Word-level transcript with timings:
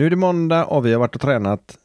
Nu 0.00 0.06
är 0.06 0.10
det 0.10 0.16
måndag 0.16 0.64
och 0.64 0.86
vi 0.86 0.92
har 0.92 1.00
varit 1.00 1.14
och 1.14 1.20
tränat. 1.20 1.78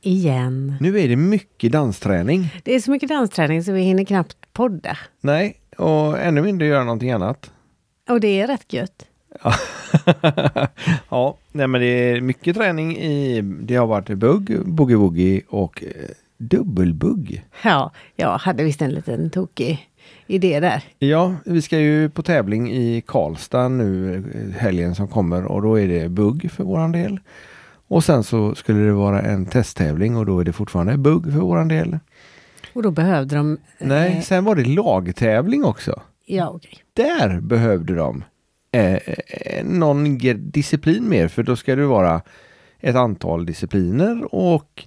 Igen. 0.00 0.74
Nu 0.80 1.00
är 1.00 1.08
det 1.08 1.16
mycket 1.16 1.72
dansträning. 1.72 2.54
Det 2.64 2.74
är 2.74 2.80
så 2.80 2.90
mycket 2.90 3.08
dansträning 3.08 3.64
så 3.64 3.72
vi 3.72 3.80
hinner 3.80 4.04
knappt 4.04 4.36
podda. 4.52 4.98
Nej, 5.20 5.56
och 5.76 6.18
ännu 6.18 6.42
mindre 6.42 6.66
göra 6.66 6.84
någonting 6.84 7.10
annat. 7.10 7.50
Och 8.08 8.20
det 8.20 8.40
är 8.40 8.46
rätt 8.46 8.72
gött. 8.72 9.06
ja, 11.08 11.36
nej 11.52 11.66
men 11.66 11.80
det 11.80 11.86
är 11.86 12.20
mycket 12.20 12.56
träning 12.56 12.96
i, 12.96 13.40
det 13.40 13.76
har 13.76 13.86
varit 13.86 14.08
bugg, 14.08 14.50
boogie-woogie 14.50 15.42
och 15.48 15.84
eh, 15.84 16.10
dubbelbugg. 16.36 17.44
Ja, 17.64 17.92
jag 18.16 18.38
hade 18.38 18.64
visst 18.64 18.82
en 18.82 18.90
liten 18.90 19.30
tokig 19.30 19.88
idé 20.26 20.60
där. 20.60 20.82
Ja, 20.98 21.34
vi 21.44 21.62
ska 21.62 21.78
ju 21.78 22.10
på 22.10 22.22
tävling 22.22 22.72
i 22.72 23.02
Karlstad 23.06 23.68
nu 23.68 24.14
eh, 24.14 24.60
helgen 24.60 24.94
som 24.94 25.08
kommer 25.08 25.44
och 25.44 25.62
då 25.62 25.80
är 25.80 25.88
det 25.88 26.08
bugg 26.08 26.50
för 26.50 26.64
våran 26.64 26.92
del. 26.92 27.20
Och 27.88 28.04
sen 28.04 28.24
så 28.24 28.54
skulle 28.54 28.80
det 28.80 28.92
vara 28.92 29.22
en 29.22 29.46
testtävling 29.46 30.16
och 30.16 30.26
då 30.26 30.40
är 30.40 30.44
det 30.44 30.52
fortfarande 30.52 30.96
bugg 30.98 31.32
för 31.32 31.40
våran 31.40 31.68
del. 31.68 31.98
Och 32.72 32.82
då 32.82 32.90
behövde 32.90 33.36
de... 33.36 33.58
Nej, 33.78 34.16
eh, 34.16 34.22
sen 34.22 34.44
var 34.44 34.54
det 34.54 34.64
lagtävling 34.64 35.64
också. 35.64 36.02
Ja, 36.26 36.48
okej. 36.48 36.78
Där 36.92 37.40
behövde 37.40 37.94
de 37.94 38.24
eh, 38.72 38.94
eh, 38.94 39.64
någon 39.64 40.18
disciplin 40.38 41.08
mer 41.08 41.28
för 41.28 41.42
då 41.42 41.56
ska 41.56 41.76
det 41.76 41.86
vara 41.86 42.22
ett 42.80 42.96
antal 42.96 43.46
discipliner 43.46 44.34
och 44.34 44.86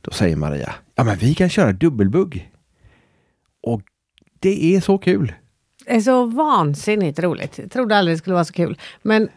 då 0.00 0.10
säger 0.10 0.36
Maria, 0.36 0.74
ja 0.94 1.04
men 1.04 1.18
vi 1.18 1.34
kan 1.34 1.48
köra 1.48 1.72
dubbelbugg. 1.72 2.50
Och 3.62 3.82
det 4.40 4.76
är 4.76 4.80
så 4.80 4.98
kul. 4.98 5.32
Det 5.86 5.92
är 5.92 6.00
så 6.00 6.26
vansinnigt 6.26 7.18
roligt. 7.18 7.58
Jag 7.58 7.70
trodde 7.70 7.96
aldrig 7.96 8.16
det 8.16 8.18
skulle 8.18 8.34
vara 8.34 8.44
så 8.44 8.52
kul. 8.52 8.78
Men, 9.02 9.28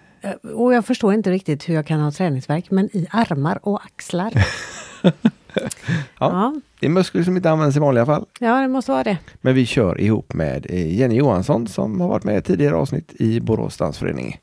och 0.41 0.73
jag 0.73 0.85
förstår 0.85 1.13
inte 1.13 1.31
riktigt 1.31 1.69
hur 1.69 1.73
jag 1.73 1.87
kan 1.87 1.99
ha 1.99 2.11
träningsverk, 2.11 2.71
men 2.71 2.85
i 2.85 3.07
armar 3.11 3.59
och 3.61 3.85
axlar. 3.85 4.33
ja. 6.19 6.55
Det 6.79 6.85
är 6.85 6.89
muskler 6.89 7.23
som 7.23 7.35
inte 7.35 7.51
används 7.51 7.77
i 7.77 7.79
vanliga 7.79 8.05
fall. 8.05 8.25
ja, 8.39 8.61
det 8.61 8.67
måste 8.67 8.91
vara 8.91 9.03
det. 9.03 9.17
Men 9.41 9.55
vi 9.55 9.65
kör 9.65 10.01
ihop 10.01 10.33
med 10.33 10.65
eh, 10.69 10.95
Jenny 10.95 11.15
Johansson 11.15 11.67
som 11.67 12.01
har 12.01 12.07
varit 12.07 12.23
med 12.23 12.37
i 12.37 12.41
tidigare 12.41 12.75
avsnitt 12.75 13.13
i 13.13 13.39
Borås 13.39 13.77
dansförening. 13.77 14.39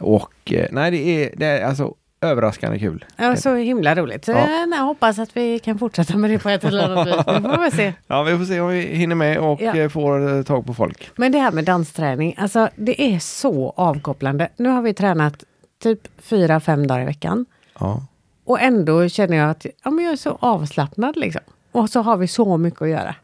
Och 0.00 0.52
eh, 0.52 0.66
nej, 0.70 0.90
det 0.90 0.98
är, 0.98 1.36
det 1.36 1.46
är 1.46 1.64
alltså 1.64 1.94
överraskande 2.20 2.78
kul. 2.78 3.04
Ja, 3.16 3.36
så 3.36 3.54
himla 3.54 3.94
roligt. 3.94 4.28
Ja. 4.28 4.48
jag 4.70 4.76
hoppas 4.84 5.18
att 5.18 5.36
vi 5.36 5.58
kan 5.58 5.78
fortsätta 5.78 6.16
med 6.16 6.30
det 6.30 6.38
på 6.38 6.48
ett 6.48 6.64
eller 6.64 6.84
annat 6.84 7.06
vis. 7.06 7.16
Det 7.16 7.42
får 7.56 7.64
vi 7.64 7.70
se. 7.70 7.92
Ja, 8.06 8.22
vi 8.22 8.38
får 8.38 8.44
se 8.44 8.60
om 8.60 8.68
vi 8.68 8.80
hinner 8.80 9.14
med 9.14 9.38
och 9.38 9.60
Ja. 9.62 9.76
eh, 9.76 9.88
får 9.88 10.36
eh, 10.36 10.42
tag 10.42 10.66
på 10.66 10.74
folk. 10.74 11.10
Men 11.16 11.32
det 11.32 11.38
här 11.38 11.50
med 11.52 11.64
dansträning, 11.64 12.34
alltså 12.38 12.68
det 12.76 13.02
är 13.14 13.18
så 13.18 13.74
avkopplande. 13.76 14.48
Nu 14.56 14.68
har 14.68 14.82
vi 14.82 14.94
tränat 14.94 15.44
typ 15.82 16.00
fyra, 16.18 16.60
fem 16.60 16.86
dagar 16.86 17.02
i 17.02 17.04
veckan. 17.04 17.46
Ja. 17.78 18.02
Och 18.44 18.60
ändå 18.60 19.08
känner 19.08 19.36
jag 19.36 19.50
att 19.50 19.66
ja, 19.84 19.90
men 19.90 20.04
jag 20.04 20.12
är 20.12 20.16
så 20.16 20.36
avslappnad 20.40 21.16
liksom. 21.16 21.42
Och 21.72 21.90
så 21.90 22.00
har 22.00 22.16
vi 22.16 22.28
så 22.28 22.56
mycket 22.56 22.82
att 22.82 22.88
göra. 22.88 23.14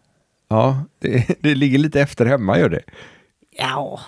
Ja, 0.48 0.84
det, 0.98 1.26
det 1.40 1.54
ligger 1.54 1.78
lite 1.78 2.00
efter 2.00 2.26
hemma 2.26 2.58
gör 2.58 2.68
det. 2.68 2.82
Ja, 3.58 4.00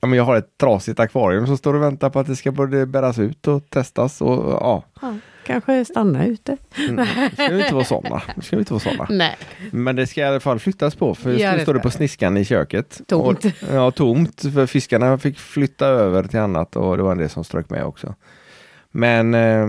Ja, 0.00 0.08
men 0.08 0.16
jag 0.16 0.24
har 0.24 0.36
ett 0.36 0.58
trasigt 0.58 1.00
akvarium 1.00 1.46
som 1.46 1.56
står 1.56 1.74
och 1.74 1.82
väntar 1.82 2.10
på 2.10 2.20
att 2.20 2.26
det 2.26 2.36
ska 2.36 2.52
börja 2.52 2.86
bäras 2.86 3.18
ut 3.18 3.48
och 3.48 3.70
testas 3.70 4.20
och 4.20 4.52
ja. 4.52 4.84
ja 5.00 5.14
kanske 5.46 5.84
stanna 5.84 6.26
ute. 6.26 6.56
Mm. 6.78 6.94
Nu 6.96 7.30
ska 7.30 7.48
vi 7.48 7.62
inte 7.62 7.74
vara 7.74 7.84
sådana. 7.84 8.22
Nu 8.36 8.42
ska 8.42 8.56
vi 8.56 8.60
inte 8.60 8.72
vara 8.72 8.80
sådana. 8.80 9.06
Nej, 9.10 9.36
Men 9.70 9.96
det 9.96 10.06
ska 10.06 10.20
i 10.20 10.24
alla 10.24 10.40
fall 10.40 10.58
flyttas 10.58 10.94
på 10.94 11.14
för 11.14 11.30
just 11.30 11.44
nu 11.44 11.56
det 11.56 11.62
står 11.62 11.74
det 11.74 11.80
ska 11.80 11.88
på 11.88 11.90
sniskan 11.90 12.36
i 12.36 12.44
köket. 12.44 13.00
Tomt. 13.06 13.44
Och, 13.44 13.52
ja, 13.72 13.90
tomt. 13.90 14.42
För 14.54 14.66
fiskarna 14.66 15.18
fick 15.18 15.38
flytta 15.38 15.86
över 15.86 16.22
till 16.22 16.38
annat 16.38 16.76
och 16.76 16.96
det 16.96 17.02
var 17.02 17.12
en 17.12 17.18
del 17.18 17.30
som 17.30 17.44
strök 17.44 17.70
med 17.70 17.84
också. 17.84 18.14
Men 18.90 19.34
eh, 19.34 19.68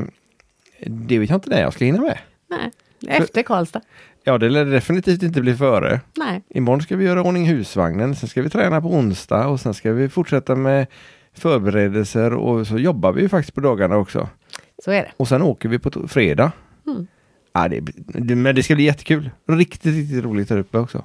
det 0.85 1.19
vet 1.19 1.29
jag 1.29 1.37
inte 1.37 1.49
när 1.49 1.61
jag 1.61 1.73
ska 1.73 1.85
hinna 1.85 2.01
med. 2.01 2.17
nej. 2.47 2.71
Efter 3.07 3.43
Karlstad. 3.43 3.81
Ja, 4.27 4.37
det 4.37 4.49
lär 4.49 4.65
definitivt 4.65 5.23
inte 5.23 5.41
bli 5.41 5.55
före. 5.55 6.01
Nej. 6.17 6.43
Imorgon 6.49 6.81
ska 6.81 6.95
vi 6.95 7.05
göra 7.05 7.23
ordning 7.23 7.47
husvagnen, 7.47 8.15
sen 8.15 8.29
ska 8.29 8.41
vi 8.41 8.49
träna 8.49 8.81
på 8.81 8.87
onsdag 8.87 9.47
och 9.47 9.59
sen 9.59 9.73
ska 9.73 9.91
vi 9.91 10.09
fortsätta 10.09 10.55
med 10.55 10.87
förberedelser 11.33 12.33
och 12.33 12.67
så 12.67 12.77
jobbar 12.77 13.11
vi 13.11 13.21
ju 13.21 13.29
faktiskt 13.29 13.55
på 13.55 13.61
dagarna 13.61 13.97
också. 13.97 14.29
Så 14.83 14.91
är 14.91 15.01
det. 15.01 15.11
Och 15.17 15.27
sen 15.27 15.41
åker 15.41 15.69
vi 15.69 15.79
på 15.79 16.07
fredag. 16.07 16.51
Mm. 16.87 17.07
Ja, 17.53 17.67
det, 17.67 17.79
det, 17.97 18.35
men 18.35 18.55
det 18.55 18.63
ska 18.63 18.75
bli 18.75 18.83
jättekul. 18.83 19.29
Riktigt, 19.47 19.95
riktigt 19.95 20.23
roligt 20.23 20.49
där 20.49 20.57
uppe 20.57 20.77
också. 20.77 21.03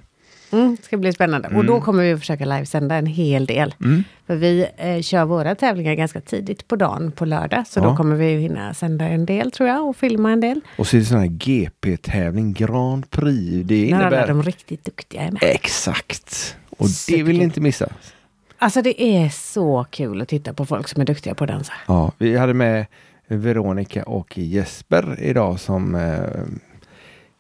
Mm, 0.52 0.76
det 0.76 0.82
ska 0.82 0.96
bli 0.96 1.12
spännande. 1.12 1.48
Och 1.48 1.64
då 1.64 1.80
kommer 1.80 2.02
vi 2.02 2.12
att 2.12 2.20
försöka 2.20 2.44
livesända 2.44 2.94
en 2.94 3.06
hel 3.06 3.46
del. 3.46 3.74
Mm. 3.84 4.04
För 4.26 4.36
vi 4.36 4.66
eh, 4.76 5.00
kör 5.02 5.24
våra 5.24 5.54
tävlingar 5.54 5.94
ganska 5.94 6.20
tidigt 6.20 6.68
på 6.68 6.76
dagen 6.76 7.12
på 7.12 7.24
lördag. 7.24 7.66
Så 7.66 7.80
Ja. 7.80 7.84
då 7.84 7.96
kommer 7.96 8.16
vi 8.16 8.36
hinna 8.36 8.74
sända 8.74 9.04
en 9.08 9.26
del 9.26 9.50
tror 9.50 9.68
jag 9.68 9.88
och 9.88 9.96
filma 9.96 10.30
en 10.32 10.40
del. 10.40 10.60
Och 10.78 10.86
så 10.86 10.96
är 10.96 11.00
det 11.00 11.06
sån 11.06 11.18
här 11.18 11.26
GP-tävling, 11.26 12.52
Grand 12.52 13.10
Prix. 13.10 13.66
Det 13.68 13.90
När 13.90 13.96
alla 13.96 14.06
innebär... 14.06 14.28
de 14.28 14.42
riktigt 14.42 14.84
duktiga 14.84 15.22
är 15.22 15.30
med. 15.30 15.42
Exakt! 15.42 16.56
Och 16.78 16.86
det 16.86 16.92
Superkul. 16.92 17.26
vill 17.26 17.38
ni 17.38 17.44
inte 17.44 17.60
missa. 17.60 17.88
Alltså 18.58 18.82
det 18.82 19.02
är 19.02 19.28
så 19.28 19.86
kul 19.90 20.22
att 20.22 20.28
titta 20.28 20.52
på 20.54 20.66
folk 20.66 20.88
som 20.88 21.00
är 21.00 21.06
duktiga 21.06 21.34
på 21.34 21.44
att 21.44 21.50
dansa. 21.50 21.72
Ja, 21.86 22.12
vi 22.18 22.36
hade 22.36 22.54
med 22.54 22.86
Veronica 23.26 24.02
och 24.02 24.38
Jesper 24.38 25.16
idag 25.20 25.60
som 25.60 25.94
eh, 25.94 26.00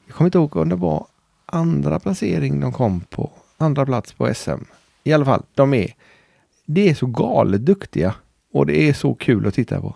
jag 0.06 0.14
kommer 0.16 0.26
inte 0.28 0.38
ihåg 0.38 0.56
om 0.56 0.68
det 0.68 0.76
var 0.76 1.06
andra 1.52 1.98
placering 2.00 2.60
de 2.60 2.72
kom 2.72 3.00
på. 3.00 3.30
Andra 3.58 3.86
plats 3.86 4.12
på 4.12 4.34
SM. 4.34 4.64
I 5.04 5.12
alla 5.12 5.24
fall, 5.24 5.42
de 5.54 5.74
är 5.74 5.94
det 6.66 6.88
är 6.90 6.94
så 6.94 7.06
galet 7.06 7.60
duktiga 7.66 8.14
och 8.52 8.66
det 8.66 8.88
är 8.88 8.92
så 8.92 9.14
kul 9.14 9.46
att 9.46 9.54
titta 9.54 9.80
på. 9.80 9.94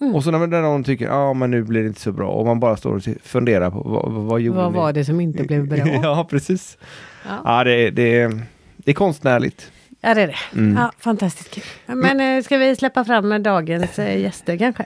Mm. 0.00 0.14
Och 0.14 0.24
så 0.24 0.30
när, 0.30 0.62
de 0.62 0.84
tycker 0.84 1.04
ja 1.04 1.32
men 1.34 1.50
nu 1.50 1.62
blir 1.62 1.80
det 1.82 1.86
inte 1.88 2.00
så 2.00 2.12
bra 2.12 2.28
och 2.30 2.46
man 2.46 2.60
bara 2.60 2.76
står 2.76 2.96
och 2.96 3.02
funderar 3.22 3.70
på 3.70 3.80
vad, 3.82 4.12
vad, 4.12 4.40
gjorde 4.40 4.58
Vad 4.58 4.72
ni? 4.72 4.78
var 4.78 4.92
det 4.92 5.04
som 5.04 5.20
inte 5.20 5.42
blev 5.44 5.68
bra? 5.68 5.78
ja, 6.02 6.26
precis. 6.30 6.78
Ja, 7.26 7.40
Ja, 7.44 7.64
det, 7.64 7.72
är- 7.86 7.90
det, 7.90 8.40
det 8.76 8.90
är 8.90 8.94
konstnärligt. 8.94 9.72
ja 10.00 10.14
det 10.14 10.22
är 10.22 10.26
det. 10.26 10.58
Mm. 10.58 10.76
Ja, 10.76 10.92
fantastiskt 10.98 11.50
kul. 11.50 11.64
Men 11.96 12.20
eh, 12.20 12.42
ska 12.42 12.56
vi 12.58 12.76
släppa 12.76 13.04
fram 13.04 13.42
dagens 13.42 13.98
eh, 13.98 14.20
gäster 14.20 14.58
kanske? 14.58 14.84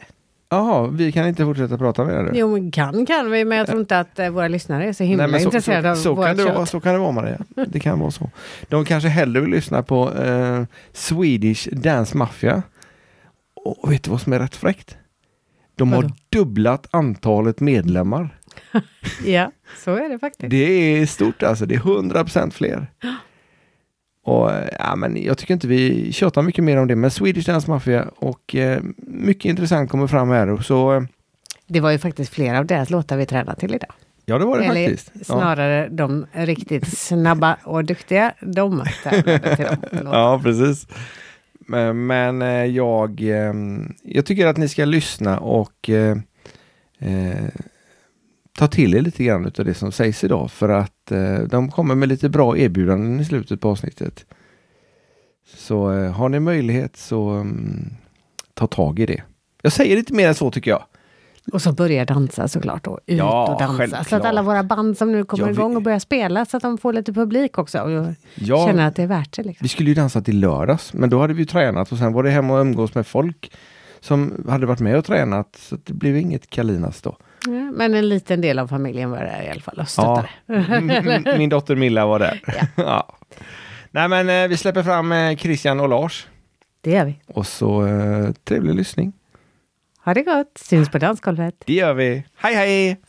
Jaha, 0.49 0.87
vi 0.87 1.13
kan 1.13 1.29
inte 1.29 1.45
fortsätta 1.45 1.79
prata 1.79 2.05
med 2.05 2.25
det. 2.25 2.39
Jo, 2.39 2.53
men 2.53 2.71
kan 2.71 3.07
kan 3.07 3.31
vi, 3.31 3.45
men 3.45 3.59
jag 3.59 3.67
tror 3.67 3.81
inte 3.81 3.99
att 3.99 4.19
eh, 4.19 4.31
våra 4.31 4.49
lyssnare 4.49 4.85
är 4.89 4.93
så 4.93 5.05
himla 5.05 5.27
men 5.27 5.41
så, 5.41 5.45
intresserade 5.47 5.97
så, 5.97 6.11
av 6.11 6.17
så, 6.17 6.23
kan 6.23 6.37
det 6.37 6.43
kött. 6.43 6.55
vara, 6.55 6.67
så 6.67 6.81
kan 6.81 6.93
det 6.93 6.99
vara 6.99 7.13
Maria. 7.13 7.39
Det 7.67 7.81
kan 7.81 7.99
vara 7.99 8.11
så. 8.11 8.31
De 8.69 8.85
kanske 8.85 9.09
hellre 9.09 9.41
vill 9.41 9.51
lyssna 9.51 9.83
på 9.83 10.13
eh, 10.15 10.65
Swedish 10.93 11.69
Dance 11.73 12.17
Mafia. 12.17 12.63
Och 13.55 13.93
vet 13.93 14.03
du 14.03 14.11
vad 14.11 14.21
som 14.21 14.33
är 14.33 14.39
rätt 14.39 14.57
fräckt? 14.57 14.97
De 15.75 15.93
har 15.93 16.03
Vadå? 16.03 16.15
dubblat 16.29 16.87
antalet 16.91 17.61
medlemmar. 17.61 18.29
Ja, 19.25 19.51
så 19.85 19.95
är 19.95 20.09
det 20.09 20.19
faktiskt. 20.19 20.51
Det 20.51 20.57
är 21.01 21.07
stort 21.07 21.43
alltså, 21.43 21.67
det 21.67 21.75
är 21.75 21.79
100% 21.79 22.51
fler. 22.51 22.87
Och 24.27 24.51
ja, 24.79 24.97
men 24.97 25.23
jag 25.23 25.39
tycker 25.39 25.55
inte 25.55 25.69
vi 25.69 26.13
tjatar 26.13 26.43
mycket 26.43 26.65
mer 26.65 26.77
om 26.77 26.89
det, 26.89 26.97
men 26.97 27.11
Swedish 27.11 27.47
Dance 27.47 27.71
Mafia 27.71 28.09
och 28.17 28.55
eh, 28.55 28.83
mycket 29.07 29.45
intressant 29.45 29.91
kommer 29.91 30.07
fram 30.07 30.31
här. 30.31 30.57
Så 30.57 30.95
eh, 30.95 31.03
Det 31.67 31.81
var 31.81 31.91
ju 31.91 31.99
faktiskt 31.99 32.33
flera 32.35 32.59
av 32.59 32.67
deras 32.67 32.91
låtar 32.91 33.17
vi 33.17 33.27
tränade 33.27 33.61
till 33.61 33.75
idag. 33.75 33.93
ja, 34.25 34.39
det 34.39 34.45
var 34.45 34.59
det 34.59 34.65
Eller 34.65 34.89
faktiskt. 34.89 35.11
Ja. 35.15 35.25
snarare 35.25 35.89
de 35.89 36.27
riktigt 36.33 36.99
snabba 36.99 37.57
och 37.65 37.85
duktiga, 37.85 38.35
de 38.41 38.85
tävlade 39.03 39.57
till 39.57 39.65
de 39.67 39.77
låtarna. 39.97 40.11
Ja, 40.19 40.41
precis. 40.43 40.87
Men, 41.69 42.07
men 42.07 42.43
eh, 42.43 42.49
jag, 42.65 43.21
eh, 43.21 43.55
jag 44.03 44.27
tycker 44.27 44.47
att 44.47 44.57
ni 44.57 44.69
ska 44.69 44.85
lyssna 44.85 45.39
och 45.39 45.91
eh, 45.91 46.17
eh, 46.99 47.49
ta 48.59 48.67
till 48.67 48.95
er 48.95 49.01
lite 49.01 49.25
grann 49.25 49.45
av 49.59 49.65
det 49.65 49.75
som 49.75 49.93
sägs 49.93 50.25
idag 50.25 50.51
för 50.51 50.69
att 50.69 50.93
eh, 51.13 51.39
de 51.39 51.71
kommer 51.71 51.95
med 51.95 52.09
lite 52.09 52.29
bra 52.29 52.59
erbjudanden 52.59 53.21
i 53.21 53.25
slutet 53.25 53.61
på 53.61 53.69
avsnittet. 53.71 54.25
Så 55.57 55.93
eh, 55.93 56.13
har 56.13 56.29
ni 56.29 56.41
möjlighet 56.41 56.97
så 56.97 57.29
mm, 57.29 57.91
ta 58.55 58.67
tag 58.67 58.99
i 58.99 59.07
det. 59.07 59.23
Jag 59.63 59.73
säger 59.73 59.97
inte 59.97 60.15
mer 60.15 60.29
än 60.29 60.35
så 60.35 60.51
tycker 60.51 60.71
jag. 60.71 60.83
Och 61.53 61.63
så 61.63 61.73
börja 61.73 62.05
dansa 62.05 62.49
såklart 62.49 62.87
och 62.87 63.01
ut 63.07 63.19
Ja, 63.19 63.53
och 63.53 63.59
dansa. 63.61 63.73
Så 63.73 63.79
självklart. 63.79 64.13
att 64.13 64.25
alla 64.25 64.43
våra 64.43 64.63
band 64.63 64.99
som 64.99 65.13
nu 65.13 65.25
kommer 65.25 65.45
Ja, 65.45 65.49
vi- 65.49 65.53
igång 65.53 65.77
och 65.77 65.83
börjar 65.83 65.99
spela 65.99 66.45
så 66.45 66.57
att 66.57 66.63
de 66.63 66.79
får 66.79 66.93
lite 66.93 67.13
publik 67.13 67.59
också 67.59 67.79
och 67.81 68.07
Ja, 68.35 68.67
känner 68.67 68.87
att 68.89 68.97
det 68.97 69.03
är 69.03 69.07
värt 69.07 69.37
det. 69.37 69.43
Liksom. 69.43 69.65
Vi 69.65 69.69
skulle 69.69 69.89
ju 69.89 69.95
dansa 69.95 70.21
till 70.23 70.41
lördags, 70.41 70.93
men 70.93 71.11
då 71.11 71.21
hade 71.21 71.35
vi 71.35 71.39
ju 71.41 71.47
tränat 71.47 71.93
och 71.93 71.99
sen 71.99 72.13
var 72.13 72.23
det 72.23 72.31
hem 72.31 72.51
och 72.51 72.61
umgås 72.61 72.95
med 72.95 73.07
folk 73.07 73.53
som 74.01 74.45
hade 74.49 74.67
varit 74.67 74.81
med 74.81 74.99
och 74.99 75.05
tränat. 75.05 75.57
Så 75.57 75.77
det 75.85 75.93
blev 75.93 76.17
inget 76.17 76.51
Kalinas 76.51 77.03
då. 77.03 77.17
Ja, 77.47 77.71
men 77.73 77.95
en 77.95 78.09
liten 78.09 78.41
del 78.41 78.59
av 78.59 78.69
familjen 78.69 79.11
var 79.11 79.19
där 79.19 79.43
i 79.43 79.51
alla 79.51 79.61
fall 79.61 79.75
och 79.75 79.81
Ja. 79.81 79.87
stöttade. 79.87 80.29
M- 81.27 81.39
Min 81.39 81.49
dotter 81.49 81.77
Milla 81.77 82.07
var 82.07 82.19
där. 82.19 82.41
Ja. 82.77 83.17
Nej 83.91 84.09
men 84.09 84.29
eh, 84.29 84.49
vi 84.49 84.57
släpper 84.57 84.83
fram 84.83 85.13
eh, 85.13 85.37
Christian 85.37 85.81
och 85.81 85.89
Lars. 85.89 86.27
Det 86.81 86.91
gör 86.91 87.05
vi. 87.05 87.21
Och 87.27 87.47
så 87.47 87.87
eh, 87.87 88.33
trevlig 88.45 88.75
lyssning. 88.75 89.13
Ha 90.05 90.15
det 90.15 90.23
gott, 90.23 90.59
syns 90.59 90.89
på 90.91 90.99
dansgolvet. 90.99 91.55
Det 91.67 91.73
gör 91.73 91.95
vi. 91.95 92.25
Hej 92.37 92.55
hej! 92.55 93.01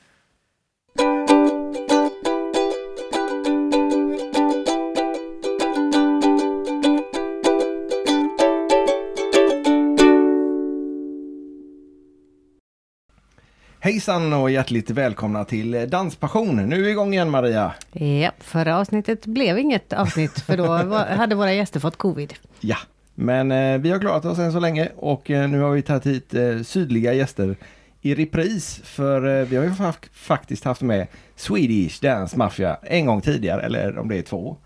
Hejsan 13.79 14.33
och 14.33 14.51
hjärtligt 14.51 14.89
välkomna 14.89 15.45
till 15.45 15.89
Danspassion. 15.89 16.55
Nu 16.55 16.75
är 16.75 16.81
vi 16.83 16.89
igång 16.89 17.13
igen 17.13 17.29
Maria. 17.29 17.73
Ja, 17.91 18.31
förra 18.39 18.77
avsnittet 18.77 19.25
blev 19.25 19.59
inget 19.59 19.93
avsnitt 19.93 20.39
för 20.39 20.57
då 20.57 20.67
hade 21.17 21.35
våra 21.35 21.53
gäster 21.53 21.79
fått 21.79 21.97
covid. 21.97 22.33
Ja, 22.59 22.77
men 23.15 23.51
eh, 23.51 23.77
vi 23.77 23.91
har 23.91 23.99
klarat 23.99 24.25
oss 24.25 24.39
än 24.39 24.51
så 24.51 24.59
länge 24.59 24.89
och 24.95 25.31
eh, 25.31 25.49
nu 25.49 25.59
har 25.59 25.71
vi 25.71 25.81
tagit 25.81 26.05
hit 26.05 26.33
eh, 26.33 26.61
sydliga 26.61 27.13
gäster 27.13 27.55
i 28.01 28.15
repris. 28.15 28.81
För 28.83 29.41
eh, 29.41 29.47
vi 29.47 29.55
har 29.55 29.63
ju 29.63 29.71
fa 29.73 29.93
faktiskt 30.13 30.63
haft 30.63 30.81
med 30.81 31.07
Swedish 31.35 32.01
Dance 32.01 32.37
Mafia 32.37 32.77
en 32.83 33.05
gång 33.05 33.21
tidigare, 33.21 33.61
eller 33.61 33.97
om 33.97 34.07
det 34.07 34.17
är 34.17 34.21
två. 34.21 34.57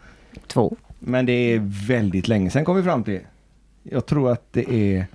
Två. 0.47 0.75
Men 0.99 1.25
det 1.25 1.33
är 1.33 1.61
väldigt 1.87 2.27
länge 2.27 2.49
sedan 2.49 2.65
kom 2.65 2.75
vi 2.75 2.83
fram 2.83 3.03
till. 3.03 3.19
Jag 3.83 4.05
tror 4.05 4.31
att 4.31 4.45
det 4.51 4.73
är 4.73 5.05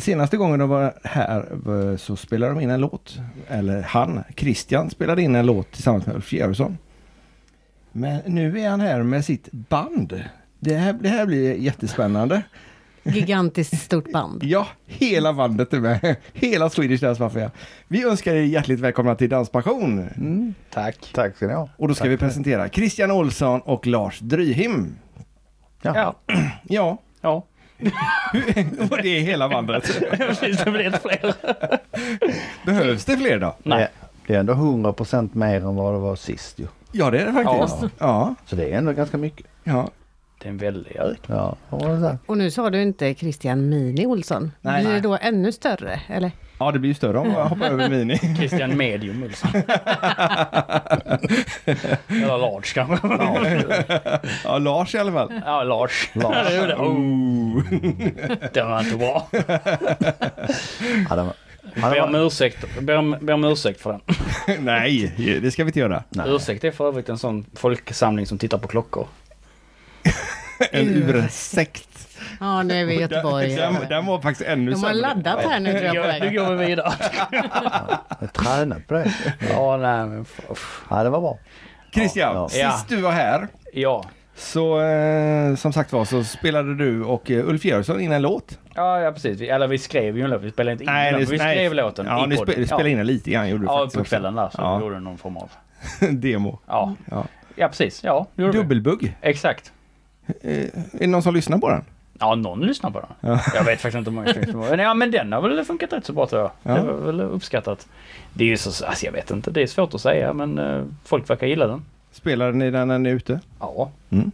senaste 0.00 0.36
gången 0.36 0.58
de 0.58 0.68
var 0.68 0.94
här 1.04 1.46
eh, 1.90 1.96
så 1.96 2.16
spelade 2.16 2.54
de 2.54 2.60
in 2.60 2.70
en 2.70 2.80
låt. 2.80 3.18
Eller 3.48 3.82
han, 3.82 4.24
Christian, 4.36 4.90
spelade 4.90 5.22
in 5.22 5.34
en 5.34 5.46
låt 5.46 5.72
tillsammans 5.72 6.06
med 6.06 6.14
Ulf 6.16 6.32
Gerhardsson. 6.32 6.78
Men 7.92 8.20
nu 8.26 8.60
är 8.60 8.70
han 8.70 8.80
här 8.80 9.02
med 9.02 9.24
sitt 9.24 9.52
band. 9.52 10.24
Det 10.60 10.74
här, 10.74 10.92
det 10.92 11.08
här 11.08 11.26
blir 11.26 11.54
jättespännande. 11.54 12.42
Gigantiskt 13.02 13.82
stort 13.82 14.12
band. 14.12 14.44
Ja, 14.44 14.66
hela 14.86 15.32
bandet 15.32 15.72
är 15.72 15.80
med. 15.80 16.16
Hela 16.32 16.70
Swedish 16.70 17.00
Dance 17.02 17.22
Mafia. 17.22 17.50
Vi 17.88 18.04
önskar 18.04 18.34
er 18.34 18.42
hjärtligt 18.42 18.80
välkomna 18.80 19.14
till 19.14 19.28
Danspassion. 19.28 20.08
Mm, 20.16 20.54
tack. 20.70 21.10
Tack 21.14 21.36
ska 21.36 21.46
ni 21.46 21.52
ha. 21.54 21.68
Och 21.76 21.88
då 21.88 21.94
ska 21.94 22.04
Tack. 22.04 22.12
vi 22.12 22.16
presentera 22.16 22.68
Christian 22.68 23.10
Olsson 23.10 23.60
och 23.60 23.86
Lars 23.86 24.18
Dryhim. 24.20 24.96
Ja. 25.82 25.92
Ja. 25.96 26.34
Ja, 26.68 26.98
Ja. 27.20 27.46
och 28.90 28.98
det 29.02 29.08
är 29.08 29.20
hela 29.20 29.48
bandet. 29.48 30.00
Precis, 30.10 30.64
det 30.64 30.70
blir 30.70 30.86
inte 30.86 30.98
fler. 30.98 31.34
Behövs 32.66 33.04
det 33.04 33.16
fler 33.16 33.38
då? 33.38 33.56
Nej. 33.62 33.88
Det, 34.26 34.34
är 34.34 34.40
ändå 34.40 34.52
100% 34.52 35.28
mer 35.32 35.56
än 35.56 35.76
vad 35.76 35.94
det 35.94 35.98
var 35.98 36.16
sist 36.16 36.58
ju. 36.58 36.66
Ja, 36.92 37.10
det 37.10 37.18
är 37.18 37.26
det 37.26 37.32
faktiskt. 37.32 37.82
Ja, 37.82 37.88
ja. 37.98 38.34
Så 38.46 38.56
det 38.56 38.72
är 38.72 38.78
ändå 38.78 38.92
ganska 38.92 39.16
mycket. 39.16 39.46
ja. 39.64 39.88
Det 40.40 40.48
är 40.48 40.50
en 40.50 40.58
väldig 40.58 40.96
ökning. 40.96 41.38
Ja? 41.38 41.56
Och 42.26 42.38
nu 42.38 42.50
sa 42.50 42.70
du 42.70 42.82
inte 42.82 43.14
Christian 43.14 43.68
Mini 43.68 44.06
Olsson. 44.06 44.52
Nej. 44.60 44.84
Blir 44.84 44.94
det 44.94 45.00
då 45.00 45.18
ännu 45.20 45.52
större? 45.52 46.00
Eller? 46.08 46.30
Ja 46.58 46.72
det 46.72 46.78
blir 46.78 46.88
ju 46.90 46.94
större 46.94 47.18
om 47.18 47.32
man 47.32 47.48
hoppar 47.48 47.66
över 47.66 47.88
Mini. 47.88 48.18
Christian 48.36 48.76
Medium 48.76 49.22
Olsson. 49.22 49.50
Eller 52.08 52.38
Large 52.38 52.68
kanske. 52.74 53.08
Ja, 54.44 54.58
Lars 54.58 54.94
i 54.94 54.98
alla 54.98 55.12
fall. 55.12 55.42
Ja, 55.46 55.62
Lars. 55.62 56.10
Lars. 56.12 56.34
Ja, 56.34 56.50
det 56.50 56.54
jag. 56.54 56.80
Oh. 56.80 57.62
Det 58.52 58.62
var 58.62 58.80
inte 58.80 58.96
bra. 58.96 59.28
Ja, 61.10 61.16
det 61.16 61.22
var, 61.22 61.34
ja, 61.74 61.90
Ber 61.90 62.00
om 62.00 62.14
ursäkt, 62.14 62.80
ber 62.80 62.96
om, 62.96 63.16
ber 63.20 63.32
om 63.32 63.44
ursäkt 63.44 63.80
för 63.80 63.90
den. 63.92 64.64
Nej, 64.64 65.12
det 65.42 65.50
ska 65.50 65.64
vi 65.64 65.68
inte 65.68 65.80
göra. 65.80 66.02
nej. 66.08 66.26
Ursäkt 66.28 66.64
är 66.64 66.70
för 66.70 66.88
övrigt 66.88 67.08
en 67.08 67.18
sån 67.18 67.44
folksamling 67.54 68.26
som 68.26 68.38
tittar 68.38 68.58
på 68.58 68.68
klockor. 68.68 69.06
En 70.70 70.88
ursekt. 70.88 71.97
Ja, 72.40 72.62
nu 72.62 72.74
är 72.80 72.84
vi 72.84 72.94
i 72.94 73.00
Göteborg. 73.00 73.54
Den, 73.56 73.74
den 73.88 74.06
var 74.06 74.20
faktiskt 74.20 74.48
ännu 74.50 74.70
De 74.70 74.82
har 74.82 74.88
sämre. 74.90 75.02
laddat 75.02 75.44
här 75.44 75.60
nu 75.60 75.72
tror 75.72 75.84
jag 75.84 75.94
på 75.94 76.12
Nu 76.12 76.18
väg. 76.20 76.36
går 76.38 76.54
vi 76.54 76.66
vidare. 76.66 76.92
Jag 77.30 77.42
har 78.20 78.26
tränat 78.26 78.86
på 78.86 78.94
det. 78.94 79.14
Ja, 79.50 79.76
nej 79.76 80.06
men 80.06 80.24
Ja, 80.90 81.02
det 81.04 81.10
var 81.10 81.20
bra. 81.20 81.38
Christian, 81.94 82.34
Ja. 82.34 82.48
Ja. 82.52 82.70
sist 82.72 82.88
du 82.88 82.96
var 83.00 83.10
här 83.12 83.48
Ja. 83.72 84.04
så 84.36 84.80
eh, 84.80 85.54
som 85.54 85.72
sagt 85.72 85.92
var 85.92 86.04
så 86.04 86.24
spelade 86.24 86.74
du 86.76 87.04
och 87.04 87.30
eh, 87.30 87.48
Ulf 87.48 87.64
Gerhardsson 87.64 88.00
in 88.00 88.12
en 88.12 88.22
låt. 88.22 88.58
Ja, 88.74 89.00
ja 89.00 89.12
precis. 89.12 89.40
Vi, 89.40 89.48
eller 89.48 89.66
vi 89.66 89.78
skrev 89.78 90.16
ju 90.16 90.24
en 90.24 90.30
låt. 90.30 90.42
Vi 90.42 90.50
spelade 90.50 90.72
inte 90.72 90.84
in 90.84 90.90
den. 90.92 91.12
det- 91.12 91.18
Vi 91.30 91.38
skrev 91.38 91.74
låten 91.74 92.06
Ja, 92.06 92.26
ni 92.26 92.36
spe, 92.36 92.66
spelade 92.66 92.90
in 92.90 92.96
den 92.96 93.06
lite 93.06 93.30
grann 93.30 93.48
gjorde 93.48 93.62
du 93.64 93.66
Ja, 93.66 93.88
på 93.94 94.04
kvällen 94.04 94.34
där 94.34 94.48
så 94.48 94.58
Ja. 94.62 94.76
vi 94.78 94.84
gjorde 94.84 95.00
någon 95.00 95.18
form 95.18 95.36
av... 95.36 95.50
Demo. 96.10 96.58
Ja, 96.66 96.94
Ja. 97.10 97.24
ja 97.56 97.68
precis. 97.68 98.04
Ja, 98.04 98.26
vi. 98.34 98.44
Dubbelbugg. 98.50 99.16
Exakt. 99.20 99.72
Eh, 100.42 100.52
är 100.58 100.70
det 100.92 101.06
någon 101.06 101.22
som 101.22 101.34
lyssnar 101.34 101.58
på 101.58 101.68
den? 101.70 101.84
Ja, 102.18 102.34
någon 102.34 102.60
lyssnar 102.60 102.90
på 102.90 103.00
den. 103.00 103.08
Ja. 103.32 103.40
Jag 103.54 103.64
vet 103.64 103.80
faktiskt 103.80 103.98
inte 103.98 104.10
hur 104.10 104.14
många 104.14 104.32
som 104.32 104.42
lyssnar. 104.42 104.70
Men 104.70 104.78
ja, 104.78 104.94
men 104.94 105.10
den 105.10 105.32
har 105.32 105.40
väl 105.40 105.64
funkat 105.64 105.92
rätt 105.92 106.04
så 106.06 106.12
bra 106.12 106.26
tror 106.26 106.40
jag. 106.42 106.50
Ja. 106.62 106.74
Det 106.82 106.86
var 106.92 106.94
väl 107.06 107.20
uppskattat. 107.20 107.88
Det 108.34 108.44
är 108.44 108.48
ju 108.48 108.56
så, 108.56 108.86
alltså 108.86 109.06
jag 109.06 109.12
vet 109.12 109.30
inte. 109.30 109.50
Det 109.50 109.62
är 109.62 109.66
svårt 109.66 109.94
att 109.94 110.00
säga 110.00 110.32
men 110.32 110.58
eh, 110.58 110.84
folk 111.04 111.30
verkar 111.30 111.46
gilla 111.46 111.66
den. 111.66 111.82
Spelar 112.12 112.52
ni 112.52 112.70
den 112.70 112.88
när 112.88 112.98
ni 112.98 113.10
är 113.10 113.14
ute? 113.14 113.40
Ja, 113.60 113.90
Mm. 114.10 114.30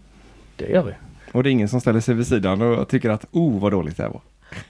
det 0.56 0.68
gör 0.68 0.82
vi. 0.82 0.92
Och 1.32 1.42
det 1.42 1.48
är 1.48 1.52
ingen 1.52 1.68
som 1.68 1.80
ställer 1.80 2.00
sig 2.00 2.14
vid 2.14 2.26
sidan 2.26 2.62
och 2.62 2.88
tycker 2.88 3.10
att 3.10 3.24
oh 3.32 3.60
vad 3.60 3.72
dåligt 3.72 3.96
det 3.96 4.02
här 4.02 4.10
var. 4.10 4.20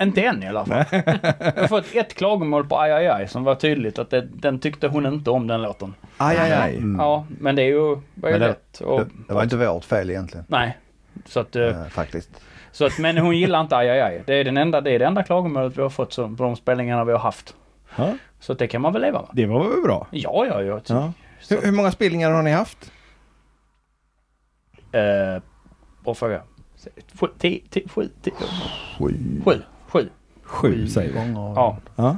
Inte 0.05 0.23
än 0.23 0.43
i 0.43 0.49
alla 0.49 0.65
fall. 0.67 0.85
jag 0.91 1.53
har 1.61 1.69
fått 1.69 1.85
ett 1.95 2.15
klagomål 2.15 2.67
på 2.67 2.79
Aj, 2.81 2.93
aj, 2.93 3.07
aj 3.09 3.29
som 3.29 3.45
var 3.45 3.55
tydligt 3.55 3.99
att 3.99 4.11
det, 4.11 4.21
den 4.33 4.59
tyckte 4.59 4.89
hon 4.89 5.07
inte 5.07 5.31
om 5.31 5.47
den 5.47 5.63
låten. 5.63 5.95
Aj, 6.17 6.37
aj, 6.39 6.53
aj. 6.53 6.77
Mm. 6.77 6.97
Ja, 7.01 7.27
men 7.41 7.57
det 7.57 7.63
är 7.63 7.67
ju, 7.67 7.81
var 8.15 8.29
ju 8.29 8.31
Men 8.31 8.41
det- 8.41 8.47
lätt. 8.47 8.81
Och, 8.81 9.01
Det, 9.01 9.07
det 9.29 9.35
var 9.35 9.43
inte 9.43 9.57
vårt 9.57 9.85
fel 9.85 10.11
egentligen. 10.11 10.45
Nej. 10.49 10.79
Så 11.27 11.41
att, 11.41 11.57
eh, 11.57 11.63
Eh, 11.63 11.85
faktiskt. 11.87 12.31
Så 12.75 12.87
att, 12.87 12.99
men 12.99 13.19
hon 13.19 13.37
gillar 13.39 13.61
inte 13.61 13.77
aj, 13.77 13.91
aj, 13.91 14.01
aj. 14.01 14.23
Det 14.27 14.35
är, 14.35 14.45
den 14.45 14.57
enda, 14.57 14.81
det 14.81 14.91
är 14.91 14.99
det 14.99 15.05
enda 15.07 15.23
klagomålet 15.23 15.77
vi 15.79 15.83
har 15.83 15.91
fått 15.91 16.13
så, 16.13 16.29
på 16.29 16.43
de 16.43 16.57
spelningarna 16.57 17.05
vi 17.05 17.13
har 17.13 17.19
haft. 17.19 17.55
Ja, 17.97 18.15
Så 18.41 18.55
det 18.55 18.67
kan 18.67 18.81
man 18.83 18.93
väl 18.93 19.03
leva 19.03 19.21
med. 19.21 19.29
det 19.33 19.47
var 19.47 19.69
väl 19.69 19.83
bra? 19.83 20.07
Ja, 20.11 20.47
ja, 20.47 20.63
ja. 20.63 20.81
Ja. 20.87 21.13
Hur, 21.51 21.63
hur 21.63 21.73
många 21.73 21.91
spelningar 21.91 22.31
har 22.31 22.43
ni 22.43 22.51
haft? 22.51 22.93
eh, 24.93 25.43
bra 26.05 26.15
fråga. 26.15 26.43
Sju, 27.21 27.27
tio, 27.39 27.61
tio, 27.71 27.89
sju, 27.89 28.09
tio, 28.23 28.33
Sju. 28.99 29.15
sju, 29.45 29.63
sju. 29.89 30.09
Sju 30.43 30.87
säger 30.89 31.13
vi. 31.13 31.33
Ja, 31.33 31.77
Ja. 31.97 32.17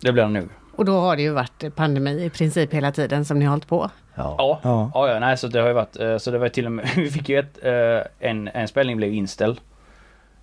det 0.00 0.12
blir 0.12 0.22
det 0.22 0.28
nog. 0.28 0.48
Och 0.76 0.84
då 0.84 1.00
har 1.00 1.16
det 1.16 1.22
ju 1.22 1.30
varit 1.32 1.74
pandemi 1.76 2.24
i 2.24 2.30
princip 2.30 2.72
hela 2.74 2.92
tiden 2.92 3.24
som 3.24 3.38
ni 3.38 3.44
har 3.44 3.50
hållit 3.50 3.68
på. 3.68 3.90
Ja. 4.14 4.34
Ja, 4.38 4.60
Ja. 4.62 4.90
ja, 4.94 5.08
ja 5.12 5.18
nej 5.18 5.36
så 5.36 5.48
det 5.48 5.60
har 5.60 5.68
ju 5.68 5.74
varit, 5.74 6.00
eh, 6.00 6.16
så 6.18 6.30
det 6.30 6.38
var 6.38 6.48
till 6.48 6.66
och 6.66 6.72
med, 6.72 6.88
vi 6.96 7.10
fick 7.10 7.28
ju 7.28 7.38
ett, 7.38 7.64
eh, 7.64 8.28
en, 8.30 8.48
en 8.48 8.68
spelning 8.68 8.96
blev 8.96 9.12
inställd. 9.14 9.60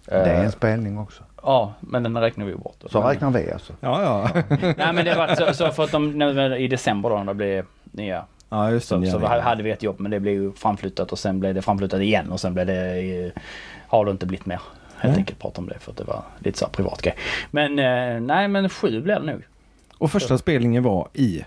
Det 0.05 0.15
är 0.15 0.39
Eh, 0.39 0.45
en 0.45 0.51
spelning 0.51 0.97
också. 0.97 1.23
Ja, 1.43 1.73
men 1.79 2.03
den 2.03 2.17
räknar 2.17 2.45
vi 2.45 2.51
ju 2.51 2.57
bort. 2.57 2.83
Så 2.85 3.01
räknar 3.01 3.31
vi 3.31 3.51
alltså. 3.51 3.73
Ja, 3.79 4.03
ja. 4.03 4.41
Nej 4.77 4.93
men 4.93 5.05
det 5.05 5.15
var 5.15 5.35
så, 5.35 5.53
så 5.53 5.71
för 5.71 5.83
att 5.83 5.91
de, 5.91 6.21
i 6.57 6.67
december 6.67 7.09
då 7.09 7.17
när 7.17 7.25
det 7.25 7.33
blev 7.33 7.65
nya 7.91 8.25
ja 8.49 8.71
just 8.71 8.87
så, 8.87 8.97
det. 8.97 9.11
så 9.11 9.19
hade 9.19 9.63
vi 9.63 9.71
ett 9.71 9.83
jobb 9.83 9.99
men 9.99 10.11
det 10.11 10.19
blev 10.19 10.33
ju 10.33 10.51
framflyttat 10.51 11.11
och 11.11 11.19
sen 11.19 11.39
blev 11.39 11.53
det 11.53 11.61
framflyttat 11.61 12.01
igen 12.01 12.31
och 12.31 12.39
sen 12.39 12.53
blev 12.53 12.65
det, 12.65 12.99
eh, 13.25 13.31
har 13.87 14.05
det 14.05 14.11
inte 14.11 14.25
blivit 14.25 14.45
mer. 14.45 14.61
Helt 14.97 15.11
Nej. 15.13 15.19
enkelt 15.19 15.39
prata 15.39 15.61
om 15.61 15.67
det 15.69 15.79
för 15.79 15.91
att 15.91 15.97
det 15.97 16.03
var 16.03 16.23
lite 16.39 16.59
så 16.59 16.65
här 16.65 16.71
privat 16.71 17.01
grej. 17.01 17.15
Men 17.51 17.79
eh, 17.79 18.21
nej 18.21 18.47
men 18.47 18.69
sju 18.69 19.01
blev 19.01 19.25
det 19.25 19.31
nog. 19.31 19.41
Och 19.97 20.11
första 20.11 20.37
spelningen 20.37 20.83
var 20.83 21.07
i 21.13 21.43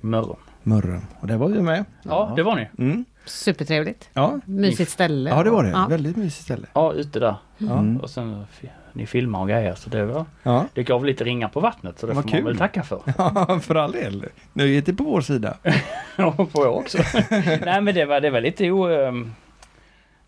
Mörrum. 0.00 0.36
Mörren. 0.62 1.06
Och 1.20 1.26
där 1.26 1.36
var 1.36 1.48
vi 1.48 1.62
med. 1.62 1.84
Ja, 2.02 2.32
det 2.36 2.42
var 2.42 2.56
ni. 2.56 2.68
Mm. 2.78 3.04
Supertrevligt. 3.26 4.08
Ja. 4.12 4.40
Mysigt 4.44 4.90
ställe. 4.90 5.30
ja, 5.30 5.42
det 5.42 5.50
var 5.50 5.64
det. 5.64 5.70
Ja. 5.70 5.86
Väldigt 5.90 6.16
mysigt 6.16 6.44
ställe. 6.44 6.66
Ja, 6.72 6.92
ute 6.92 7.20
där. 7.20 7.36
Ja. 7.58 7.78
Mm. 7.78 7.96
Och 8.00 8.10
sen 8.10 8.44
ni 8.92 9.06
filmar 9.06 9.40
och 9.40 9.48
grejer 9.48 9.74
så 9.74 9.90
det 9.90 10.04
var 10.04 10.24
Ja. 10.42 10.66
Det 10.74 10.82
gav 10.82 11.04
lite 11.04 11.24
ringar 11.24 11.48
på 11.48 11.60
vattnet 11.60 11.98
så 11.98 12.06
det 12.06 12.12
Vad 12.12 12.24
får 12.24 12.30
man 12.30 12.38
kul. 12.38 12.44
väl 12.46 12.56
tacka 12.58 12.82
för. 12.82 13.02
ja, 13.18 13.60
för 13.62 13.74
all 13.74 13.92
del. 13.92 14.24
Nöjet 14.52 14.88
är 14.88 14.92
på 14.92 15.04
vår 15.04 15.20
sida. 15.20 15.56
Och 16.36 16.52
på 16.52 16.64
jag 16.64 16.76
också. 16.76 16.98
Nej 17.64 17.80
men 17.80 17.94
det 17.94 18.04
var, 18.04 18.20
det 18.20 18.30
var 18.30 18.40
lite 18.40 18.70
o... 18.70 18.88
ehm, 18.88 19.34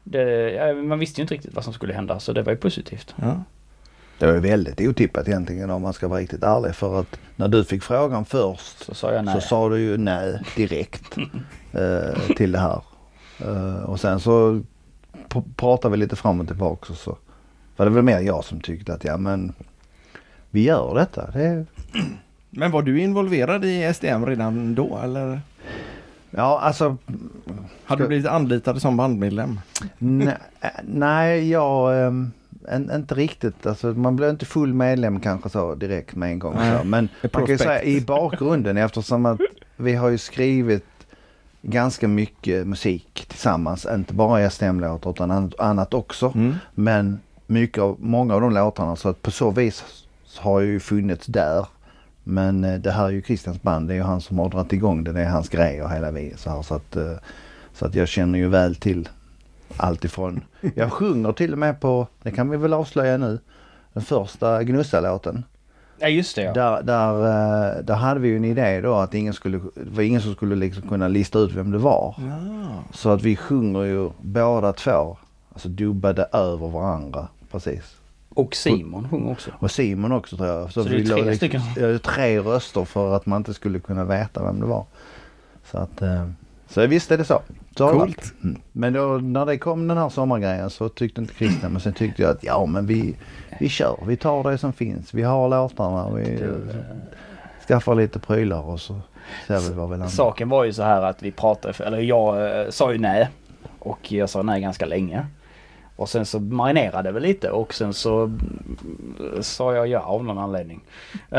Det, 0.05 0.51
ja, 0.53 0.75
man 0.75 0.99
visste 0.99 1.21
ju 1.21 1.23
inte 1.23 1.35
riktigt 1.35 1.55
vad 1.55 1.65
som 1.65 1.73
skulle 1.73 1.95
hända 1.95 2.21
så 2.21 2.33
det 2.33 2.43
var 2.43 2.53
ju 2.53 2.59
positivt. 2.59 3.15
Ja. 3.17 3.43
Det 4.19 4.27
var 4.27 4.33
ju 4.35 4.41
väldigt 4.41 4.81
otippat 4.81 5.29
egentligen 5.29 5.71
om 5.71 5.83
man 5.83 5.93
ska 5.93 6.09
vara 6.09 6.21
riktigt 6.21 6.43
ärlig. 6.43 6.75
För 6.75 7.01
att 7.01 7.19
när 7.37 7.49
du 7.49 7.65
fick 7.65 7.83
frågan 7.83 8.25
först 8.25 8.85
Så 8.85 8.95
sa 8.95 9.13
jag 9.13 9.25
nej. 9.25 9.35
så 9.35 9.41
sa 9.41 9.69
du 9.69 9.79
ju 9.79 9.97
nej 9.97 10.41
direkt 10.57 11.17
eh, 11.73 12.35
till 12.37 12.53
det 12.53 12.59
här. 12.59 12.81
Eh, 13.39 13.83
och 13.83 14.01
sen 14.01 14.21
så 14.21 14.63
pratade 15.57 15.93
vi 15.93 15.97
lite 15.99 16.17
fram 16.17 16.41
och 16.41 16.47
tillbaka 16.47 16.93
och 16.93 16.99
så 16.99 17.17
var 17.77 17.87
det 17.87 17.93
väl 17.93 18.03
mer 18.05 18.21
jag 18.21 18.45
som 18.45 18.61
tyckte 18.61 18.95
att 18.95 19.05
ja 19.05 19.17
men 19.17 19.53
vi 20.51 20.63
gör 20.63 20.95
detta. 20.95 21.31
Det 21.31 21.43
är, 21.43 21.67
Men 22.51 22.71
var 22.71 22.83
du 22.83 23.01
involverad 23.01 23.65
i 23.65 23.93
SDM 23.95 24.27
redan 24.27 24.75
då 24.75 24.99
eller? 25.05 25.41
ja 26.31 26.61
alltså 26.61 26.97
Hade 27.85 28.03
du 28.03 28.09
blivit 28.09 28.27
anlitad 28.27 28.83
som 28.83 28.97
bandmedlem? 28.97 29.61
nej, 29.99 30.37
nej 30.85 31.51
jag 31.51 32.07
ehm, 32.07 32.33
en, 32.69 32.91
inte 32.95 33.15
riktigt. 33.15 33.67
Alltså, 33.67 33.87
man 33.87 34.17
blir 34.17 34.31
inte 34.31 34.47
full 34.47 34.75
medlem 34.75 35.21
kanske 35.21 35.49
så 35.49 35.75
direkt 35.75 36.15
med 36.17 36.31
en 36.31 36.39
gång. 36.39 36.55
Så. 36.55 36.85
Men 36.85 37.09
man 37.23 37.31
kan 37.31 37.47
ju 37.47 37.59
säga 37.59 37.83
i 37.83 38.01
bakgrunden 38.01 38.77
eftersom 38.77 39.27
att 39.27 39.41
vi 39.77 39.95
har 39.95 40.09
ju 40.09 40.19
skrivit 40.19 40.85
ganska 41.63 42.09
mycket 42.09 42.67
musik 42.67 43.25
tillsammans. 43.29 43.87
Inte 43.95 44.15
bara 44.15 44.51
STM-låtar 44.51 45.11
utan 45.11 45.31
annat- 45.31 45.61
annat 45.61 45.95
också. 45.95 46.33
Mm. 46.35 46.55
Men 46.75 47.21
mycket 47.47 47.83
av, 47.83 47.97
många 48.01 48.35
av 48.35 48.41
de 48.41 48.55
låtarna 48.55 48.97
så 48.97 49.09
att 49.09 49.23
på 49.23 49.31
så 49.31 49.51
vis 49.51 49.85
har 50.39 50.61
jag 50.61 50.71
ju 50.71 50.81
funnits 50.81 51.27
där. 51.27 51.67
Men 52.25 52.65
eh, 52.65 52.75
det 52.75 52.91
här 52.91 53.05
är 53.05 53.11
ju 53.11 53.23
Christians 53.23 53.63
band. 53.63 53.89
Det 53.89 53.95
är 53.95 53.97
ju 53.97 54.03
han 54.03 54.21
som 54.21 54.39
har 54.39 54.49
dragit 54.49 54.73
igång 54.73 55.05
det. 55.05 55.13
Det 55.13 55.21
är 55.21 55.29
hans 55.29 55.49
grej 55.49 55.83
och 55.83 55.91
hela 55.91 56.11
vi 56.11 56.35
så 56.37 56.51
här. 56.51 56.63
Så 56.63 56.75
att, 56.75 56.97
eh, 56.97 57.13
så 57.75 57.87
att 57.87 57.95
jag 57.95 58.09
känner 58.09 58.39
ju 58.39 58.49
väl 58.49 58.75
till 58.75 59.09
allt 59.77 60.05
ifrån. 60.05 60.45
Jag 60.75 60.93
sjunger 60.93 61.33
till 61.33 61.53
och 61.53 61.59
med 61.59 61.81
på, 61.81 62.07
det 62.23 62.31
kan 62.31 62.51
vi 62.51 62.57
väl 62.57 62.73
avslöja 62.73 63.17
nu, 63.17 63.39
den 63.93 64.03
första 64.03 64.63
Gnussa-låten. 64.63 65.45
Ja 65.99 66.09
just 66.09 66.37
det 66.37 66.43
ja. 66.43 66.53
Där, 66.53 66.83
där, 66.83 67.11
eh, 67.79 67.85
där 67.85 67.95
hade 67.95 68.21
vi 68.21 68.29
ju 68.29 68.37
en 68.37 68.45
idé 68.45 68.81
då 68.81 68.95
att 68.95 69.15
ingen 69.15 69.35
skulle, 69.35 69.59
det 69.59 69.91
var 69.91 70.03
ingen 70.03 70.21
som 70.21 70.33
skulle 70.33 70.55
liksom 70.57 70.89
kunna 70.89 71.09
lista 71.09 71.39
ut 71.39 71.53
vem 71.53 71.71
det 71.71 71.79
var. 71.79 72.15
Ja. 72.19 72.83
Så 72.93 73.11
att 73.11 73.23
vi 73.23 73.37
sjunger 73.37 73.83
ju 73.83 74.11
båda 74.21 74.73
två, 74.73 75.17
alltså 75.53 75.69
dubbade 75.69 76.29
över 76.33 76.69
varandra. 76.69 77.29
Precis. 77.51 77.97
Och 78.29 78.55
Simon 78.55 79.09
sjunger 79.09 79.33
också. 79.33 79.51
Och 79.59 79.71
Simon 79.71 80.13
också 80.13 80.37
tror 80.37 80.49
jag. 80.49 80.73
Så 80.73 80.83
det 80.83 80.91
är 80.91 80.95
vi 80.95 81.07
tre 81.07 81.25
la 81.25 81.35
stycken? 81.35 81.61
Ja, 81.77 81.99
tre 81.99 82.39
röster 82.39 82.85
för 82.85 83.17
att 83.17 83.27
man 83.27 83.41
inte 83.41 83.55
skulle 83.55 83.79
kunna 83.79 84.05
veta 84.05 84.45
vem 84.45 84.61
det 84.61 84.67
var. 84.67 84.85
Så 85.71 85.79
att, 85.79 86.03
eh, 86.03 86.29
så 86.69 86.87
visst 86.87 87.11
är 87.11 87.19
det 87.19 87.25
så. 87.25 87.43
Coolt. 87.79 88.33
Mm. 88.45 88.61
Men 88.73 88.93
då 88.93 89.07
när 89.07 89.47
det 89.47 89.59
kom 89.59 89.89
den 89.89 89.99
här 89.99 90.09
sommargrejen 90.09 90.71
så 90.71 90.89
tyckte 90.89 91.21
inte 91.21 91.35
Christian, 91.35 91.73
men 91.73 91.81
sen 91.81 91.93
tyckte 91.93 92.23
jag 92.23 92.31
att 92.31 92.45
ja 92.45 92.67
men 92.67 92.87
vi, 92.87 93.17
vi 93.61 93.69
kör, 93.69 93.99
vi 94.07 94.17
tar 94.17 94.51
det 94.51 94.59
som 94.59 94.73
finns. 94.73 95.15
Vi 95.15 95.23
har 95.23 95.49
låtarna, 95.49 96.11
vi 96.11 96.41
skaffar 97.69 97.95
lite 97.95 98.19
prylar 98.19 98.63
och 98.63 98.81
så 98.81 99.01
ser 99.47 99.59
vi 99.59 99.75
vad 99.75 99.91
vi 99.91 99.93
landar. 99.93 100.09
Saken 100.09 100.49
var 100.49 100.65
ju 100.65 100.73
så 100.73 100.83
här 100.83 101.03
att 101.03 101.23
vi 101.23 101.33
pratade, 101.33 101.85
eller 101.85 101.99
jag 101.99 102.61
eh, 102.61 102.71
sa 102.71 102.93
ju 102.93 102.99
nej. 102.99 103.29
Och 103.79 104.13
jag 104.13 104.31
sa 104.31 104.43
nej 104.43 104.61
ganska 104.61 104.87
länge. 104.87 105.27
Och 105.97 106.09
sen 106.09 106.27
så 106.27 106.41
marinerade 106.41 107.13
vi 107.13 107.21
lite 107.21 107.51
och 107.51 107.75
sen 107.75 107.95
så 107.95 108.23
mm, 108.23 109.17
sa 109.41 109.75
jag 109.75 109.89
ja 109.89 110.01
av 110.01 110.25
någon 110.25 110.39
anledning. 110.39 110.81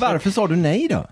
Varför 0.00 0.30
sa 0.30 0.46
du 0.46 0.56
nej 0.56 0.88
då? 0.88 1.06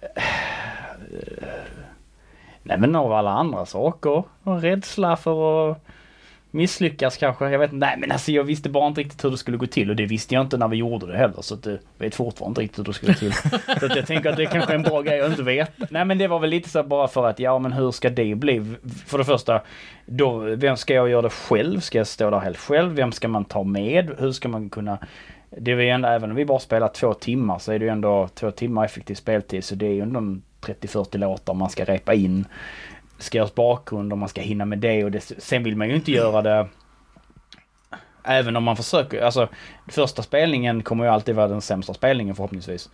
Nej 2.62 2.78
men 2.78 2.96
av 2.96 3.12
alla 3.12 3.30
andra 3.30 3.66
saker. 3.66 4.24
Och 4.42 4.62
rädsla 4.62 5.16
för 5.16 5.70
att 5.70 5.84
misslyckas 6.50 7.16
kanske. 7.16 7.50
Jag 7.50 7.58
vet 7.58 7.72
inte. 7.72 7.86
Nej 7.86 7.96
men 7.98 8.12
alltså 8.12 8.32
jag 8.32 8.44
visste 8.44 8.68
bara 8.68 8.86
inte 8.86 9.00
riktigt 9.00 9.24
hur 9.24 9.30
det 9.30 9.36
skulle 9.36 9.56
gå 9.56 9.66
till 9.66 9.90
och 9.90 9.96
det 9.96 10.06
visste 10.06 10.34
jag 10.34 10.42
inte 10.42 10.56
när 10.56 10.68
vi 10.68 10.76
gjorde 10.76 11.06
det 11.06 11.16
heller. 11.16 11.42
Så 11.42 11.54
att 11.54 11.62
det 11.62 11.78
vet 11.98 12.14
fortfarande 12.14 12.62
inte 12.62 12.62
riktigt 12.62 12.78
hur 12.78 12.84
det 12.84 12.92
skulle 12.92 13.12
gå 13.12 13.18
till. 13.18 13.32
så 13.80 13.86
att 13.86 13.96
jag 13.96 14.06
tänker 14.06 14.30
att 14.30 14.36
det 14.36 14.42
är 14.42 14.46
kanske 14.46 14.72
är 14.72 14.76
en 14.76 14.82
bra 14.82 15.02
grej 15.02 15.20
att 15.20 15.30
inte 15.30 15.42
veta. 15.42 15.86
Nej 15.90 16.04
men 16.04 16.18
det 16.18 16.28
var 16.28 16.38
väl 16.38 16.50
lite 16.50 16.68
så 16.68 16.82
bara 16.82 17.08
för 17.08 17.28
att 17.28 17.38
ja 17.38 17.58
men 17.58 17.72
hur 17.72 17.90
ska 17.90 18.10
det 18.10 18.34
bli? 18.34 18.74
För 19.06 19.18
det 19.18 19.24
första, 19.24 19.60
då, 20.06 20.38
vem 20.38 20.76
ska 20.76 20.94
jag 20.94 21.08
göra 21.08 21.22
det 21.22 21.30
själv? 21.30 21.80
Ska 21.80 21.98
jag 21.98 22.06
stå 22.06 22.30
där 22.30 22.38
helt 22.38 22.58
själv? 22.58 22.92
Vem 22.92 23.12
ska 23.12 23.28
man 23.28 23.44
ta 23.44 23.62
med? 23.62 24.10
Hur 24.18 24.32
ska 24.32 24.48
man 24.48 24.70
kunna 24.70 24.98
det 25.58 25.72
är 25.72 25.76
ju 25.76 25.88
ändå, 25.88 26.08
även 26.08 26.30
om 26.30 26.36
vi 26.36 26.44
bara 26.44 26.58
spelar 26.58 26.88
två 26.88 27.14
timmar 27.14 27.58
så 27.58 27.72
är 27.72 27.78
det 27.78 27.84
ju 27.84 27.90
ändå 27.90 28.28
två 28.34 28.50
timmar 28.50 28.84
effektiv 28.84 29.14
speltid 29.14 29.64
så 29.64 29.74
det 29.74 29.86
är 29.86 29.92
ju 29.92 30.00
ändå 30.00 30.18
en 30.18 30.42
30-40 30.66 31.18
låtar 31.18 31.54
man 31.54 31.70
ska 31.70 31.84
repa 31.84 32.14
in. 32.14 32.44
Ska 33.18 33.38
göras 33.38 33.54
bakgrund 33.54 34.12
och 34.12 34.18
man 34.18 34.28
ska 34.28 34.40
hinna 34.40 34.64
med 34.64 34.78
det 34.78 35.04
och 35.04 35.10
det, 35.10 35.20
sen 35.38 35.62
vill 35.62 35.76
man 35.76 35.88
ju 35.88 35.94
inte 35.94 36.12
göra 36.12 36.42
det 36.42 36.68
Även 38.24 38.56
om 38.56 38.64
man 38.64 38.76
försöker, 38.76 39.22
alltså 39.22 39.48
första 39.88 40.22
spelningen 40.22 40.82
kommer 40.82 41.04
ju 41.04 41.10
alltid 41.10 41.34
vara 41.34 41.48
den 41.48 41.60
sämsta 41.60 41.94
spelningen 41.94 42.34
förhoppningsvis. 42.34 42.90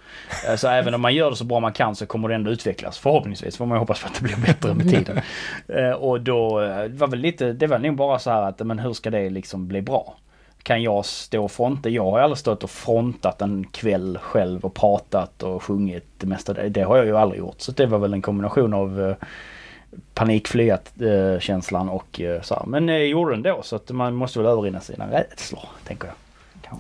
Eh, 0.49 0.57
Så 0.57 0.69
även 0.69 0.95
om 0.95 1.01
man 1.01 1.15
gör 1.15 1.31
det 1.31 1.37
så 1.37 1.45
bra 1.45 1.61
man 1.61 1.73
kan 1.73 1.95
så 1.97 2.07
kommer 2.07 2.29
det 2.29 2.35
ändå 2.35 2.51
utvecklas 2.51 2.99
förhoppningsvis. 2.99 3.57
Får 3.57 3.67
man 3.67 3.77
ju 3.77 3.79
hoppas 3.79 4.01
på 4.03 4.07
att 4.09 4.15
det 4.15 4.23
blir 4.23 4.37
bättre 4.37 4.75
med 4.75 4.91
tiden. 4.91 5.21
Eh, 5.69 5.91
Och 5.91 6.21
då 6.21 6.61
eh, 6.63 6.83
det 6.85 6.97
var 6.99 7.09
väl 7.09 7.19
lite, 7.19 7.53
det 7.53 7.67
var 7.67 7.79
nog 7.79 7.97
bara 7.97 8.19
så 8.19 8.31
här 8.31 8.43
att 8.43 8.59
men 8.67 8.79
hur 8.79 8.93
ska 8.93 9.11
det 9.11 9.31
liksom 9.31 9.69
bli 9.69 9.83
bra? 9.83 10.15
Kan 10.69 10.83
jag 10.83 11.05
stå 11.05 11.45
och 11.45 11.53
fronta? 11.53 11.89
Jag 11.89 12.11
har 12.11 12.21
aldrig 12.21 12.39
stått 12.39 12.65
och 12.65 12.71
frontat 12.71 13.43
en 13.43 13.65
kväll 13.65 14.19
själv 14.23 14.65
och 14.65 14.75
pratat 14.75 15.43
och 15.43 15.63
sjungit 15.63 16.05
det 16.19 16.27
mesta. 16.27 16.53
Det 16.53 16.83
har 16.83 16.97
jag 16.97 17.07
ju 17.07 17.17
aldrig 17.17 17.39
gjort. 17.39 17.61
Så 17.61 17.73
det 17.73 17.87
var 17.87 17.99
väl 17.99 18.15
en 18.15 18.23
kombination 18.23 18.75
av 18.75 19.01
eh, 19.01 19.17
panikflyat-känslan 20.15 21.89
eh, 21.89 21.95
och 21.95 22.21
eh, 22.21 22.43
så 22.43 22.55
här. 22.55 22.67
Men 22.67 22.89
jag 22.89 23.07
gjorde 23.07 23.31
den 23.31 23.43
då 23.43 23.63
så 23.63 23.77
att 23.77 23.91
man 23.91 24.15
måste 24.15 24.39
väl 24.39 24.49
övervinna 24.49 24.81
sina 24.81 25.11
rädslor, 25.11 25.69
tänker 25.85 26.07
jag. 26.07 26.15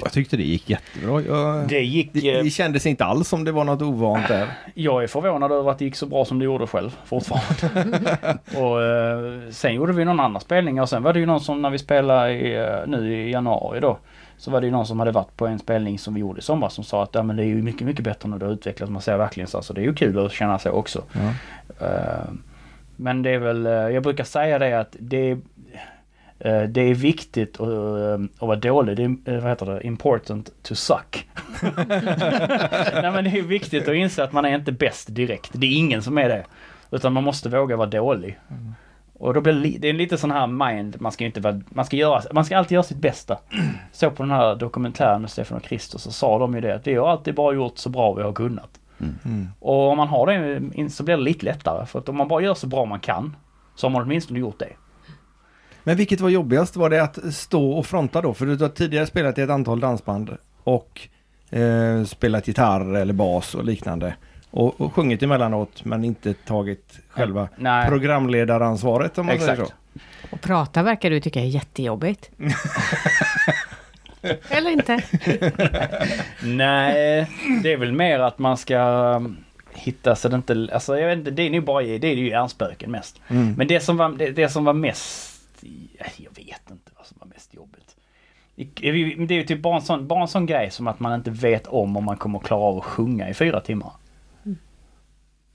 Jag 0.02 0.12
tyckte 0.12 0.36
det 0.36 0.42
gick 0.42 0.70
jättebra. 0.70 1.22
Jag, 1.22 1.68
Det 1.68 1.80
gick... 1.80 2.10
det, 2.12 2.36
eh, 2.36 2.44
det 2.44 2.50
kändes 2.50 2.86
inte 2.86 3.04
alls 3.04 3.28
som 3.28 3.44
det 3.44 3.52
var 3.52 3.64
något 3.64 3.82
ovant 3.82 4.28
där. 4.28 4.48
Jag 4.74 5.02
är 5.02 5.06
förvånad 5.06 5.52
över 5.52 5.70
att 5.70 5.78
det 5.78 5.84
gick 5.84 5.96
så 5.96 6.06
bra 6.06 6.24
som 6.24 6.38
det 6.38 6.44
gjorde 6.44 6.66
själv 6.66 6.96
fortfarande. 7.04 8.38
och 8.56 8.82
eh, 8.82 9.50
sen 9.50 9.74
gjorde 9.74 9.92
vi 9.92 10.04
någon 10.04 10.20
annan 10.20 10.40
spelning 10.40 10.80
och 10.80 10.88
sen 10.88 11.02
var 11.02 11.12
det 11.12 11.20
ju 11.20 11.26
någon 11.26 11.40
som 11.40 11.62
när 11.62 11.70
vi 11.70 11.78
spelade 11.78 12.32
i, 12.32 12.56
eh, 12.56 12.86
nu 12.86 13.14
i 13.14 13.30
januari 13.30 13.80
då. 13.80 13.98
Så 14.36 14.50
var 14.50 14.60
det 14.60 14.66
ju 14.66 14.70
någon 14.70 14.86
som 14.86 14.98
hade 14.98 15.10
varit 15.12 15.36
på 15.36 15.46
en 15.46 15.58
spelning 15.58 15.98
som 15.98 16.14
vi 16.14 16.20
gjorde 16.20 16.38
i 16.38 16.42
somras 16.42 16.74
som 16.74 16.84
sa 16.84 17.02
att 17.02 17.14
ja, 17.14 17.22
men 17.22 17.36
det 17.36 17.42
är 17.42 17.46
ju 17.46 17.62
mycket, 17.62 17.86
mycket 17.86 18.04
bättre 18.04 18.28
när 18.28 18.38
det 18.38 18.46
har 18.46 18.52
utvecklats. 18.52 18.90
Man 18.92 19.02
ser 19.02 19.16
verkligen 19.16 19.48
så. 19.48 19.62
Så 19.62 19.72
det 19.72 19.80
är 19.80 19.84
ju 19.84 19.94
kul 19.94 20.26
att 20.26 20.32
känna 20.32 20.58
så 20.58 20.70
också. 20.70 21.02
Ja. 21.12 21.20
Eh, 21.86 22.30
men 22.96 23.22
det 23.22 23.30
är 23.30 23.38
väl, 23.38 23.64
jag 23.94 24.02
brukar 24.02 24.24
säga 24.24 24.58
det 24.58 24.80
att 24.80 24.96
det 24.98 25.38
det 26.68 26.80
är 26.80 26.94
viktigt 26.94 27.60
att, 27.60 27.68
eh, 27.68 28.24
att 28.38 28.48
vara 28.48 28.56
dålig. 28.56 28.96
Det 28.96 29.04
är, 29.04 29.34
eh, 29.34 29.40
vad 29.40 29.50
heter 29.50 29.66
det? 29.66 29.86
Important 29.86 30.50
to 30.62 30.74
suck. 30.74 31.28
Nej 32.92 33.10
men 33.12 33.24
det 33.24 33.30
är 33.30 33.42
viktigt 33.42 33.88
att 33.88 33.94
inse 33.94 34.24
att 34.24 34.32
man 34.32 34.44
är 34.44 34.54
inte 34.54 34.72
bäst 34.72 35.14
direkt. 35.14 35.50
Det 35.52 35.66
är 35.66 35.78
ingen 35.78 36.02
som 36.02 36.18
är 36.18 36.28
det. 36.28 36.44
Utan 36.90 37.12
man 37.12 37.24
måste 37.24 37.48
våga 37.48 37.76
vara 37.76 37.88
dålig. 37.88 38.38
Och 39.18 39.34
då 39.34 39.40
blir 39.40 39.78
det, 39.78 39.88
är 39.88 39.92
lite 39.92 40.18
sån 40.18 40.30
här 40.30 40.46
mind, 40.46 40.96
man 41.00 41.12
ska 41.12 41.24
inte 41.24 41.40
vara, 41.40 41.60
man 41.68 41.84
ska 41.84 41.96
göra, 41.96 42.22
man 42.32 42.44
ska 42.44 42.58
alltid 42.58 42.72
göra 42.72 42.82
sitt 42.82 42.98
bästa. 42.98 43.38
Så 43.92 44.10
på 44.10 44.22
den 44.22 44.32
här 44.32 44.56
dokumentären 44.56 45.20
med 45.20 45.30
Stefan 45.30 45.58
och 45.58 45.64
Christer 45.64 45.98
så 45.98 46.12
sa 46.12 46.38
de 46.38 46.54
ju 46.54 46.60
det 46.60 46.74
att 46.74 46.86
vi 46.86 46.94
har 46.94 47.08
alltid 47.08 47.34
bara 47.34 47.54
gjort 47.54 47.78
så 47.78 47.88
bra 47.88 48.12
vi 48.12 48.22
har 48.22 48.32
kunnat. 48.32 48.70
Mm. 49.00 49.48
Och 49.60 49.90
om 49.90 49.96
man 49.96 50.08
har 50.08 50.26
det 50.26 50.90
så 50.90 51.02
blir 51.02 51.16
det 51.16 51.22
lite 51.22 51.44
lättare. 51.44 51.86
För 51.86 51.98
att 51.98 52.08
om 52.08 52.16
man 52.16 52.28
bara 52.28 52.42
gör 52.42 52.54
så 52.54 52.66
bra 52.66 52.84
man 52.84 53.00
kan 53.00 53.36
så 53.74 53.86
har 53.86 53.92
man 53.92 54.02
åtminstone 54.02 54.38
gjort 54.38 54.58
det. 54.58 54.72
Men 55.88 55.96
vilket 55.96 56.20
var 56.20 56.28
jobbigast? 56.28 56.76
Var 56.76 56.90
det 56.90 57.02
att 57.02 57.34
stå 57.34 57.72
och 57.72 57.86
fronta 57.86 58.20
då? 58.20 58.34
För 58.34 58.46
du 58.46 58.56
har 58.56 58.68
tidigare 58.68 59.06
spelat 59.06 59.38
i 59.38 59.42
ett 59.42 59.50
antal 59.50 59.80
dansband 59.80 60.36
och 60.64 61.08
eh, 61.50 62.04
spelat 62.04 62.48
gitarr 62.48 62.96
eller 62.96 63.14
bas 63.14 63.54
och 63.54 63.64
liknande. 63.64 64.14
Och, 64.50 64.80
och 64.80 64.94
sjungit 64.94 65.22
emellanåt 65.22 65.84
men 65.84 66.04
inte 66.04 66.34
tagit 66.34 66.98
själva 67.08 67.48
Nej. 67.56 67.88
programledaransvaret 67.88 69.18
om 69.18 69.26
man 69.26 69.38
säger 69.38 69.52
Exakt. 69.52 69.70
så. 69.70 69.74
Och 70.30 70.40
prata 70.40 70.82
verkar 70.82 71.10
du 71.10 71.20
tycka 71.20 71.40
är 71.40 71.44
jättejobbigt. 71.44 72.30
Eller 74.48 74.70
inte? 74.70 75.02
Nej, 76.42 77.26
det 77.62 77.72
är 77.72 77.76
väl 77.76 77.92
mer 77.92 78.18
att 78.18 78.38
man 78.38 78.56
ska 78.56 78.78
um, 79.16 79.36
hitta 79.72 80.16
så 80.16 80.28
det 80.28 80.36
inte, 80.36 80.68
alltså 80.72 80.98
jag 80.98 81.08
vet 81.08 81.18
inte, 81.18 81.30
det 81.30 81.42
är 81.42 81.50
nu 81.50 81.60
bara, 81.60 81.82
det 81.82 82.08
är 82.08 82.14
ju 82.14 82.28
hjärnspöken 82.28 82.90
mest. 82.90 83.20
Mm. 83.28 83.54
Men 83.56 83.66
det 83.66 83.80
som 83.80 83.96
var, 83.96 84.08
det, 84.08 84.30
det 84.30 84.48
som 84.48 84.64
var 84.64 84.72
mest, 84.72 85.27
jag 86.16 86.36
vet 86.36 86.70
inte 86.70 86.92
vad 86.96 87.06
som 87.06 87.16
var 87.20 87.26
mest 87.26 87.54
jobbigt. 87.54 87.96
Det 88.54 88.88
är 88.88 89.32
ju 89.32 89.44
typ 89.44 89.62
bara 89.62 89.76
en, 89.76 89.82
sån, 89.82 90.06
bara 90.06 90.22
en 90.22 90.28
sån 90.28 90.46
grej 90.46 90.70
som 90.70 90.86
att 90.86 91.00
man 91.00 91.14
inte 91.14 91.30
vet 91.30 91.66
om 91.66 91.96
om 91.96 92.04
man 92.04 92.16
kommer 92.16 92.38
klara 92.38 92.60
av 92.60 92.78
att 92.78 92.84
sjunga 92.84 93.28
i 93.28 93.34
fyra 93.34 93.60
timmar. 93.60 93.92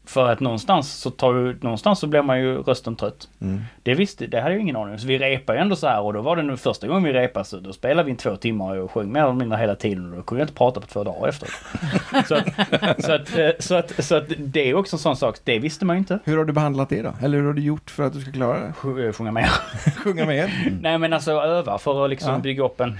För 0.05 0.29
att 0.31 0.39
någonstans 0.39 0.93
så 0.93 1.09
tar 1.09 1.33
ju, 1.33 1.57
någonstans 1.61 1.99
så 1.99 2.07
blir 2.07 2.21
man 2.21 2.39
ju 2.39 2.57
rösten 2.63 2.95
trött. 2.95 3.27
Mm. 3.41 3.61
Det 3.83 3.93
visste, 3.95 4.27
det 4.27 4.41
hade 4.41 4.53
jag 4.53 4.61
ingen 4.61 4.75
aning 4.75 4.93
om. 4.93 4.99
Så 4.99 5.07
vi 5.07 5.17
repade 5.19 5.57
ju 5.57 5.61
ändå 5.61 5.75
så 5.75 5.87
här 5.87 6.01
och 6.01 6.13
då 6.13 6.21
var 6.21 6.35
det 6.35 6.43
nu 6.43 6.57
första 6.57 6.87
gången 6.87 7.03
vi 7.03 7.13
repade 7.13 7.45
så 7.45 7.57
då 7.59 7.73
spelade 7.73 8.03
vi 8.03 8.11
i 8.11 8.15
två 8.15 8.35
timmar 8.35 8.77
och 8.77 8.91
sjöng 8.91 9.11
mer 9.11 9.21
eller 9.21 9.33
mindre 9.33 9.57
hela 9.57 9.75
tiden 9.75 10.09
och 10.11 10.15
då 10.17 10.23
kunde 10.23 10.41
jag 10.41 10.45
inte 10.47 10.57
prata 10.57 10.79
på 10.81 10.87
två 10.87 11.03
dagar 11.03 11.27
efter. 11.27 11.49
så, 12.27 12.35
att, 12.35 13.03
så, 13.03 13.11
att, 13.11 13.37
eh, 13.37 13.49
så, 13.59 13.75
att, 13.75 14.05
så 14.05 14.15
att 14.15 14.23
det 14.37 14.69
är 14.69 14.73
också 14.73 14.95
en 14.95 14.99
sån 14.99 15.15
sak, 15.15 15.37
det 15.43 15.59
visste 15.59 15.85
man 15.85 15.95
ju 15.95 15.99
inte. 15.99 16.19
Hur 16.23 16.37
har 16.37 16.45
du 16.45 16.53
behandlat 16.53 16.89
det 16.89 17.01
då? 17.01 17.13
Eller 17.21 17.37
hur 17.37 17.45
har 17.45 17.53
du 17.53 17.61
gjort 17.61 17.89
för 17.91 18.03
att 18.03 18.13
du 18.13 18.21
ska 18.21 18.31
klara 18.31 18.59
det? 18.59 18.73
Sj- 18.77 19.07
eh, 19.07 19.13
Sjunga 19.13 19.31
mer. 19.31 19.49
Sjunga 19.97 20.25
med? 20.25 20.49
Nej 20.81 20.97
men 20.97 21.13
alltså 21.13 21.31
öva 21.31 21.77
för 21.77 22.03
att 22.03 22.09
liksom 22.09 22.31
Ja. 22.33 22.39
bygga 22.39 22.63
upp 22.63 22.81
en... 22.81 22.97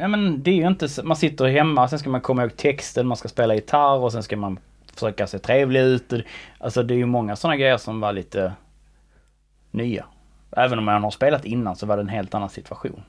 Ja 0.00 0.08
men 0.08 0.42
det 0.42 0.50
är 0.50 0.54
ju 0.54 0.66
inte 0.66 0.88
så, 0.88 1.02
man 1.06 1.16
sitter 1.16 1.44
hemma, 1.48 1.88
sen 1.88 1.98
ska 1.98 2.10
man 2.10 2.20
komma 2.20 2.42
ihåg 2.42 2.56
texten, 2.56 3.06
man 3.06 3.16
ska 3.16 3.28
spela 3.28 3.54
gitarr 3.54 3.96
och 3.98 4.12
sen 4.12 4.22
ska 4.22 4.36
man 4.36 4.58
försöka 4.94 5.26
se 5.26 5.38
trevlig 5.38 5.80
ut. 5.80 6.12
Alltså 6.58 6.82
det 6.82 6.94
är 6.94 6.98
ju 6.98 7.06
många 7.06 7.36
sådana 7.36 7.56
grejer 7.56 7.76
som 7.76 8.00
var 8.00 8.12
lite 8.12 8.52
nya. 9.70 10.04
Även 10.56 10.78
om 10.78 10.84
man 10.84 11.02
har 11.02 11.10
spelat 11.10 11.44
innan 11.44 11.76
så 11.76 11.86
var 11.86 11.96
det 11.96 12.02
en 12.02 12.08
helt 12.08 12.34
annan 12.34 12.50
situation. 12.50 13.02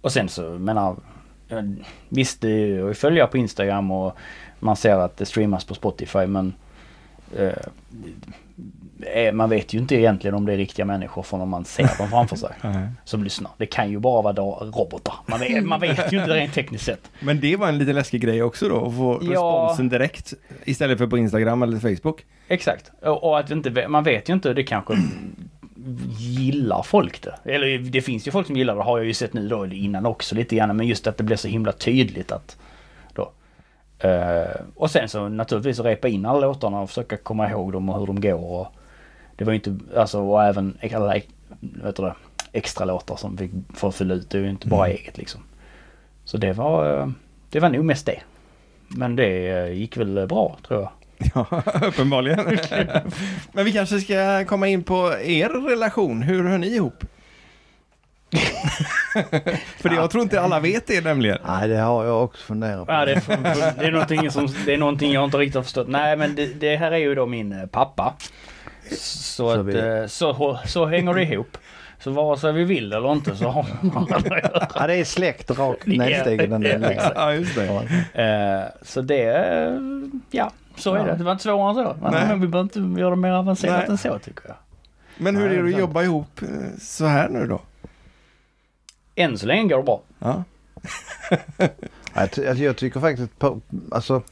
Och 0.00 0.12
sen 0.12 0.28
så 0.28 0.42
menar, 0.42 0.96
visst 2.08 2.40
det 2.40 2.48
är 2.48 2.66
ju- 2.66 2.76
jag 2.86 2.96
följa 2.96 3.26
på 3.26 3.38
Instagram 3.38 3.90
och 3.90 4.16
man 4.60 4.76
ser 4.76 4.96
att 4.96 5.16
det 5.16 5.26
streamas 5.26 5.64
på 5.64 5.74
Spotify 5.74 6.26
men 6.26 6.54
eh, 7.36 7.52
man 9.32 9.50
vet 9.50 9.74
ju 9.74 9.78
inte 9.78 9.94
egentligen 9.94 10.34
om 10.34 10.46
det 10.46 10.52
är 10.52 10.56
riktiga 10.56 10.84
människor 10.86 11.22
förrän 11.22 11.48
man 11.48 11.64
ser 11.64 11.98
dem 11.98 12.10
framför 12.10 12.36
sig 12.36 12.50
som 13.04 13.24
lyssnar. 13.24 13.50
Det 13.58 13.66
kan 13.66 13.90
ju 13.90 13.98
bara 13.98 14.22
vara 14.22 14.32
robotar. 14.64 15.14
Man 15.26 15.40
vet, 15.40 15.64
man 15.64 15.80
vet 15.80 16.12
ju 16.12 16.18
inte 16.20 16.34
rent 16.34 16.54
tekniskt 16.54 16.84
sett. 16.84 17.10
Men 17.20 17.40
det 17.40 17.56
var 17.56 17.68
en 17.68 17.78
lite 17.78 17.92
läskig 17.92 18.20
grej 18.20 18.42
också 18.42 18.68
då, 18.68 18.86
att 18.86 18.96
få 18.96 19.20
Ja. 19.22 19.30
responsen 19.30 19.88
direkt 19.88 20.34
istället 20.64 20.98
för 20.98 21.06
på 21.06 21.18
Instagram 21.18 21.62
eller 21.62 21.78
Facebook. 21.96 22.24
Exakt. 22.48 22.90
Och, 23.02 23.38
att 23.38 23.50
inte, 23.50 23.88
man 23.88 24.04
vet 24.04 24.28
ju 24.28 24.32
inte, 24.32 24.52
det 24.54 24.62
kanske 24.64 24.94
gillar 26.18 26.82
folk 26.82 27.22
det. 27.22 27.52
Eller 27.54 27.78
det 27.78 28.02
finns 28.02 28.26
ju 28.26 28.30
folk 28.30 28.46
som 28.46 28.56
gillar 28.56 28.76
det, 28.76 28.82
har 28.82 28.98
jag 28.98 29.06
ju 29.06 29.14
sett 29.14 29.32
nu 29.32 29.48
då 29.48 29.66
innan 29.66 30.06
också 30.06 30.34
lite 30.34 30.56
grann. 30.56 30.76
Men 30.76 30.86
just 30.86 31.06
att 31.06 31.16
det 31.16 31.24
blir 31.24 31.36
så 31.36 31.48
himla 31.48 31.72
tydligt 31.72 32.32
att. 32.32 32.56
Eh, 33.98 34.60
och 34.74 34.90
sen 34.90 35.08
så 35.08 35.28
naturligtvis 35.28 35.80
repa 35.80 36.08
in 36.08 36.26
alla 36.26 36.40
låtarna 36.46 36.80
och 36.80 36.88
försöka 36.88 37.16
komma 37.16 37.50
ihåg 37.50 37.72
dem 37.72 37.88
och 37.88 37.98
hur 38.00 38.06
de 38.06 38.20
går. 38.20 38.60
Och 38.60 38.66
var 39.44 39.52
ju 39.52 39.56
inte, 39.56 39.78
alltså 39.96 40.20
och 40.20 40.44
även 40.44 40.78
alla 40.94 41.14
vet 41.82 42.04
det, 42.04 42.14
extra 42.52 42.84
låtar 42.84 43.16
som 43.16 43.36
vi 43.36 43.50
får 43.74 43.90
fylla 43.90 44.14
ut. 44.14 44.30
Det 44.30 44.38
är 44.38 44.42
ju 44.42 44.50
inte 44.50 44.68
bara 44.68 44.88
eget 44.88 45.18
liksom. 45.18 45.40
Så 46.24 46.36
det 46.36 46.52
var, 46.52 47.00
eh, 47.00 47.08
det 47.50 47.60
var 47.60 47.68
nog 47.68 47.84
mest 47.84 48.06
det. 48.06 48.20
men 48.88 49.16
det 49.16 49.48
eh, 49.48 49.72
gick 49.72 49.96
väl 49.96 50.26
bra 50.26 50.58
tror 50.68 50.80
jag. 50.80 50.90
Ja, 51.34 51.62
uppenbarligen. 51.82 52.38
Men 53.52 53.64
vi 53.64 53.72
kanske 53.72 54.00
ska 54.00 54.44
komma 54.44 54.68
in 54.68 54.82
på 54.82 55.14
er 55.22 55.48
relation. 55.48 56.22
Hur 56.22 56.48
hör 56.48 56.58
ni 56.58 56.66
ihop? 56.66 57.04
För 59.76 59.88
det, 59.88 59.94
jag 59.94 60.10
tror 60.10 60.22
inte 60.22 60.40
alla 60.40 60.60
vet 60.60 60.86
det 60.86 61.04
nämligen. 61.04 61.38
Nej, 61.46 61.68
det 61.68 61.76
har 61.76 62.04
jag 62.04 62.24
också 62.24 62.46
funderat 62.46 62.86
på. 62.86 62.92
Ja, 62.92 63.04
det, 63.04 63.12
är, 63.12 63.78
det, 63.80 63.86
är 63.86 63.92
någonting 63.92 64.30
som, 64.30 64.48
det 64.66 64.74
är 64.74 64.78
någonting 64.78 65.12
jag 65.12 65.24
inte 65.24 65.38
riktigt 65.38 65.54
har 65.54 65.62
förstått. 65.62 65.88
Nej 65.88 66.16
men 66.16 66.34
det, 66.34 66.46
det 66.46 66.76
här 66.76 66.92
är 66.92 66.96
ju 66.96 67.14
då 67.14 67.26
min 67.26 67.52
eh, 67.52 67.66
pappa. 67.66 68.14
Så, 68.90 68.98
Så 68.98 69.50
att, 69.50 69.66
vi- 69.66 69.78
eh, 70.00 70.06
så, 70.06 70.58
så 70.66 70.86
hänger 70.86 71.14
det 71.14 71.22
ihop. 71.22 71.56
Så 71.98 72.10
vare 72.10 72.38
sig 72.38 72.52
vi 72.52 72.64
vill 72.64 72.92
eller 72.92 73.12
inte 73.12 73.36
så 73.36 73.48
har 73.48 73.60
att 74.06 74.26
göra. 74.26 74.68
Ja, 74.74 74.86
det 74.86 74.94
är 74.94 75.04
släkt 75.04 75.50
rakt 75.50 75.86
nedstigen 75.86 76.50
den 76.50 76.82
Ja, 77.14 77.32
just 77.34 77.54
det. 77.54 77.66
Eh, 78.22 78.64
Så 78.82 79.00
det, 79.02 79.24
eh, 79.34 79.78
ja 80.30 80.50
så 80.76 80.94
är 80.94 80.98
Ja. 80.98 81.04
det. 81.04 81.14
Det 81.16 81.24
var 81.24 81.32
inte 81.32 81.44
svårare 81.44 81.68
än 81.68 81.74
så. 81.74 81.96
Men, 82.02 82.12
Nej. 82.12 82.38
vi 82.38 82.46
behöver 82.48 82.60
inte 82.60 83.00
göra 83.00 83.10
det 83.10 83.16
mer 83.16 83.30
avancerat 83.32 83.78
Nej. 83.78 83.86
än 83.90 83.98
så 83.98 84.18
tycker 84.18 84.42
jag. 84.46 84.56
Men 85.18 85.36
hur 85.36 85.48
Nej, 85.48 85.58
är 85.58 85.62
det 85.62 85.74
att 85.74 85.80
jobba 85.80 86.02
ihop 86.02 86.40
så 86.80 87.06
här 87.06 87.28
nu 87.28 87.46
då? 87.46 87.60
Än 89.14 89.38
så 89.38 89.46
länge 89.46 89.68
går 89.68 89.76
det 89.76 89.82
bra. 89.82 90.00
Ja. 90.18 90.44
Jag, 92.14 92.30
ty- 92.30 92.46
alltså, 92.46 92.64
jag 92.64 92.76
tycker 92.76 93.00
faktiskt 93.00 93.38
på, 93.38 93.60
alltså 93.90 94.22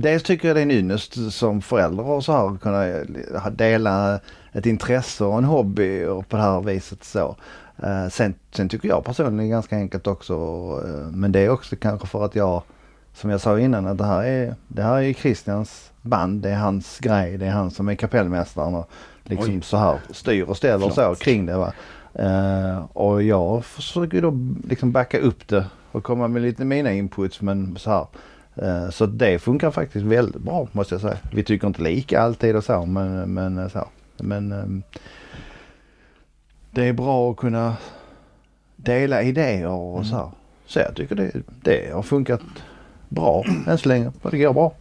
Dels 0.00 0.22
tycker 0.22 0.48
jag 0.48 0.56
det 0.56 0.60
är 0.60 0.62
en 0.62 0.70
ynnest 0.70 1.32
som 1.32 1.62
förälder 1.62 2.04
och 2.06 2.24
så 2.24 2.32
här 2.32 2.58
kunna 2.58 2.86
eh, 2.86 3.50
dela 3.52 4.20
ett 4.52 4.66
intresse 4.66 5.24
och 5.24 5.38
en 5.38 5.44
hobby 5.44 6.04
och 6.04 6.28
på 6.28 6.36
det 6.36 6.42
här 6.42 6.60
viset 6.60 7.04
så. 7.04 7.36
Eh, 7.82 8.08
sen, 8.08 8.34
sen 8.52 8.68
tycker 8.68 8.88
jag 8.88 9.04
personligen 9.04 9.46
är 9.46 9.50
ganska 9.50 9.76
enkelt 9.76 10.06
också. 10.06 10.34
eh, 10.84 11.12
men 11.12 11.32
det 11.32 11.40
är 11.40 11.48
också 11.48 11.76
kanske 11.76 12.06
för 12.06 12.24
att 12.24 12.34
jag, 12.34 12.62
som 13.14 13.30
jag 13.30 13.40
sa 13.40 13.58
innan, 13.58 13.86
att 13.86 13.98
det 13.98 14.04
här 14.04 14.22
är, 14.24 14.54
det 14.68 14.82
här 14.82 15.02
är 15.02 15.12
Christians 15.12 15.90
band. 16.02 16.42
Det 16.42 16.50
är 16.50 16.56
hans 16.56 16.98
grej. 16.98 17.38
Det 17.38 17.46
är 17.46 17.50
han 17.50 17.70
som 17.70 17.88
är 17.88 17.94
kapellmästaren 17.94 18.74
och 18.74 18.90
liksom 19.24 19.54
Oj. 19.54 19.62
så 19.62 19.76
här 19.76 19.98
styr 20.10 20.42
och 20.42 20.56
ställer 20.56 20.88
så 20.88 20.94
Flott. 20.94 21.18
kring 21.18 21.46
det. 21.46 21.56
Va? 21.56 21.72
Och 22.92 23.22
jag 23.22 23.64
försöker 23.64 24.22
då 24.22 24.32
liksom 24.68 24.92
backa 24.92 25.18
upp 25.18 25.48
det 25.48 25.64
och 25.92 26.04
komma 26.04 26.28
med 26.28 26.42
lite 26.42 26.64
mina 26.64 26.92
inputs 26.92 27.40
men 27.40 27.76
så 27.76 27.90
här. 27.90 28.06
Eh, 28.54 28.90
så 28.90 29.06
det 29.06 29.38
funkar 29.38 29.70
faktiskt 29.70 30.06
väldigt 30.06 30.42
bra 30.42 30.68
måste 30.72 30.94
jag 30.94 31.02
säga. 31.02 31.18
Vi 31.32 31.42
tycker 31.42 31.66
inte 31.66 31.82
lika 31.82 32.20
alltid 32.20 32.56
och 32.56 32.64
så 32.64 32.86
men, 32.86 33.34
men 33.34 33.58
eh, 33.58 33.68
så. 33.68 33.88
Men 34.16 34.52
ehm, 34.52 34.82
det 36.70 36.88
är 36.88 36.92
bra 36.92 37.30
att 37.30 37.36
kunna 37.36 37.76
dela 38.76 39.22
idéer 39.22 39.66
och 39.66 40.06
så 40.06 40.16
här. 40.16 40.30
Så 40.66 40.78
jag 40.78 40.94
tycker 40.94 41.14
det, 41.14 41.32
det 41.62 41.94
har 41.94 42.02
funkat 42.02 42.40
bra 43.08 43.44
än 43.66 43.78
så 43.78 43.88
länge. 43.88 44.12
Och 44.22 44.30
det 44.30 44.38
går 44.38 44.52
bra. 44.52 44.74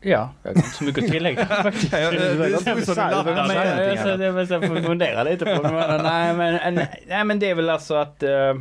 Ja, 0.00 0.30
jag 0.42 0.50
har 0.50 0.56
inte 0.56 0.68
så 0.68 0.84
mycket 0.84 1.04
att 1.04 1.10
tillägga 1.10 1.46
faktiskt. 1.46 1.92
Jag, 1.92 2.14
jag, 2.14 2.36
jag, 2.36 2.50
jag 2.50 2.62
får 2.62 4.82
fundera 4.82 5.22
lite 5.22 5.44
på 5.44 5.62
det. 5.62 5.72
Men, 5.72 6.02
nej, 6.02 6.34
men, 6.34 6.74
nej, 6.74 7.04
nej 7.08 7.24
men 7.24 7.38
det 7.38 7.50
är 7.50 7.54
väl 7.54 7.70
alltså 7.70 7.94
att 7.94 8.22
eh, 8.22 8.54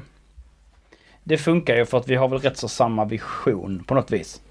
det 1.23 1.37
funkar 1.37 1.75
ju 1.75 1.85
för 1.85 1.97
att 1.97 2.07
vi 2.07 2.15
har 2.15 2.27
väl 2.27 2.39
rätt 2.39 2.57
så 2.57 2.67
samma 2.67 3.05
vision 3.05 3.83
på 3.87 3.93
något 3.93 4.11
vis. 4.11 4.41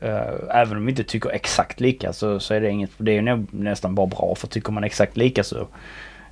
Eh, 0.00 0.60
även 0.60 0.76
om 0.76 0.86
vi 0.86 0.90
inte 0.90 1.04
tycker 1.04 1.30
exakt 1.30 1.80
lika 1.80 2.12
så, 2.12 2.40
så 2.40 2.54
är 2.54 2.60
det 2.60 2.70
inget, 2.70 2.90
det 2.96 3.12
är 3.12 3.22
ju 3.22 3.46
nästan 3.50 3.94
bara 3.94 4.06
bra 4.06 4.34
för 4.34 4.46
tycker 4.46 4.72
man 4.72 4.84
exakt 4.84 5.16
lika 5.16 5.44
så 5.44 5.66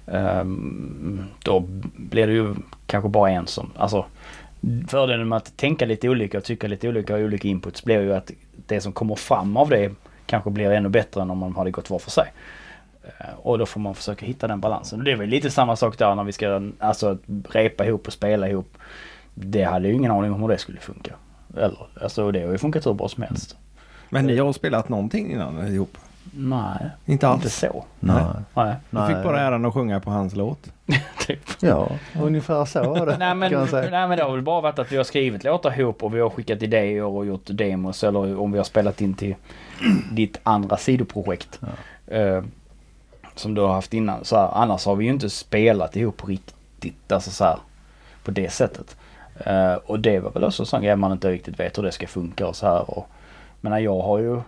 ehm, 0.07 1.25
då 1.45 1.61
blir 1.97 2.27
det 2.27 2.33
ju 2.33 2.55
kanske 2.87 3.09
bara 3.09 3.31
en 3.31 3.47
som, 3.47 3.71
alltså 3.77 4.05
fördelen 4.89 5.29
med 5.29 5.37
att 5.37 5.57
tänka 5.57 5.87
lite 5.87 6.09
olika 6.09 6.39
och 6.39 6.45
tycka 6.45 6.69
lite 6.69 6.89
olika 6.89 7.13
och 7.13 7.19
ha 7.19 7.27
olika 7.27 7.49
inputs 7.49 7.85
blir 7.85 8.01
ju 8.01 8.15
att 8.15 8.31
det 8.67 8.81
som 8.81 8.93
kommer 8.93 9.15
fram 9.15 9.57
av 9.57 9.69
det 9.69 9.93
kanske 10.27 10.51
blir 10.51 10.71
ännu 10.71 10.89
bättre 10.89 11.23
än 11.23 11.31
om 11.31 11.39
man 11.39 11.57
hade 11.57 11.71
gått 11.71 11.91
var 11.91 11.99
för 11.99 12.11
sig. 12.11 12.33
Eh, 13.03 13.35
och 13.37 13.59
då 13.59 13.67
får 13.67 13.81
man 13.81 13.95
försöka 13.95 14.27
hitta 14.27 14.49
den 14.49 14.61
balansen. 14.61 14.99
Och 14.99 15.05
det 15.05 15.13
är 15.13 15.17
väl 15.17 15.29
lite 15.29 15.51
samma 15.51 15.77
sak 15.77 15.99
där 15.99 16.15
när 16.15 16.25
vi 16.25 16.33
ska 16.33 16.63
alltså 16.79 17.19
repa 17.49 17.87
ihop 17.87 18.07
och 18.07 18.13
spela 18.13 18.49
ihop. 18.49 18.79
Det 19.35 19.63
hade 19.63 19.89
ju 19.89 19.95
ingen 19.95 20.11
aning 20.11 20.33
om 20.33 20.41
hur 20.41 20.49
det 20.49 20.59
skulle 20.59 20.81
funka. 20.81 21.15
Eller, 21.57 21.87
alltså 22.03 22.31
det 22.33 22.45
har 22.45 22.53
ju 22.53 22.59
funkat 22.59 22.87
hur 22.87 22.95
bra 22.95 23.09
som 23.09 23.23
helst. 23.23 23.57
Men 24.09 24.27
ni 24.27 24.39
har 24.39 24.53
spelat 24.53 24.89
någonting 24.89 25.33
innan 25.33 25.67
ihop? 25.75 25.99
Nej, 26.33 26.91
Inte 27.05 27.13
inte 27.13 27.29
alls? 27.29 27.55
så. 27.55 27.85
Nej. 28.01 28.25
Nej, 28.55 28.75
Du 28.91 29.07
fick 29.07 29.25
bara 29.25 29.41
äran 29.41 29.65
att 29.65 29.75
sjunga 29.75 30.01
på 30.01 30.11
hans 30.11 30.37
låt. 30.37 30.73
typ. 31.27 31.41
Ja, 31.61 31.89
ungefär 32.21 32.65
så 32.65 32.83
var 32.83 33.07
det 33.07 33.17
Nej 33.19 33.35
men, 33.35 33.53
jag 33.53 33.73
nej 33.73 34.09
men 34.09 34.19
det 34.19 34.25
har 34.25 34.33
väl 34.33 34.43
bara 34.43 34.61
varit 34.61 34.79
att 34.79 34.93
vi 34.93 34.97
har 34.97 35.05
skrivit 35.05 35.45
låtar 35.45 35.81
ihop 35.81 36.03
och 36.03 36.15
vi 36.15 36.21
har 36.21 36.31
skickat 36.31 36.63
idéer 36.63 37.05
och 37.05 37.27
gjort 37.27 37.45
demos 37.47 38.05
eller 38.05 38.41
om 38.41 38.53
vi 38.53 38.59
har 38.59 38.65
spelat 38.65 39.01
in 39.01 39.15
till 39.15 39.35
ditt 40.13 40.41
andra 40.43 40.77
sidoprojekt. 40.77 41.61
Eh, 42.07 42.43
som 43.35 43.55
du 43.55 43.61
har 43.61 43.73
haft 43.73 43.95
innan. 43.95 44.25
Så 44.25 44.37
här, 44.37 44.49
annars 44.53 44.87
har 44.87 44.97
vi 44.97 45.05
ju 45.05 45.11
inte 45.11 45.31
spelat 45.31 45.97
ihop 45.97 46.29
riktigt. 46.29 47.13
Alltså 47.13 47.31
så 47.31 47.45
här, 47.45 47.59
på 48.25 48.31
det 48.31 48.53
sättet. 48.53 48.97
Eh, 49.47 49.75
och 49.75 50.01
det 50.01 50.21
var 50.21 50.31
väl 50.31 50.45
också 50.45 50.63
en 50.63 50.67
sån 50.67 50.83
grej 50.83 50.97
man 50.97 51.13
inte 51.13 51.31
riktigt 51.31 51.61
vet 51.61 51.79
hur 51.79 51.83
det 51.83 51.93
ska 51.93 52.07
funka 52.07 52.47
och 52.47 52.57
så 52.57 52.67
här. 52.67 52.91
Och, 52.91 53.09
men 53.61 53.83
jag 53.83 54.01
har 54.01 54.19
ju 54.19 54.41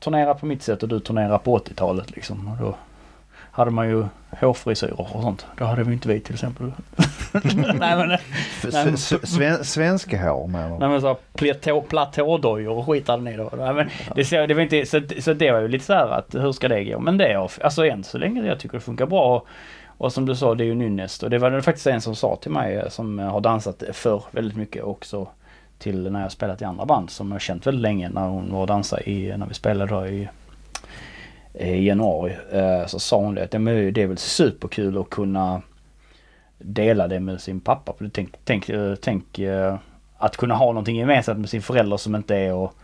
turnerat 0.00 0.40
på 0.40 0.46
mitt 0.46 0.62
sätt 0.62 0.82
och 0.82 0.88
du 0.88 1.00
turnerar 1.00 1.38
på 1.38 1.58
80-talet 1.58 2.10
liksom. 2.10 2.48
Och 2.48 2.64
då 2.64 2.74
hade 3.54 3.70
man 3.70 3.88
ju 3.88 4.04
hårfrisyrer 4.40 5.00
och 5.00 5.22
sånt. 5.22 5.46
Då 5.58 5.64
hade 5.64 5.82
vi 5.84 5.92
inte 5.92 6.08
vi 6.08 6.20
till 6.20 6.34
exempel. 6.34 6.72
nej 7.78 7.96
men, 7.96 8.08
Nej, 8.72 8.96
Sven, 9.22 9.64
svenska 9.64 10.30
hår 10.30 10.46
menar 10.46 10.78
nej 10.78 10.88
men 10.88 11.00
så 11.00 11.16
platå, 11.34 11.80
platådojor 11.80 12.78
och 12.78 12.86
skit 12.86 13.08
hade 13.08 13.22
ni 13.22 13.36
då. 13.36 13.50
Nej, 13.58 13.74
men 13.74 13.90
det, 14.14 14.24
så, 14.24 14.46
det 14.46 14.54
var 14.54 14.62
inte, 14.62 14.86
så, 14.86 15.00
så 15.20 15.32
det 15.32 15.52
var 15.52 15.60
ju 15.60 15.68
lite 15.68 15.84
så 15.84 15.92
här 15.92 16.08
att 16.08 16.34
hur 16.34 16.52
ska 16.52 16.68
det 16.68 16.84
gå? 16.84 16.98
Men 17.00 17.18
det 17.18 17.26
är 17.26 17.64
alltså 17.64 17.86
än 17.86 18.04
så 18.04 18.18
länge 18.18 18.46
jag 18.46 18.60
tycker 18.60 18.78
det 18.78 18.84
funkar 18.84 19.06
bra. 19.06 19.36
Och, 19.36 19.46
och 20.02 20.12
som 20.12 20.26
du 20.26 20.34
sa 20.36 20.54
det 20.54 20.64
är 20.64 20.66
ju 20.66 20.74
Nynäst. 20.74 21.22
Och 21.22 21.30
det 21.30 21.38
var 21.38 21.50
det 21.50 21.62
faktiskt 21.62 21.86
en 21.86 22.00
som 22.00 22.16
sa 22.16 22.36
till 22.36 22.50
mig 22.50 22.76
eh, 22.76 22.88
som 22.88 23.18
eh, 23.18 23.30
har 23.30 23.40
dansat 23.40 23.82
för 23.92 24.24
väldigt 24.30 24.56
mycket 24.56 24.84
också 24.84 25.28
till 25.78 26.12
när 26.12 26.22
jag 26.22 26.32
spelat 26.32 26.62
i 26.62 26.64
andra 26.64 26.84
band 26.84 27.10
som 27.10 27.32
jag 27.32 27.40
känt 27.40 27.66
väldigt 27.66 27.82
länge 27.82 28.08
när 28.08 28.28
hon 28.28 28.52
var 28.52 28.60
och 28.60 28.66
dansade 28.66 29.10
i, 29.10 29.36
när 29.36 29.46
vi 29.46 29.54
spelade 29.54 29.94
då 29.94 30.06
i, 30.06 30.28
eh, 31.54 31.74
i 31.74 31.86
januari. 31.86 32.36
Så 32.86 32.98
sa 32.98 33.16
hon 33.16 33.34
det 33.34 33.44
att 33.44 33.52
ja, 33.52 33.58
men 33.58 33.92
det 33.92 34.02
är 34.02 34.06
väl 34.06 34.18
superkul 34.18 34.98
att 34.98 35.10
kunna 35.10 35.62
dela 36.58 37.08
det 37.08 37.20
med 37.20 37.40
sin 37.40 37.60
pappa. 37.60 37.92
För 37.98 38.08
tänk, 38.08 38.30
tänk, 38.44 38.70
tänk 39.00 39.40
att 40.18 40.36
kunna 40.36 40.54
ha 40.54 40.66
någonting 40.66 40.96
gemensamt 40.96 41.38
med 41.38 41.50
sin 41.50 41.62
förälder 41.62 41.96
som 41.96 42.14
inte 42.14 42.36
är 42.36 42.52
och 42.52 42.74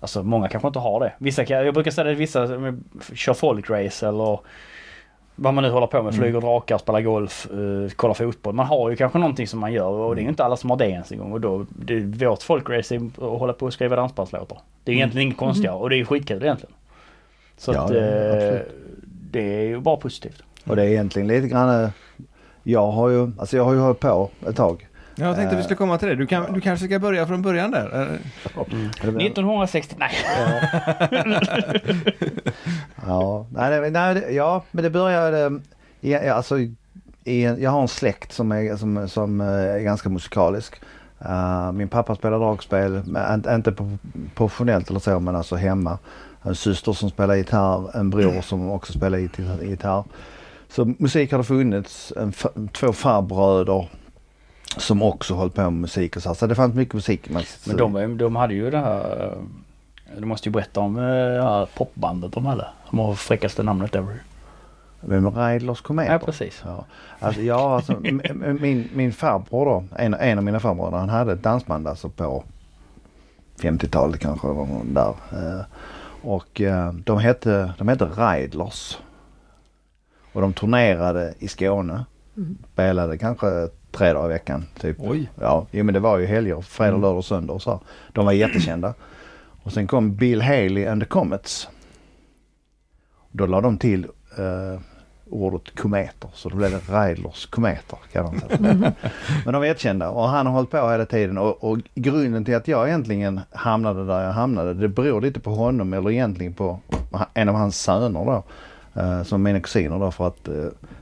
Alltså 0.00 0.22
många 0.22 0.48
kanske 0.48 0.68
inte 0.68 0.78
har 0.78 1.00
det. 1.00 1.12
Vissa 1.18 1.44
kan, 1.44 1.64
jag 1.64 1.74
brukar 1.74 1.90
säga 1.90 2.10
att 2.10 2.18
vissa 2.18 2.48
kör 3.14 3.34
folkrace 3.34 4.08
eller 4.08 4.40
vad 5.40 5.54
man 5.54 5.64
nu 5.64 5.70
håller 5.70 5.86
på 5.86 6.02
med. 6.02 6.14
Flyger 6.14 6.40
drakar, 6.40 6.78
spelar 6.78 7.00
golf, 7.00 7.48
uh, 7.52 7.88
kollar 7.88 8.14
fotboll. 8.14 8.54
Man 8.54 8.66
har 8.66 8.90
ju 8.90 8.96
kanske 8.96 9.18
någonting 9.18 9.46
som 9.46 9.60
man 9.60 9.72
gör 9.72 9.88
och 9.88 10.14
det 10.14 10.20
är 10.20 10.22
ju 10.22 10.28
inte 10.28 10.44
alla 10.44 10.56
som 10.56 10.70
har 10.70 10.76
det 10.76 10.90
ens 10.90 11.12
en 11.12 11.18
gång. 11.18 11.32
Och 11.32 11.40
då, 11.40 11.66
det, 11.68 12.00
vårt 12.00 12.42
folkrace 12.42 12.94
är 12.94 13.06
att 13.06 13.16
hålla 13.16 13.52
på 13.52 13.66
och 13.66 13.72
skriva 13.72 13.96
dansbandslåtar. 13.96 14.58
Det 14.84 14.92
är 14.92 14.96
egentligen 14.96 15.26
inget 15.26 15.38
konstigare 15.38 15.76
och 15.76 15.90
det 15.90 15.96
är 15.96 15.98
ju 15.98 16.04
skitkul 16.04 16.42
egentligen. 16.42 16.74
Så 17.56 17.72
Ja, 17.72 17.80
att 17.80 17.90
eh, 17.90 18.60
det 19.30 19.60
är 19.60 19.62
ju 19.62 19.80
bara 19.80 19.96
positivt. 19.96 20.42
Och 20.66 20.76
det 20.76 20.82
är 20.82 20.88
egentligen 20.88 21.28
lite 21.28 21.48
grann, 21.48 21.84
eh, 21.84 21.90
jag 22.62 22.90
har 22.90 23.08
ju, 23.08 23.32
alltså 23.38 23.56
jag 23.56 23.64
har 23.64 23.72
ju 23.72 23.78
hållit 23.78 24.00
på 24.00 24.30
ett 24.48 24.56
tag. 24.56 24.88
Jag 25.18 25.36
tänkte 25.36 25.56
vi 25.56 25.62
skulle 25.62 25.76
komma 25.76 25.98
till 25.98 26.08
det. 26.08 26.14
Du, 26.14 26.26
kan, 26.26 26.52
du 26.52 26.60
kanske 26.60 26.86
ska 26.86 26.98
börja 26.98 27.26
från 27.26 27.42
början 27.42 27.70
där? 27.70 28.02
Eh, 28.02 28.62
blir- 28.68 29.26
1960, 29.26 29.96
nej. 29.98 30.10
Ja, 33.06 33.46
nej, 33.52 33.90
nej, 33.90 34.34
ja 34.34 34.62
men 34.70 34.84
det 34.84 34.90
började, 34.90 35.60
i, 36.00 36.14
alltså, 36.14 36.58
i, 37.24 37.44
en- 37.44 37.62
jag 37.62 37.70
har 37.70 37.82
en 37.82 37.88
släkt 37.88 38.32
som 38.32 38.52
är, 38.52 38.76
som, 38.76 39.08
som 39.08 39.40
eh, 39.40 39.46
är 39.46 39.78
ganska 39.80 40.08
musikalisk. 40.08 40.80
Eh, 41.20 41.72
min 41.72 41.88
pappa 41.88 42.14
spelar 42.14 42.38
dragspel, 42.38 43.02
inte- 43.54 43.74
professionellt 44.34 44.90
eller 44.90 45.00
så 45.00 45.20
men 45.20 45.36
alltså 45.36 45.56
hemma. 45.56 45.98
En 46.42 46.54
syster 46.54 46.92
som 46.92 47.10
spelar 47.10 47.34
gitarr, 47.34 47.96
en 47.96 48.10
bror 48.10 48.40
som 48.40 48.70
också 48.70 48.92
spelar 48.92 49.18
git- 49.18 49.62
gitarr. 49.62 50.04
Så 50.70 50.84
musik 50.98 51.30
har 51.32 51.38
det 51.38 51.44
funnits, 51.44 52.12
en, 52.16 52.32
två 52.72 52.92
farbröder 52.92 53.88
som 54.76 55.02
också 55.02 55.34
höll 55.34 55.50
på 55.50 55.60
med 55.62 55.72
musik 55.72 56.16
och 56.16 56.22
så, 56.22 56.34
så 56.34 56.46
det 56.46 56.54
fanns 56.54 56.74
mycket 56.74 56.94
musik. 56.94 57.28
Men, 57.30 57.42
Men 57.66 57.76
de, 57.76 58.18
de 58.18 58.36
hade 58.36 58.54
ju 58.54 58.70
det 58.70 58.78
här... 58.78 59.24
eh, 59.26 60.18
Du 60.18 60.24
måste 60.26 60.48
ju 60.48 60.52
berätta 60.52 60.80
om 60.80 60.96
eh, 60.98 61.02
det 61.04 61.42
här 61.42 61.68
popbandet 61.76 62.32
de 62.32 62.46
hade. 62.46 62.66
Som 62.88 62.98
har 62.98 63.14
fräckaste 63.14 63.62
namnet 63.62 63.94
ever. 63.94 64.14
Vem 65.00 65.26
är 65.26 65.30
Raidlers 65.30 65.80
kometer? 65.80 66.12
Ja 66.12 66.18
precis. 66.18 66.62
Ja, 66.64 66.84
alltså, 67.20 67.40
ja, 67.42 67.74
alltså 67.74 67.96
min, 68.60 68.88
min 68.94 69.12
farbror 69.12 69.64
då, 69.64 69.84
en, 69.96 70.14
en 70.14 70.38
av 70.38 70.44
mina 70.44 70.60
farbröder, 70.60 70.96
han 70.98 71.08
hade 71.08 71.32
ett 71.32 71.42
dansband 71.42 71.88
alltså 71.88 72.08
på 72.08 72.44
50-talet 73.60 74.20
kanske, 74.20 74.48
där. 74.84 75.08
Eh, 75.32 75.60
Och 76.22 76.60
de 77.04 77.18
hette, 77.18 77.72
de 77.78 77.88
hette 77.88 78.04
Raidlers. 78.04 78.98
Och 80.32 80.40
de 80.40 80.52
turnerade 80.52 81.34
i 81.38 81.48
Skåne. 81.48 82.04
Spelade 82.72 83.18
kanske 83.18 83.68
tre 83.98 84.12
dagar 84.12 84.26
i 84.26 84.32
veckan. 84.32 84.64
Typ. 84.80 84.96
Oj. 85.00 85.30
Ja, 85.40 85.66
jo, 85.70 85.84
men 85.84 85.94
det 85.94 86.00
var 86.00 86.18
ju 86.18 86.26
helger, 86.26 86.60
fredag, 86.60 86.88
Mm. 86.88 87.00
lördag 87.00 87.18
och 87.18 87.24
söndag 87.24 87.52
och 87.52 87.62
så. 87.62 87.70
här. 87.70 87.80
De 88.12 88.24
var 88.26 88.32
jättekända. 88.32 88.94
Och 89.62 89.72
sen 89.72 89.86
kom 89.86 90.14
Bill 90.16 90.42
Haley 90.42 90.86
and 90.86 91.02
the 91.02 91.06
Comets. 91.08 91.68
Då 93.32 93.46
la 93.46 93.60
de 93.60 93.78
till 93.78 94.04
eh, 94.38 94.80
ordet 95.30 95.76
kometer. 95.80 96.30
Så 96.34 96.48
då 96.48 96.56
blev 96.56 96.70
det 96.70 96.78
Reidlers 96.92 97.46
kometer. 97.46 97.98
Kallar 98.12 98.32
de. 98.58 98.58
Men 99.44 99.52
de 99.52 99.54
var 99.54 99.64
jättekända 99.64 100.10
och 100.10 100.28
han 100.28 100.46
har 100.46 100.52
hållit 100.52 100.70
på 100.70 100.90
hela 100.90 101.06
tiden 101.06 101.38
och, 101.38 101.64
och 101.64 101.78
grunden 101.94 102.44
till 102.44 102.54
att 102.56 102.68
jag 102.68 102.88
egentligen 102.88 103.40
hamnade 103.50 104.06
där 104.06 104.24
jag 104.24 104.32
hamnade 104.32 104.74
det 104.74 104.88
beror 104.88 105.20
lite 105.20 105.40
på 105.40 105.50
honom 105.50 105.92
eller 105.92 106.10
egentligen 106.10 106.54
på 106.54 106.80
en 107.34 107.48
av 107.48 107.54
hans 107.54 107.80
söner 107.82 108.24
då. 108.24 108.42
Eh, 109.00 109.22
som 109.22 109.42
mina 109.42 109.60
kusiner 109.60 109.98
då 109.98 110.10
för 110.10 110.26
att 110.26 110.48
eh, 110.48 110.54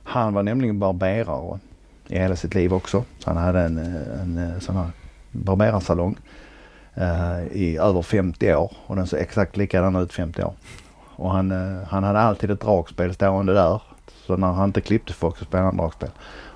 han 0.05 0.35
var 0.35 0.43
nämligen 0.43 0.79
barberare 0.79 1.59
i 2.09 2.19
hela 2.19 2.37
sitt 2.37 2.55
liv 2.55 2.75
också. 2.75 3.05
Så 3.19 3.31
han 3.31 3.37
hade 3.37 3.61
en, 3.61 3.79
eh, 3.79 4.21
en, 4.23 4.38
en 4.38 4.61
sån 4.61 4.77
här 4.77 4.90
barberarsalong 5.31 6.16
eh, 6.95 7.47
i 7.53 7.79
över 7.81 8.03
50 8.03 8.55
år 8.55 8.73
och 8.87 8.97
den 8.97 9.07
såg 9.07 9.21
exakt 9.21 9.57
likadan 9.57 9.97
ut 9.97 10.12
50 10.12 10.42
år. 10.42 10.55
Och 11.16 11.31
han, 11.31 11.51
eh, 11.53 11.88
han 11.88 12.05
hade 12.05 12.19
alltid 12.19 12.51
ett 12.51 12.61
dragspel 12.61 13.14
stående 13.14 13.55
där. 13.55 13.83
Så 14.27 14.37
när 14.37 14.53
han 14.53 14.69
inte 14.69 14.81
klippte 14.81 15.12
folk 15.12 15.37
så 15.38 15.45
spelade 15.45 15.66
han 15.66 15.77
dragspel. 15.77 16.11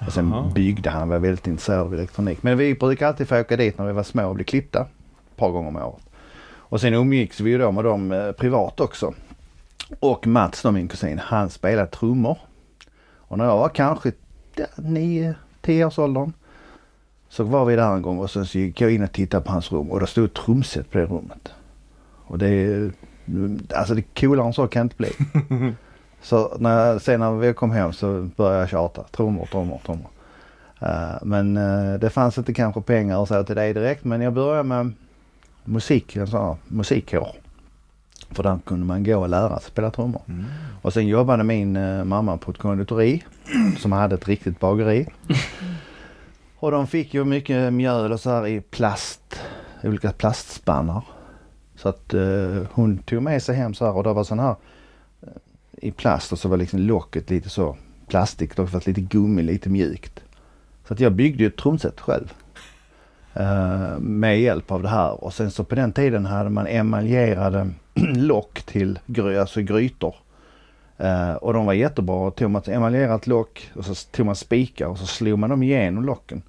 Och 0.07 0.13
sen 0.13 0.31
Jaha. 0.31 0.51
byggde 0.55 0.91
han, 0.91 1.09
var 1.09 1.19
väldigt 1.19 1.47
intresserad 1.47 1.81
av 1.81 1.95
elektronik. 1.95 2.43
Men 2.43 2.59
vi 2.59 2.75
brukade 2.75 3.09
alltid 3.09 3.29
få 3.29 3.41
åka 3.41 3.57
dit 3.57 3.79
när 3.79 3.87
vi 3.87 3.93
var 3.93 4.03
små 4.03 4.29
och 4.29 4.35
bli 4.35 4.45
klippta. 4.45 4.81
Ett 4.81 5.37
par 5.37 5.51
gånger 5.51 5.69
om 5.69 5.77
året. 5.77 6.03
Och 6.71 6.81
sen 6.81 6.95
umgicks 6.95 7.41
vi 7.41 7.51
ju 7.51 7.59
då 7.59 7.73
med 7.73 7.85
dem 7.85 8.13
eh, 8.13 8.33
privat 8.33 8.81
också. 8.81 9.15
Och 10.01 10.27
Mats 10.27 10.63
då 10.63 10.71
min 10.71 10.89
kusin, 10.89 11.19
han 11.19 11.51
spelade 11.51 11.89
trummor. 11.89 12.39
Och 13.17 13.39
när 13.39 13.45
jag 13.45 13.57
var 13.57 13.69
kanske 13.69 14.13
ja, 14.55 14.67
9-10 14.77 15.87
års 15.87 15.99
åldern 15.99 16.33
så 17.29 17.45
var 17.45 17.65
vi 17.65 17.77
där 17.77 17.95
en 17.95 18.03
gång 18.03 18.19
och 18.19 18.31
sen 18.31 18.47
så 18.47 18.59
gick 18.59 18.81
jag 18.81 18.93
in 18.93 19.03
och 19.03 19.13
tittade 19.13 19.45
på 19.45 19.53
hans 19.53 19.73
rum 19.73 19.91
och 19.91 20.01
det 20.01 20.07
stod 20.07 20.25
ett 20.25 20.35
trumset 20.35 20.91
på 20.91 20.99
det 20.99 21.05
rummet. 21.05 21.53
Och 22.27 22.39
det 22.39 22.49
är, 22.49 22.93
alltså 23.75 23.95
det 23.95 24.03
coolare 24.03 24.47
än 24.47 24.53
så 24.53 24.69
kan 24.69 24.81
det 24.81 24.83
inte 24.83 24.97
bli. 24.97 25.13
så 26.23 26.57
när 26.59 26.87
jag, 26.87 27.03
sen 27.03 27.21
när 27.21 27.33
vi 27.33 27.55
kom 27.55 27.71
hem 27.71 27.93
så 27.93 28.29
började 28.37 28.59
jag 28.59 28.69
tjata. 28.69 29.03
Trummor, 29.03 29.47
trummor, 29.47 29.81
trummor. 29.87 30.11
Eh, 30.81 31.17
men 31.23 31.57
eh, 31.57 31.95
det 31.95 32.11
fanns 32.11 32.39
inte 32.39 32.55
kanske 32.55 32.81
pengar 32.81 33.19
och 33.19 33.29
så 33.29 33.45
till 33.45 33.57
det 33.57 33.73
direkt 33.73 34.05
men 34.05 34.21
jag 34.21 34.33
började 34.33 34.63
med 34.63 34.93
musik, 35.65 36.17
en 36.17 36.27
sån 36.27 36.47
här 36.47 36.57
musikkår. 36.69 37.29
För 38.31 38.43
där 38.43 38.59
kunde 38.65 38.87
man 38.87 39.05
gå 39.05 39.21
och 39.21 39.29
lära 39.29 39.59
sig 39.59 39.71
spela 39.71 39.91
trummor. 39.91 40.23
Mm. 40.29 40.45
Och 40.83 40.93
sen 40.93 41.07
jobbade 41.07 41.45
min 41.45 41.77
eh, 41.77 42.05
mamma 42.05 42.37
på 42.37 42.51
ett 42.51 42.59
konditori 42.59 43.25
som 43.79 43.93
hade 43.93 44.15
ett 44.15 44.29
riktigt 44.29 44.61
bageri. 44.61 45.07
Och 46.57 46.71
de 46.71 46.87
fick 46.87 47.15
ju 47.15 47.25
mycket 47.25 47.73
mjöl 47.73 48.13
och 48.13 48.21
så 48.21 48.31
här 48.31 48.47
i 48.47 48.61
plast, 48.61 49.41
olika 49.83 50.13
plastspannar. 50.13 51.03
Så 51.77 51.89
att 51.89 52.15
eh, 52.15 52.63
hon 52.73 52.99
tog 52.99 53.23
med 53.23 53.43
sig 53.43 53.57
hem 53.57 53.75
så 53.75 53.85
här 53.85 53.97
och 53.97 54.03
det 54.03 54.13
var 54.13 54.25
sån 54.25 54.39
här 54.39 54.57
eh, 55.23 55.29
i 55.73 55.91
plast 55.91 56.33
och 56.33 56.39
så 56.39 56.49
var 56.49 56.57
liksom 56.57 56.79
locket 56.79 57.31
lite 57.31 57.49
så 57.49 57.77
plastik, 58.07 58.57
dock 58.57 58.71
fast 58.71 58.87
lite 58.87 59.01
gummi, 59.01 59.43
lite 59.43 59.69
mjukt. 59.69 60.21
Så 60.89 60.95
att 60.95 61.01
jag 61.01 61.13
byggde 61.13 61.43
ju 61.43 61.47
ett 61.47 61.57
trumset 61.57 62.01
själv. 62.01 62.33
Eh, 63.35 63.99
med 63.99 64.41
hjälp 64.41 64.71
av 64.71 64.83
det 64.83 64.89
här 64.89 65.25
och 65.25 65.35
sen 65.35 65.51
så 65.51 65.65
på 65.65 65.75
den 65.75 65.93
tiden 65.93 66.27
hade 66.27 66.51
man 66.51 66.67
emaljerade 66.67 67.71
lock 68.15 68.63
till 68.63 68.99
gry, 69.07 69.37
alltså 69.37 69.61
grytor. 69.61 70.15
Eh, 71.01 71.33
och 71.33 71.53
de 71.53 71.67
var 71.67 71.73
jättebra. 71.73 72.31
Tog 72.31 72.51
man 72.51 72.63
ett 72.63 72.69
emaljerat 72.69 73.27
lock 73.27 73.71
och 73.75 73.85
så 73.85 73.95
tog 73.95 74.27
man 74.27 74.37
spikar 74.37 74.87
och 74.87 74.99
så 74.99 75.07
slog 75.07 75.39
man 75.39 75.51
dem 75.51 75.63
igenom 75.63 76.05
locken. 76.05 76.43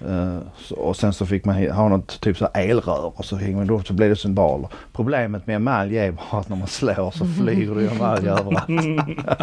Eh, 0.00 0.38
så, 0.56 0.74
och 0.74 0.96
sen 0.96 1.12
så 1.12 1.26
fick 1.26 1.44
man 1.44 1.70
ha 1.70 1.88
något 1.88 2.20
typ 2.20 2.36
så 2.36 2.46
elrör 2.54 3.18
och 3.18 3.24
så, 3.24 3.36
hänger 3.36 3.56
man 3.56 3.66
då, 3.66 3.82
så 3.82 3.92
blev 3.92 4.08
det 4.10 4.16
symboler. 4.16 4.68
Problemet 4.92 5.46
med 5.46 5.56
emalj 5.56 5.98
är 5.98 6.12
bara 6.12 6.40
att 6.40 6.48
när 6.48 6.56
man 6.56 6.68
slår 6.68 7.10
så 7.10 7.26
flyger 7.40 7.74
det 7.74 7.88
emalj 7.88 8.28
överallt. 8.28 8.68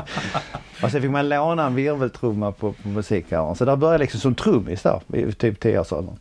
och 0.84 0.92
sen 0.92 1.02
fick 1.02 1.12
man 1.12 1.30
låna 1.30 1.66
en 1.66 1.76
virveltrumma 1.76 2.52
på, 2.52 2.74
på 2.74 2.88
musikkören. 2.88 3.56
Så 3.56 3.66
där 3.66 3.76
började 3.76 3.98
liksom 3.98 4.20
som 4.20 4.36
trummis 4.36 4.82
då, 4.82 5.02
vid 5.08 5.38
typ 5.38 5.64
10-årsåldern. 5.64 6.16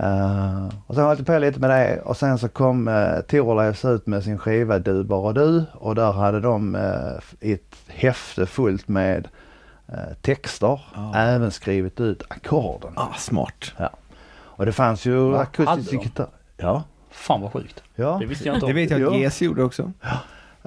Uh, 0.00 0.68
och 0.86 0.94
sen 0.94 1.04
höll 1.04 1.16
jag 1.18 1.26
på 1.26 1.38
lite 1.38 1.60
med 1.60 1.70
det 1.70 2.00
och 2.00 2.16
sen 2.16 2.38
så 2.38 2.48
kom 2.48 2.88
uh, 2.88 3.20
Thorleifs 3.20 3.84
ut 3.84 4.06
med 4.06 4.24
sin 4.24 4.38
skiva 4.38 4.78
Du 4.78 5.04
bara 5.04 5.32
du 5.32 5.64
och 5.74 5.94
där 5.94 6.12
hade 6.12 6.40
de 6.40 6.74
uh, 6.74 7.12
ett 7.40 7.76
häfte 7.86 8.46
fullt 8.46 8.88
med 8.88 9.28
uh, 9.88 10.14
texter, 10.20 10.80
Ja. 10.94 11.12
även 11.16 11.50
skrivit 11.50 12.00
ut 12.00 12.22
ackorden. 12.28 12.92
Ah, 12.96 13.14
smart. 13.18 13.72
Och 14.34 14.66
det 14.66 14.72
fanns 14.72 15.06
ju 15.06 15.36
akustisk 15.36 15.92
gitarr. 15.92 16.28
Ja. 16.56 16.82
Fan 17.10 17.40
vad 17.40 17.52
sjukt. 17.52 17.82
ja. 17.94 18.16
Det 18.20 18.26
visste 18.26 18.48
jag 18.48 18.56
inte 18.56 18.66
Det 18.66 18.72
om. 18.72 18.76
vet 18.76 18.90
jag 18.90 19.00
Ja. 19.00 19.08
att 19.10 19.16
GES 19.18 19.42
gjorde 19.42 19.62
också. 19.64 19.92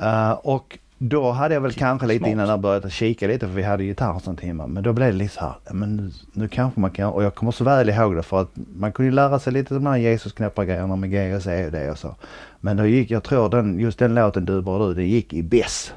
Uh, 0.02 0.32
och 0.32 0.80
då 0.98 1.32
hade 1.32 1.54
jag 1.54 1.62
väl 1.62 1.74
kanske 1.74 2.08
lite 2.08 2.20
Smart. 2.20 2.32
innan 2.32 2.48
där 2.48 2.58
börjat 2.58 2.92
kika 2.92 3.28
lite 3.28 3.48
för 3.48 3.54
vi 3.54 3.64
hade 3.64 3.84
gitarr 3.84 4.16
och 4.16 4.22
sånt 4.22 4.42
hemma. 4.42 4.68
Men 4.68 4.84
då 4.84 4.94
blev 4.94 5.12
det 5.12 5.18
lite 5.18 5.34
så 5.34 5.40
här, 5.40 5.56
men 5.72 5.96
nu, 5.96 6.12
nu 6.34 6.48
kanske 6.48 6.80
man 6.80 6.92
kan, 6.92 7.10
och 7.10 7.24
jag 7.24 7.36
kommer 7.36 7.52
så 7.52 7.64
väl 7.64 7.90
ihåg 7.90 8.16
det 8.16 8.24
för 8.24 8.42
att 8.42 8.50
man 8.76 8.92
kunde 8.92 9.12
lära 9.12 9.40
sig 9.40 9.54
lite 9.54 9.74
de 9.74 9.86
här 9.86 9.98
Jesus 9.98 10.34
grejerna 10.34 10.96
med 10.96 11.12
G 11.12 11.36
och 11.36 11.42
C 11.42 11.66
och 11.66 11.72
det 11.72 11.92
och 11.92 11.98
så. 11.98 12.16
Men 12.60 12.78
då 12.78 12.86
gick, 12.86 13.12
jag 13.12 13.24
tror 13.24 13.50
den, 13.50 13.80
just 13.80 14.00
den 14.00 14.16
låten 14.16 14.46
Du 14.46 14.62
bara 14.62 14.88
du, 14.88 14.94
den 14.94 15.08
gick 15.08 15.34
i 15.34 15.44
bess. 15.44 15.94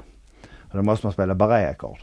Och 0.58 0.76
då 0.76 0.82
måste 0.82 1.06
man 1.06 1.12
spela 1.12 1.34
barré-ackord. 1.34 1.98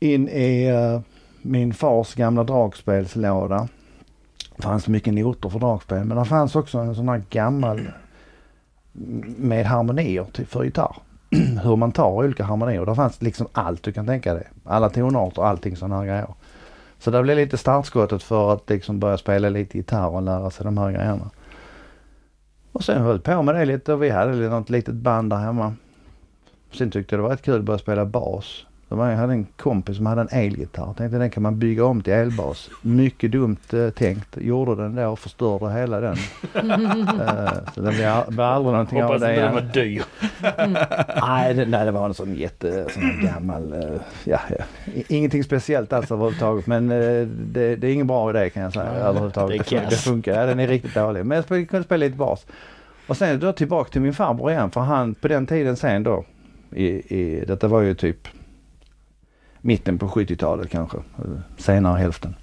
In 0.00 0.28
i 0.28 0.66
eh, 0.66 1.00
min 1.42 1.74
fars 1.74 2.14
gamla 2.14 2.44
dragspelslåda 2.44 3.68
fanns 4.58 4.88
mycket 4.88 5.14
noter 5.14 5.48
för 5.48 5.58
dragspel 5.58 6.04
men 6.04 6.16
det 6.16 6.24
fanns 6.24 6.56
också 6.56 6.78
en 6.78 6.94
sån 6.94 7.08
här 7.08 7.22
gammal 7.30 7.88
med 9.36 9.66
harmonier 9.66 10.24
till, 10.32 10.46
för 10.46 10.64
gitarr. 10.64 10.96
Hur 11.62 11.76
man 11.76 11.92
tar 11.92 12.10
olika 12.10 12.44
harmonier. 12.44 12.86
Där 12.86 12.94
fanns 12.94 13.22
liksom 13.22 13.48
allt 13.52 13.82
du 13.82 13.92
kan 13.92 14.06
tänka 14.06 14.34
dig. 14.34 14.48
Alla 14.64 14.90
tonarter 14.90 15.38
och 15.38 15.48
allting 15.48 15.76
sådana 15.76 15.96
här 15.96 16.04
grejer. 16.04 16.34
Så 16.98 17.10
det 17.10 17.22
blev 17.22 17.36
lite 17.36 17.58
startskottet 17.58 18.22
för 18.22 18.52
att 18.52 18.70
liksom 18.70 19.00
börja 19.00 19.18
spela 19.18 19.48
lite 19.48 19.78
gitarr 19.78 20.08
och 20.08 20.22
lära 20.22 20.50
sig 20.50 20.64
de 20.64 20.78
här 20.78 20.92
grejerna. 20.92 21.30
Och 22.72 22.84
sen 22.84 23.02
höll 23.02 23.20
på 23.20 23.42
med 23.42 23.54
det 23.54 23.64
lite 23.64 23.92
och 23.92 24.02
vi 24.02 24.10
hade 24.10 24.48
något 24.48 24.70
litet 24.70 24.94
band 24.94 25.30
där 25.30 25.36
hemma. 25.36 25.74
Sen 26.72 26.90
tyckte 26.90 27.14
jag 27.14 27.18
det 27.18 27.22
var 27.22 27.30
rätt 27.30 27.42
kul 27.42 27.58
att 27.58 27.64
börja 27.64 27.78
spela 27.78 28.04
bas. 28.04 28.66
Jag 28.90 28.96
hade 28.96 29.32
en 29.32 29.46
kompis 29.56 29.96
som 29.96 30.06
hade 30.06 30.20
en 30.20 30.28
elgitarr. 30.30 30.94
Tänkte 30.94 31.18
den 31.18 31.30
kan 31.30 31.42
man 31.42 31.58
bygga 31.58 31.84
om 31.84 32.02
till 32.02 32.12
elbas. 32.12 32.70
Mycket 32.82 33.32
dumt 33.32 33.56
eh, 33.72 33.90
tänkt. 33.90 34.36
Gjorde 34.36 34.82
den 34.82 34.94
då 34.94 35.06
och 35.08 35.18
förstörde 35.18 35.72
hela 35.72 36.00
den. 36.00 36.16
Eh, 37.18 37.72
så 37.74 37.80
det 37.80 37.90
blev 37.92 38.24
blev 38.28 38.40
aldrig 38.40 38.72
någonting 38.72 39.02
av 39.02 39.06
Hoppas 39.06 39.22
det. 39.22 39.30
inte 39.30 39.42
den 39.44 39.54
var 39.54 39.60
dyr. 39.60 40.02
Nej, 41.26 41.54
det, 41.54 41.66
nej, 41.66 41.84
det 41.84 41.90
var 41.90 42.06
en 42.06 42.14
sån 42.14 42.34
jätte, 42.34 42.86
sån 42.90 43.20
gammal, 43.22 43.72
eh, 43.72 44.00
ja, 44.24 44.40
ja. 44.58 44.64
Ingenting 45.08 45.44
speciellt 45.44 45.92
alls 45.92 46.10
överhuvudtaget 46.10 46.66
men 46.66 46.90
eh, 46.90 47.26
det, 47.26 47.76
det 47.76 47.86
är 47.86 47.92
ingen 47.92 48.06
bra 48.06 48.30
idé 48.30 48.50
kan 48.50 48.62
jag 48.62 48.72
säga 48.72 48.84
överhuvudtaget. 48.90 49.68
det 49.68 49.76
är 49.76 49.90
Det, 49.90 49.96
funkar, 49.96 50.40
ja, 50.40 50.46
den 50.46 50.60
är 50.60 50.66
riktigt 50.66 50.94
dålig. 50.94 51.26
Men 51.26 51.36
jag 51.48 51.68
kunde 51.68 51.84
spela 51.84 52.06
lite 52.06 52.16
bas. 52.16 52.46
Och 53.06 53.16
sen 53.16 53.40
då 53.40 53.52
tillbaka 53.52 53.90
till 53.90 54.00
min 54.00 54.14
farbror 54.14 54.50
igen 54.50 54.70
för 54.70 54.80
han 54.80 55.14
på 55.14 55.28
den 55.28 55.46
tiden 55.46 55.76
sen 55.76 56.02
då, 56.02 56.24
i, 56.74 56.86
i, 56.86 57.44
detta 57.46 57.68
var 57.68 57.80
ju 57.80 57.94
typ 57.94 58.28
mitten 59.60 59.98
på 59.98 60.08
70-talet 60.08 60.70
kanske, 60.70 60.98
senare 61.56 61.98
hälften. 61.98 62.34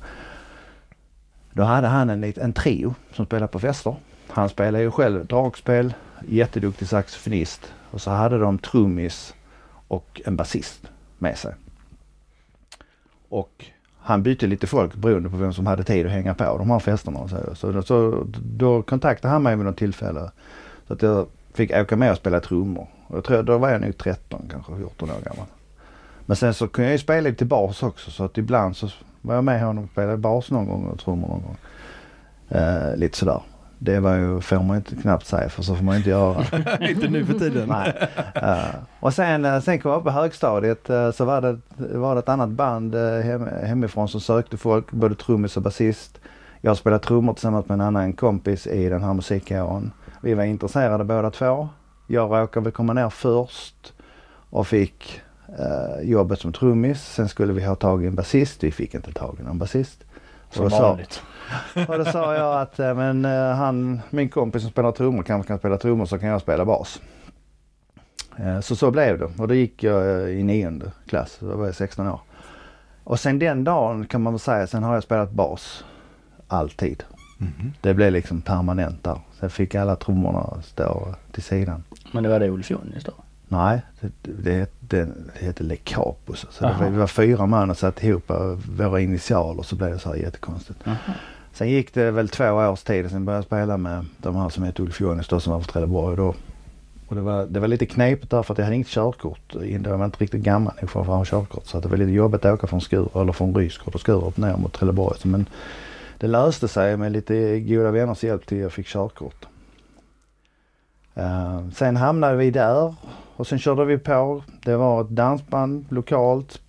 Då 1.53 1.63
hade 1.63 1.87
han 1.87 2.09
en, 2.09 2.23
en 2.37 2.53
trio 2.53 2.95
som 3.13 3.25
spelade 3.25 3.51
på 3.51 3.59
fester. 3.59 3.95
Han 4.27 4.49
spelade 4.49 4.83
ju 4.83 4.91
själv 4.91 5.25
dragspel, 5.25 5.93
jätteduktig 6.27 6.87
saxofonist 6.87 7.73
och 7.91 8.01
så 8.01 8.11
hade 8.11 8.37
de 8.37 8.57
trummis 8.57 9.33
och 9.87 10.21
en 10.25 10.35
basist 10.35 10.87
med 11.17 11.37
sig. 11.37 11.53
Och 13.29 13.65
han 13.99 14.23
bytte 14.23 14.47
lite 14.47 14.67
folk 14.67 14.95
beroende 14.95 15.29
på 15.29 15.37
vem 15.37 15.53
som 15.53 15.65
hade 15.67 15.83
tid 15.83 16.05
att 16.05 16.11
hänga 16.11 16.33
på 16.33 16.57
de 16.57 16.69
här 16.71 16.79
festerna. 16.79 17.19
Och 17.19 17.29
så, 17.29 17.55
så, 17.55 17.71
då- 17.71 17.81
så 17.83 18.23
då 18.43 18.81
kontaktade 18.81 19.31
han 19.31 19.43
mig 19.43 19.55
vid 19.55 19.65
något 19.65 19.77
tillfälle. 19.77 20.31
Så 20.87 20.93
att 20.93 21.01
jag 21.01 21.27
fick 21.53 21.71
åka 21.73 21.95
med 21.95 22.11
och 22.11 22.17
spela 22.17 22.39
trummor. 22.39 22.87
Och 23.07 23.17
jag 23.17 23.23
tror, 23.23 23.43
då 23.43 23.57
var 23.57 23.69
jag 23.69 23.81
nog 23.81 23.97
13 23.97 24.47
kanske 24.51 24.75
14 24.77 25.09
år 25.09 25.15
gammal. 25.25 25.45
Men 26.25 26.35
sen 26.35 26.53
så 26.53 26.67
kunde 26.67 26.87
jag 26.87 26.91
ju 26.91 26.99
spela 26.99 27.29
lite 27.29 27.45
bas 27.45 27.83
också 27.83 28.11
så 28.11 28.23
att 28.23 28.37
ibland 28.37 28.77
så 28.77 28.89
var 29.21 29.35
jag 29.35 29.43
med 29.43 29.61
honom 29.61 29.83
och 29.83 29.89
spelade 29.89 30.17
bas 30.17 30.51
någon 30.51 30.67
gång 30.67 30.85
och 30.85 30.99
trummor 30.99 31.27
någon 31.27 31.41
gång. 31.41 31.57
Eh, 32.49 32.95
lite 32.95 33.17
sådär. 33.17 33.41
Det 33.79 33.99
var 33.99 34.15
ju, 34.15 34.41
får 34.41 34.63
man 34.63 34.77
inte 34.77 34.95
knappt 34.95 35.25
säga 35.25 35.49
för 35.49 35.63
så 35.63 35.75
får 35.75 35.83
man 35.83 35.95
inte 35.95 36.09
göra. 36.09 36.43
Inte 36.89 37.07
nu 37.07 37.25
för 37.25 37.33
tiden. 37.33 37.69
Nej. 37.69 38.09
Eh, 38.35 38.75
och 38.99 39.13
sen, 39.13 39.45
eh, 39.45 39.59
sen 39.59 39.79
kom 39.79 39.91
jag 39.91 39.97
upp 39.97 40.03
på 40.03 40.11
högstadiet 40.11 40.89
eh, 40.89 41.11
så 41.11 41.25
var 41.25 41.41
det, 41.41 41.59
var 41.77 42.15
det 42.15 42.19
ett 42.19 42.29
annat 42.29 42.49
band 42.49 42.95
uh, 42.95 43.21
hem, 43.21 43.47
hemifrån 43.63 44.07
som 44.07 44.21
sökte 44.21 44.57
folk, 44.57 44.91
både 44.91 45.15
trummis 45.15 45.57
och 45.57 45.63
basist. 45.63 46.19
Jag 46.61 46.77
spelade 46.77 47.03
trummor 47.03 47.33
tillsammans 47.33 47.67
med 47.67 47.75
en 47.75 47.81
annan 47.81 48.13
kompis 48.13 48.67
i 48.67 48.89
den 48.89 49.03
här 49.03 49.13
musikkåren. 49.13 49.91
Vi 50.21 50.33
var 50.33 50.43
intresserade 50.43 51.03
båda 51.03 51.31
två. 51.31 51.69
Jag 52.07 52.31
råkade 52.31 52.63
väl 52.63 52.73
komma 52.73 52.93
ner 52.93 53.09
först 53.09 53.93
och 54.49 54.67
fick 54.67 55.21
eh, 55.59 56.01
jobbet 56.09 56.39
som 56.39 56.53
trummis. 56.53 57.03
Sen 57.03 57.29
skulle 57.29 57.53
vi 57.53 57.65
ha 57.65 57.75
tag 57.75 58.03
i 58.03 58.07
en 58.07 58.15
basist. 58.15 58.63
Vi 58.63 58.71
fick 58.71 58.93
inte 58.93 59.11
tag 59.13 59.37
i 59.39 59.43
någon 59.43 59.57
basist. 59.59 60.03
Som 60.51 60.63
då 60.63 60.69
sa- 60.69 60.81
vanligt. 60.89 61.21
Och 61.87 61.97
då 61.97 62.05
sa 62.05 62.35
jag 62.35 62.61
att 62.61 62.79
eh, 62.79 62.93
men, 62.95 63.25
eh, 63.25 63.55
han, 63.55 64.01
min 64.09 64.29
kompis 64.29 64.61
som 64.61 64.71
spelar 64.71 64.91
trummor 64.91 65.23
kanske 65.23 65.47
kan 65.47 65.57
spela 65.59 65.77
trummor 65.77 66.05
så 66.05 66.19
kan 66.19 66.29
jag 66.29 66.41
spela 66.41 66.65
bas. 66.65 67.01
Eh, 68.37 68.59
Så 68.59 68.75
så 68.75 68.91
blev 68.91 69.19
det 69.19 69.25
och 69.37 69.47
då 69.47 69.53
gick 69.53 69.83
jag 69.83 70.21
eh, 70.21 70.29
i 70.39 70.43
nionde 70.43 70.91
klass, 71.07 71.37
då 71.39 71.55
var 71.57 71.65
jag 71.65 71.75
16 71.75 72.07
år. 72.07 72.19
Och 73.03 73.19
sen 73.19 73.39
den 73.39 73.63
dagen 73.63 74.05
kan 74.05 74.21
man 74.21 74.33
väl 74.33 74.39
säga, 74.39 74.67
sen 74.67 74.83
har 74.83 74.93
jag 74.93 75.03
spelat 75.03 75.31
bas. 75.31 75.83
Alltid. 76.47 77.03
Det 77.81 77.93
blev 77.93 78.11
liksom 78.11 78.41
permanent 78.41 79.03
där. 79.03 79.19
Sen 79.39 79.49
fick 79.49 79.75
alla 79.75 79.95
trummorna 79.95 80.61
stå 80.63 81.15
till 81.31 81.43
sidan. 81.43 81.83
Men 82.11 82.23
det 82.23 82.29
var 82.29 82.39
det 82.39 82.49
Ulf 82.49 82.71
Jonny 82.71 82.99
då? 83.05 83.11
Nej, 83.47 83.81
det, 83.99 84.11
det, 84.21 84.69
det, 84.79 85.05
det 85.05 85.45
hette 85.45 85.63
Le 85.63 85.75
Capus. 85.75 86.45
Så 86.49 86.65
Aha. 86.65 86.83
var, 86.83 86.89
vi 86.89 86.97
var 86.97 87.07
fyra 87.07 87.45
man 87.45 87.69
och 87.69 87.77
satte 87.77 88.07
ihop 88.07 88.31
våra 88.77 89.01
initialer 89.01 89.63
så 89.63 89.75
blev 89.75 89.91
det 89.91 89.99
så 89.99 90.09
här 90.09 90.15
jättekonstigt. 90.15 90.79
Sen 91.53 91.69
gick 91.69 91.93
det 91.93 92.11
väl 92.11 92.29
två 92.29 92.45
års 92.45 92.83
tid 92.83 93.05
och 93.05 93.11
sen 93.11 93.25
började 93.25 93.37
jag 93.37 93.45
spela 93.45 93.77
med 93.77 94.05
de 94.17 94.35
här 94.35 94.49
som 94.49 94.63
hette 94.63 94.81
Ulf 94.81 95.01
Jonis 95.01 95.27
då 95.27 95.39
som 95.39 95.53
var 95.53 95.59
från 95.59 95.67
Trelleborg. 95.67 96.17
Då. 96.17 96.35
Och 97.07 97.15
det 97.15 97.21
var, 97.21 97.45
det 97.45 97.59
var 97.59 97.67
lite 97.67 97.85
knepigt 97.85 98.31
där 98.31 98.43
för 98.43 98.53
att 98.53 98.57
jag 98.57 98.65
hade 98.65 98.75
inget 98.75 98.87
körkort. 98.87 99.55
Jag 99.61 99.97
var 99.97 100.05
inte 100.05 100.23
riktigt 100.23 100.41
gammal 100.41 100.73
nog 100.81 100.89
för 100.89 101.01
att 101.01 101.07
ha 101.07 101.25
körkort. 101.25 101.65
Så 101.65 101.77
att 101.77 101.83
det 101.83 101.89
var 101.89 101.97
lite 101.97 102.11
jobbigt 102.11 102.45
att 102.45 102.53
åka 102.53 102.67
från 102.67 102.81
Skurup 102.81 103.15
eller 103.15 103.31
från 103.31 103.55
Rydsgård 103.55 103.95
och 103.95 104.01
Skurup 104.01 104.37
ner 104.37 104.57
mot 104.57 104.73
Trelleborg. 104.73 105.19
Men 105.23 105.45
det 106.17 106.27
löste 106.27 106.67
sig 106.67 106.97
med 106.97 107.11
lite 107.11 107.59
goda 107.59 107.91
vänners 107.91 108.23
hjälp 108.23 108.45
till 108.45 108.57
jag 108.57 108.71
fick 108.71 108.87
körkort. 108.87 109.45
Eh, 111.15 111.69
sen 111.73 111.97
hamnade 111.97 112.35
vi 112.35 112.51
där 112.51 112.95
och 113.35 113.47
sen 113.47 113.59
körde 113.59 113.85
vi 113.85 113.97
på. 113.97 114.43
Det 114.63 114.75
var 114.75 115.01
ett 115.01 115.09
dansband 115.09 115.85
lokalt. 115.89 116.61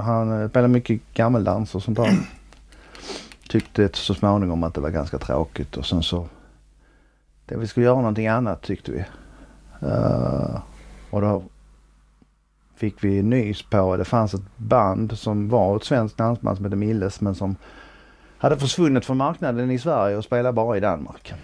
Han 0.00 0.42
eh, 0.42 0.48
spelade 0.48 0.72
mycket 0.72 1.00
gammeldans 1.14 1.74
och 1.74 1.82
sånt 1.82 1.96
där. 1.96 2.10
Tyckte 3.48 3.88
så 3.92 4.14
småningom 4.14 4.62
att 4.62 4.74
det 4.74 4.80
var 4.80 4.90
ganska 4.90 5.18
tråkigt 5.18 5.76
och 5.76 5.86
sen 5.86 6.02
så 6.02 6.28
det 7.46 7.56
vi 7.56 7.66
skulle 7.66 7.86
göra 7.86 7.96
någonting 7.96 8.26
annat 8.26 8.62
tyckte 8.62 8.92
vi. 8.92 9.04
Eh, 9.88 10.60
och 11.10 11.20
då 11.20 11.42
fick 12.76 13.04
vi 13.04 13.22
nys 13.22 13.62
på, 13.62 13.96
det 13.96 14.04
fanns 14.04 14.34
ett 14.34 14.56
band 14.56 15.18
som 15.18 15.48
var 15.48 15.76
ett 15.76 15.84
svenskt 15.84 16.16
dansband 16.16 16.56
som 16.56 16.64
hette 16.64 16.76
Milles 16.76 17.20
men 17.20 17.34
som 17.34 17.56
hade 18.38 18.56
försvunnit 18.56 19.04
från 19.04 19.16
marknaden 19.16 19.70
i 19.70 19.78
Sverige 19.78 20.16
och 20.16 20.24
spelade 20.24 20.52
bara 20.52 20.76
i 20.76 20.80
Danmark. 20.80 21.34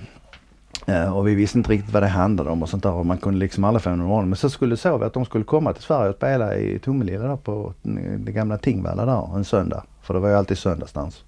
Eh, 0.87 1.17
och 1.17 1.29
vi 1.29 1.35
visste 1.35 1.59
inte 1.59 1.71
riktigt 1.71 1.93
vad 1.93 2.03
det 2.03 2.09
handlade 2.09 2.51
om 2.51 2.63
och 2.63 2.69
sånt 2.69 2.83
där 2.83 2.93
och 2.93 3.07
man 3.07 3.19
kunde 3.19 3.39
liksom 3.39 3.65
aldrig 3.65 3.83
få 3.83 3.91
någon 3.91 4.11
ordning. 4.11 4.29
Men 4.29 4.37
så 4.37 4.51
skulle 4.51 4.77
så 4.77 5.03
att 5.03 5.13
de 5.13 5.25
skulle 5.25 5.45
komma 5.45 5.73
till 5.73 5.83
Sverige 5.83 6.11
och 6.11 6.17
spela 6.17 6.57
i 6.57 6.79
Tomelilla 6.79 7.29
där 7.29 7.37
på 7.37 7.75
det 8.19 8.33
gamla 8.33 8.59
Tingvalla 8.59 9.05
där 9.05 9.37
en 9.37 9.45
söndag. 9.45 9.85
För 10.03 10.15
det 10.15 10.21
var 10.21 10.29
ju 10.29 10.35
alltid 10.35 10.59
söndagsdans. 10.59 11.25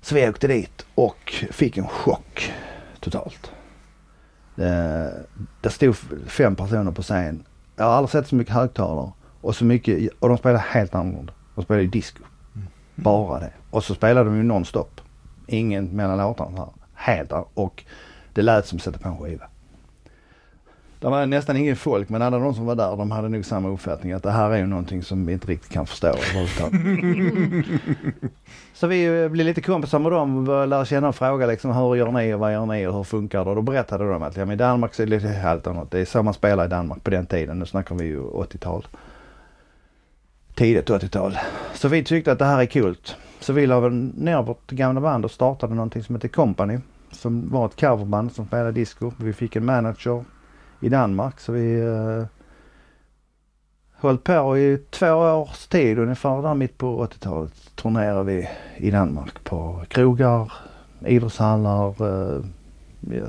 Så 0.00 0.14
vi 0.14 0.28
åkte 0.28 0.48
dit 0.48 0.86
och 0.94 1.34
fick 1.50 1.78
en 1.78 1.86
chock 1.86 2.52
totalt. 3.00 3.52
Det, 4.54 5.12
det 5.60 5.70
stod 5.70 5.96
fem 6.26 6.56
personer 6.56 6.92
på 6.92 7.02
scen. 7.02 7.44
Jag 7.76 7.84
har 7.84 7.92
aldrig 7.92 8.10
sett 8.10 8.28
så 8.28 8.34
mycket 8.34 8.54
högtalare 8.54 9.12
och 9.40 9.56
så 9.56 9.64
mycket 9.64 10.12
och 10.18 10.28
de 10.28 10.38
spelade 10.38 10.64
helt 10.68 10.94
annorlunda. 10.94 11.32
De 11.54 11.64
spelade 11.64 11.82
ju 11.82 11.90
disco. 11.90 12.22
Bara 12.94 13.40
det. 13.40 13.52
Och 13.70 13.84
så 13.84 13.94
spelade 13.94 14.30
de 14.30 14.36
ju 14.36 14.42
nonstop. 14.42 15.00
Ingen 15.46 15.84
mellan 15.84 16.18
låtarna. 16.18 16.68
Helt 16.94 17.32
och 17.54 17.84
det 18.32 18.42
lät 18.42 18.66
som 18.66 18.76
att 18.76 18.82
sätta 18.82 18.98
på 18.98 19.08
en 19.08 19.18
skiva. 19.18 19.44
Det 21.00 21.08
var 21.08 21.26
nästan 21.26 21.56
ingen 21.56 21.76
folk 21.76 22.08
men 22.08 22.22
alla 22.22 22.38
de 22.38 22.54
som 22.54 22.66
var 22.66 22.74
där 22.74 22.96
de 22.96 23.10
hade 23.10 23.28
nog 23.28 23.44
samma 23.44 23.68
uppfattning 23.68 24.12
att 24.12 24.22
det 24.22 24.30
här 24.30 24.50
är 24.50 24.56
ju 24.56 24.66
någonting 24.66 25.02
som 25.02 25.26
vi 25.26 25.32
inte 25.32 25.46
riktigt 25.46 25.72
kan 25.72 25.86
förstå 25.86 26.06
överhuvudtaget. 26.06 27.82
Så 28.74 28.86
vi 28.86 29.22
eh, 29.22 29.28
blev 29.28 29.46
lite 29.46 29.60
kompisar 29.60 29.98
med 29.98 30.12
dem 30.12 30.48
och 30.48 30.68
lära 30.68 30.84
känna 30.84 31.08
och 31.08 31.14
fråga 31.14 31.46
liksom 31.46 31.72
hur 31.76 31.96
gör 31.96 32.12
ni 32.12 32.34
och 32.34 32.40
vad 32.40 32.52
gör 32.52 32.66
ni 32.66 32.86
och 32.86 32.94
hur 32.94 33.04
funkar 33.04 33.44
det? 33.44 33.50
Och 33.50 33.56
då 33.56 33.62
berättade 33.62 34.08
de 34.12 34.22
att 34.22 34.36
ja, 34.36 34.44
men 34.44 34.54
i 34.54 34.56
Danmark 34.56 34.94
så 34.94 35.02
är 35.02 35.06
det 35.06 35.16
lite 35.16 35.28
helt 35.28 35.66
annat. 35.66 35.90
Det 35.90 35.98
är 35.98 36.04
så 36.04 36.22
man 36.22 36.34
spelar 36.34 36.64
i 36.64 36.68
Danmark 36.68 37.04
på 37.04 37.10
den 37.10 37.26
tiden. 37.26 37.58
Nu 37.58 37.66
snackar 37.66 37.94
vi 37.94 38.04
ju 38.04 38.20
80-tal. 38.20 38.86
Tidigt 40.54 40.90
80-tal. 40.90 41.38
Så 41.74 41.88
vi 41.88 42.04
tyckte 42.04 42.32
att 42.32 42.38
det 42.38 42.44
här 42.44 42.60
är 42.60 42.66
kul. 42.66 42.96
Så 43.40 43.52
vi 43.52 43.66
la 43.66 43.88
ner 43.88 44.42
vårt 44.42 44.70
gamla 44.70 45.00
band 45.00 45.24
och 45.24 45.30
startade 45.30 45.74
någonting 45.74 46.02
som 46.02 46.14
heter 46.14 46.28
Company. 46.28 46.78
Som 47.10 47.50
var 47.50 47.66
ett 47.66 47.80
coverband 47.80 48.32
som 48.32 48.46
spelade 48.46 48.72
disco. 48.72 49.12
Vi 49.16 49.32
fick 49.32 49.56
en 49.56 49.64
manager 49.64 50.24
i 50.80 50.88
Danmark 50.88 51.40
så 51.40 51.52
vi 51.52 51.82
uh, 51.82 52.24
höll 53.92 54.18
på 54.18 54.58
i 54.58 54.78
två 54.90 55.12
års 55.14 55.66
tid 55.66 55.98
ungefär 55.98 56.42
där 56.42 56.54
mitt 56.54 56.78
på 56.78 57.06
80-talet. 57.06 57.76
Turnerade 57.76 58.24
vi 58.24 58.48
i 58.76 58.90
Danmark 58.90 59.44
på 59.44 59.84
krogar, 59.88 60.52
idrottshallar, 61.06 62.02
uh, 62.02 62.44
ja, 63.00 63.26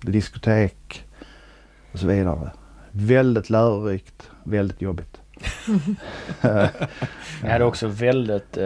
diskotek 0.00 1.04
och 1.92 1.98
så 1.98 2.06
vidare. 2.06 2.50
Väldigt 2.90 3.50
lärorikt, 3.50 4.30
väldigt 4.44 4.82
jobbigt. 4.82 5.11
Ni 7.42 7.48
hade 7.50 7.64
också 7.64 7.86
väldigt... 7.86 8.56
Eh, 8.56 8.64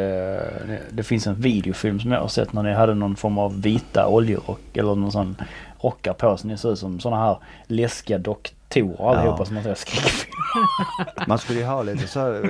det 0.91 1.03
finns 1.03 1.27
en 1.27 1.35
videofilm 1.35 2.01
som 2.01 2.13
jag 2.13 2.21
har 2.21 2.29
sett 2.29 2.53
när 2.53 2.63
ni 2.63 2.73
hade 2.73 2.95
någon 2.95 3.17
form 3.17 3.39
av 3.39 3.63
vita 3.63 4.07
oljerock 4.09 4.77
eller 4.77 4.95
någon 4.95 5.13
sån 5.13 5.37
rockar 5.81 6.13
på 6.13 6.37
så 6.37 6.47
ni 6.47 6.59
ser 6.59 6.73
ut 6.73 6.79
som 6.79 7.01
såna 7.01 7.17
här 7.17 7.39
läskiga 7.67 8.19
doktorer 8.19 9.11
allihopa 9.11 9.37
Ja. 9.39 9.45
som 9.45 9.55
man 9.55 9.65
ser 9.65 9.75
skräckfilm. 9.75 10.33
Man 11.27 11.39
skulle 11.39 11.59
ju 11.59 11.65
ha 11.65 11.83
lite 11.83 12.07
så, 12.09 12.19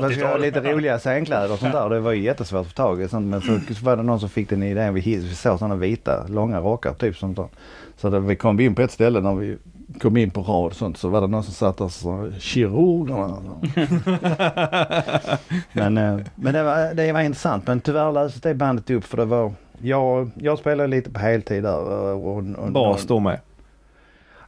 man 0.00 0.10
skulle 0.10 0.26
ha 0.26 0.32
80-tal. 0.32 0.40
lite 0.40 0.60
roliga 0.60 0.98
scenkläder 0.98 1.52
och 1.52 1.58
sånt 1.58 1.72
där. 1.72 1.90
Det 1.90 2.00
var 2.00 2.12
ju 2.12 2.22
jättesvårt 2.22 2.60
att 2.60 2.66
få 2.66 2.72
tag 2.72 3.02
i. 3.02 3.08
Sånt. 3.08 3.26
Men 3.26 3.40
så, 3.40 3.74
så 3.74 3.84
var 3.84 3.96
det 3.96 4.02
någon 4.02 4.20
som 4.20 4.28
fick 4.28 4.48
den 4.50 4.62
idén. 4.62 4.94
Vi, 4.94 5.00
vi 5.00 5.34
såg 5.34 5.58
sådana 5.58 5.76
vita 5.76 6.26
långa 6.28 6.60
rockar 6.60 6.94
typ 6.94 7.16
sånt 7.16 7.36
där. 7.36 7.48
Så 7.96 8.10
då 8.10 8.18
vi 8.18 8.36
kom 8.36 8.60
in 8.60 8.74
på 8.74 8.82
ett 8.82 8.90
ställe 8.92 9.20
när 9.20 9.34
vi 9.34 9.56
kom 10.00 10.16
in 10.16 10.30
på 10.30 10.42
rad 10.42 10.66
och 10.66 10.76
sånt 10.76 10.96
så 10.96 11.08
var 11.08 11.20
det 11.20 11.26
någon 11.26 11.42
som 11.42 11.54
satt 11.54 11.76
där 11.76 11.84
och 11.84 11.92
sa 11.92 12.30
kirurgerna. 12.38 13.42
men 15.72 15.98
eh, 15.98 16.18
men 16.34 16.54
det, 16.54 16.62
var, 16.62 16.94
det 16.94 17.12
var 17.12 17.20
intressant. 17.20 17.66
Men 17.66 17.80
tyvärr 17.80 18.12
löstes 18.12 18.42
det 18.42 18.54
bandet 18.54 18.90
upp 18.90 19.04
för 19.04 19.16
det 19.16 19.24
var 19.24 19.52
jag, 19.82 20.30
jag 20.34 20.58
spelade 20.58 20.88
lite 20.88 21.10
på 21.10 21.20
heltid 21.20 21.62
där. 21.62 21.78
Och, 21.80 22.36
och, 22.36 22.44
och, 22.58 22.72
Bas 22.72 23.06
då 23.06 23.20
med. 23.20 23.40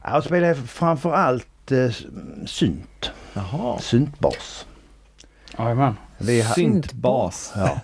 Jag 0.03 0.23
spelade 0.23 0.55
framförallt 0.55 1.71
eh, 1.71 1.89
synt. 2.45 3.11
Jaha. 3.33 3.79
Syntbas. 3.79 4.65
Jajamän. 5.57 5.95
Syntbas. 6.55 7.53
Ja, 7.55 7.79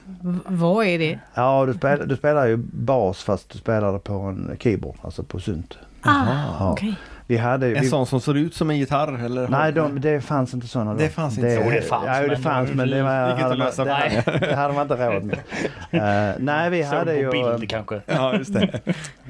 vad 0.47 0.85
är 0.85 0.99
det? 0.99 1.19
ja 1.33 1.65
du, 1.65 1.73
spelar, 1.73 2.05
du 2.05 2.15
spelar 2.15 2.45
ju 2.45 2.57
bas 2.73 3.23
fast 3.23 3.49
du 3.49 3.59
spelar 3.59 3.93
det 3.93 3.99
på 3.99 4.13
en 4.13 4.57
keyboard, 4.59 4.95
alltså 5.01 5.23
på 5.23 5.39
synt. 5.39 5.77
Ah, 6.01 6.25
Ja. 6.59 6.71
okej. 6.71 6.95
Vi 7.27 7.37
hade 7.37 7.67
En 7.67 7.81
vi, 7.81 7.89
sån 7.89 8.05
som 8.05 8.21
ser 8.21 8.33
ut 8.37 8.55
som 8.55 8.69
en 8.69 8.77
gitarr 8.77 9.25
eller? 9.25 9.47
Nej, 9.47 9.71
de, 9.71 10.01
det 10.01 10.21
fanns 10.21 10.53
inte 10.53 10.67
sådana 10.67 10.91
då. 10.91 10.97
Det 10.97 11.09
fanns 11.09 11.37
inte. 11.37 11.59
Jo, 11.63 11.69
det 11.71 11.81
fanns, 11.81 12.05
Ja, 12.05 12.27
det 12.27 12.37
fanns 12.37 12.73
men 12.73 12.89
det 12.89 13.03
var, 13.03 13.09
hade 13.09 13.57
man, 13.57 13.71
det, 13.77 14.39
det 14.39 14.55
hade 14.55 14.73
man 14.73 14.81
inte 14.81 15.07
råd 15.07 15.23
med. 15.23 15.39
Eh, 15.91 16.35
nej, 16.39 16.69
vi 16.69 16.83
Såg 16.83 16.93
hade 16.93 17.13
på 17.13 17.19
ju... 17.19 17.31
bild 17.57 17.69
kanske. 17.69 18.01
Ja, 18.07 18.35
just 18.37 18.53
det. 18.53 18.79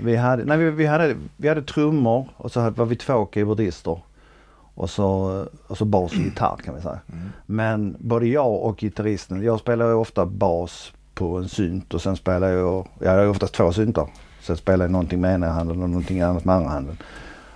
Vi 0.01 0.15
hade, 0.15 0.43
nej, 0.45 0.57
vi, 0.57 0.69
vi, 0.71 0.85
hade, 0.85 1.15
vi 1.37 1.49
hade 1.49 1.61
trummor 1.61 2.27
och 2.37 2.51
så 2.51 2.69
var 2.69 2.85
vi 2.85 2.95
två 2.95 3.27
keyboardister. 3.33 3.99
Och 4.75 4.89
så, 4.89 5.45
och 5.67 5.77
så 5.77 5.85
bas 5.85 6.11
och 6.11 6.17
gitarr 6.23 6.57
kan 6.65 6.75
vi 6.75 6.81
säga. 6.81 6.99
Men 7.45 7.95
både 7.99 8.27
jag 8.27 8.63
och 8.63 8.77
gitarristen, 8.77 9.43
jag 9.43 9.59
spelar 9.59 9.87
ju 9.87 9.93
ofta 9.93 10.25
bas 10.25 10.93
på 11.13 11.37
en 11.37 11.49
synt 11.49 11.93
och 11.93 12.01
sen 12.01 12.15
spelar 12.15 12.49
jag, 12.49 12.87
jag 12.99 13.11
har 13.11 13.27
oftast 13.27 13.53
två 13.53 13.73
syntar. 13.73 14.07
Sen 14.41 14.57
spelar 14.57 14.85
jag 14.85 14.91
någonting 14.91 15.21
med 15.21 15.33
ena 15.33 15.49
handen 15.49 15.83
och 15.83 15.89
någonting 15.89 16.21
annat 16.21 16.45
med 16.45 16.55
andra 16.55 16.69
handen. 16.69 16.97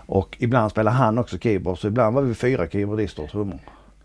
Och 0.08 0.38
ibland 0.40 0.72
spelar 0.72 0.92
han 0.92 1.18
också 1.18 1.38
keyboard 1.38 1.78
så 1.80 1.88
ibland 1.88 2.16
var 2.16 2.22
vi 2.22 2.34
fyra 2.34 2.68
keyboardister 2.68 3.24
och 3.24 3.30
trummor. 3.30 3.60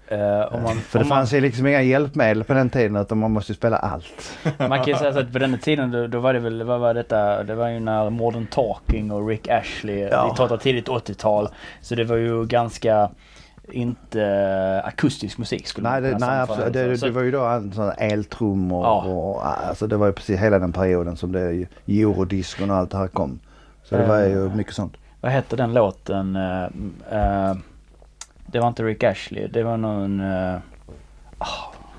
Eh, 0.08 0.54
om 0.54 0.62
man, 0.62 0.76
För 0.76 0.98
det 0.98 1.02
om 1.02 1.08
man, 1.08 1.18
fanns 1.18 1.32
ju 1.32 1.40
liksom 1.40 1.66
inga 1.66 1.82
hjälpmedel 1.82 2.44
på 2.44 2.52
den 2.54 2.70
tiden 2.70 2.96
utan 2.96 3.18
man 3.18 3.30
måste 3.30 3.52
ju 3.52 3.56
spela 3.56 3.76
allt. 3.76 4.38
man 4.58 4.78
kan 4.78 4.86
ju 4.86 4.94
säga 4.94 5.12
så 5.12 5.18
att 5.18 5.32
på 5.32 5.38
den 5.38 5.58
tiden 5.58 5.90
då, 5.90 6.06
då 6.06 6.20
var 6.20 6.32
det 6.34 6.40
väl, 6.40 6.62
vad 6.62 6.80
var 6.80 6.94
detta? 6.94 7.44
Det 7.44 7.54
var 7.54 7.68
ju 7.68 7.80
när 7.80 8.10
Modern 8.10 8.46
Talking 8.46 9.12
och 9.12 9.28
Rick 9.28 9.48
Ashley, 9.48 9.98
Ja. 9.98 10.28
vi 10.30 10.36
pratar 10.36 10.56
tidigt 10.56 10.88
80-tal. 10.88 11.48
Så 11.80 11.94
det 11.94 12.04
var 12.04 12.16
ju 12.16 12.44
ganska 12.46 13.10
inte 13.70 14.22
eh, 14.22 14.88
akustisk 14.88 15.38
musik 15.38 15.66
skulle 15.66 15.90
Nej, 15.90 16.00
det, 16.00 16.18
nej 16.18 16.40
absolut. 16.40 16.72
Det, 16.72 16.96
det 16.96 17.10
var 17.10 17.22
ju 17.22 17.30
då 17.30 17.44
här 17.44 17.94
eltrummor 17.98 18.84
Ja. 18.84 19.02
och 19.04 19.46
alltså 19.68 19.86
det 19.86 19.96
var 19.96 20.06
ju 20.06 20.12
precis 20.12 20.40
hela 20.40 20.58
den 20.58 20.72
perioden 20.72 21.16
som 21.16 21.32
det 21.32 21.66
eurodiscon 21.86 22.70
och 22.70 22.76
allt 22.76 22.90
det 22.90 22.98
här 22.98 23.08
kom. 23.08 23.38
Så 23.84 23.96
det 23.96 24.06
var 24.06 24.18
ju 24.20 24.46
Eh. 24.46 24.54
mycket 24.56 24.74
sånt. 24.74 24.96
Vad 25.22 25.32
hette 25.32 25.56
den 25.56 25.74
låten? 25.74 26.36
eh, 26.36 26.64
eh, 27.10 27.54
det 28.46 28.60
var 28.60 28.68
inte 28.68 28.82
Rick 28.82 29.02
Ashley. 29.02 29.46
Det 29.46 29.62
var 29.62 29.76
någon... 29.76 30.20
Uh, 30.20 30.58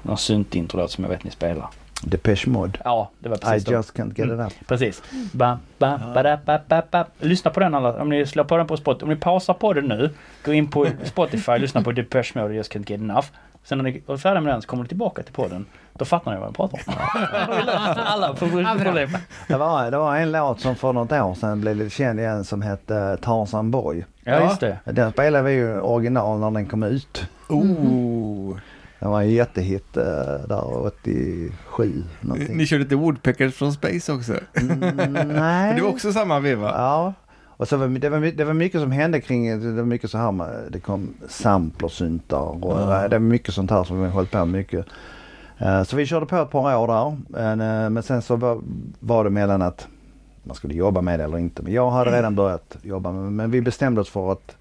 någon 0.01 0.17
synt-intro-låt 0.17 0.91
som 0.91 1.03
jag 1.03 1.11
vet 1.11 1.23
ni 1.23 1.31
spelar. 1.31 1.69
Depeche 2.01 2.49
Mode. 2.49 2.79
Ja, 2.83 3.09
det 3.19 3.29
var 3.29 3.35
I 3.35 3.39
precis 3.39 3.63
de. 3.63 3.71
just 3.73 3.97
can't 3.97 4.17
get 4.17 4.27
it 4.27 4.53
up. 4.53 4.67
Precis. 4.67 5.03
Ba, 5.31 5.57
ba, 5.77 5.99
ba, 6.13 6.23
da, 6.23 6.37
ba, 6.45 6.59
ba, 6.67 6.81
ba. 6.91 7.05
Lyssna 7.19 7.51
på 7.51 7.59
den 7.59 7.75
alla. 7.75 8.01
Om 8.01 8.09
ni 8.09 8.25
slår 8.25 8.43
på 8.43 8.57
den 8.57 8.67
på 8.67 8.77
Spotify. 8.77 9.03
Om 9.03 9.09
ni 9.09 9.15
pausar 9.15 9.53
på 9.53 9.73
den 9.73 9.85
nu. 9.85 10.09
Gå 10.45 10.53
in 10.53 10.67
på 10.67 10.87
Spotify. 11.03 11.57
lyssna 11.57 11.81
på 11.81 11.91
Depeche 11.91 12.31
Mode 12.35 12.47
och 12.47 12.53
Just 12.53 12.73
Can't 12.73 12.91
Get 12.91 13.01
Enough. 13.01 13.27
Sen 13.63 13.77
när 13.77 13.83
ni 13.83 14.03
är 14.07 14.17
färdiga 14.17 14.41
med 14.41 14.53
den 14.53 14.61
så 14.61 14.67
kommer 14.67 14.83
ni 14.83 14.89
tillbaka 14.89 15.23
till 15.23 15.33
podden. 15.33 15.65
Då 15.97 16.05
fattar 16.05 16.31
ni 16.31 16.37
vad 16.39 16.47
jag 16.47 16.55
pratar 16.55 16.79
om. 16.87 16.93
Alla 18.05 18.33
problem. 18.33 19.17
Det 19.47 19.57
var, 19.57 19.91
det 19.91 19.97
var 19.97 20.15
en 20.15 20.31
låt 20.31 20.59
som 20.59 20.75
för 20.75 20.93
något 20.93 21.11
år 21.11 21.33
sedan 21.35 21.61
blev 21.61 21.75
lite 21.75 21.89
känd 21.89 22.19
igen 22.19 22.43
som 22.43 22.61
hette 22.61 23.17
Tarzan 23.21 23.71
Boy. 23.71 24.05
Ja, 24.23 24.43
just 24.43 24.59
det. 24.59 24.77
Den 24.85 25.11
spelade 25.11 25.43
vi 25.43 25.51
ju 25.53 25.79
original 25.79 26.39
när 26.39 26.51
den 26.51 26.65
kom 26.65 26.83
ut. 26.83 27.25
Oh. 27.49 28.57
Den 28.99 29.11
var 29.11 29.21
en 29.21 29.29
jättehit 29.31 29.97
eh, 29.97 30.03
där 30.47 30.85
87 30.85 32.03
någonting. 32.21 32.57
Ni 32.57 32.65
körde 32.65 32.83
lite 32.83 32.95
Woodpeckers 32.95 33.55
från 33.55 33.73
Space 33.73 34.13
också? 34.13 34.33
Mm, 34.53 34.79
nej. 35.35 35.75
Det 35.75 35.81
var 35.81 35.89
också 35.89 36.13
samma 36.13 36.39
veva? 36.39 36.69
Ja. 36.71 37.13
Och 37.57 37.67
så 37.67 37.77
var, 37.77 37.87
det, 37.87 38.09
var, 38.09 38.19
det 38.19 38.43
var 38.43 38.53
mycket 38.53 38.81
som 38.81 38.91
hände 38.91 39.21
kring, 39.21 39.59
det 39.59 39.71
var 39.71 39.83
mycket 39.83 40.09
så 40.11 40.17
här 40.17 40.31
med, 40.31 40.49
det 40.69 40.79
kom 40.79 41.13
samplersyntar 41.29 42.65
och 42.65 42.79
Ja. 42.81 43.03
eh, 43.03 43.09
det 43.09 43.15
var 43.15 43.19
mycket 43.19 43.53
sånt 43.53 43.71
här 43.71 43.83
som 43.83 44.03
vi 44.03 44.09
höll 44.09 44.25
på 44.27 44.45
mycket. 44.45 44.85
Eh, 45.57 45.83
Så 45.83 45.95
vi 45.95 46.05
körde 46.05 46.25
på 46.25 46.37
ett 46.37 46.49
par 46.49 46.75
år 46.77 46.87
där. 46.87 47.17
Men, 47.27 47.97
eh, 47.97 48.01
sen 48.03 48.21
så 48.21 48.35
var, 48.99 49.23
det 49.23 49.29
mellan 49.29 49.61
att 49.61 49.87
man 50.43 50.55
skulle 50.55 50.73
jobba 50.73 51.01
med 51.01 51.19
det 51.19 51.23
eller 51.23 51.37
inte. 51.37 51.63
Men 51.63 51.73
jag 51.73 51.91
hade 51.91 52.11
redan 52.11 52.35
börjat 52.35 52.77
jobba 52.81 53.11
med 53.11 53.31
Men 53.31 53.51
vi 53.51 53.61
bestämde 53.61 54.01
oss 54.01 54.09
för 54.09 54.31
att 54.31 54.55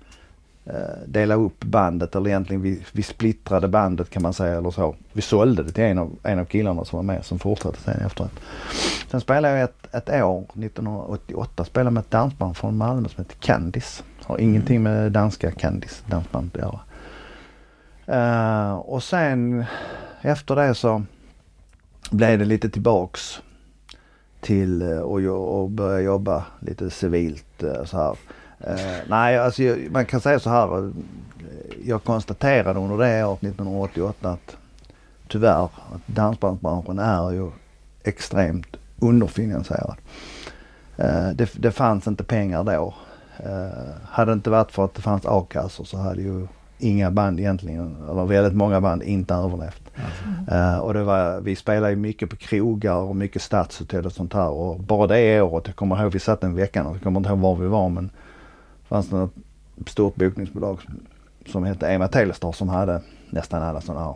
eh, 0.65 0.73
dela 1.07 1.35
upp 1.35 1.65
bandet 1.65 2.15
eller 2.17 2.31
egentligen 2.31 2.63
vi, 2.63 2.83
vi 2.93 3.03
splittrade 3.03 3.69
bandet 3.69 4.11
kan 4.11 4.23
man 4.23 4.33
säga 4.33 4.59
eller 4.59 4.71
så. 4.71 4.95
Vi 5.13 5.23
sålde 5.23 5.63
det 5.63 5.73
till 5.73 5.85
en 5.85 5.99
av, 5.99 6.11
en 6.23 6.39
av 6.39 6.45
killarna 6.45 6.85
som 6.85 6.97
var 6.97 7.03
med 7.03 7.25
som 7.25 7.39
fortsatte 7.39 7.81
sen 7.81 8.07
efteråt. 8.07 8.41
Sen 9.11 9.21
spelade 9.21 9.55
jag 9.55 9.65
ett, 9.65 9.95
ett 9.95 10.09
år, 10.23 10.39
1988, 10.41 11.65
spelade 11.65 11.91
med 11.91 12.01
ett 12.01 12.11
dansband 12.11 12.57
från 12.57 12.77
Malmö 12.77 13.09
som 13.09 13.25
heter 13.25 13.37
Candice. 13.41 14.03
Har 14.25 14.39
ingenting 14.39 14.83
med 14.83 15.13
danska 15.13 15.51
Candice 15.51 16.03
dansband 16.07 16.51
att 16.55 16.61
göra. 16.63 16.81
Eh, 18.07 18.75
och 18.75 19.03
sen 19.03 19.65
efter 20.23 20.57
det 20.57 20.75
så 20.75 21.03
blev 22.11 22.39
det 22.39 22.45
lite 22.45 22.71
tillbaks 22.71 23.43
till 24.41 24.83
att 24.83 25.03
och, 25.03 25.63
och 25.63 25.71
börja 25.71 26.01
jobba 26.01 26.45
lite 26.61 26.91
civilt 26.91 27.63
eh, 27.63 27.85
så 27.85 27.97
här. 27.97 28.17
Eh, 28.61 29.01
nej, 29.09 29.39
alltså 29.39 29.63
man 29.91 30.07
kan 30.07 30.21
säga 30.21 30.39
så 30.39 30.51
här. 30.51 30.93
Jag 31.85 32.05
konstaterade 32.05 32.81
under 32.81 32.99
det 32.99 33.25
året 33.25 33.43
1988 33.43 34.31
att 34.31 34.57
tyvärr 35.29 35.65
att 35.65 36.07
dansbandsbranschen 36.07 36.99
är 36.99 37.31
ju 37.31 37.51
extremt 38.05 38.77
underfinansierad. 38.99 39.97
Det, 41.35 41.53
det 41.55 41.71
fanns 41.71 42.07
inte 42.07 42.25
pengar 42.25 42.65
då. 42.65 42.95
Hade 44.05 44.31
det 44.31 44.33
inte 44.33 44.51
varit 44.51 44.73
för 44.73 44.85
att 44.85 44.95
det 44.95 45.03
fanns 45.03 45.27
a-kassor 45.27 45.85
så 45.85 45.97
hade 45.97 46.23
ju 46.23 46.47
inga 46.83 47.11
band 47.11 47.41
egentligen, 47.41 47.97
eller 48.11 48.25
väldigt 48.25 48.55
många 48.55 48.81
band, 48.81 49.03
inte 49.03 49.35
överlevt. 49.35 49.83
Eh, 50.51 50.79
och 50.79 50.95
det 50.95 51.03
var, 51.03 51.41
vi 51.41 51.57
spelade 51.57 51.91
ju 51.91 51.97
mycket 51.97 52.31
på 52.31 52.37
krogar 52.37 52.97
och 52.97 53.17
mycket 53.17 53.43
stadshotell 53.43 54.07
och 54.07 54.13
sånt 54.13 54.33
här. 54.33 54.49
Och 54.49 54.81
bara 54.81 55.07
det 55.07 55.41
året, 55.41 55.67
jag 55.67 55.77
kommer 55.77 56.03
ihåg 56.03 56.13
vi 56.13 56.19
satt 56.19 56.45
en 56.45 56.55
vecka, 56.55 56.87
jag 56.93 57.03
kommer 57.03 57.21
inte 57.21 57.31
ihåg 57.31 57.39
var 57.39 57.57
vi 57.57 57.67
var 57.67 57.89
men 57.89 58.11
fanns 58.89 59.09
det 59.09 59.17
något 59.17 59.33
stort 59.87 60.15
bokningsbolag 60.15 60.83
som, 60.83 61.01
som 61.47 61.65
hette 61.65 61.87
Ema 61.87 62.09
Telestar 62.09 62.53
som 62.53 62.69
hade 62.69 63.01
nästan 63.31 63.63
alla 63.63 63.81
sådana 63.81 64.05
här 64.05 64.15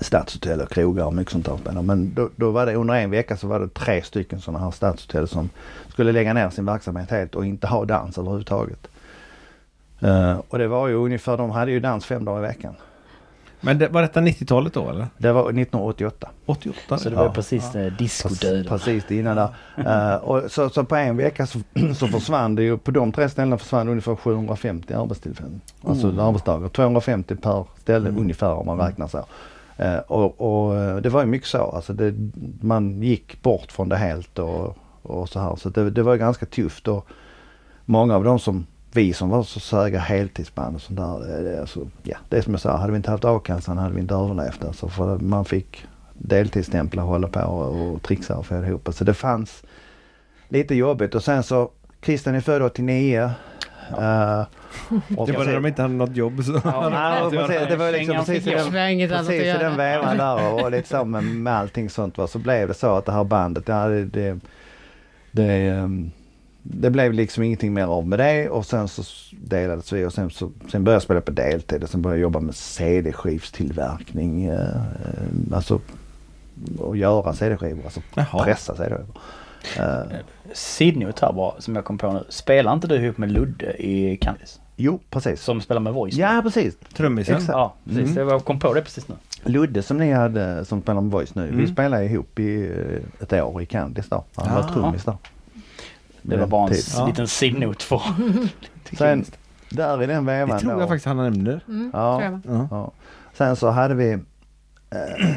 stadshotell 0.00 0.60
och 0.60 0.70
krogar 0.70 1.04
och 1.04 1.14
mycket 1.14 1.32
sånt 1.32 1.64
där. 1.64 1.82
Men 1.82 2.14
då, 2.14 2.30
då 2.36 2.50
var 2.50 2.66
det 2.66 2.74
under 2.74 2.94
en 2.94 3.10
vecka 3.10 3.36
så 3.36 3.46
var 3.46 3.60
det 3.60 3.68
tre 3.68 4.02
stycken 4.02 4.40
sådana 4.40 4.64
här 4.64 4.70
stadshotell 4.70 5.28
som 5.28 5.50
skulle 5.88 6.12
lägga 6.12 6.32
ner 6.32 6.50
sin 6.50 6.64
verksamhet 6.64 7.10
helt 7.10 7.34
och 7.34 7.46
inte 7.46 7.66
ha 7.66 7.84
dans 7.84 8.18
överhuvudtaget. 8.18 8.88
Eh, 10.02 10.40
och 10.48 10.58
det 10.58 10.68
var 10.68 10.88
ju 10.88 10.94
ungefär, 10.94 11.36
de 11.36 11.50
hade 11.50 11.70
ju 11.70 11.80
dans 11.80 12.04
fem 12.06 12.24
dagar 12.24 12.38
i 12.38 12.42
veckan. 12.42 12.74
Men 13.64 13.78
det, 13.78 13.88
var 13.88 14.02
detta 14.02 14.20
90-talet 14.20 14.74
då 14.74 14.90
eller? 14.90 15.06
Det 15.18 15.32
var 15.32 15.42
1988. 15.42 16.28
88? 16.46 16.98
Så 16.98 17.08
det 17.10 17.14
Ja. 17.16 17.22
var 17.22 17.30
precis 17.30 17.70
ja. 17.74 17.90
discodöden. 17.90 18.64
Precis 18.64 19.04
det 19.08 19.16
innan 19.16 19.36
där. 19.36 19.48
Eh, 20.14 20.16
och 20.16 20.50
så, 20.50 20.68
så 20.70 20.84
på 20.84 20.96
en 20.96 21.16
vecka 21.16 21.46
så, 21.46 21.58
så 21.96 22.06
försvann 22.08 22.54
det 22.54 22.62
ju, 22.62 22.78
på 22.78 22.90
de 22.90 23.12
tre 23.12 23.28
ställena 23.28 23.58
försvann 23.58 23.88
ungefär 23.88 24.14
750 24.16 24.94
arbetstillfällen. 24.94 25.60
Alltså 25.84 26.06
Oh. 26.08 26.26
arbetsdagar. 26.28 26.68
250 26.68 27.36
per 27.36 27.64
ställe 27.80 28.08
Mm. 28.08 28.20
ungefär 28.20 28.52
om 28.54 28.66
man 28.66 28.78
räknar 28.78 29.06
så. 29.08 29.24
Eh, 29.76 29.96
och, 29.98 30.40
och 30.40 30.76
eh, 30.78 30.96
det 30.96 31.08
var 31.08 31.20
ju 31.20 31.26
mycket 31.26 31.48
så. 31.48 31.58
Alltså 31.62 31.92
det, 31.92 32.14
man 32.60 33.02
gick 33.02 33.42
bort 33.42 33.72
från 33.72 33.88
det 33.88 33.96
helt 33.96 34.38
och, 34.38 34.76
och 35.02 35.28
så 35.28 35.40
här. 35.40 35.56
Så 35.56 35.68
det, 35.68 35.90
det 35.90 36.02
var 36.02 36.12
ju 36.12 36.18
ganska 36.18 36.46
tufft 36.46 36.88
och 36.88 37.06
många 37.84 38.14
av 38.16 38.24
de 38.24 38.38
som 38.38 38.66
vi 38.92 39.12
som 39.12 39.28
var 39.30 39.42
så 39.42 39.60
söga 39.60 39.98
heltidsband 39.98 40.76
och 40.76 40.82
sånt 40.82 40.98
där. 40.98 41.42
Det, 41.42 41.60
alltså, 41.60 41.88
ja, 42.02 42.16
det 42.28 42.36
är 42.36 42.42
som 42.42 42.52
jag 42.52 42.60
sa, 42.60 42.76
hade 42.76 42.92
vi 42.92 42.96
inte 42.96 43.10
haft 43.10 43.24
a-kassan 43.24 43.78
hade 43.78 43.94
vi 43.94 44.00
inte 44.00 44.14
överlevt. 44.14 44.64
Alltså, 44.64 44.88
för 44.88 45.18
man 45.18 45.44
fick 45.44 45.86
deltidsstämpla 46.14 47.02
och 47.02 47.08
hålla 47.08 47.28
på 47.28 47.40
och, 47.40 47.92
och 47.92 48.02
trixa 48.02 48.36
och 48.36 48.46
få 48.46 48.54
ihop. 48.64 48.88
Så 48.92 49.04
det 49.04 49.14
fanns 49.14 49.62
lite 50.48 50.74
jobbigt 50.74 51.14
och 51.14 51.24
sen 51.24 51.42
så 51.42 51.70
Christian 52.04 52.34
är 52.34 52.40
född 52.40 52.62
89. 52.62 53.30
eh, 53.98 54.42
och 55.16 55.26
Det 55.26 55.32
var 55.32 55.44
när 55.44 55.54
de 55.54 55.66
inte 55.66 55.82
hade 55.82 55.94
något 55.94 56.16
jobb 56.16 56.44
så. 56.44 56.60
Ja, 56.64 56.88
Nej, 56.88 57.30
precis, 57.30 57.68
det 57.68 57.76
var 57.76 57.92
liksom 57.92 58.16
precis 58.16 58.46
i 58.46 58.50
den, 58.50 58.72
precis 59.08 59.42
i 59.42 59.58
den 59.58 59.76
vevan 59.76 60.16
där 60.16 60.52
och, 60.52 60.62
och 60.62 60.70
lite 60.70 60.88
så 60.88 61.04
med, 61.04 61.24
med 61.24 61.52
allting 61.56 61.90
sånt 61.90 62.18
va, 62.18 62.26
så 62.26 62.38
blev 62.38 62.68
det 62.68 62.74
så 62.74 62.96
att 62.96 63.04
det 63.04 63.12
här 63.12 63.24
bandet, 63.24 63.68
ja, 63.68 63.88
det, 63.88 64.04
det, 64.04 64.38
det, 65.30 65.52
ehm, 65.52 66.10
det 66.62 66.90
blev 66.90 67.12
liksom 67.12 67.42
ingenting 67.44 67.72
mer 67.74 67.84
av 67.86 68.06
med 68.08 68.18
det 68.18 68.48
och 68.48 68.66
sen 68.66 68.88
så 68.88 69.02
delades 69.30 69.92
vi 69.92 70.04
och 70.04 70.12
sen, 70.12 70.30
så, 70.30 70.50
sen 70.70 70.84
började 70.84 70.94
jag 70.96 71.02
spela 71.02 71.20
på 71.20 71.30
deltid 71.30 71.82
och 71.82 71.88
sen 71.90 72.02
började 72.02 72.18
jag 72.18 72.22
jobba 72.22 72.40
med 72.40 72.54
CD-skivstillverkning. 72.54 74.44
Eh, 74.44 74.60
eh, 74.60 75.54
alltså 75.54 75.80
och 76.78 76.96
göra 76.96 77.32
CD-skivor, 77.34 77.84
alltså 77.84 78.00
Jaha. 78.14 78.44
pressa 78.44 78.76
CD-skivor. 78.76 79.16
Eh, 79.78 80.16
Sidnote 80.52 81.26
här 81.26 81.32
bara, 81.32 81.60
som 81.60 81.76
jag 81.76 81.84
kom 81.84 81.98
på 81.98 82.12
nu. 82.12 82.24
Spelar 82.28 82.72
inte 82.72 82.86
du 82.86 82.96
ihop 82.96 83.18
med 83.18 83.32
Ludde 83.32 83.82
i 83.82 84.16
Candice? 84.16 84.58
jo, 84.76 85.00
precis. 85.10 85.42
Som 85.42 85.60
spelar 85.60 85.80
med 85.80 85.92
Voice? 85.92 86.14
Ja, 86.16 86.40
precis. 86.44 86.76
Trummisen? 86.94 87.34
Exakt. 87.36 87.52
Ja, 87.52 87.74
precis. 87.84 88.02
Mm. 88.02 88.14
Det 88.14 88.24
var- 88.24 88.32
Jag 88.32 88.44
kom 88.44 88.58
på 88.58 88.74
det 88.74 88.82
precis 88.82 89.08
nu. 89.08 89.14
Ludde 89.44 89.82
som 89.82 89.96
ni 89.98 90.12
hade 90.12 90.64
som 90.64 90.82
spelar 90.82 91.00
med 91.00 91.10
Voice 91.10 91.34
nu, 91.34 91.42
vi 91.46 91.52
Mm. 91.52 91.66
spelade 91.72 92.04
ihop 92.04 92.38
i 92.38 92.70
eh, 93.18 93.22
ett 93.22 93.32
år 93.32 93.62
i 93.62 93.66
Candice 93.66 94.06
då. 94.10 94.24
Han 94.34 94.54
var 94.54 94.62
Ah. 94.62 94.72
trummis 94.72 95.04
där. 95.04 95.16
Det 96.22 96.36
var 96.36 96.46
bara 96.46 96.66
en 96.66 96.72
s- 96.72 96.94
Ja. 96.98 97.06
liten 97.06 97.28
sidnote 97.28 97.84
för... 97.84 98.02
Sen 98.96 99.24
där 99.70 100.02
i 100.02 100.06
den 100.06 100.24
Det 100.24 100.32
vevan 100.32 100.58
tror 100.58 100.72
då. 100.74 100.80
jag 100.80 100.88
faktiskt 100.88 101.06
han 101.06 101.16
nämnde. 101.16 101.60
Mm, 101.68 101.90
Ja. 101.94 102.20
tror. 102.20 102.40
Ja. 102.46 102.68
Ja. 102.70 102.90
Sen 103.34 103.56
så 103.56 103.70
hade 103.70 103.94
vi 103.94 104.12
eh, 104.90 105.36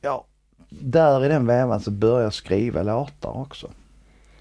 Ja, 0.00 0.24
där 0.70 1.24
i 1.24 1.28
den 1.28 1.46
vevan 1.46 1.80
så 1.80 1.90
började 1.90 2.22
jag 2.22 2.34
skriva 2.34 2.82
låtar 2.82 3.36
också. 3.36 3.70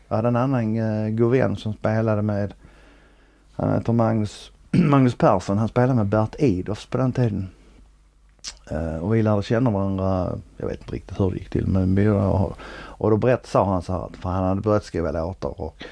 Jag 0.08 0.15
hade 0.15 0.28
en 0.28 0.36
annan 0.36 0.78
eh, 0.78 1.10
god 1.10 1.32
vän 1.32 1.56
som 1.56 1.74
spelade 1.74 2.22
med, 2.22 2.54
han 3.56 3.74
heter 3.74 3.94
Magnus, 3.94 4.52
Magnus 4.72 5.15
Persson, 5.15 5.58
han 5.58 5.67
spelade 5.67 5.94
med 5.94 6.06
Bert 6.06 6.36
Idofs 6.39 6.86
på 6.86 6.98
den 6.98 7.12
tiden. 7.12 7.48
Eh, 8.72 8.96
och 8.96 9.15
vi 9.15 9.22
lärde 9.24 9.44
känna 9.44 9.70
varandra, 9.72 10.38
jag 10.58 10.67
vet 10.67 10.82
inte 10.82 10.96
riktigt 10.96 11.20
hur 11.20 11.32
det 11.32 11.38
gick 11.38 11.50
till 11.50 11.67
men 11.67 11.96
vi, 11.96 12.54
och 13.02 13.10
då 13.10 13.18
berättade, 13.18 13.48
sa 13.48 13.66
han 13.66 13.82
så 13.82 13.94
här, 13.94 14.08
för 14.22 14.30
han 14.30 14.44
hade 14.44 14.62
börjat 14.62 14.84
skriva 14.84 15.12
låtar 15.12 15.62
och 15.62 15.84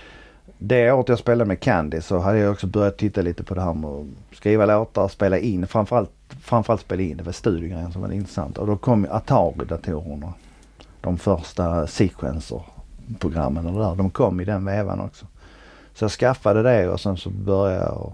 det 0.57 0.91
året 0.91 1.09
jag 1.09 1.19
spelade 1.19 1.47
med 1.47 1.59
Candy 1.59 2.01
så 2.01 2.19
hade 2.19 2.39
jag 2.39 2.51
också 2.51 2.67
börjat 2.67 2.97
titta 2.97 3.21
lite 3.21 3.43
på 3.43 3.53
det 3.55 3.61
här 3.61 3.73
med 3.73 3.89
att 3.89 4.05
skriva 4.37 4.65
låtar, 4.65 5.07
spela 5.07 5.37
in, 5.37 5.67
framförallt, 5.67 6.11
framförallt 6.41 6.81
spela 6.81 7.01
in, 7.01 7.17
det 7.17 7.23
var 7.23 7.31
studiogrejen 7.31 7.91
som 7.91 8.01
var 8.01 8.11
intressant. 8.11 8.57
Och 8.57 8.67
då 8.67 8.77
kom 8.77 9.07
Atari-datorerna. 9.11 10.33
De 11.01 11.17
första 11.17 11.87
sequencer-programmen 11.87 13.65
och 13.65 13.73
det 13.73 13.79
där, 13.79 13.95
de 13.95 14.09
kom 14.09 14.39
i 14.39 14.45
den 14.45 14.65
vevan 14.65 14.99
också. 14.99 15.25
Så 15.93 16.03
jag 16.03 16.11
skaffade 16.11 16.63
det 16.63 16.89
och 16.89 16.99
sen 16.99 17.17
så 17.17 17.29
började 17.29 17.85
jag 17.85 18.13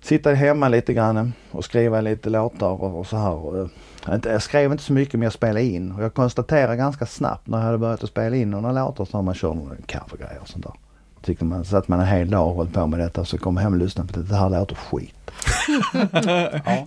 sitta 0.00 0.34
hemma 0.34 0.68
lite 0.68 0.92
grann 0.92 1.32
och 1.50 1.64
skriva 1.64 2.00
lite 2.00 2.30
låtar 2.30 2.82
och 2.82 3.06
så 3.06 3.16
här. 3.16 3.60
Eh, 3.60 3.66
och, 4.06 4.26
jag 4.26 4.42
skrev 4.42 4.72
inte 4.72 4.84
så 4.84 4.92
mycket 4.92 5.14
men 5.14 5.22
jag 5.22 5.32
spelade 5.32 5.64
in 5.64 5.92
och 5.92 6.02
jag 6.02 6.14
konstaterade 6.14 6.76
ganska 6.76 7.06
snabbt 7.06 7.46
när 7.46 7.58
jag 7.58 7.64
hade 7.64 7.78
börjat 7.78 8.04
att 8.04 8.10
spela 8.10 8.36
in 8.36 8.50
några 8.50 8.72
låtar 8.72 9.04
så 9.04 9.22
man 9.22 9.34
kört 9.34 9.56
några 9.56 9.76
covergrejer 9.76 10.40
och 10.40 10.48
sånt 10.48 10.64
där. 10.64 10.72
Tyckte 11.22 11.44
man, 11.44 11.64
så 11.64 11.76
att 11.76 11.88
man 11.88 12.00
en 12.00 12.06
hel 12.06 12.30
dag 12.30 12.48
och 12.48 12.56
höll 12.56 12.68
på 12.68 12.86
med 12.86 13.00
detta 13.00 13.20
och 13.20 13.28
så 13.28 13.38
kom 13.38 13.56
jag 13.56 13.62
hem 13.62 13.72
och 13.72 13.78
lyssnade 13.78 14.12
på 14.12 14.20
det. 14.20 14.26
Det 14.26 14.36
här 14.36 14.50
låter 14.50 14.74
skit. 14.74 15.14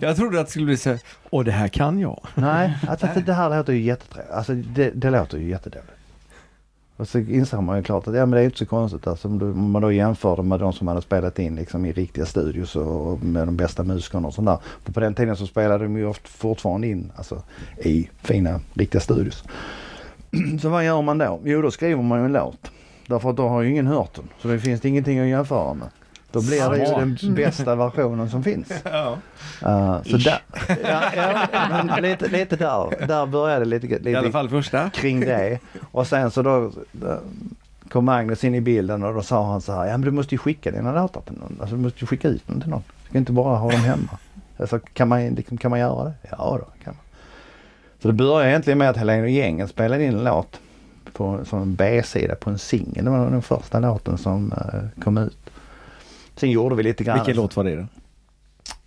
Jag 0.00 0.16
trodde 0.16 0.40
att 0.40 0.46
det 0.46 0.50
skulle 0.50 0.66
bli 0.66 0.76
så 0.76 0.98
åh 1.30 1.44
det 1.44 1.52
här 1.52 1.68
kan 1.68 1.98
jag. 2.00 2.26
Nej, 2.34 2.78
alltså, 2.88 3.08
det, 3.14 3.20
det 3.20 3.32
här 3.32 3.56
låter 3.56 3.72
ju 3.72 3.80
jättetrevligt. 3.82 4.32
Alltså 4.32 4.54
det, 4.54 4.90
det 4.90 5.10
låter 5.10 5.38
ju 5.38 5.48
jättedåligt. 5.48 5.95
Och 6.96 7.08
så 7.08 7.18
inser 7.18 7.60
man 7.60 7.76
ju 7.76 7.82
klart 7.82 8.08
att 8.08 8.14
ja, 8.14 8.26
men 8.26 8.30
det 8.30 8.40
är 8.40 8.44
inte 8.44 8.58
så 8.58 8.66
konstigt. 8.66 9.06
Alltså, 9.06 9.28
om, 9.28 9.38
du, 9.38 9.50
om 9.50 9.70
man 9.70 9.82
då 9.82 9.92
jämför 9.92 10.36
det 10.36 10.42
med 10.42 10.60
de 10.60 10.72
som 10.72 10.88
hade 10.88 11.02
spelat 11.02 11.38
in 11.38 11.56
liksom, 11.56 11.84
i 11.84 11.92
riktiga 11.92 12.26
studios 12.26 12.76
och, 12.76 13.12
och 13.12 13.22
med 13.22 13.48
de 13.48 13.56
bästa 13.56 13.82
musikerna 13.82 14.28
och 14.28 14.34
sånt 14.34 14.46
där. 14.46 14.58
För 14.84 14.92
på 14.92 15.00
den 15.00 15.14
tiden 15.14 15.36
så 15.36 15.46
spelade 15.46 15.84
de 15.84 15.96
ju 15.96 16.06
ofta 16.06 16.28
fortfarande 16.28 16.86
in 16.88 17.12
alltså, 17.16 17.42
i 17.78 18.10
fina, 18.22 18.60
riktiga 18.74 19.00
studios. 19.00 19.44
så 20.62 20.68
vad 20.68 20.84
gör 20.84 21.02
man 21.02 21.18
då? 21.18 21.40
Jo, 21.44 21.62
då 21.62 21.70
skriver 21.70 22.02
man 22.02 22.18
ju 22.18 22.24
en 22.24 22.32
låt. 22.32 22.70
Därför 23.06 23.30
att 23.30 23.36
då 23.36 23.48
har 23.48 23.62
ju 23.62 23.70
ingen 23.70 23.86
hört 23.86 24.14
den. 24.14 24.28
Så 24.42 24.48
det 24.48 24.58
finns 24.58 24.80
det 24.80 24.88
ingenting 24.88 25.18
att 25.20 25.28
jämföra 25.28 25.74
med. 25.74 25.88
Då 26.36 26.42
blir 26.42 26.70
det 26.70 26.78
ju 26.78 27.14
den 27.20 27.34
bästa 27.34 27.74
versionen 27.74 28.30
som 28.30 28.42
finns. 28.42 28.68
Ja. 28.84 29.18
Uh, 29.62 30.02
så 30.02 30.16
där, 30.16 30.38
ja, 30.82 31.02
ja, 31.88 31.96
lite, 32.00 32.28
lite 32.28 32.56
där. 32.56 33.06
Där 33.06 33.26
började 33.26 33.64
lite, 33.64 33.86
lite 33.86 34.10
I 34.10 34.16
alla 34.16 34.30
fall 34.30 34.48
första. 34.48 34.90
kring 34.90 35.20
det. 35.20 35.58
Och 35.90 36.06
sen 36.06 36.30
så 36.30 36.42
då, 36.42 36.72
då 36.92 37.18
kom 37.88 38.04
Magnus 38.04 38.44
in 38.44 38.54
i 38.54 38.60
bilden 38.60 39.02
och 39.02 39.14
då 39.14 39.22
sa 39.22 39.46
han 39.46 39.60
så 39.60 39.72
här, 39.72 39.86
ja 39.86 39.92
men 39.92 40.00
du 40.00 40.10
måste 40.10 40.34
ju 40.34 40.38
skicka 40.38 40.70
dina 40.70 40.92
data 40.92 41.20
till 41.20 41.38
någon. 41.38 41.56
Alltså 41.60 41.76
du 41.76 41.82
måste 41.82 42.00
ju 42.00 42.06
skicka 42.06 42.28
ut 42.28 42.48
dem 42.48 42.60
till 42.60 42.70
någon. 42.70 42.82
Du 43.06 43.12
kan 43.12 43.18
inte 43.18 43.32
bara 43.32 43.56
ha 43.56 43.70
dem 43.70 43.80
hemma. 43.80 44.18
Alltså 44.58 44.78
kan 44.78 45.08
man, 45.08 45.28
liksom, 45.28 45.58
kan 45.58 45.70
man 45.70 45.80
göra 45.80 46.04
det? 46.04 46.14
Ja 46.30 46.58
då 46.60 46.84
kan 46.84 46.94
man. 46.94 47.04
Så 48.02 48.08
det 48.08 48.14
började 48.14 48.50
egentligen 48.50 48.78
med 48.78 48.90
att 48.90 48.96
Helene 48.96 49.22
och 49.22 49.30
gänget 49.30 49.70
spelade 49.70 50.04
in 50.04 50.14
en 50.14 50.24
låt 50.24 50.60
på, 51.12 51.44
som 51.44 51.62
en 51.62 51.74
B-sida 51.74 52.34
på 52.34 52.50
en 52.50 52.58
singel. 52.58 53.04
Det 53.04 53.10
var 53.10 53.30
den 53.30 53.42
första 53.42 53.80
låten 53.80 54.18
som 54.18 54.52
eh, 54.52 55.02
kom 55.02 55.18
ut. 55.18 55.36
Sen 56.36 56.50
gjorde 56.50 56.74
vi 56.74 56.82
lite 56.82 57.04
grann. 57.04 57.16
Vilken 57.18 57.36
låt 57.36 57.56
var 57.56 57.64
det 57.64 57.76
då? 57.76 57.86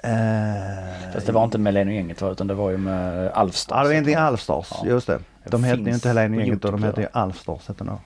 Eh, 0.03 1.11
Fast 1.13 1.25
det 1.25 1.31
var 1.31 1.43
inte 1.43 1.57
med 1.57 1.73
Leno 1.73 1.91
gänget 1.91 2.21
va, 2.21 2.29
utan 2.31 2.47
det 2.47 2.53
var 2.53 2.69
ju 2.69 2.77
med 2.77 3.27
Alfstad. 3.31 3.75
Ja 3.75 3.79
det 3.81 3.87
var 3.87 3.91
egentligen 3.93 4.21
Alfstars, 4.23 4.67
Ja. 4.71 4.89
just 4.89 5.07
det. 5.07 5.19
De 5.49 5.61
Det 5.61 5.67
hette 5.67 5.81
ju 5.81 5.93
inte 5.93 6.07
Helene 6.07 6.35
på 6.35 6.41
och 6.41 6.45
gänget 6.47 6.65
och 6.65 6.71
de 6.71 6.83
hette 6.83 7.01
ju 7.01 7.07
ja. 7.13 7.19
Alfstars 7.19 7.67
hette 7.67 7.83
de. 7.83 7.99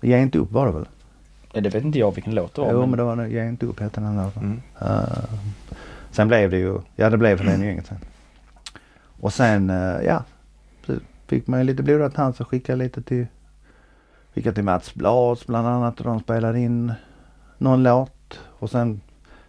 Ge 0.00 0.18
inte 0.18 0.38
upp 0.38 0.52
var 0.52 0.66
det 0.66 0.72
väl? 0.72 0.88
Ja, 1.52 1.60
det 1.60 1.68
vet 1.70 1.84
inte 1.84 1.98
jag 1.98 2.14
vilken 2.14 2.34
låt 2.34 2.54
det 2.54 2.60
var. 2.60 2.72
Jo 2.72 2.80
men- 2.80 2.90
men 2.90 2.98
det 2.98 3.04
var 3.04 3.26
Ge 3.26 3.48
inte 3.48 3.66
upp 3.66 3.80
hette 3.80 4.00
den 4.00 4.16
låten. 4.16 4.42
Mm. 4.42 4.60
Eh, 4.80 5.08
sen 6.10 6.28
blev 6.28 6.50
det 6.50 6.58
ju, 6.58 6.78
ja 6.96 7.10
det 7.10 7.16
blev 7.16 7.38
Helene 7.38 7.58
och 7.58 7.64
gänget 7.66 7.86
sen. 7.86 7.98
Och 9.20 9.32
sen, 9.32 9.70
eh, 9.70 9.76
ja. 10.06 10.24
Så 10.86 10.94
fick 11.26 11.46
man 11.46 11.60
ju 11.60 11.64
lite 11.66 11.82
blodad 11.82 12.14
tand 12.14 12.36
så 12.36 12.44
skickade 12.44 12.78
lite 12.78 13.02
till, 13.02 13.26
skickade 14.34 14.54
till 14.54 14.64
Mats 14.64 14.94
Blads 14.94 15.46
bland 15.46 15.68
annat 15.68 15.98
och 16.00 16.04
de 16.06 16.20
spelade 16.20 16.60
in 16.60 16.92
någon 17.58 17.82
låt. 17.82 18.12
Och 18.58 18.70
sen 18.70 19.00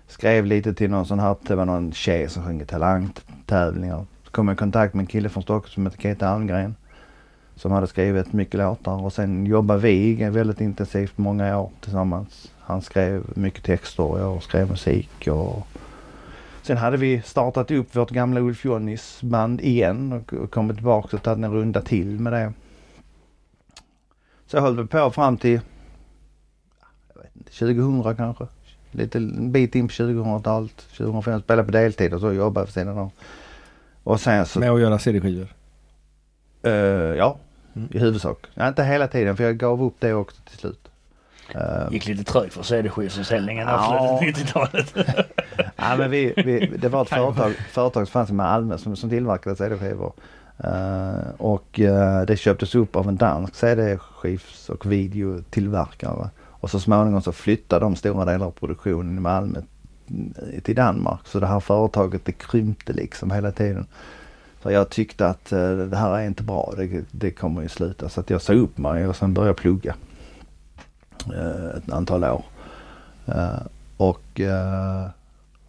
skrev 0.08 0.46
lite 0.46 0.74
till 0.74 0.90
någon 0.90 1.06
sån 1.06 1.20
här, 1.20 1.36
det 1.42 1.56
var 1.56 1.66
någon 1.66 1.92
tjej 1.92 2.30
som 2.30 2.44
sjöng 2.44 2.62
i 2.62 2.66
talangtävlingar. 2.66 4.06
Så 4.24 4.32
kom 4.32 4.48
jag 4.48 4.56
i 4.56 4.58
kontakt 4.58 4.94
med 4.94 5.04
en 5.04 5.08
kille 5.08 5.30
från 5.30 5.44
Stockholm 5.44 5.74
som 5.74 5.86
heter 5.86 6.02
Keta 6.02 6.30
Almgren. 6.30 6.76
Som 7.56 7.72
hade 7.72 7.88
skrivit 7.88 8.34
mycket 8.34 8.60
låtar 8.60 9.04
och 9.04 9.14
sen 9.14 9.46
jobbade 9.46 9.80
vi 9.80 10.30
väldigt 10.30 10.62
intensivt 10.62 11.18
många 11.18 11.60
år 11.60 11.72
tillsammans. 11.82 12.52
Han 12.60 12.82
skrev 12.82 13.24
mycket 13.36 13.64
texter 13.64 14.04
och 14.04 14.20
jag 14.20 14.44
skrev 14.44 14.70
musik 14.70 15.28
och 15.28 15.68
Sen 16.62 16.78
hade 16.78 16.98
vi 16.98 17.22
startat 17.22 17.72
upp 17.72 17.96
vårt 17.96 18.10
gamla 18.10 18.40
Ulf 18.40 18.66
Jonnys 18.66 19.22
band 19.22 19.62
igen 19.62 20.14
och 20.14 20.52
kommit 20.52 20.76
tillbaka 20.76 21.18
och 21.18 21.24
tagit 21.24 21.44
en 21.44 21.54
runda 21.54 21.82
till 21.82 22.20
med 22.20 22.34
det. 22.34 22.54
Så 24.46 24.60
höll 24.60 24.78
vi 24.78 24.88
på 24.88 25.12
fram 25.12 25.38
till 25.38 25.60
jag 27.16 27.22
vet 27.22 27.36
inte, 27.36 27.52
2000 27.52 28.16
kanske. 28.16 28.48
Lite 28.92 29.18
en 29.18 29.52
bit 29.52 29.76
in 29.76 29.88
på 29.88 29.92
2000-talet. 29.94 30.86
2005 30.98 31.42
spelade 31.42 31.66
på 31.66 31.72
deltid 31.72 32.14
och 32.14 32.20
så 32.22 32.34
jobbade 32.34 32.66
för 32.68 32.74
sidan 32.74 32.98
av. 32.98 33.12
Och 34.04 34.20
sen 34.22 34.46
så, 34.46 34.60
Med 34.60 34.72
att 34.72 34.82
göra 34.82 35.00
CD-skivor? 35.00 35.48
eh, 36.64 36.72
ja, 37.18 37.38
Mm. 37.76 37.90
i 37.94 38.00
huvudsak. 38.00 38.38
Ja, 38.54 38.68
inte 38.68 38.84
hela 38.84 39.08
tiden 39.08 39.38
för 39.38 39.44
jag 39.44 39.58
gav 39.58 39.84
upp 39.84 39.94
det 40.00 40.14
också 40.14 40.42
till 40.50 40.58
slut. 40.58 40.88
Eh, 41.56 41.92
Gick 41.92 42.08
lite 42.08 42.24
trögt 42.24 42.54
för 42.54 42.64
CD-skivförsäljningen 42.64 43.68
Ja. 43.68 44.18
på 44.20 44.26
90-talet. 44.26 44.94
Ja, 45.76 45.96
men 45.98 46.12
vi, 46.12 46.34
vi, 46.38 46.78
det 46.78 46.90
var 46.90 47.02
ett 47.02 47.10
företag, 47.10 47.54
företag 47.72 48.08
som 48.08 48.12
fanns 48.12 48.30
i 48.30 48.34
Malmö 48.34 48.78
som, 48.78 48.96
som 48.96 49.10
tillverkade 49.10 49.56
CD-skivor. 49.56 50.14
Eh, 50.58 51.30
och 51.38 51.80
eh, 51.80 52.22
det 52.22 52.38
köptes 52.38 52.76
upp 52.76 52.96
av 52.96 53.08
en 53.10 53.18
dansk 53.18 53.56
CD-skivs 53.56 54.70
och 54.70 54.92
videotillverkare. 54.92 56.30
Och 56.60 56.70
så 56.70 56.80
småningom 56.80 57.22
så 57.22 57.32
flyttade 57.32 57.86
de 57.86 57.96
stora 57.96 58.26
delar 58.26 58.46
av 58.46 58.52
produktionen 58.52 59.18
i 59.18 59.20
Malmö 59.22 59.62
till 60.64 60.76
Danmark. 60.76 61.20
Så 61.28 61.40
det 61.40 61.48
här 61.48 61.60
företaget 61.60 62.26
det 62.26 62.32
krympte 62.32 62.94
liksom 62.94 63.32
hela 63.32 63.52
tiden. 63.52 63.86
Så 64.64 64.72
jag 64.72 64.90
tyckte 64.90 65.28
att 65.28 65.52
eh, 65.52 65.72
det 65.72 65.98
här 65.98 66.18
är 66.20 66.26
inte 66.28 66.44
bra, 66.44 66.74
det, 66.78 67.04
det 67.12 67.32
kommer 67.32 67.62
ju 67.62 67.70
sluta. 67.70 68.10
Så 68.10 68.20
att 68.20 68.30
jag 68.30 68.42
sa 68.42 68.54
upp 68.54 68.78
mig 68.78 69.08
och 69.08 69.16
sen 69.16 69.34
började 69.34 69.50
jag 69.50 69.58
plugga. 69.58 69.96
eh, 71.34 71.78
ett 71.78 71.92
antal 71.92 72.24
år. 72.24 72.44
Eh, 73.28 73.60
och 73.98 74.42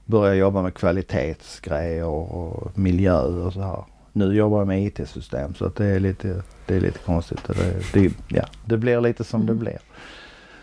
började 0.05 0.37
jobba 0.37 0.63
med 0.63 0.75
kvalitetsgrejer 0.75 2.05
och 2.05 2.79
miljö 2.79 3.21
och 3.21 3.53
så 3.53 3.61
här. 3.61 3.85
Nu 4.13 4.35
jobbar 4.35 4.59
jag 4.59 4.67
med 4.69 4.83
IT-system 4.87 5.55
så 5.55 5.65
att 5.67 5.77
det 5.77 5.87
är 5.87 6.01
lite, 6.01 6.43
det 6.67 6.77
är 6.77 6.81
lite 6.81 6.99
konstigt. 6.99 7.49
Och 7.49 7.55
Det, 7.55 7.83
det, 7.93 8.13
ja, 8.29 8.45
det 8.65 8.77
blir 8.77 9.01
lite 9.01 9.25
som 9.25 9.47
det 9.47 9.55
blir. 9.55 9.79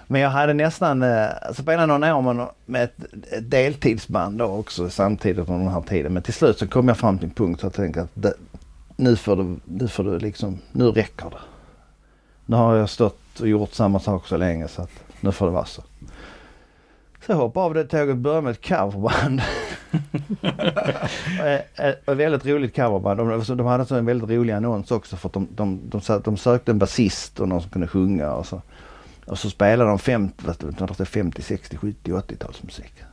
Men 0.08 0.22
jag 0.22 0.30
hade 0.30 0.54
nästan, 0.54 1.04
eh, 1.04 1.28
spelade 1.54 1.86
några 1.86 2.16
år 2.16 2.52
med, 2.66 2.84
ett, 2.84 3.14
ett 3.32 3.52
deltidsband 3.52 4.38
då 4.38 4.46
också 4.46 4.90
samtidigt 4.90 5.50
under 5.50 5.66
den 5.66 5.74
här 5.74 5.82
tiden. 5.82 6.14
Men 6.14 6.24
till 6.24 6.34
slut 6.34 6.60
så 6.60 6.68
kom 6.68 6.88
jag 6.88 6.98
fram 6.98 7.18
till 7.18 7.28
en 7.28 7.34
punkt 7.34 7.60
jag 7.64 7.74
tänkte 7.74 8.02
att 8.02 8.10
det, 8.14 8.34
nu 8.96 9.16
får 9.16 9.36
du, 9.36 9.56
nu 9.66 9.88
får 9.88 10.04
du 10.04 10.20
liksom, 10.20 10.60
nu 10.72 10.92
räcker 10.92 11.30
det. 11.30 11.38
Nu 12.46 12.56
har 12.56 12.76
jag 12.76 12.90
stått 12.90 13.40
och 13.40 13.48
gjort 13.48 13.74
samma 13.74 14.00
sak 14.00 14.28
så 14.28 14.38
länge 14.38 14.68
så 14.68 14.82
att 14.82 14.92
nu 15.22 15.32
får 15.32 15.46
det 15.46 15.52
vara 15.52 15.66
så. 15.66 15.84
Så 17.26 17.32
jag 17.32 17.38
hoppade 17.38 17.66
av 17.66 17.74
det 17.74 17.84
tåget 17.84 18.10
och 18.10 18.18
började 18.18 18.42
med 18.42 18.52
ett 18.52 18.68
coverband. 18.68 19.42
Eh, 21.40 21.54
eh, 21.54 21.90
Ett 22.06 22.08
väldigt 22.08 22.46
roligt 22.46 22.76
coverband. 22.76 23.20
De, 23.20 23.58
de 23.58 23.66
hade 23.66 23.86
så 23.86 23.96
en 23.96 24.06
väldigt 24.06 24.30
rolig 24.30 24.54
annons 24.54 24.92
också 24.92 25.16
för 25.16 25.30
att 25.30 25.34
de, 25.34 25.48
de, 25.56 25.82
de, 25.90 26.22
de 26.24 26.38
sökte 26.38 26.72
en 26.72 26.80
basist 26.80 27.40
och 27.40 27.48
någon 27.48 27.62
som 27.62 27.70
kunde 27.70 27.88
sjunga 27.88 28.34
och 28.34 28.46
så. 28.46 28.62
Och 29.28 29.40
så 29.40 29.50
spelade 29.50 29.90
de 29.90 30.00
50, 30.00 30.44
vad 30.46 30.56
står 30.56 30.98
det, 30.98 31.06
50, 31.06 31.42
60, 31.42 31.78
70, 31.78 32.12
80-talsmusik. 32.12 33.04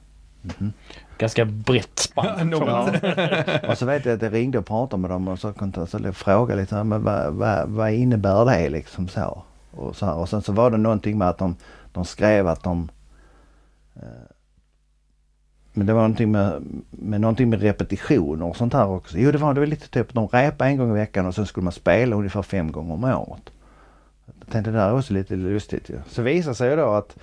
Mhm. 0.42 0.72
Ganska 1.18 1.44
brett 1.44 1.98
spann. 1.98 2.54
Och 3.68 3.78
så 3.78 3.86
vet 3.86 4.04
jag 4.04 4.14
att 4.14 4.22
jag 4.22 4.32
ringde 4.32 4.58
och 4.58 4.66
pratade 4.66 5.00
med 5.00 5.10
dem 5.10 5.28
och 5.28 5.38
så 5.38 5.52
kunde 5.52 5.80
jag 5.80 5.88
så 5.88 6.12
fråga 6.12 6.54
lite, 6.54 6.84
men 6.84 7.02
vad, 7.02 7.34
vad, 7.34 7.68
vad 7.68 7.92
innebär 7.92 8.44
det 8.44 8.68
liksom 8.68 9.08
så? 9.08 9.42
Och, 9.70 9.96
så 9.96 10.06
här. 10.06 10.14
och 10.14 10.28
sen 10.28 10.42
så 10.42 10.52
var 10.52 10.70
det 10.70 10.76
någonting 10.76 11.18
med 11.18 11.28
att 11.28 11.38
de, 11.38 11.56
de 11.92 12.04
skrev 12.04 12.48
att 12.48 12.62
de 12.62 12.90
eh, 13.96 14.02
men 15.72 15.86
det 15.86 15.92
var 15.92 16.00
någonting 16.00 16.30
med, 16.30 16.62
med, 16.90 17.20
någonting 17.20 17.50
med 17.50 17.62
repetitioner 17.62 18.46
och 18.46 18.56
sånt 18.56 18.72
här 18.72 18.86
också. 18.86 19.18
Jo 19.18 19.32
det 19.32 19.38
var, 19.38 19.54
det 19.54 19.60
var 19.60 19.66
lite 19.66 19.88
typ, 19.88 20.14
de 20.14 20.28
repade 20.28 20.70
en 20.70 20.76
gång 20.76 20.90
i 20.90 20.94
veckan 20.94 21.26
och 21.26 21.34
sen 21.34 21.46
skulle 21.46 21.64
man 21.64 21.72
spela 21.72 22.16
ungefär 22.16 22.42
fem 22.42 22.72
gånger 22.72 22.94
om 22.94 23.04
året. 23.04 23.50
Jag 24.44 24.52
tänkte 24.52 24.70
det 24.70 24.78
där 24.78 24.88
är 24.88 24.98
också 24.98 25.12
lite 25.12 25.36
lustigt 25.36 25.88
ju. 25.90 25.98
Så 26.08 26.22
visade 26.22 26.54
sig 26.54 26.76
då 26.76 26.90
att 26.92 27.16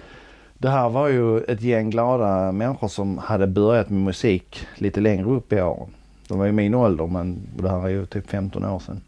det 0.57 0.69
här 0.69 0.89
var 0.89 1.07
ju 1.07 1.39
ett 1.39 1.61
gäng 1.61 1.89
glada 1.89 2.51
människor 2.51 2.87
som 2.87 3.17
hade 3.17 3.47
börjat 3.47 3.89
med 3.89 4.01
musik 4.01 4.67
lite 4.75 4.99
längre 4.99 5.25
upp 5.25 5.53
i 5.53 5.61
åren. 5.61 5.89
De 6.27 6.39
var 6.39 6.45
ju 6.45 6.51
min 6.51 6.75
ålder 6.75 7.07
men 7.07 7.39
det 7.55 7.69
här 7.69 7.85
är 7.85 7.89
ju 7.89 8.05
typ 8.05 8.29
15 8.29 8.65
år 8.65 8.79
sedan. 8.79 9.01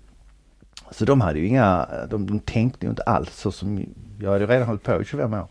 Så 0.91 1.05
de 1.05 1.21
hade 1.21 1.39
ju 1.39 1.47
inga, 1.47 1.87
de, 2.09 2.27
de 2.27 2.39
tänkte 2.39 2.85
ju 2.85 2.89
inte 2.89 3.03
alls 3.03 3.35
så 3.35 3.51
som, 3.51 3.85
jag 4.19 4.31
hade 4.31 4.43
ju 4.43 4.49
redan 4.49 4.67
hållit 4.67 4.83
på 4.83 5.01
i 5.01 5.05
25 5.05 5.33
år. 5.33 5.47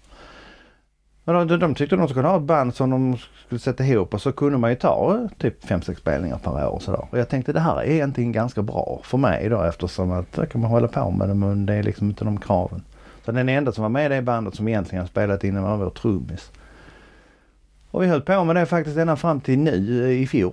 Men 1.24 1.48
de, 1.48 1.58
de 1.58 1.74
tyckte 1.74 1.96
de 1.96 2.08
skulle 2.08 2.28
ha 2.28 2.36
ett 2.36 2.42
band 2.42 2.74
som 2.74 2.90
de 2.90 3.16
skulle 3.46 3.58
sätta 3.58 3.84
ihop 3.84 4.14
och 4.14 4.22
så 4.22 4.32
kunde 4.32 4.58
man 4.58 4.70
ju 4.70 4.76
ta 4.76 5.18
eh, 5.18 5.38
typ 5.38 5.64
5-6 5.64 5.94
spelningar 5.94 6.38
per 6.38 6.66
år 6.66 6.74
och 6.74 6.82
sådär. 6.82 7.06
Och 7.10 7.18
jag 7.18 7.28
tänkte 7.28 7.52
det 7.52 7.60
här 7.60 7.76
är 7.76 7.90
egentligen 7.90 8.32
ganska 8.32 8.62
bra 8.62 9.00
för 9.04 9.18
mig 9.18 9.48
då 9.48 9.62
eftersom 9.62 10.12
att 10.12 10.32
där 10.32 10.46
kan 10.46 10.60
man 10.60 10.70
hålla 10.70 10.88
på 10.88 11.10
med 11.10 11.28
det 11.28 11.34
men 11.34 11.66
det 11.66 11.74
är 11.74 11.82
liksom 11.82 12.08
inte 12.08 12.24
de 12.24 12.40
kraven. 12.40 12.82
Så 13.24 13.32
den 13.32 13.48
enda 13.48 13.72
som 13.72 13.82
var 13.82 13.88
med 13.88 14.06
i 14.06 14.14
det 14.14 14.22
bandet 14.22 14.54
som 14.54 14.68
egentligen 14.68 15.00
har 15.00 15.08
spelat 15.08 15.44
in 15.44 15.62
var 15.62 15.76
vår 15.76 15.90
trummis. 15.90 16.50
Och 17.90 18.02
vi 18.02 18.06
höll 18.06 18.20
på 18.20 18.44
med 18.44 18.56
det 18.56 18.66
faktiskt 18.66 18.96
ända 18.96 19.16
fram 19.16 19.40
till 19.40 19.58
nu 19.58 20.04
eh, 20.04 20.22
i 20.22 20.26
fjol. 20.26 20.52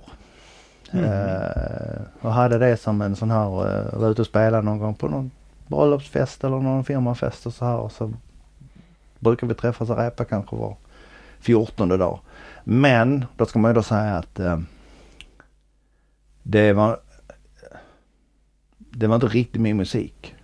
Eh, 0.92 2.02
och 2.20 2.32
hade 2.32 2.58
det 2.58 2.76
som 2.76 3.02
en 3.02 3.16
sån 3.16 3.30
här, 3.30 3.46
uh, 3.46 4.00
var 4.00 4.10
ute 4.10 4.22
och 4.22 4.26
spelade 4.26 4.62
någon 4.62 4.78
gång 4.78 4.94
på 4.94 5.08
någon 5.08 5.30
bröllopsfest 5.66 6.44
eller 6.44 6.60
någon 6.60 6.84
firmafest 6.84 7.46
och 7.46 7.54
så 7.54 7.64
här. 7.64 7.76
Och 7.76 7.92
så 7.92 8.12
brukar 9.20 9.46
vi 9.46 9.54
träffas 9.54 9.90
och 9.90 9.98
repa 9.98 10.24
kanske 10.24 10.56
var 10.56 10.76
fjortonde 11.40 11.96
dag. 11.96 12.20
Men 12.64 13.24
då 13.36 13.46
ska 13.46 13.58
man 13.58 13.70
ju 13.70 13.74
då 13.74 13.82
säga 13.82 14.16
att 14.16 14.38
eh, 14.38 14.58
det 16.42 16.72
var 16.72 17.00
det 18.78 19.06
var 19.06 19.14
inte 19.14 19.26
riktigt 19.26 19.60
min 19.60 19.76
musik. 19.76 20.34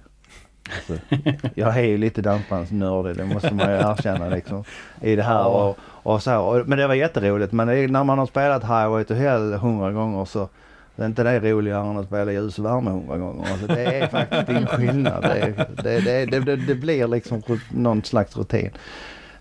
Alltså, 0.74 1.16
jag 1.54 1.76
är 1.76 1.82
ju 1.84 1.98
lite 1.98 2.22
dansbandsnördig, 2.22 3.16
det 3.16 3.24
måste 3.24 3.54
man 3.54 3.70
ju 3.70 3.76
erkänna 3.76 4.28
liksom. 4.28 4.64
I 5.00 5.16
det 5.16 5.22
här 5.22 5.46
och, 5.46 5.78
och 5.80 6.22
så. 6.22 6.64
Men 6.66 6.78
det 6.78 6.86
var 6.86 6.94
jätteroligt. 6.94 7.52
Men 7.52 7.92
när 7.92 8.04
man 8.04 8.18
har 8.18 8.26
spelat 8.26 8.62
Highway 8.62 9.04
to 9.04 9.14
Hell 9.14 9.52
hundra 9.52 9.92
gånger 9.92 10.24
så 10.24 10.48
det 10.96 11.02
är 11.02 11.06
inte 11.06 11.22
det 11.22 11.40
roligare 11.40 11.90
än 11.90 11.98
att 11.98 12.06
spela 12.06 12.32
ljus 12.32 12.58
och 12.58 12.64
värme 12.64 12.90
hundra 12.90 13.18
gånger. 13.18 13.50
Alltså 13.50 13.66
det 13.66 13.84
är 13.84 14.08
faktiskt 14.08 14.48
ingen 14.48 14.66
skillnad. 14.66 15.22
Det, 15.22 15.54
det, 15.82 16.00
det, 16.00 16.26
det, 16.26 16.40
det, 16.40 16.56
det 16.56 16.74
blir 16.74 17.08
liksom 17.08 17.42
någon 17.70 18.02
slags 18.02 18.36
rutin. 18.36 18.70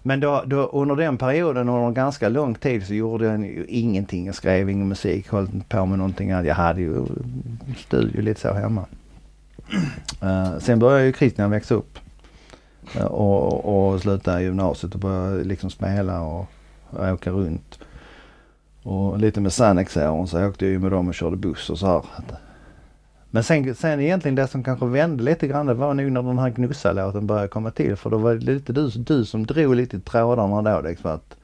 Men 0.02 0.20
då, 0.20 0.44
då, 0.46 0.70
under 0.74 0.96
den 0.96 1.18
perioden, 1.18 1.70
under 1.70 1.88
en 1.88 1.94
ganska 1.94 2.30
lång 2.30 2.56
tid 2.56 2.88
så 2.88 2.94
gjorde 2.94 3.26
jag 3.26 3.46
ingenting. 3.68 4.26
Jag 4.26 4.36
skrev 4.36 4.70
ingen 4.70 4.88
musik, 4.88 5.32
höll 5.32 5.50
inte 5.54 5.68
på 5.68 5.86
med 5.86 5.98
någonting. 5.98 6.32
annat. 6.32 6.46
Jag 6.46 6.56
hade 6.56 6.82
ju 6.82 7.06
studio 7.78 8.22
lite 8.22 8.42
så 8.42 8.54
hemma. 8.54 8.86
Uh, 10.24 10.60
sen 10.60 10.80
började 10.80 11.06
ju 11.06 11.14
Christian 11.14 11.52
växa 11.52 11.76
upp. 11.76 12.00
Uh, 12.96 13.06
och, 13.06 13.94
och 13.94 14.02
sluta 14.02 14.42
gymnasiet 14.42 14.94
och 14.94 15.00
börja 15.00 15.44
liksom 15.44 15.70
spela 15.70 16.22
och 16.22 16.50
och 16.90 17.14
åka 17.14 17.32
runt. 17.32 17.80
Och 18.86 19.20
lite 19.20 19.42
med 19.42 19.54
Sannex-åren 19.54 20.28
så 20.28 20.48
åkte 20.48 20.66
jag 20.66 20.72
ju 20.72 20.80
med 20.80 20.92
dem 20.92 21.08
och 21.08 21.14
körde 21.14 21.36
buss 21.38 21.70
och 21.70 21.80
så 21.80 21.88
här. 21.88 22.02
Men 23.32 23.44
sen, 23.44 23.76
sen 23.76 24.00
egentligen 24.00 24.36
det 24.36 24.48
som 24.48 24.64
kanske 24.64 24.86
vände 24.86 25.24
lite 25.24 25.48
grann 25.48 25.66
det 25.66 25.74
var 25.74 25.94
nog 25.94 26.12
när 26.12 26.24
den 26.24 26.40
här 26.40 26.50
Gnussa-låten 26.50 27.28
började 27.28 27.48
komma 27.48 27.72
till. 27.72 27.96
För 27.96 28.10
då 28.10 28.18
var 28.18 28.34
det 28.36 28.46
lite 28.46 28.74
du, 28.74 28.90
du 28.90 29.26
som 29.26 29.46
drog 29.46 29.76
lite 29.76 29.98
i 29.98 30.00
trådarna 30.00 30.62
då 30.62 30.82
liksom 30.88 31.12
att 31.12 31.36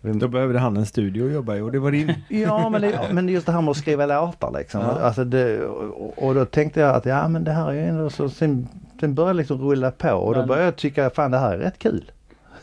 Då 0.00 0.28
behövde 0.28 0.58
han 0.58 0.76
en 0.76 0.86
studio 0.86 1.26
att 1.26 1.32
jobba 1.32 1.56
i 1.56 1.60
och 1.60 1.72
det 1.72 1.78
var 1.78 1.90
din. 1.90 2.14
Ja 2.28 2.68
men, 2.68 2.80
det, 2.82 3.00
men 3.12 3.28
just 3.28 3.46
det 3.46 3.52
här 3.52 3.60
med 3.60 3.70
att 3.70 3.76
skriva 3.76 4.06
låtar 4.06 4.52
liksom. 4.58 4.80
Ja. 4.80 4.86
Alltså 5.00 5.24
det, 5.24 5.64
och, 5.66 6.22
och 6.26 6.34
då 6.34 6.44
tänkte 6.44 6.80
jag 6.80 6.94
att 6.94 7.06
ja 7.06 7.28
men 7.28 7.44
det 7.44 7.52
här 7.52 7.68
är 7.68 7.72
ju 7.72 7.84
ändå 7.84 8.10
så. 8.10 8.28
Sen, 8.28 8.68
sen 9.00 9.14
började 9.14 9.34
liksom 9.38 9.60
rulla 9.60 9.90
på 9.90 10.10
och 10.10 10.34
då 10.34 10.38
Men- 10.40 10.48
började 10.48 10.64
jag 10.66 10.76
tycka 10.76 11.10
fan 11.10 11.30
det 11.30 11.38
här 11.38 11.52
är 11.54 11.58
rätt 11.58 11.78
kul. 11.78 12.10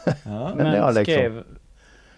Ja. 0.06 0.12
Men 0.24 0.58
Men 0.58 0.94
liksom- 0.94 1.04
skrev, 1.04 1.44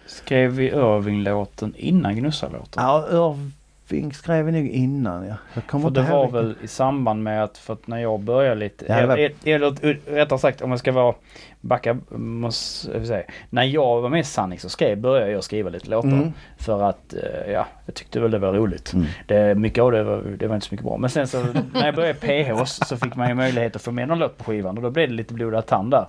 skrev 0.06 0.51
vi 0.51 0.68
Irving-låten 0.68 1.74
innan 1.78 2.16
Gnussa-låten? 2.16 2.84
Ja 2.84 3.08
Irving 3.12 4.14
skrev 4.14 4.45
vi 4.45 4.51
nog 4.51 4.68
innan 4.68 5.28
ja. 5.28 5.36
Jag 5.53 5.68
kommer 5.68 5.84
För 5.89 5.95
det 5.95 6.01
var 6.12 6.22
riktigt. 6.24 6.36
väl 6.39 6.56
i 6.62 6.68
samband 6.68 7.24
med 7.24 7.43
att, 7.43 7.58
för 7.58 7.74
att 7.74 7.88
när 7.88 7.97
jag 7.97 8.20
började 8.20 8.56
lite, 8.56 8.86
Ja, 8.88 9.08
var- 9.08 9.18
eller, 9.45 10.12
rättare 10.16 10.39
sagt 10.39 10.62
om 10.62 10.70
jag 10.72 10.80
ska 10.80 10.91
vara, 10.91 11.16
backa, 11.62 11.97
måste 12.18 13.06
säga. 13.06 13.24
När 13.49 13.64
jag 13.64 14.01
var 14.01 14.10
med 14.10 14.20
i 14.20 14.24
Sanix 14.24 14.64
så 14.64 14.70
skrev, 14.70 14.97
började 14.97 15.32
jag 15.32 15.43
skriva 15.43 15.70
lite 15.70 15.89
låtar. 15.89 16.10
Mm. 16.10 16.34
För 16.58 16.82
att, 16.84 17.14
eh, 17.14 17.51
ja, 17.51 17.66
jag 17.86 17.95
tyckte 17.95 18.20
väl 18.20 18.32
det 18.32 18.39
var 18.39 18.53
roligt. 18.53 18.93
Mm. 18.93 19.06
Det, 19.28 19.56
mycket 19.56 19.82
av 19.84 19.91
det 19.91 20.03
var, 20.03 20.22
det 20.38 20.47
var 20.47 20.56
inte 20.56 20.68
så 20.68 20.74
mycket 20.74 20.86
bra. 20.86 20.97
Men 20.97 21.10
sen 21.10 21.28
så 21.28 21.43
när 21.74 21.86
jag 21.86 21.95
började 21.95 22.20
PH 22.20 22.64
så 22.66 22.97
fick 22.97 23.16
man 23.16 23.28
ju 23.28 23.34
möjlighet 23.34 23.76
att 23.76 23.82
få 23.82 23.91
med 23.91 24.08
någon 24.08 24.20
låt 24.20 24.38
på 24.38 24.43
skivan 24.43 24.78
och 24.78 24.84
då 24.84 24.89
blev 24.89 25.10
det 25.10 25.16
lite 25.16 25.34
blodad 25.34 25.66
tand 25.66 25.91
där. 25.91 26.06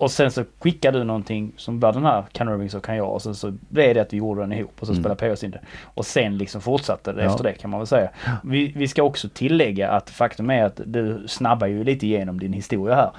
Och 0.00 0.10
sen 0.10 0.30
så 0.30 0.44
skickade 0.58 0.98
du 0.98 1.04
någonting 1.04 1.52
som 1.56 1.80
var 1.80 1.92
den 1.92 2.04
här 2.04 2.24
Can 2.32 2.48
Irving 2.48 2.70
så 2.70 2.80
kan 2.80 2.96
jag 2.96 3.12
och 3.12 3.22
sen 3.22 3.34
så 3.34 3.52
blev 3.68 3.94
det 3.94 4.00
att 4.00 4.12
vi 4.12 4.16
gjorde 4.16 4.40
den 4.40 4.52
ihop 4.52 4.72
och 4.80 4.86
så 4.86 4.92
Mm. 4.92 5.02
spelade 5.02 5.36
PH 5.36 5.44
in 5.44 5.50
det. 5.50 5.60
Och 5.84 6.06
sen 6.06 6.38
liksom 6.38 6.60
fortsatte 6.60 7.12
det 7.12 7.24
Ja. 7.24 7.30
efter 7.30 7.44
det 7.44 7.52
kan 7.52 7.70
man 7.70 7.80
väl 7.80 7.86
säga. 7.86 8.10
Vi, 8.44 8.72
vi 8.76 8.88
ska 8.88 9.02
också 9.02 9.28
tillägga 9.28 9.90
att 9.90 10.10
faktum 10.10 10.50
är 10.50 10.64
att 10.64 10.80
du 10.84 11.24
snabbar 11.28 11.66
ju 11.66 11.84
lite 11.84 12.06
igenom 12.06 12.40
din 12.40 12.52
historia 12.52 12.94
här. 12.94 13.10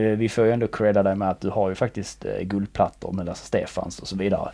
Eh, 0.00 0.16
Vi 0.18 0.28
får 0.28 0.44
ju 0.44 0.52
ändå 0.52 0.66
credda 0.66 1.02
dig 1.02 1.14
med 1.16 1.30
att 1.30 1.40
du 1.40 1.48
har 1.50 1.68
ju 1.68 1.74
faktiskt 1.74 2.24
eh, 2.24 2.42
guldplattor 2.42 3.12
med 3.12 3.26
Lasse 3.26 3.46
Stefans 3.46 3.98
och 3.98 4.08
så 4.08 4.16
vidare. 4.16 4.50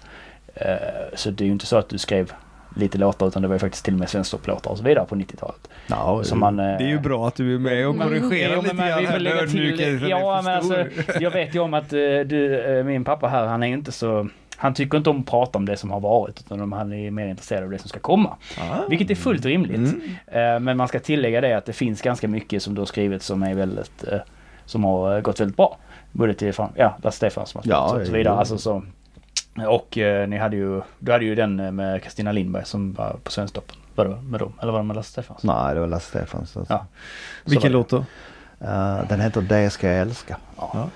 Eh, 0.54 0.66
Så 1.14 1.30
det 1.30 1.44
är 1.44 1.46
ju 1.46 1.52
inte 1.52 1.66
så 1.66 1.76
att 1.76 1.88
du 1.88 1.98
skrev 1.98 2.32
lite 2.74 2.98
låtar 2.98 3.26
utan 3.26 3.42
det 3.42 3.48
var 3.48 3.54
ju 3.54 3.58
faktiskt 3.58 3.84
till 3.84 3.94
och 3.94 4.00
med 4.00 4.08
svensktopp-låtar 4.08 4.70
och 4.70 4.78
så 4.78 4.84
vidare 4.84 5.04
på 5.06 5.14
90-talet. 5.14 5.68
Ja, 5.86 6.24
Som 6.24 6.40
man, 6.40 6.58
eh, 6.58 6.64
Det 6.78 6.84
är 6.84 6.88
ju 6.88 6.98
bra 7.00 7.28
att 7.28 7.34
du 7.34 7.54
är 7.54 7.58
med 7.58 7.88
och 7.88 7.98
korrigerar 7.98 8.56
lite 8.62 8.74
vi 8.74 8.82
grann. 8.82 9.06
får 9.12 9.18
lägga 9.18 9.36
här, 9.36 9.46
till- 9.46 10.08
Ja, 10.10 10.40
men 10.44 10.54
alltså, 10.54 10.86
jag 11.20 11.30
vet 11.30 11.54
ju 11.54 11.58
om 11.58 11.74
att 11.74 11.92
eh, 11.92 11.98
du, 12.26 12.60
eh, 12.78 12.84
min 12.84 13.04
pappa 13.04 13.28
här, 13.28 13.46
han 13.46 13.62
är 13.62 13.66
ju 13.66 13.74
inte 13.74 13.92
så... 13.92 14.28
Han 14.56 14.74
tycker 14.74 14.98
inte 14.98 15.10
om 15.10 15.20
att 15.20 15.26
prata 15.26 15.58
om 15.58 15.66
det 15.66 15.76
som 15.76 15.90
har 15.90 16.00
varit 16.00 16.40
utan 16.40 16.72
han 16.72 16.92
är 16.92 17.10
mer 17.10 17.26
intresserad 17.26 17.64
av 17.64 17.70
det 17.70 17.78
som 17.78 17.88
ska 17.88 17.98
komma. 17.98 18.36
Ah. 18.58 18.62
Vilket 18.88 19.10
är 19.10 19.14
fullt 19.14 19.44
rimligt. 19.44 19.94
Mm. 20.32 20.64
Men 20.64 20.76
man 20.76 20.88
ska 20.88 20.98
tillägga 21.00 21.40
det 21.40 21.52
att 21.56 21.64
det 21.66 21.72
finns 21.72 22.02
ganska 22.02 22.28
mycket 22.28 22.62
som 22.62 22.74
du 22.74 22.80
har 22.80 22.86
skrivit 22.86 23.22
som 23.22 23.42
är 23.42 23.54
väldigt... 23.54 24.04
Som 24.66 24.84
har 24.84 25.20
gått 25.20 25.40
väldigt 25.40 25.56
bra. 25.56 25.78
Både 26.12 26.34
till 26.34 26.52
ja, 26.76 26.96
Lasse 27.02 27.16
Stefans 27.16 27.50
som 27.50 27.60
har 27.64 27.70
Ja, 27.70 28.00
och 28.00 28.06
så 28.06 28.12
vidare. 28.12 28.34
Alltså 28.34 28.58
så. 28.58 28.82
Och 29.56 29.98
eh, 29.98 30.28
ni 30.28 30.36
hade 30.36 30.56
ju, 30.56 30.82
du 30.98 31.12
hade 31.12 31.24
ju 31.24 31.34
den 31.34 31.60
eh, 31.60 31.70
med 31.70 32.02
Kristina 32.02 32.32
Lindberg 32.32 32.64
som 32.64 32.92
var 32.92 33.16
på 33.24 33.30
Svensktoppen. 33.30 33.76
Var 33.94 34.04
det 34.04 34.16
med 34.22 34.40
dem? 34.40 34.52
Eller 34.62 34.72
var 34.72 34.78
det 34.78 34.84
med 34.84 34.96
Lasse 34.96 35.10
Stefans? 35.10 35.42
Nej 35.42 35.74
det 35.74 35.80
var 35.80 35.86
Lasse 35.86 36.08
Stefans. 36.08 36.56
Alltså. 36.56 36.72
Ja. 36.72 36.86
Vilken 37.44 37.72
låt 37.72 37.88
då? 37.88 38.04
Eh, 38.60 39.08
den 39.08 39.20
heter 39.20 39.40
Det 39.40 39.70
ska 39.70 39.88
jag 39.88 40.00
älska. 40.00 40.36
Ja. 40.56 40.70
Ja. 40.74 40.88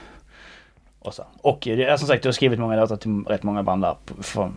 Och, 0.99 1.15
så. 1.15 1.25
och 1.43 1.69
eh, 1.69 1.77
det 1.77 1.85
är 1.85 1.97
som 1.97 2.09
sagt, 2.09 2.23
du 2.23 2.29
har 2.29 2.33
skrivit 2.33 2.59
många 2.59 2.77
låtar 2.77 2.97
till 2.97 3.25
rätt 3.25 3.43
många 3.43 3.63
band 3.63 3.83
där. 3.83 3.97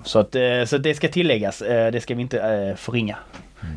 Så, 0.04 0.20
att, 0.20 0.36
så 0.70 0.78
det 0.78 0.96
ska 0.96 1.08
tilläggas. 1.08 1.60
Det 1.60 2.04
ska 2.04 2.16
vi 2.16 2.22
inte 2.22 2.76
förringa. 2.78 3.18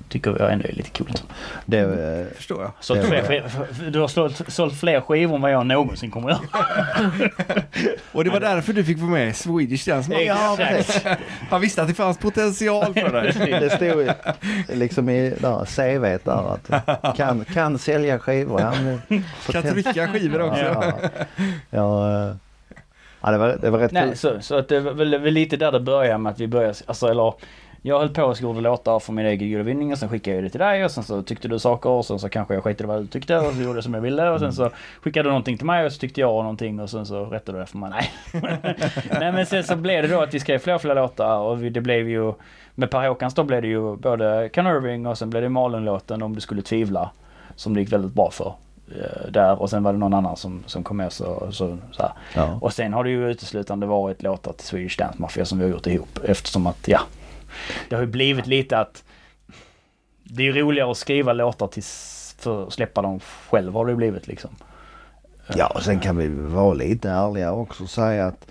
Tycker 0.08 0.36
jag 0.38 0.52
ändå 0.52 0.68
är 0.68 0.72
lite 0.72 0.90
coolt. 0.90 1.24
Det, 1.66 1.78
eh, 1.78 2.36
Förstår 2.36 2.62
jag. 2.62 2.72
Sålt 2.80 3.10
Det 3.10 3.24
fler, 3.24 3.90
du 3.90 4.00
har 4.00 4.08
sålt, 4.08 4.52
sålt 4.52 4.80
fler 4.80 5.00
skivor 5.00 5.34
än 5.36 5.40
vad 5.42 5.52
jag 5.52 5.66
någonsin 5.66 6.10
kommer 6.10 6.30
göra. 6.30 6.40
Och 8.12 8.24
det 8.24 8.30
var 8.30 8.40
därför 8.40 8.72
du 8.72 8.84
fick 8.84 8.98
få 8.98 9.04
med 9.04 9.36
Swedish 9.36 9.88
Dance 9.88 10.10
Mafia. 10.10 10.36
Ja. 11.04 11.16
Han 11.50 11.60
visste 11.60 11.82
att 11.82 11.88
det 11.88 11.94
fanns 11.94 12.18
potential 12.18 12.94
för 12.94 13.12
dig. 13.12 13.32
det 13.60 13.70
stod 13.70 14.02
ju 14.02 14.10
liksom 14.68 15.08
i 15.08 15.30
där, 15.30 15.64
CV 15.64 16.24
där 16.24 16.54
att 16.54 17.16
kan, 17.16 17.44
kan 17.44 17.78
sälja 17.78 18.18
skivor. 18.18 18.72
Men, 18.82 19.24
Kan 19.50 19.62
trycka 19.62 20.08
skivor 20.08 20.42
också. 20.42 20.62
Ja, 20.62 20.92
ja, 21.70 22.10
eh, 22.28 22.34
ja 23.20 23.30
det, 23.30 23.38
var, 23.38 23.58
det 23.60 23.70
var 23.70 23.78
rätt 23.78 23.92
Nej, 23.92 24.08
kul. 24.08 24.16
så, 24.16 24.40
så 24.40 24.58
att 24.58 24.68
det 24.68 24.80
var 24.80 24.92
väl, 24.92 25.18
väl 25.18 25.34
lite 25.34 25.56
där 25.56 25.72
det 25.72 25.80
började 25.80 26.18
med 26.18 26.32
att 26.32 26.40
vi 26.40 26.46
började, 26.46 26.74
alltså 26.86 27.06
eller 27.06 27.34
jag 27.86 27.98
höll 27.98 28.08
på 28.08 28.22
och 28.22 28.40
gjorde 28.40 28.60
låtar 28.60 28.98
för 28.98 29.12
min 29.12 29.26
egen 29.26 29.52
Eurovinning 29.54 29.92
och 29.92 29.98
sen 29.98 30.08
skickade 30.08 30.36
jag 30.36 30.44
det 30.44 30.50
till 30.50 30.60
dig 30.60 30.84
och 30.84 30.90
sen 30.90 31.04
så 31.04 31.22
tyckte 31.22 31.48
du 31.48 31.58
saker 31.58 31.90
och 31.90 32.04
sen 32.06 32.18
så 32.18 32.28
kanske 32.28 32.54
jag 32.54 32.64
skitade 32.64 32.88
vad 32.88 33.02
du 33.02 33.06
tyckte 33.06 33.38
och 33.38 33.54
så 33.54 33.62
gjorde 33.62 33.76
jag 33.76 33.84
som 33.84 33.94
jag 33.94 34.00
ville 34.00 34.28
och 34.30 34.40
sen 34.40 34.52
så 34.52 34.70
skickade 35.02 35.28
du 35.28 35.30
någonting 35.30 35.56
till 35.56 35.66
mig 35.66 35.86
och 35.86 35.92
så 35.92 35.98
tyckte 35.98 36.20
jag 36.20 36.28
någonting 36.28 36.80
och 36.80 36.90
sen 36.90 37.06
så 37.06 37.24
rättade 37.24 37.58
du 37.58 37.62
det 37.62 37.66
för 37.66 37.78
mig. 37.78 37.90
Nej. 37.90 38.10
Nej 39.20 39.32
men 39.32 39.46
sen 39.46 39.64
så 39.64 39.76
blev 39.76 40.02
det 40.02 40.08
då 40.08 40.20
att 40.22 40.34
vi 40.34 40.40
skrev 40.40 40.58
fler 40.58 40.74
och 40.74 40.80
fler 40.80 40.94
låtar 40.94 41.38
och 41.38 41.58
det 41.58 41.80
blev 41.80 42.08
ju 42.08 42.32
med 42.74 42.90
Per 42.90 43.08
Håkans 43.08 43.34
då 43.34 43.42
blev 43.44 43.62
det 43.62 43.68
ju 43.68 43.96
både 43.96 44.48
Can 44.52 44.66
Irving 44.66 45.06
och 45.06 45.18
sen 45.18 45.30
blev 45.30 45.42
det 45.42 45.48
Malin-låten 45.48 46.22
Om 46.22 46.34
du 46.34 46.40
skulle 46.40 46.62
tvivla. 46.62 47.10
Som 47.56 47.74
det 47.74 47.80
gick 47.80 47.92
väldigt 47.92 48.12
bra 48.12 48.30
för. 48.30 48.52
eh, 48.88 49.30
Där 49.30 49.62
och 49.62 49.70
sen 49.70 49.82
var 49.82 49.92
det 49.92 49.98
någon 49.98 50.14
annan 50.14 50.36
som, 50.36 50.62
som 50.66 50.82
kom 50.82 50.96
med 50.96 51.12
så, 51.12 51.48
så, 51.52 51.78
så. 51.92 52.12
Ja. 52.34 52.58
Och 52.60 52.72
sen 52.72 52.92
har 52.92 53.04
det 53.04 53.10
ju 53.10 53.30
uteslutande 53.30 53.86
varit 53.86 54.22
låtar 54.22 54.52
till 54.52 54.66
Swedish 54.66 54.98
Dance 54.98 55.22
Mafia 55.22 55.44
som 55.44 55.58
vi 55.58 55.64
har 55.64 55.70
gjort 55.70 55.86
ihop 55.86 56.18
eftersom 56.24 56.66
att 56.66 56.88
ja. 56.88 57.00
Det 57.88 57.94
har 57.94 58.02
ju 58.02 58.08
blivit 58.08 58.46
lite 58.46 58.78
att 58.78 59.04
det 60.24 60.42
är 60.42 60.46
ju 60.46 60.60
roligare 60.62 60.90
att 60.90 60.96
skriva 60.96 61.32
låtar 61.32 61.66
till 61.66 61.80
s- 61.82 62.36
för 62.38 62.66
att 62.66 62.72
släppa 62.72 63.02
dem 63.02 63.20
själv 63.50 63.72
har 63.72 63.86
det 63.86 63.94
blivit 63.94 64.26
liksom. 64.26 64.50
ja 65.54 65.66
och 65.66 65.82
sen 65.82 66.00
kan 66.00 66.16
vi 66.16 66.28
vara 66.28 66.74
lite 66.74 67.10
ärliga 67.10 67.52
också 67.52 67.82
och 67.82 67.90
säga 67.90 68.26
att 68.26 68.46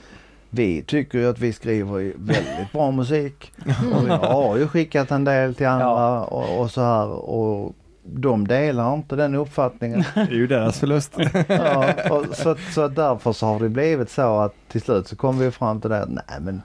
vi 0.49 0.82
tycker 0.82 1.18
ju 1.20 1.30
att 1.30 1.39
vi 1.39 1.54
skriver 1.54 2.14
väldigt 2.16 2.72
bra 2.72 2.91
musik. 2.91 3.51
Och 3.93 4.06
vi 4.08 4.10
har 4.12 4.58
ju 4.58 4.68
skickat 4.68 5.12
en 5.12 5.24
del 5.24 5.56
till 5.56 5.68
andra 5.68 5.86
Ja. 5.86 6.24
och, 6.24 6.60
och 6.60 6.72
så 6.72 6.82
här. 6.82 7.08
Och 7.08 7.76
de 8.06 8.47
delar 8.47 8.93
inte 8.93 9.16
den 9.16 9.36
uppfattningen. 9.36 10.04
Det 10.16 10.20
är 10.22 10.28
ju 10.32 10.47
deras 10.47 10.80
förlust. 10.80 11.14
Ja, 11.47 11.93
och 12.10 12.26
så, 12.36 12.56
så 12.74 12.88
därför 12.88 13.34
så 13.34 13.45
har 13.45 13.60
det 13.60 13.70
blivit 13.70 14.10
så 14.10 14.39
att 14.39 14.54
till 14.68 14.82
slut 14.82 15.08
så 15.08 15.16
kom 15.16 15.39
vi 15.39 15.51
fram 15.51 15.82
till 15.82 15.89
det. 15.89 16.01
att, 16.04 16.10
Nej 16.10 16.39
men 16.41 16.62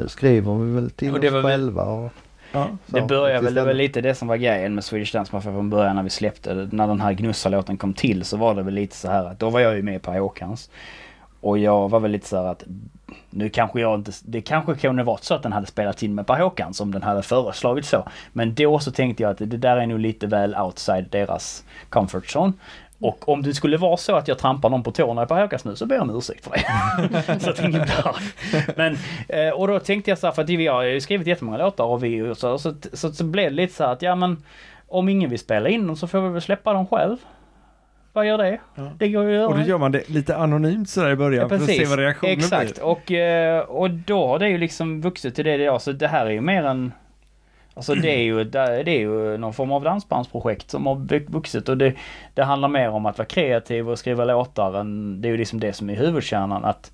nu 0.00 0.08
skriver 0.08 0.54
vi 0.54 0.74
väl 0.74 0.90
till 0.90 1.14
Och 1.14 1.20
det 1.20 1.28
oss 1.28 1.34
var 1.34 1.42
själva. 1.42 1.82
Och, 1.82 2.12
Ja. 2.52 2.68
så, 2.86 2.96
det 2.96 3.02
började 3.02 3.44
väl, 3.44 3.54
det 3.54 3.64
var 3.64 3.74
lite 3.74 4.00
det 4.00 4.14
som 4.14 4.28
var 4.28 4.36
grejen 4.36 4.74
med 4.74 4.84
Swedish 4.84 5.12
Dance 5.12 5.36
Mafia 5.36 5.52
från 5.52 5.70
början 5.70 5.96
när 5.96 6.02
vi 6.02 6.10
släppte. 6.10 6.68
När 6.72 6.86
den 6.86 7.00
här 7.00 7.12
Gnussa-låten 7.12 7.76
kom 7.76 7.94
till 7.94 8.24
så 8.24 8.36
var 8.36 8.54
det 8.54 8.62
väl 8.62 8.74
lite 8.74 8.96
så 8.96 9.08
här 9.08 9.24
att 9.24 9.38
då 9.38 9.50
var 9.50 9.60
jag 9.60 9.76
ju 9.76 9.82
med 9.82 10.02
på 10.02 10.12
Håkans. 10.12 10.70
Och 11.40 11.58
jag 11.58 11.88
var 11.88 12.00
väl 12.00 12.10
lite 12.10 12.28
så 12.28 12.36
här 12.36 12.44
att 12.44 12.64
nu 13.30 13.48
kanske 13.48 13.80
jag 13.80 13.98
inte, 13.98 14.12
det 14.22 14.40
kanske 14.40 14.74
kunde 14.74 15.02
varit 15.02 15.24
så 15.24 15.34
att 15.34 15.42
den 15.42 15.52
hade 15.52 15.66
spelat 15.66 16.02
in 16.02 16.14
med 16.14 16.26
Per 16.26 16.40
Håkans 16.40 16.80
om 16.80 16.92
den 16.92 17.02
hade 17.02 17.22
föreslagit 17.22 17.84
så. 17.84 18.08
Men 18.32 18.54
då 18.54 18.78
så 18.78 18.92
tänkte 18.92 19.22
jag 19.22 19.30
att 19.30 19.38
det 19.38 19.46
där 19.46 19.76
är 19.76 19.86
nog 19.86 19.98
lite 19.98 20.26
väl 20.26 20.54
outside 20.54 21.06
deras 21.10 21.64
comfort 21.88 22.36
zone. 22.36 22.52
Och 23.00 23.28
om 23.28 23.42
det 23.42 23.54
skulle 23.54 23.76
vara 23.76 23.96
så 23.96 24.16
att 24.16 24.28
jag 24.28 24.38
trampar 24.38 24.70
någon 24.70 24.82
på 24.82 24.90
tårna 24.90 25.22
i 25.22 25.26
Per 25.26 25.40
Håkans 25.40 25.64
nu 25.64 25.76
så 25.76 25.86
ber 25.86 25.94
jag 25.94 26.02
om 26.02 26.16
ursäkt 26.16 26.44
för 26.44 26.52
det. 26.52 27.40
så 27.40 27.50
att 27.50 27.58
ingen 27.58 27.82
blir. 27.82 28.76
Men, 28.76 28.96
eh, 29.28 29.54
och 29.54 29.68
då 29.68 29.78
tänkte 29.78 30.10
jag 30.10 30.18
så 30.18 30.26
här, 30.26 30.34
för 30.34 30.42
att 30.42 30.48
vi 30.48 30.66
har 30.66 30.82
ju 30.82 31.00
skrivit 31.00 31.26
jättemånga 31.26 31.58
låtar 31.58 31.84
och 31.84 32.04
vi 32.04 32.34
så, 32.34 32.58
så, 32.58 32.74
så, 32.92 33.12
så 33.12 33.24
blev 33.24 33.50
det 33.50 33.56
lite 33.56 33.74
så 33.74 33.84
här 33.84 33.92
att 33.92 34.02
ja 34.02 34.14
men 34.14 34.42
om 34.88 35.08
ingen 35.08 35.30
vill 35.30 35.38
spela 35.38 35.68
in 35.68 35.86
dem 35.86 35.96
så 35.96 36.06
får 36.06 36.20
vi 36.20 36.28
väl 36.28 36.42
släppa 36.42 36.72
dem 36.72 36.86
själv. 36.86 37.16
Vad 38.12 38.26
gör 38.26 38.38
det? 38.38 38.58
Ja. 38.74 38.90
Det 38.98 39.08
går 39.08 39.24
ju 39.24 39.42
att 39.42 39.48
Och 39.48 39.54
då 39.54 39.60
göra. 39.60 39.68
gör 39.68 39.78
man 39.78 39.92
det 39.92 40.08
lite 40.08 40.36
anonymt 40.36 40.90
sådär 40.90 41.10
i 41.10 41.16
början 41.16 41.48
för 41.48 41.56
att 41.56 41.64
se 41.64 41.84
vad 41.84 41.98
reaktionen 41.98 42.38
Exakt. 42.38 42.74
blir. 42.74 42.84
Och, 42.84 43.12
eh, 43.12 43.60
och 43.60 43.90
då 43.90 44.26
har 44.26 44.38
det 44.38 44.48
ju 44.48 44.58
liksom 44.58 45.00
vuxit 45.00 45.34
till 45.34 45.44
det 45.44 45.56
det 45.56 45.64
är. 45.64 45.78
Så 45.78 45.92
det 45.92 46.08
här 46.08 46.26
är 46.26 46.30
ju 46.30 46.40
mer 46.40 46.64
en... 46.64 46.92
Alltså 47.74 47.94
det 47.94 48.10
är 48.10 48.22
ju, 48.22 48.44
det 48.44 48.58
är 48.90 48.98
ju 48.98 49.36
någon 49.36 49.52
form 49.54 49.72
av 49.72 49.82
dansbandsprojekt 49.82 50.70
som 50.70 50.86
har 50.86 50.94
vux- 50.94 51.30
vuxit 51.32 51.68
och 51.68 51.76
det, 51.78 51.94
det 52.34 52.42
handlar 52.44 52.68
mer 52.68 52.90
om 52.90 53.06
att 53.06 53.18
vara 53.18 53.26
kreativ 53.28 53.90
och 53.90 53.98
skriva 53.98 54.24
låtar 54.24 54.80
än, 54.80 55.20
det 55.20 55.28
är 55.28 55.30
ju 55.30 55.36
liksom 55.36 55.60
det 55.60 55.72
som 55.72 55.90
är 55.90 55.96
huvudkärnan 55.96 56.64
att 56.64 56.92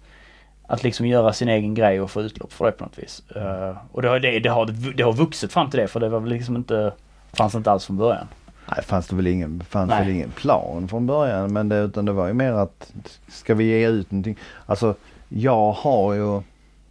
att 0.69 0.83
liksom 0.83 1.07
göra 1.07 1.33
sin 1.33 1.49
egen 1.49 1.75
grej 1.75 2.01
och 2.01 2.11
få 2.11 2.23
utlopp 2.23 2.53
för 2.53 2.65
det 2.65 2.73
på 2.73 2.85
något 2.85 2.99
vis. 2.99 3.23
Eh, 3.37 3.77
och 3.93 4.03
det 4.03 4.09
har, 4.09 4.19
det, 4.19 4.39
det, 4.39 4.49
har, 4.49 4.67
det 4.97 5.03
har 5.03 5.13
vuxit 5.13 5.53
fram 5.53 5.71
till 5.71 5.81
det 5.81 5.89
för 5.89 6.01
det 6.01 6.09
var 6.09 6.21
väl 6.21 6.31
liksom 6.31 6.57
inte, 6.57 6.93
fanns 7.33 7.55
inte 7.55 7.71
alls 7.71 7.87
från 7.87 7.97
början. 7.97 8.27
Nej, 8.71 8.85
fanns 8.85 9.09
det 9.09 9.17
väl 9.17 9.27
ingen, 9.27 9.65
fanns 9.69 9.89
Nej. 9.91 9.99
väl 10.05 10.15
ingen 10.15 10.31
plan 10.31 10.89
från 10.89 11.07
början. 11.07 11.53
Men 11.53 11.69
det, 11.69 11.77
utan 11.77 12.05
det 12.05 12.13
var 12.13 12.27
ju 12.27 12.33
mer 12.33 12.53
att 12.53 12.93
ska 13.29 13.55
vi 13.55 13.65
ge 13.65 13.89
ut 13.89 14.11
någonting. 14.11 14.37
Alltså 14.67 14.95
jag 15.29 15.73
har 15.73 16.15
ju, 16.15 16.43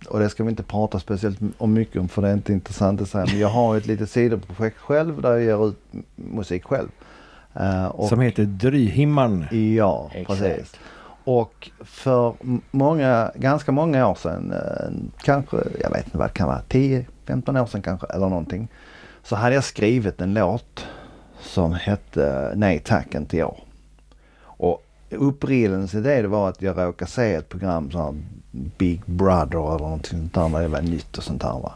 och 0.09 0.19
det 0.19 0.29
ska 0.29 0.43
vi 0.43 0.49
inte 0.49 0.63
prata 0.63 0.99
speciellt 0.99 1.39
om 1.57 1.73
mycket 1.73 2.01
om 2.01 2.07
för 2.07 2.21
det 2.21 2.27
är 2.27 2.33
inte 2.33 2.53
intressant 2.53 3.01
att 3.01 3.09
säga. 3.09 3.25
Men 3.25 3.39
jag 3.39 3.47
har 3.47 3.77
ett 3.77 3.85
litet 3.85 4.09
sidoprojekt 4.09 4.77
själv 4.77 5.21
där 5.21 5.31
jag 5.31 5.43
ger 5.43 5.67
ut 5.67 5.77
musik 6.15 6.63
själv. 6.63 6.89
Eh, 7.53 7.85
och, 7.85 8.09
Som 8.09 8.19
heter 8.19 8.45
Dryhimman. 8.45 9.45
Ja, 9.75 10.11
Exakt. 10.13 10.39
precis. 10.39 10.75
och 11.23 11.71
för 11.79 12.33
många, 12.71 13.31
ganska 13.35 13.71
många 13.71 14.07
år 14.07 14.15
sedan, 14.15 14.53
eh, 14.53 14.91
kanske, 15.23 15.57
jag 15.81 15.89
vet 15.89 16.05
inte 16.05 16.17
vad 16.17 16.27
det 16.27 16.33
kan 16.33 16.47
vara, 16.47 16.61
10-15 16.69 17.61
år 17.61 17.65
sedan 17.65 17.81
kanske 17.81 18.07
eller 18.07 18.29
någonting. 18.29 18.67
Så 19.23 19.35
hade 19.35 19.55
jag 19.55 19.63
skrivit 19.63 20.21
en 20.21 20.33
låt 20.33 20.85
som 21.39 21.73
hette 21.73 22.53
Nej 22.55 22.79
tack 22.79 23.15
inte 23.15 23.37
jag. 23.37 23.55
Och 24.41 24.83
upprinnelsen 25.09 26.03
till 26.03 26.03
det 26.03 26.27
var 26.27 26.49
att 26.49 26.61
jag 26.61 26.77
råkade 26.77 27.11
se 27.11 27.33
ett 27.33 27.49
program 27.49 27.91
som 27.91 27.99
här 27.99 28.15
Big 28.77 29.01
Brother 29.05 29.75
eller 29.75 29.85
någonting 29.85 30.29
sånt 30.33 30.53
där 30.53 30.61
det 30.61 30.67
var 30.67 30.81
nytt 30.81 31.17
och 31.17 31.23
sånt 31.23 31.41
där 31.41 31.49
va. 31.49 31.73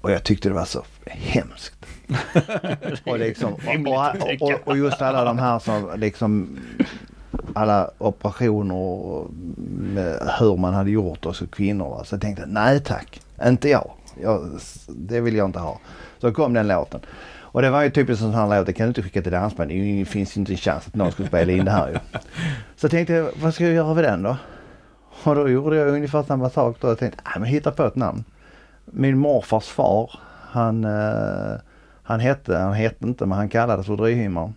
Och 0.00 0.10
jag 0.10 0.24
tyckte 0.24 0.48
det 0.48 0.54
var 0.54 0.64
så 0.64 0.84
hemskt. 1.06 1.86
och, 3.04 3.18
liksom, 3.18 3.52
och, 3.52 4.42
och, 4.42 4.68
och, 4.68 4.76
just 4.76 5.02
alla 5.02 5.24
de 5.24 5.38
här 5.38 5.58
som 5.58 5.90
liksom 5.96 6.58
alla 7.54 7.90
operationer 7.98 8.74
och 8.74 9.30
hur 10.38 10.56
man 10.56 10.74
hade 10.74 10.90
gjort 10.90 11.26
och 11.26 11.36
så 11.36 11.46
kvinnor. 11.46 11.90
Va? 11.90 12.04
Så 12.04 12.14
jag 12.14 12.22
tänkte 12.22 12.44
nej 12.46 12.80
tack, 12.80 13.20
inte 13.46 13.68
jag. 13.68 13.90
jag. 14.22 14.50
Det 14.88 15.20
vill 15.20 15.36
jag 15.36 15.48
inte 15.48 15.58
ha. 15.58 15.78
Så 16.18 16.32
kom 16.32 16.52
den 16.52 16.68
låten. 16.68 17.00
Och 17.54 17.62
det 17.62 17.70
var 17.70 17.82
ju 17.82 17.90
typiskt 17.90 18.24
en 18.24 18.32
sån 18.32 18.40
här 18.40 18.58
låt, 18.58 18.66
det 18.66 18.72
kan 18.72 18.86
du 18.86 18.88
inte 18.88 19.02
skicka 19.02 19.22
till 19.22 19.32
dansband. 19.32 19.70
Det 19.70 20.04
finns 20.04 20.36
ju 20.36 20.40
inte 20.40 20.52
en 20.52 20.56
chans 20.56 20.86
att 20.86 20.94
någon 20.94 21.12
skulle 21.12 21.28
spela 21.28 21.52
in 21.52 21.64
det 21.64 21.70
här 21.70 21.88
ju. 21.88 21.94
Så 22.76 22.84
jag 22.84 22.90
tänkte, 22.90 23.30
vad 23.42 23.54
ska 23.54 23.64
jag 23.64 23.74
göra 23.74 23.94
med 23.94 24.04
den 24.04 24.22
då? 24.22 24.36
Och 25.26 25.34
då 25.34 25.48
gjorde 25.48 25.76
jag 25.76 25.88
ungefär 25.88 26.22
samma 26.22 26.50
sak 26.50 26.76
då. 26.80 26.88
Jag 26.88 26.98
tänkte, 26.98 27.22
nej 27.24 27.34
men 27.40 27.48
hitta 27.48 27.70
på 27.70 27.84
ett 27.84 27.96
namn. 27.96 28.24
Min 28.84 29.18
morfars 29.18 29.66
far, 29.66 30.10
han, 30.50 30.84
eh, 30.84 31.60
han 32.02 32.20
hette, 32.20 32.56
han 32.56 32.72
hette 32.72 33.06
inte 33.06 33.26
men 33.26 33.38
han 33.38 33.48
kallades 33.48 33.86
för 33.86 33.96
Dryhimmar. 33.96 34.52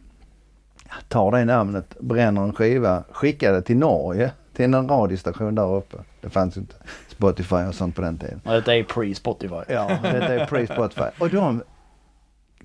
Jag 0.89 1.09
tar 1.09 1.31
det 1.31 1.45
namnet, 1.45 1.95
bränner 1.99 2.43
en 2.43 2.53
skiva, 2.53 3.03
skickar 3.11 3.53
det 3.53 3.61
till 3.61 3.77
Norge, 3.77 4.31
till 4.53 4.73
en 4.73 4.89
radiostation 4.89 5.55
där 5.55 5.75
uppe. 5.75 5.97
Det 6.21 6.29
fanns 6.29 6.57
inte 6.57 6.75
Spotify 7.07 7.55
och 7.55 7.75
sånt 7.75 7.95
på 7.95 8.01
den 8.01 8.17
tiden. 8.17 8.41
Och 8.45 8.53
Detta 8.53 8.75
är 8.75 8.83
pre-Spotify. 8.83 9.63
Ja, 9.67 9.99
detta 10.03 10.33
är 10.33 10.45
pre-Spotify. 10.45 11.09
Och 11.19 11.29
de, 11.29 11.63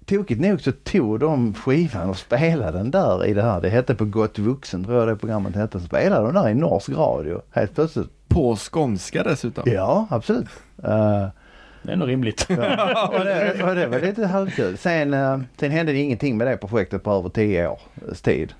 tokigt 0.07 0.41
nog 0.41 0.61
så 0.61 0.73
tog 0.73 1.21
de 1.21 1.55
skivan 1.55 2.09
och 2.11 2.17
spelade 2.17 2.79
den 2.79 2.91
där 2.91 3.27
i 3.27 3.35
det 3.35 3.43
här. 3.43 3.61
Det 3.61 3.69
hette 3.69 3.95
På 3.95 4.05
Gott 4.05 4.39
Vuxen 4.39 4.85
tror 4.85 4.99
jag 4.99 5.09
det 5.09 5.17
programmet 5.17 5.57
hette. 5.57 5.81
Spelade 5.81 6.27
de 6.27 6.35
där 6.35 6.49
i 6.49 6.55
norsk 6.55 6.89
radio 6.89 7.41
helt 7.51 7.75
plötsligt. 7.75 8.09
På 8.29 8.57
skånska 8.57 9.23
dessutom. 9.23 9.65
Ja, 9.67 10.07
absolut. 10.11 10.49
Uh, 10.85 11.27
Det 11.83 11.93
är 11.93 11.97
nog 11.97 12.09
rimligt. 12.09 12.47
ja, 12.49 13.09
och, 13.19 13.25
det, 13.25 13.63
och 13.63 13.75
det 13.75 13.87
var 13.87 14.01
lite 14.01 14.27
halvkul. 14.27 14.77
Sen, 14.79 15.15
uh, 15.15 15.41
sen 15.57 15.71
hände 15.71 15.93
det 15.93 15.99
ingenting 15.99 16.37
med 16.37 16.47
det 16.47 16.57
projektet 16.57 17.03
på 17.03 17.11
över 17.13 17.29
tio 17.29 17.69
års 17.69 18.21
tid. 18.21 18.53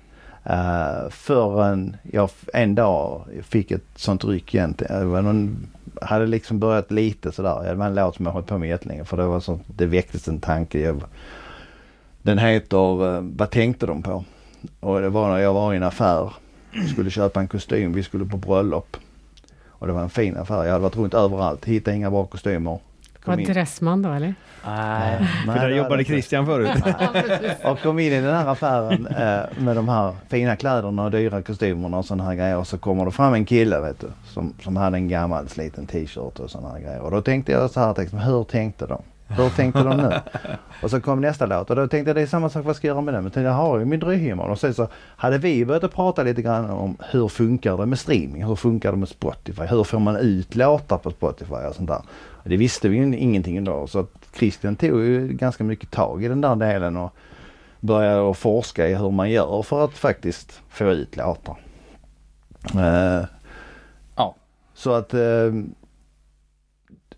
Uh, 0.49 1.09
förrän 1.09 1.97
jag 2.11 2.29
en 2.53 2.75
dag 2.75 3.25
fick 3.41 3.71
ett 3.71 3.85
sånt 3.95 4.23
ryck 4.25 4.53
igen. 4.53 4.75
Det 4.77 5.05
var 5.05 5.21
någon, 5.21 5.67
hade 6.05 6.25
liksom 6.25 6.59
börjat 6.59 6.91
lite 6.91 7.31
sådär. 7.31 7.63
Det 7.63 7.75
var 7.75 7.85
en 7.85 7.95
låt 7.95 8.15
som 8.15 8.25
jag 8.25 8.33
hållit 8.33 8.47
på 8.47 8.57
med 8.57 8.69
jättelänge 8.69 9.05
för 9.05 9.17
det 9.17 9.25
var 9.25 9.39
så, 9.39 9.59
det 9.67 9.85
väcktes 9.85 10.27
en 10.27 10.39
tanke. 10.39 10.79
Jag, 10.79 11.03
den 12.21 12.37
heter 12.37 13.15
eh, 13.15 13.21
Vad 13.21 13.49
tänkte 13.49 13.85
de 13.85 14.03
på? 14.03 14.25
Och 14.79 15.01
det 15.01 15.09
var 15.09 15.29
när 15.29 15.37
jag 15.37 15.53
var 15.53 15.73
i 15.73 15.77
en 15.77 15.83
affär. 15.83 16.33
Skulle 16.91 17.09
köpa 17.09 17.39
en 17.39 17.47
kostym. 17.47 17.93
Vi 17.93 18.03
skulle 18.03 18.25
på 18.25 18.37
bröllop. 18.37 18.97
Och 19.65 19.87
det 19.87 19.93
var 19.93 20.01
en 20.01 20.09
fin 20.09 20.37
affär. 20.37 20.63
Jag 20.63 20.71
hade 20.71 20.83
varit 20.83 20.97
runt 20.97 21.13
överallt. 21.13 21.65
Hittade 21.65 21.97
inga 21.97 22.11
bra 22.11 22.25
kostymer. 22.25 22.79
Var 23.25 23.37
in- 23.37 23.53
Dressman 23.53 24.01
då 24.01 24.09
eller? 24.09 24.33
Nej. 24.65 25.17
Nej, 25.19 25.27
För 25.45 25.53
det 25.53 25.59
där 25.59 25.69
jobbade. 25.77 26.03
Christian 26.03 26.45
förut. 26.45 26.69
Och 27.63 27.79
kom 27.81 27.99
in 27.99 28.13
i 28.13 28.21
den 28.21 28.35
här 28.35 28.47
affären 28.47 29.07
eh, 29.07 29.61
med 29.63 29.75
de 29.75 29.89
här 29.89 30.13
fina 30.29 30.55
kläderna 30.55 31.03
och 31.03 31.11
dyra 31.11 31.41
kostymerna 31.41 31.97
och 31.97 32.05
sådana 32.05 32.23
här 32.23 32.35
grejer. 32.35 32.57
Och 32.57 32.67
så 32.67 32.77
kommer 32.77 33.05
det 33.05 33.11
fram 33.11 33.33
en 33.33 33.45
kille 33.45 33.79
vet 33.79 33.99
du. 34.01 34.07
Som, 34.25 34.53
som 34.63 34.75
hade 34.75 34.97
en 34.97 35.07
gammal 35.07 35.49
sliten 35.49 35.85
t-shirt 35.85 36.39
och 36.39 36.49
sådana 36.49 36.69
här 36.73 36.79
grejer. 36.79 37.01
Och 37.01 37.11
då 37.11 37.21
tänkte 37.21 37.51
jag 37.51 37.69
så 37.71 37.79
här, 37.79 37.95
liksom, 37.97 38.19
hur 38.19 38.43
tänkte 38.43 38.85
de? 38.85 39.01
Hur 39.27 39.49
tänkte 39.49 39.83
de 39.83 39.97
nu? 39.97 40.11
Och 40.83 40.89
så 40.89 41.01
kom 41.01 41.21
nästa 41.21 41.45
låt 41.45 41.69
och 41.69 41.75
då 41.75 41.87
tänkte 41.87 42.09
jag 42.09 42.15
det 42.15 42.21
är 42.21 42.25
samma 42.27 42.49
sak, 42.49 42.65
vad 42.65 42.75
ska 42.75 42.87
jag 42.87 42.93
göra 42.93 43.01
med 43.01 43.13
den? 43.13 43.31
Men 43.35 43.43
jag 43.43 43.51
har 43.51 43.79
ju 43.79 43.85
min 43.85 43.99
dröjhimmel. 43.99 44.49
Och 44.49 44.59
sen 44.59 44.73
så 44.73 44.87
hade 44.95 45.37
vi 45.37 45.65
börjat 45.65 45.93
prata 45.93 46.23
lite 46.23 46.41
grann 46.41 46.69
om 46.69 46.97
hur 47.11 47.27
funkar 47.27 47.77
det 47.77 47.85
med 47.85 47.99
streaming? 47.99 48.43
Hur 48.45 48.55
funkar 48.55 48.91
det 48.91 48.97
med 48.97 49.09
Spotify? 49.09 49.61
Hur 49.63 49.83
får 49.83 49.99
man 49.99 50.15
ut 50.15 50.55
låtar 50.55 50.97
på 50.97 51.11
Spotify 51.11 51.53
och 51.69 51.75
sånt 51.75 51.89
där? 51.89 52.01
Det 52.43 52.57
visste 52.57 52.89
vi 52.89 52.97
ju 52.97 53.17
ingenting 53.17 53.63
då. 53.63 53.87
Så 53.87 53.99
att 53.99 54.11
Christian 54.37 54.75
tog 54.75 55.01
ju 55.01 55.27
ganska 55.27 55.63
mycket 55.63 55.91
tag 55.91 56.23
i 56.23 56.27
den 56.27 56.41
där 56.41 56.55
delen 56.55 56.97
och 56.97 57.13
började 57.79 58.31
att 58.31 58.37
forska 58.37 58.87
i 58.87 58.95
hur 58.95 59.11
man 59.11 59.31
gör 59.31 59.61
för 59.61 59.85
att 59.85 59.93
faktiskt 59.93 60.61
få 60.69 60.83
ut 60.83 61.17
låtar. 61.17 61.57
Eh, 62.75 63.25
Ja. 64.15 64.35
Så 64.73 64.91
att 64.93 65.13
eh, 65.13 65.51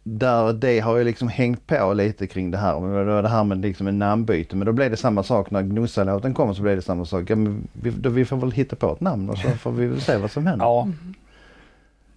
där 0.04 0.54
det 0.54 0.80
har 0.80 0.98
ju 0.98 1.04
liksom 1.04 1.28
hängt 1.28 1.68
på 1.68 1.94
lite 1.94 2.28
kring 2.28 2.52
det 2.52 2.58
här. 2.58 2.80
Men 2.80 3.06
det 3.08 3.14
var 3.14 3.22
det 3.24 3.30
här 3.30 3.44
med 3.44 3.58
liksom 3.62 3.88
en 3.88 4.00
namnbyte. 4.00 4.56
Men 4.56 4.66
då 4.66 4.72
blev 4.72 4.92
det 4.92 4.98
samma 4.98 5.24
sak 5.24 5.52
när 5.52 5.62
Gnosa-låten 5.62 6.34
kom 6.34 6.56
så 6.56 6.62
blev 6.62 6.76
det 6.76 6.82
samma 6.82 7.06
sak. 7.06 7.30
Ja, 7.30 7.36
men 7.36 7.68
vi, 7.74 7.90
då, 7.90 8.10
vi 8.10 8.26
får 8.26 8.38
väl 8.38 8.52
hitta 8.52 8.76
på 8.76 8.94
ett 8.94 9.02
namn 9.02 9.30
och 9.30 9.38
så 9.38 9.50
får 9.60 9.72
vi 9.72 9.88
väl 9.88 10.02
se 10.02 10.18
vad 10.18 10.32
som 10.32 10.48
händer. 10.48 10.66
Ja. 10.66 10.88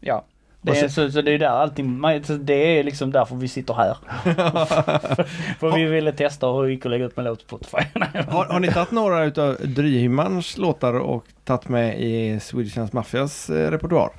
Ja. 0.00 0.24
Det 0.60 0.80
är, 0.80 0.88
så- 0.88 1.10
så, 1.10 1.20
det 1.22 1.32
är 1.32 1.38
där 1.38 1.46
allting, 1.48 2.02
det 2.40 2.54
är 2.78 2.84
liksom 2.84 3.12
därför 3.12 3.36
vi 3.36 3.48
sitter 3.48 3.74
här. 3.74 3.96
för 5.58 5.74
vi 5.76 5.84
ville 5.84 6.12
testa 6.12 6.46
hur 6.52 6.62
det 6.62 6.70
gick 6.70 6.84
att 6.86 6.90
lägga 6.90 7.04
upp 7.04 7.18
en 7.18 7.24
låt 7.24 7.46
på 7.46 7.58
Spotify. 7.58 7.84
Har, 8.28 8.44
har 8.44 8.60
ni 8.60 8.68
tagit 8.72 8.90
några 8.90 9.24
utav 9.24 9.56
Dryhimmans 9.64 10.58
låtar 10.58 10.94
och 10.94 11.24
tagit 11.44 11.68
med 11.68 12.00
i 12.00 12.40
Swedish 12.40 12.74
Dance 12.76 12.96
Mafias 12.96 13.50
eh, 13.50 13.70
repertoar? 13.70 14.10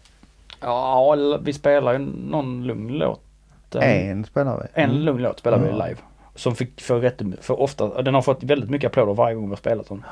ja, 0.61 1.15
vi 1.43 1.53
spelar 1.53 1.93
ju 1.93 1.99
någon 2.29 2.63
lugn 2.67 2.87
låt. 2.97 3.21
En, 3.75 3.81
En 3.81 4.25
spelar 4.25 4.57
vi. 4.57 4.81
en 4.81 5.05
lugn 5.05 5.21
låt 5.21 5.39
spelar 5.39 5.57
vi 5.59 5.67
Ja. 5.69 5.85
live. 5.85 5.97
Som 6.35 6.55
fick 6.55 6.81
för 6.81 6.99
rätt, 6.99 7.21
för 7.41 7.59
ofta, 7.61 8.01
den 8.01 8.13
har 8.13 8.21
fått 8.21 8.43
väldigt 8.43 8.69
mycket 8.69 8.87
applåder 8.87 9.13
varje 9.13 9.35
gång 9.35 9.43
vi 9.43 9.49
har 9.49 9.55
spelat 9.57 9.89
den. 9.89 10.03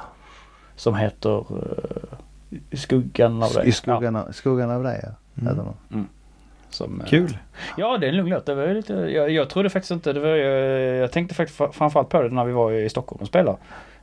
Som 0.76 0.96
heter 0.96 1.38
eh, 1.38 2.18
I 2.70 2.78
skuggan 2.78 3.44
av 3.44 3.54
dig. 3.54 3.68
I 3.68 3.72
skuggan, 3.72 4.16
av- 4.16 4.32
skuggan 4.32 4.72
av 4.72 4.84
dig 4.84 5.02
ja. 5.04 5.10
Mm. 5.92 6.08
Som, 6.70 7.02
eh, 7.02 7.08
Kul! 7.08 7.38
Ja, 7.78 7.98
det 7.98 8.06
är 8.06 8.10
en 8.10 8.16
lugn 8.18 8.30
låt. 8.30 8.46
Det 8.46 8.56
var 8.56 8.68
lite, 8.68 8.94
jag, 8.94 9.32
jag 9.32 9.50
trodde 9.50 9.70
faktiskt 9.70 9.92
inte, 9.92 10.14
det 10.14 10.20
var, 10.20 10.28
jag, 10.30 10.96
jag 10.96 11.12
tänkte 11.12 11.36
faktiskt 11.36 11.60
fr- 11.60 11.72
framförallt 11.72 12.10
på 12.10 12.22
det 12.22 12.30
när 12.30 12.46
vi 12.46 12.52
var 12.54 12.72
i 12.72 12.90
Stockholm 12.90 13.22
och 13.22 13.28
spelade. 13.28 13.58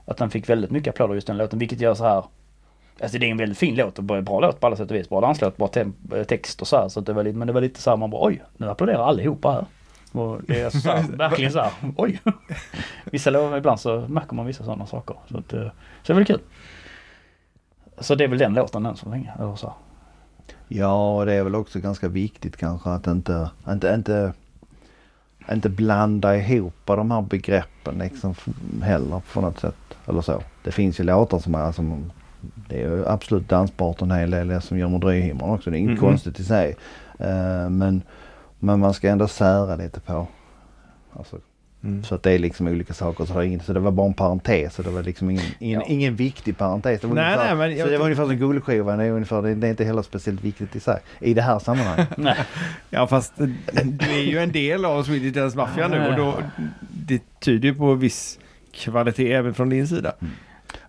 Att 0.06 0.16
den 0.16 0.30
fick 0.30 0.48
väldigt 0.48 0.70
mycket 0.70 0.90
applåder 0.94 1.14
just 1.14 1.26
den 1.26 1.36
låten, 1.36 1.58
vilket 1.58 1.80
gör 1.80 1.94
så 1.94 2.04
här. 2.04 2.24
Alltså 3.02 3.18
det 3.18 3.26
är 3.26 3.30
en 3.30 3.36
väldigt 3.36 3.58
fin 3.58 3.74
låt 3.74 3.98
och 3.98 4.04
bra- 4.04 4.40
låt 4.40 4.60
på 4.60 4.66
alla 4.66 4.76
sätt 4.76 4.90
och 4.90 4.96
vis. 4.96 5.08
Bra 5.08 5.20
danslåt, 5.20 5.56
bra 5.56 5.68
text 6.28 6.60
och 6.60 6.68
så 6.68 6.76
här. 6.76 6.88
Så 6.88 7.00
det 7.00 7.12
var 7.12 7.22
lite, 7.22 7.38
men 7.38 7.46
det 7.46 7.52
var 7.52 7.60
lite 7.60 7.80
så 7.82 7.90
här 7.90 7.96
man 7.96 8.10
bara 8.10 8.26
oj, 8.26 8.42
nu 8.56 8.70
applåderar 8.70 9.02
allihopa 9.04 9.50
här. 9.52 9.64
Och 10.20 10.40
det 10.42 10.60
är 10.60 10.70
så 10.70 10.90
här, 10.90 11.02
verkligen 11.16 11.52
så 11.52 11.60
här, 11.60 11.72
oj. 11.96 12.20
Vissa 13.04 13.30
låtar, 13.30 13.56
ibland 13.58 13.80
så 13.80 14.00
märker 14.08 14.34
man 14.34 14.46
vissa 14.46 14.64
sådana 14.64 14.86
saker. 14.86 15.16
Så, 15.30 15.38
att, 15.38 15.52
eh, 15.52 15.60
så 15.62 15.72
det 16.06 16.12
är 16.12 16.14
väl 16.14 16.24
kul. 16.24 16.40
Så 17.98 18.14
det 18.14 18.24
är 18.24 18.28
väl 18.28 18.38
den 18.38 18.54
låten 18.54 18.86
än 18.86 18.96
så 18.96 19.08
länge. 19.08 19.32
Så. 19.56 19.74
Ja, 20.68 21.16
och 21.16 21.26
det 21.26 21.32
är 21.34 21.42
väl 21.42 21.54
också 21.54 21.80
ganska 21.80 22.08
viktigt 22.08 22.56
kanske 22.56 22.90
att 22.90 23.06
inte, 23.06 23.50
inte, 23.68 23.94
inte, 23.94 24.32
inte 25.52 25.68
blanda 25.68 26.36
ihop 26.36 26.74
de 26.84 27.10
här 27.10 27.22
begreppen 27.22 27.98
liksom 27.98 28.34
heller 28.82 29.22
på 29.32 29.40
något 29.40 29.60
sätt. 29.60 29.74
Eller 30.06 30.20
så. 30.20 30.42
Det 30.64 30.72
finns 30.72 31.00
ju 31.00 31.04
låtar 31.04 31.38
som 31.38 31.54
är 31.54 31.72
som 31.72 32.12
det 32.68 32.82
är 32.82 32.88
ju 32.88 33.06
absolut 33.06 33.48
dansbart 33.48 34.02
en 34.02 34.10
hel 34.10 34.30
del 34.30 34.62
som 34.62 34.78
gör 34.78 34.88
med 34.88 35.00
Dryhimmern 35.00 35.50
också. 35.50 35.70
Det 35.70 35.76
är 35.76 35.78
inget 35.78 35.90
Mhm. 35.90 36.00
konstigt 36.00 36.40
i 36.40 36.44
sig. 36.44 36.76
Eh, 37.18 37.68
men, 37.70 38.02
men 38.58 38.80
man 38.80 38.94
ska 38.94 39.08
ändå 39.08 39.28
sära 39.28 39.76
lite 39.76 40.00
på. 40.00 40.26
Alltså, 41.12 41.36
Mm. 41.84 42.04
så 42.04 42.14
att 42.14 42.22
det 42.22 42.30
är 42.32 42.38
liksom 42.38 42.68
olika 42.68 42.94
saker. 42.94 43.24
Så 43.24 43.42
inget, 43.42 43.64
så 43.64 43.72
det 43.72 43.80
var 43.80 43.90
bara 43.90 44.06
en 44.06 44.14
parentes. 44.14 44.74
Så 44.74 44.82
det 44.82 44.90
var 44.90 45.02
liksom 45.02 45.30
ingen, 45.30 45.44
ingen, 45.58 45.80
Ja. 45.80 45.86
ingen 45.88 46.16
viktig 46.16 46.58
parentes. 46.58 47.00
Det 47.00 47.06
var 47.06 47.14
Nej, 47.14 47.24
ungefär, 47.24 47.56
nej, 47.56 47.68
men 47.68 47.76
jag 47.78 47.86
så 47.86 47.92
det 47.92 47.98
var 47.98 48.04
ungefär 48.04 48.26
som 48.26 48.36
guldskivan. 48.36 48.98
Det 48.98 49.04
är, 49.04 49.10
ungefär, 49.10 49.42
det, 49.42 49.66
är 49.66 49.70
inte 49.70 49.84
heller 49.84 50.02
speciellt 50.02 50.44
viktigt 50.44 50.76
i 50.76 50.80
sig. 50.80 51.00
I 51.20 51.34
det 51.34 51.42
här 51.42 51.58
sammanhanget. 51.58 52.08
Nej. 52.16 52.36
Ja 52.90 53.06
fast 53.06 53.32
du 53.82 54.10
är 54.10 54.22
ju 54.22 54.38
en 54.38 54.52
del 54.52 54.84
av 54.84 55.02
Swedish 55.02 55.34
Dance 55.34 55.56
Mafia 55.56 55.88
nu 55.88 56.06
och 56.08 56.16
då 56.16 56.34
det 56.90 57.22
tyder 57.40 57.68
ju 57.68 57.74
på 57.74 57.94
viss 57.94 58.38
kvalitet 58.72 59.32
även 59.32 59.54
från 59.54 59.68
din 59.68 59.88
sida. 59.88 60.12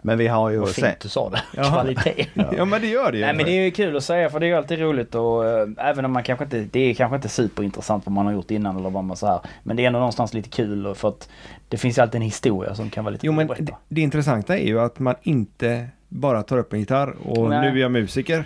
Men 0.05 0.17
vi 0.17 0.27
har 0.27 0.49
ju 0.49 0.57
Vad 0.57 0.69
fint 0.69 0.99
du 0.99 1.09
sa 1.09 1.29
det. 1.29 1.41
Ja. 1.55 1.63
Kvalitet. 1.63 2.27
Ja 2.57 2.65
men 2.65 2.81
det 2.81 2.87
gör 2.87 3.11
det 3.11 3.17
ju. 3.17 3.25
Nej 3.25 3.33
men 3.33 3.45
det 3.45 3.51
är 3.51 3.63
ju 3.63 3.71
kul 3.71 3.97
att 3.97 4.03
säga 4.03 4.29
för 4.29 4.39
det 4.39 4.45
är 4.45 4.47
ju 4.47 4.55
alltid 4.55 4.79
roligt 4.79 5.15
och 5.15 5.45
äh, 5.45 5.67
även 5.77 6.05
om 6.05 6.11
man 6.11 6.23
kanske 6.23 6.45
inte, 6.45 6.67
det 6.71 6.79
är 6.79 6.93
kanske 6.93 7.15
inte 7.15 7.29
superintressant 7.29 8.05
vad 8.05 8.13
man 8.13 8.25
har 8.25 8.33
gjort 8.33 8.51
innan 8.51 8.77
eller 8.77 8.89
vad 8.89 9.03
man 9.03 9.17
så 9.17 9.27
här. 9.27 9.39
Men 9.63 9.77
det 9.77 9.83
är 9.83 9.87
ändå 9.87 9.99
någonstans 9.99 10.33
lite 10.33 10.49
kul 10.49 10.87
och 10.87 10.97
för 10.97 11.07
att 11.09 11.29
det 11.69 11.77
finns 11.77 11.97
ju 11.97 12.01
alltid 12.01 12.15
en 12.15 12.21
historia 12.21 12.75
som 12.75 12.89
kan 12.89 13.03
vara 13.03 13.11
lite 13.11 13.25
Jo 13.25 13.31
men 13.33 13.47
det, 13.47 13.73
det 13.87 14.01
intressanta 14.01 14.57
är 14.57 14.67
ju 14.67 14.79
att 14.79 14.99
man 14.99 15.15
inte 15.21 15.87
bara 16.07 16.43
tar 16.43 16.57
upp 16.57 16.73
en 16.73 16.79
gitarr 16.79 17.15
och 17.23 17.49
Nej. 17.49 17.61
nu 17.61 17.77
är 17.77 17.81
jag 17.81 17.91
musiker. 17.91 18.45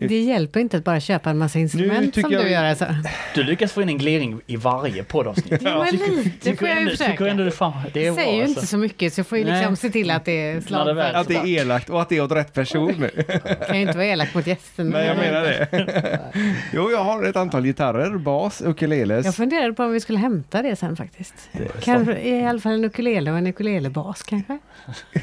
Det 0.00 0.20
hjälper 0.20 0.60
inte 0.60 0.76
att 0.76 0.84
bara 0.84 1.00
köpa 1.00 1.30
en 1.30 1.38
massa 1.38 1.58
instrument 1.58 2.14
som 2.14 2.32
jag 2.32 2.44
du 2.44 2.50
gör 2.50 2.64
alltså. 2.64 2.86
Du 3.34 3.42
lyckas 3.42 3.72
få 3.72 3.82
in 3.82 3.88
en 3.88 3.98
gliring 3.98 4.40
i 4.46 4.56
varje 4.56 5.04
poddavsnitt. 5.04 5.62
Ja, 5.62 5.84
men 5.84 6.16
lite 6.16 6.56
får 6.56 6.68
jag 6.68 6.82
ju 6.82 6.90
försöka. 6.90 7.26
ändå 7.26 7.44
det, 7.44 7.50
fan, 7.50 7.72
det 7.92 8.06
är 8.06 8.12
bra 8.12 8.22
säger 8.22 8.36
ju 8.36 8.42
alltså. 8.42 8.58
inte 8.58 8.66
så 8.66 8.78
mycket 8.78 9.12
så 9.12 9.20
jag 9.20 9.26
får 9.26 9.38
ju 9.38 9.44
liksom 9.44 9.66
Nej. 9.66 9.76
se 9.76 9.90
till 9.90 10.10
att 10.10 10.24
det 10.24 10.32
är 10.32 10.54
det 10.54 10.62
slagfärdigt. 10.62 11.16
Att 11.16 11.28
det 11.28 11.34
är 11.34 11.46
elakt 11.46 11.90
och 11.90 12.02
att 12.02 12.08
det 12.08 12.16
är 12.16 12.22
åt 12.22 12.32
rätt 12.32 12.54
person 12.54 12.94
nu. 12.98 13.10
kan 13.66 13.76
ju 13.76 13.82
inte 13.82 13.96
vara 13.96 14.06
elak 14.06 14.34
mot 14.34 14.46
gästen. 14.46 14.88
Men 14.88 15.06
jag 15.06 15.16
menar 15.16 15.42
det. 15.42 16.20
Jo, 16.72 16.90
jag 16.90 17.04
har 17.04 17.24
ett 17.24 17.36
antal 17.36 17.64
gitarrer, 17.64 18.18
bas, 18.18 18.62
ukuleles. 18.62 19.24
Jag 19.24 19.34
funderade 19.34 19.72
på 19.72 19.82
om 19.82 19.92
vi 19.92 20.00
skulle 20.00 20.18
hämta 20.18 20.62
det 20.62 20.76
sen 20.76 20.96
faktiskt. 20.96 21.34
Kanske, 21.82 22.20
I 22.20 22.46
alla 22.46 22.60
fall 22.60 22.72
en 22.72 22.84
ukulele 22.84 23.30
och 23.30 23.38
en 23.38 23.46
ukulelebas 23.46 24.22
kanske? 24.22 24.58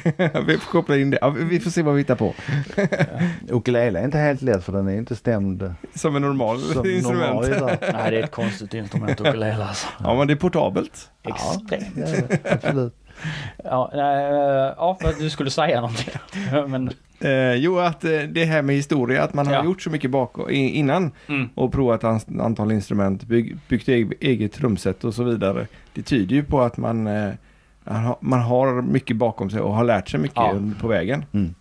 vi 0.46 0.58
får 0.58 0.72
koppla 0.72 0.96
in 0.96 1.10
det. 1.10 1.18
Ja, 1.20 1.30
vi 1.30 1.60
får 1.60 1.70
se 1.70 1.82
vad 1.82 1.94
vi 1.94 2.00
hittar 2.00 2.14
på. 2.14 2.34
Ukulele 3.48 4.00
är 4.00 4.04
inte 4.04 4.18
helt 4.18 4.42
lätt 4.42 4.64
för 4.66 4.72
den 4.72 4.88
är 4.88 4.98
inte 4.98 5.16
stämd 5.16 5.74
Som 5.94 6.16
en 6.16 6.22
normal 6.22 6.58
som 6.60 6.86
instrument. 6.86 7.48
normal. 7.50 7.76
Nej, 7.92 8.10
det 8.10 8.18
är 8.18 8.22
ett 8.24 8.30
konstigt 8.30 8.74
instrument 8.74 9.20
ukulele 9.20 9.64
alltså. 9.64 9.86
Ja, 10.02 10.14
men 10.14 10.26
det 10.26 10.32
är 10.32 10.36
portabelt. 10.36 11.10
Extremt. 11.22 11.94
det, 11.94 12.38
absolut. 12.52 12.94
Ja, 13.64 13.90
nej, 13.94 14.24
ja, 14.76 14.98
för 15.00 15.08
att 15.08 15.18
du 15.18 15.30
skulle 15.30 15.50
säga 15.50 15.80
någonting. 15.80 16.14
Men, 16.68 16.90
Eh, 17.20 17.54
jo, 17.54 17.78
att 17.78 18.04
eh, 18.04 18.10
det 18.10 18.44
här 18.44 18.62
med 18.62 18.76
historia, 18.76 19.22
att 19.22 19.34
man 19.34 19.46
har 19.46 19.54
Ja. 19.54 19.64
gjort 19.64 19.82
så 19.82 19.90
mycket 19.90 20.10
bak 20.10 20.50
innan 20.50 21.10
mm. 21.28 21.48
och 21.54 21.72
provat 21.72 22.04
ett 22.04 22.40
antal 22.40 22.72
instrument, 22.72 23.24
bygg, 23.24 23.56
byggt 23.68 23.88
eget, 23.88 24.22
eget 24.22 24.52
trumset 24.52 25.04
och 25.04 25.14
så 25.14 25.22
vidare. 25.24 25.66
Det 25.94 26.02
tyder 26.02 26.36
ju 26.36 26.44
på 26.44 26.60
att 26.60 26.76
man, 26.76 27.06
eh, 27.06 27.30
man 28.20 28.40
har- 28.40 28.82
mycket 28.82 29.16
bakom 29.16 29.50
sig 29.50 29.60
och 29.60 29.74
har 29.74 29.84
lärt 29.84 30.08
sig 30.08 30.20
mycket 30.20 30.36
Ja. 30.36 30.52
under- 30.54 30.80
på 30.80 30.88
vägen. 30.88 31.24
Mm. 31.32 31.54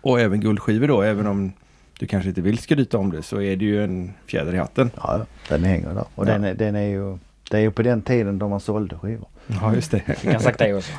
Och 0.00 0.20
även 0.20 0.40
guldskivor 0.40 0.88
då, 0.88 1.02
även 1.02 1.26
om 1.26 1.52
du 1.98 2.06
kanske 2.06 2.28
inte 2.28 2.40
vill 2.40 2.58
skryta 2.58 2.98
om 2.98 3.10
det 3.12 3.22
så 3.22 3.40
är 3.40 3.56
det 3.56 3.64
ju 3.64 3.84
en 3.84 4.14
fjäder 4.26 4.54
i 4.54 4.58
hatten. 4.58 4.90
Ja, 4.96 5.26
den 5.48 5.64
hänger 5.64 5.94
där. 5.94 6.04
Och 6.14 6.26
Ja. 6.28 6.32
den, 6.32 6.44
är, 6.44 6.54
den 6.54 6.76
är 6.76 6.86
ju, 6.86 7.18
det 7.50 7.56
är 7.56 7.60
ju 7.60 7.70
på 7.70 7.82
den 7.82 8.02
tiden 8.02 8.38
då 8.38 8.48
man 8.48 8.60
sålde 8.60 8.96
skivor. 8.98 9.28
Ja, 9.60 9.74
just 9.74 9.90
det. 9.90 10.02
Vi 10.22 10.30
kan 10.32 10.40
sagt 10.40 10.58
det 10.58 10.74
också. 10.74 10.92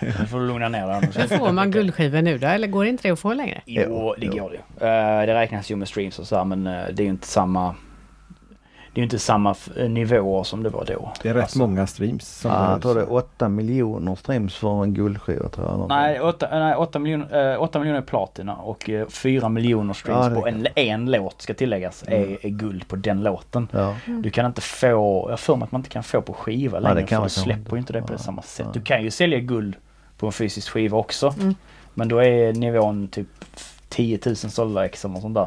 Nu 0.00 0.26
får 0.26 0.40
du 0.40 0.46
lugna 0.46 0.68
ner 0.68 0.86
dig. 0.86 1.10
Men 1.28 1.38
får 1.38 1.52
man 1.52 1.70
guldskivor 1.70 2.22
nu 2.22 2.38
då? 2.38 2.46
Eller 2.46 2.68
går 2.68 2.84
det 2.84 2.90
inte 2.90 3.08
det 3.08 3.12
att 3.12 3.18
få 3.18 3.32
längre? 3.32 3.60
Jo, 3.66 4.14
det 4.18 4.26
går 4.26 4.50
det. 4.50 4.56
Uh, 4.86 5.26
det 5.26 5.34
räknas 5.34 5.70
ju 5.70 5.76
med 5.76 5.88
streams 5.88 6.18
och 6.18 6.26
så 6.26 6.36
här, 6.36 6.44
men 6.44 6.66
eh, 6.66 6.72
det 6.92 7.02
är 7.02 7.04
ju 7.04 7.10
inte 7.10 7.26
samma... 7.26 7.74
Det 8.98 9.00
är 9.00 9.04
ju 9.04 9.06
inte 9.06 9.18
samma 9.18 9.54
eh, 9.76 9.88
nivåer 9.90 10.44
som 10.44 10.62
det 10.62 10.68
var 10.68 10.84
då. 10.84 11.12
Det 11.22 11.28
är 11.28 11.34
rätt 11.34 11.42
Alltså, 11.42 11.58
många 11.58 11.86
streams. 11.86 12.28
Som 12.40 12.50
Ja, 12.50 12.70
jag 12.72 12.82
tror 12.82 12.94
det 12.94 13.00
är 13.00 13.12
8 13.12 13.48
miljoner 13.48 14.14
streams 14.14 14.54
för 14.54 14.82
en 14.82 14.94
guldskiva 14.94 15.48
tror 15.48 15.66
jag. 15.66 15.88
Nej, 15.88 16.20
8, 16.20 16.48
nej 16.50 16.74
8, 16.74 16.98
miljoner, 16.98 17.52
eh, 17.54 17.62
8 17.62 17.78
miljoner 17.78 17.98
är 18.00 18.04
platina 18.04 18.54
och 18.56 18.90
eh, 18.90 19.08
4 19.08 19.48
miljoner 19.48 19.94
streams 19.94 20.24
Ja, 20.24 20.28
det 20.28 20.40
på 20.40 20.46
en, 20.46 20.66
en 20.74 21.10
låt 21.10 21.42
ska 21.42 21.54
tilläggas 21.54 22.04
är, 22.06 22.46
är 22.46 22.48
guld 22.48 22.88
på 22.88 22.96
den 22.96 23.22
låten. 23.22 23.68
Ja. 23.72 23.94
Du 24.06 24.30
kan 24.30 24.46
inte 24.46 24.60
få, 24.60 25.26
jag 25.30 25.40
för 25.40 25.56
mig 25.56 25.64
att 25.66 25.72
man 25.72 25.78
inte 25.78 25.90
kan 25.90 26.02
få 26.02 26.20
på 26.22 26.32
skiva 26.32 26.78
längre 26.80 26.94
det 27.00 27.06
kan 27.06 27.18
för 27.22 27.24
du 27.24 27.42
släpper 27.42 27.60
inte. 27.60 27.74
ju 27.74 27.78
inte 27.78 27.92
det 27.92 28.02
på 28.02 28.12
Ja, 28.14 28.18
samma 28.18 28.42
sätt. 28.42 28.66
ja. 28.66 28.72
Du 28.72 28.80
kan 28.80 29.02
ju 29.02 29.10
sälja 29.10 29.38
guld 29.40 29.76
på 30.18 30.26
en 30.26 30.32
fysisk 30.32 30.68
skiva 30.68 30.98
också. 30.98 31.34
Mm. 31.40 31.54
Men 31.94 32.08
då 32.08 32.18
är 32.22 32.52
nivån 32.52 33.08
typ 33.08 33.28
10 33.88 34.18
000 34.26 34.36
sålda 34.36 34.84
ex 34.84 35.04
eller 35.04 35.20
sånt 35.20 35.34
där. 35.34 35.46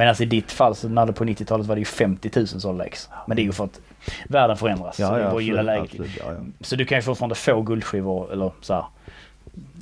Medan 0.00 0.14
i 0.22 0.24
ditt 0.24 0.52
fall 0.52 0.74
så 0.74 0.88
när 0.88 1.06
det 1.06 1.12
på 1.12 1.24
90-talet 1.24 1.66
var 1.66 1.74
det 1.74 1.78
ju 1.80 1.84
50 1.84 2.30
000 2.36 2.46
sålda 2.46 2.84
ex. 2.84 3.08
Men 3.26 3.36
det 3.36 3.42
är 3.42 3.44
ju 3.44 3.52
för 3.52 3.64
att 3.64 3.80
världen 4.28 4.56
förändras. 4.56 4.96
så 4.96 5.02
Ja, 5.02 5.10
det 5.10 5.16
är 5.16 5.20
ja, 5.20 5.26
bara 5.30 5.36
att 5.36 5.42
gilla 5.44 5.62
läget. 5.62 5.82
absolut, 5.90 6.10
ja, 6.18 6.24
ja. 6.32 6.38
Så 6.60 6.76
du 6.76 6.84
kan 6.84 6.98
ju 6.98 7.02
fortfarande 7.02 7.34
få 7.34 7.62
guldskivor 7.62 8.32
eller 8.32 8.50
så 8.60 8.74
här. 8.74 8.84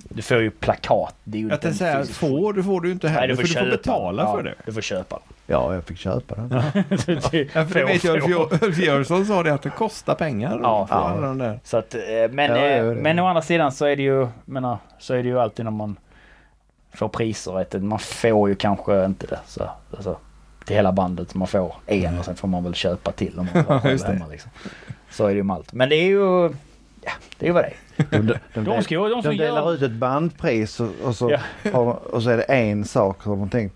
Du 0.09 0.23
får 0.23 0.37
ju 0.41 0.51
plakat. 0.51 1.14
Det 1.25 1.39
är 1.39 1.43
ju 1.43 1.49
Jag 1.49 1.61
tänkte 1.61 1.79
säga, 1.79 2.05
får 2.05 2.53
du 2.53 2.62
får 2.62 2.81
du 2.81 2.93
inte 2.93 3.07
Nej, 3.07 3.14
heller, 3.16 3.29
du 3.29 3.37
för 3.37 3.43
får 3.43 3.49
du 3.49 3.55
köpa. 3.55 3.64
får 3.64 3.71
betala 3.77 4.23
ja, 4.23 4.37
för 4.37 4.43
det. 4.43 4.55
Du 4.66 4.73
får 4.73 4.81
köpa. 4.81 5.19
ja, 5.47 5.75
jag 5.75 5.85
fick 5.85 5.99
köpa 5.99 6.35
den. 6.35 6.49
Ja, 6.53 6.61
för 7.66 7.75
det 7.75 7.85
vet 7.85 8.05
jag, 8.05 8.19
Ulf- 8.23 8.81
Jönsson 8.81 9.27
sa 9.27 9.43
det 9.43 9.55
att 9.55 9.62
det 9.62 9.71
kostar 9.71 10.14
pengar. 10.14 10.61
Ja. 10.62 10.87
för 10.87 10.95
alla 10.95 11.27
de 11.27 11.39
där. 11.39 11.61
Så 11.64 11.77
att, 11.77 11.95
eh, 11.95 12.01
men, 12.31 12.51
Ja, 12.51 12.57
eh, 12.57 12.77
ja, 12.77 12.83
det- 12.83 12.95
men 12.95 13.19
å 13.19 13.27
andra 13.27 13.43
sidan 13.43 13.73
så 13.73 13.85
är 13.87 13.97
det 13.97 14.03
ju, 14.03 14.29
menar, 14.45 14.79
så 14.99 15.14
är 15.14 15.23
det 15.23 15.29
ju 15.29 15.41
alltid 15.41 15.64
när 15.64 15.73
man 15.73 15.97
får 16.95 17.09
priser. 17.09 17.53
Vet 17.53 17.70
du, 17.70 17.78
man 17.80 17.99
får 17.99 18.49
ju 18.49 18.55
kanske 18.55 19.05
inte 19.05 19.26
det. 19.26 19.39
Så, 19.47 19.70
alltså, 19.97 20.16
till 20.64 20.76
hela 20.76 20.93
bandet. 20.93 21.34
Man 21.34 21.49
får 21.49 21.74
en 21.86 22.18
och 22.18 22.24
sen 22.24 22.36
får 22.36 22.49
man 22.49 22.64
väl 22.64 22.74
köpa 22.74 23.12
till 23.12 23.39
om 23.39 23.49
man 23.55 23.80
det. 23.82 24.07
hemma. 24.07 24.26
Liksom. 24.30 24.51
Så 25.11 25.24
är 25.24 25.28
det 25.28 25.34
ju 25.34 25.43
med 25.43 25.57
allt. 25.57 25.72
Men 25.72 25.89
det 25.89 25.97
är 25.97 26.07
ju, 26.07 26.43
ja 27.03 27.12
det 27.39 27.47
är 27.47 27.49
ju 27.49 27.53
vad 27.53 27.64
det 27.64 27.68
är. 27.68 27.74
De, 28.11 28.26
de, 28.26 28.34
De 28.55 28.64
del- 28.64 28.82
ska 28.84 29.09
de 29.09 29.22
ska 29.22 29.30
de 29.30 29.36
delar 29.39 29.62
göra... 29.62 29.70
ut 29.72 29.82
ett 29.82 29.93
bandpris 29.93 30.80
och, 30.80 30.89
och, 31.05 31.16
så, 31.16 31.30
Ja. 31.30 31.39
de- 31.72 31.89
och 31.93 32.22
så 32.22 32.30
är 32.30 32.36
det 32.36 32.43
en 32.43 32.84
sak 32.84 33.22
som 33.22 33.39
de 33.39 33.49
tänkt. 33.51 33.74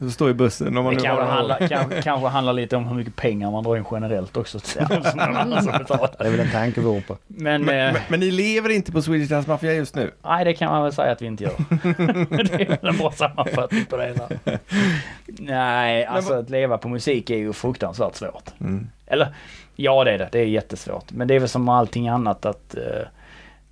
Så 0.00 0.10
står 0.10 0.30
i 0.30 0.34
bussen 0.34 0.76
om 0.76 0.84
man 0.84 0.94
Det 0.94 1.00
kanske 1.00 1.24
handlar, 1.24 1.68
kanske, 1.68 2.02
kanske 2.02 2.28
handlar 2.28 2.52
lite 2.52 2.76
om 2.76 2.88
hur 2.88 2.94
mycket 2.94 3.16
pengar 3.16 3.50
man 3.50 3.64
drar 3.64 3.76
in 3.76 3.84
generellt 3.90 4.36
också. 4.36 4.58
Det 4.74 6.24
är 6.24 6.30
väl 6.30 6.40
en 6.40 6.50
tankevurpa. 6.50 7.16
Men, 7.26 7.64
men, 7.64 7.88
eh, 7.88 7.92
men, 7.92 8.02
men 8.08 8.20
ni 8.20 8.30
lever 8.30 8.70
inte 8.70 8.92
på 8.92 9.02
Swedish 9.02 9.30
Dance 9.30 9.50
Mafia 9.50 9.74
just 9.74 9.94
nu? 9.94 10.10
nej 10.24 10.44
det 10.44 10.54
kan 10.54 10.72
man 10.72 10.82
väl 10.82 10.92
säga 10.92 11.12
att 11.12 11.22
vi 11.22 11.26
inte 11.26 11.44
gör. 11.44 11.52
det 12.44 12.62
är 12.62 12.68
väl 12.68 12.90
en 12.90 12.96
bra 12.96 13.12
sammanfattning 13.12 13.84
på 13.84 13.96
det 13.96 14.06
hela. 14.06 14.58
Nej, 15.26 16.04
alltså 16.04 16.34
att 16.34 16.50
leva 16.50 16.78
på 16.78 16.88
musik 16.88 17.30
är 17.30 17.36
ju 17.36 17.52
fruktansvärt 17.52 18.14
svårt. 18.14 18.50
Mm. 18.60 18.88
Eller 19.06 19.34
ja 19.76 20.04
det 20.04 20.10
är 20.10 20.18
det, 20.18 20.28
det 20.32 20.38
är 20.38 20.44
jättesvårt. 20.44 21.12
Men 21.12 21.28
det 21.28 21.34
är 21.34 21.40
väl 21.40 21.48
som 21.48 21.68
allting 21.68 22.08
annat 22.08 22.46
att 22.46 22.74
eh, 22.74 23.08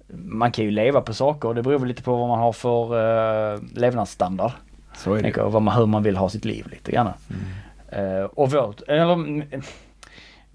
man 0.08 0.52
kan 0.52 0.64
ju 0.64 0.70
leva 0.70 1.00
på 1.00 1.14
saker 1.14 1.48
och 1.48 1.54
det 1.54 1.62
beror 1.62 1.78
väl 1.78 1.88
lite 1.88 2.02
på 2.02 2.16
vad 2.16 2.28
man 2.28 2.38
har 2.38 2.52
för 2.52 2.94
uh, 3.54 3.60
levnadsstandard. 3.74 4.52
Så 4.96 5.12
är 5.12 5.16
det. 5.16 5.22
Tänker, 5.22 5.42
vad 5.42 5.62
man, 5.62 5.76
hur 5.76 5.86
man 5.86 6.02
vill 6.02 6.16
ha 6.16 6.28
sitt 6.28 6.44
liv 6.44 6.66
lite 6.70 6.92
grann. 6.92 7.12
Eh, 7.88 8.24
och 8.24 8.52
vårt, 8.52 8.80
eller, 8.88 9.12
mm, 9.12 9.42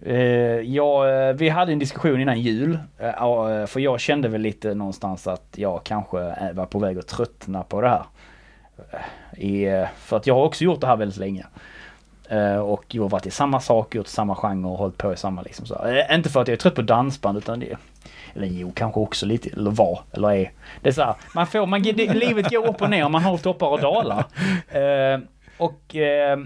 eh, 0.06 0.16
ja, 0.60 1.10
eh, 1.10 1.34
vi 1.34 1.50
hade 1.50 1.72
en 1.72 1.80
diskussion 1.80 2.22
innan 2.22 2.40
jul. 2.42 2.80
eh, 2.98 3.08
ja, 3.18 3.68
för 3.68 3.80
jag 3.80 4.00
kände 4.00 4.28
väl 4.28 4.42
lite 4.42 4.74
någonstans 4.74 5.28
att 5.28 5.48
jag 5.56 5.84
kanske 5.84 6.22
eh, 6.22 6.52
var 6.54 6.66
på 6.66 6.80
väg 6.80 6.98
att 6.98 7.08
tröttna 7.08 7.64
på 7.64 7.82
det 7.82 7.90
här. 7.90 8.04
Eh, 8.92 9.44
I, 9.44 9.64
eh, 9.64 9.88
för 9.98 10.18
att 10.18 10.28
jag 10.28 10.36
har 10.36 10.44
också 10.44 10.64
gjort 10.64 10.82
det 10.82 10.88
här 10.88 10.98
väldigt 10.98 11.18
länge. 11.18 11.46
Eh, 12.30 12.58
och 12.58 12.84
jag 12.88 13.04
har 13.04 13.10
varit 13.10 13.26
i 13.26 13.32
samma 13.32 13.60
sak, 13.60 13.96
gjort 13.96 14.08
samma 14.08 14.36
genre 14.36 14.68
och 14.68 14.78
hållit 14.78 14.98
på 14.98 15.14
i 15.14 15.18
samma 15.18 15.42
liksom 15.42 15.66
så. 15.66 15.86
Eh, 15.86 16.16
inte 16.16 16.30
för 16.30 16.42
att 16.42 16.48
jag 16.48 16.54
är 16.56 16.60
trött 16.60 16.76
på 16.76 16.82
dansband 16.82 17.38
utan 17.38 17.60
det 17.60 17.78
eller 18.36 18.48
jo, 18.48 18.72
kanske 18.76 19.00
också 19.00 19.26
lite, 19.26 19.50
eller 19.50 19.72
var, 19.72 20.00
eller 20.12 20.32
är. 20.32 20.52
Det 20.82 20.90
är 20.90 20.94
så 20.94 21.02
här, 21.02 21.16
man 21.36 21.48
får, 21.48 21.66
man, 21.66 21.84
det, 21.84 22.14
livet 22.14 22.50
går 22.50 22.68
upp 22.68 22.82
och 22.82 22.90
ner, 22.90 23.10
man 23.10 23.22
har 23.22 23.38
toppar 23.38 23.68
och 23.68 23.82
dalar. 23.82 24.26
Eh, 24.72 25.20
och 25.58 25.96
eh, 25.96 26.40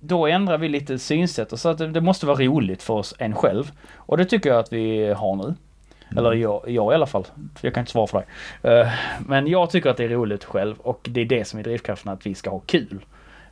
då 0.00 0.26
ändrar 0.26 0.58
vi 0.58 0.68
lite 0.68 0.98
synsätt 0.98 1.52
och 1.52 1.58
så 1.58 1.68
att 1.68 1.78
det, 1.78 1.86
det 1.86 2.00
måste 2.00 2.26
vara 2.26 2.38
roligt 2.38 2.82
för 2.82 2.94
oss 2.94 3.14
en 3.18 3.34
själv. 3.34 3.70
Och 3.94 4.16
det 4.16 4.24
tycker 4.24 4.50
jag 4.50 4.58
att 4.58 4.72
vi 4.72 5.12
har 5.12 5.36
nu. 5.36 5.54
Eller 6.16 6.32
jag, 6.32 6.62
jag 6.66 6.92
i 6.92 6.94
alla 6.94 7.06
fall. 7.06 7.24
För 7.24 7.66
jag 7.66 7.74
kan 7.74 7.80
inte 7.80 7.92
svara 7.92 8.06
för 8.06 8.18
dig. 8.18 8.26
Eh, 8.72 8.88
men 9.26 9.46
jag 9.46 9.70
tycker 9.70 9.90
att 9.90 9.96
det 9.96 10.04
är 10.04 10.08
roligt 10.08 10.44
själv 10.44 10.78
och 10.78 11.08
det 11.10 11.20
är 11.20 11.24
det 11.24 11.44
som 11.44 11.58
är 11.58 11.62
drivkraften 11.62 12.12
att 12.12 12.26
vi 12.26 12.34
ska 12.34 12.50
ha 12.50 12.58
kul. 12.58 13.04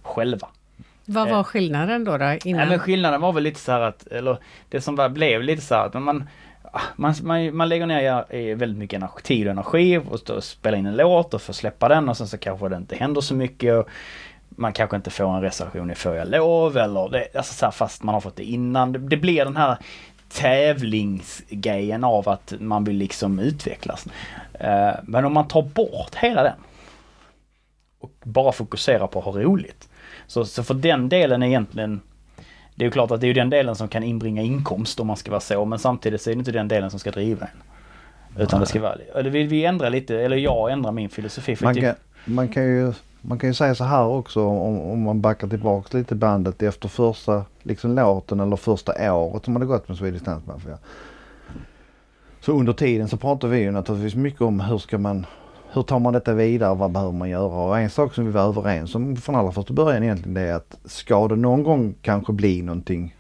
Själva. 0.03 0.49
Vad 1.05 1.31
var 1.31 1.43
skillnaden 1.43 2.05
då? 2.05 2.19
då 2.19 2.39
innan? 2.45 2.61
Nej 2.61 2.69
men 2.69 2.79
skillnaden 2.79 3.21
var 3.21 3.33
väl 3.33 3.43
lite 3.43 3.61
så 3.61 3.73
här 3.73 3.81
att, 3.81 4.07
eller 4.07 4.37
det 4.69 4.81
som 4.81 4.97
var, 4.97 5.09
blev 5.09 5.43
lite 5.43 5.63
så 5.63 5.75
här 5.75 5.87
att 5.87 5.95
man, 5.95 6.29
man, 6.97 7.15
man, 7.23 7.57
man 7.57 7.69
lägger 7.69 7.87
ner 7.87 8.55
väldigt 8.55 8.79
mycket 8.79 8.97
energi, 8.97 9.23
tid 9.23 9.47
och 9.47 9.51
energi 9.51 9.99
och 9.99 10.31
och 10.31 10.45
spela 10.45 10.77
in 10.77 10.87
en 10.87 10.97
låt 10.97 11.35
och 11.35 11.43
får 11.43 11.53
släppa 11.53 11.89
den 11.89 12.09
och 12.09 12.17
sen 12.17 12.27
så 12.29 12.39
kanske 12.39 12.69
det 12.69 12.77
inte 12.77 12.97
händer 12.97 13.21
så 13.21 13.35
mycket. 13.35 13.75
Och 13.75 13.89
man 14.49 14.73
kanske 14.73 14.97
inte 14.97 15.11
får 15.11 15.37
en 15.37 15.43
reservation 15.43 15.91
i 15.91 15.95
Får 15.95 16.15
jag 16.15 16.29
lov 16.29 16.77
eller 16.77 17.09
det, 17.09 17.37
alltså 17.37 17.55
så 17.55 17.65
här, 17.65 17.73
fast 17.73 18.03
man 18.03 18.15
har 18.15 18.21
fått 18.21 18.37
det 18.37 18.45
innan. 18.45 18.93
Det, 18.93 18.99
det 18.99 19.17
blir 19.17 19.45
den 19.45 19.57
här 19.57 19.79
tävlingsgrejen 20.29 22.05
av 22.05 22.29
att 22.29 22.55
man 22.61 22.85
vill 22.85 22.97
liksom 22.97 23.39
utvecklas. 23.39 24.07
Eh, 24.53 24.93
men 25.03 25.25
om 25.25 25.33
man 25.33 25.49
tar 25.49 25.63
bort 25.63 26.15
hela 26.15 26.43
den 26.43 26.57
och 27.99 28.13
bara 28.23 28.53
fokuserar 28.53 29.07
på 29.07 29.19
att 29.19 29.25
ha 29.25 29.33
roligt. 29.33 29.89
Så, 30.27 30.45
så 30.45 30.63
för 30.63 30.75
den 30.75 31.09
delen 31.09 31.43
är 31.43 31.47
egentligen 31.47 32.01
det 32.75 32.85
är 32.85 32.87
ju 32.87 32.91
klart 32.91 33.11
att 33.11 33.21
det 33.21 33.27
är 33.27 33.35
den 33.35 33.51
delen 33.51 33.75
som 33.77 33.89
kan 33.89 34.03
inbringa 34.03 34.43
inkomst 34.43 35.01
om 35.01 35.07
man 35.07 35.17
ska 35.17 35.31
vara 35.31 35.41
så 35.41 35.65
men 35.65 35.79
samtidigt 35.79 36.23
så 36.23 36.31
är 36.31 36.35
det 36.35 36.39
inte 36.39 36.53
den 36.53 36.69
delen 36.69 36.91
som 36.91 37.01
ska 37.01 37.11
driva 37.11 37.47
en. 37.47 37.63
Utan 38.43 38.61
det 38.61 38.67
ska 38.67 38.81
vara, 38.81 38.97
eller 39.15 39.31
vi, 39.31 39.43
vi 39.43 39.65
ändrar 39.65 39.91
lite, 39.91 40.21
eller 40.21 40.37
jag 40.37 40.73
ändrar 40.73 40.93
min 40.93 41.09
filosofi. 41.09 41.57
För 41.57 41.65
Man 41.65 41.75
det- 41.75 41.81
kan, 41.81 41.95
man, 42.25 42.49
kan 42.49 42.63
ju, 42.63 42.93
man 43.21 43.39
kan 43.39 43.51
ju 43.51 43.55
säga 43.55 43.75
så 43.75 43.85
här 43.85 44.05
också 44.07 44.47
om, 44.47 44.81
om 44.81 45.03
man 45.03 45.21
backar 45.21 45.49
tillbaks 45.49 45.93
lite 45.93 46.15
bandet 46.15 46.63
efter 46.63 46.89
första 46.89 47.45
liksom, 47.63 47.95
låten 47.95 48.41
eller 48.41 48.57
första 48.57 49.15
året 49.15 49.45
som 49.45 49.57
hade 49.57 49.67
gått 49.67 49.89
med 49.89 49.97
Swedish 49.97 50.25
Dance 50.25 50.47
Mafia. 50.47 50.79
Så 52.41 52.53
under 52.53 52.73
tiden 52.73 53.09
så 53.09 53.17
pratar 53.17 53.49
vi 53.49 53.59
ju 53.59 53.71
naturligtvis 53.71 54.15
mycket 54.15 54.41
om 54.41 54.61
hur 54.61 54.79
ska 54.79 54.99
man 54.99 55.27
hur 55.75 55.83
tar 55.83 55.99
man 55.99 56.13
detta 56.13 56.35
vidare? 56.35 56.75
Vad 56.75 56.91
behöver 56.91 57.13
man 57.13 57.29
göra? 57.31 57.45
Och 57.45 57.79
en 57.79 57.91
sak 57.91 58.15
som 58.15 58.25
vi 58.25 58.31
var 58.31 58.49
överens 58.49 58.95
om 58.95 59.17
från 59.17 59.35
allra 59.35 59.53
första 59.53 59.73
början 59.75 60.03
egentligen 60.03 60.35
det 60.35 60.41
är 60.41 60.55
att 60.55 60.77
ska 60.85 61.29
det 61.29 61.37
någon 61.37 61.63
gång 61.63 61.95
kanske 62.03 62.33
bli 62.33 62.63
någonting 62.63 63.17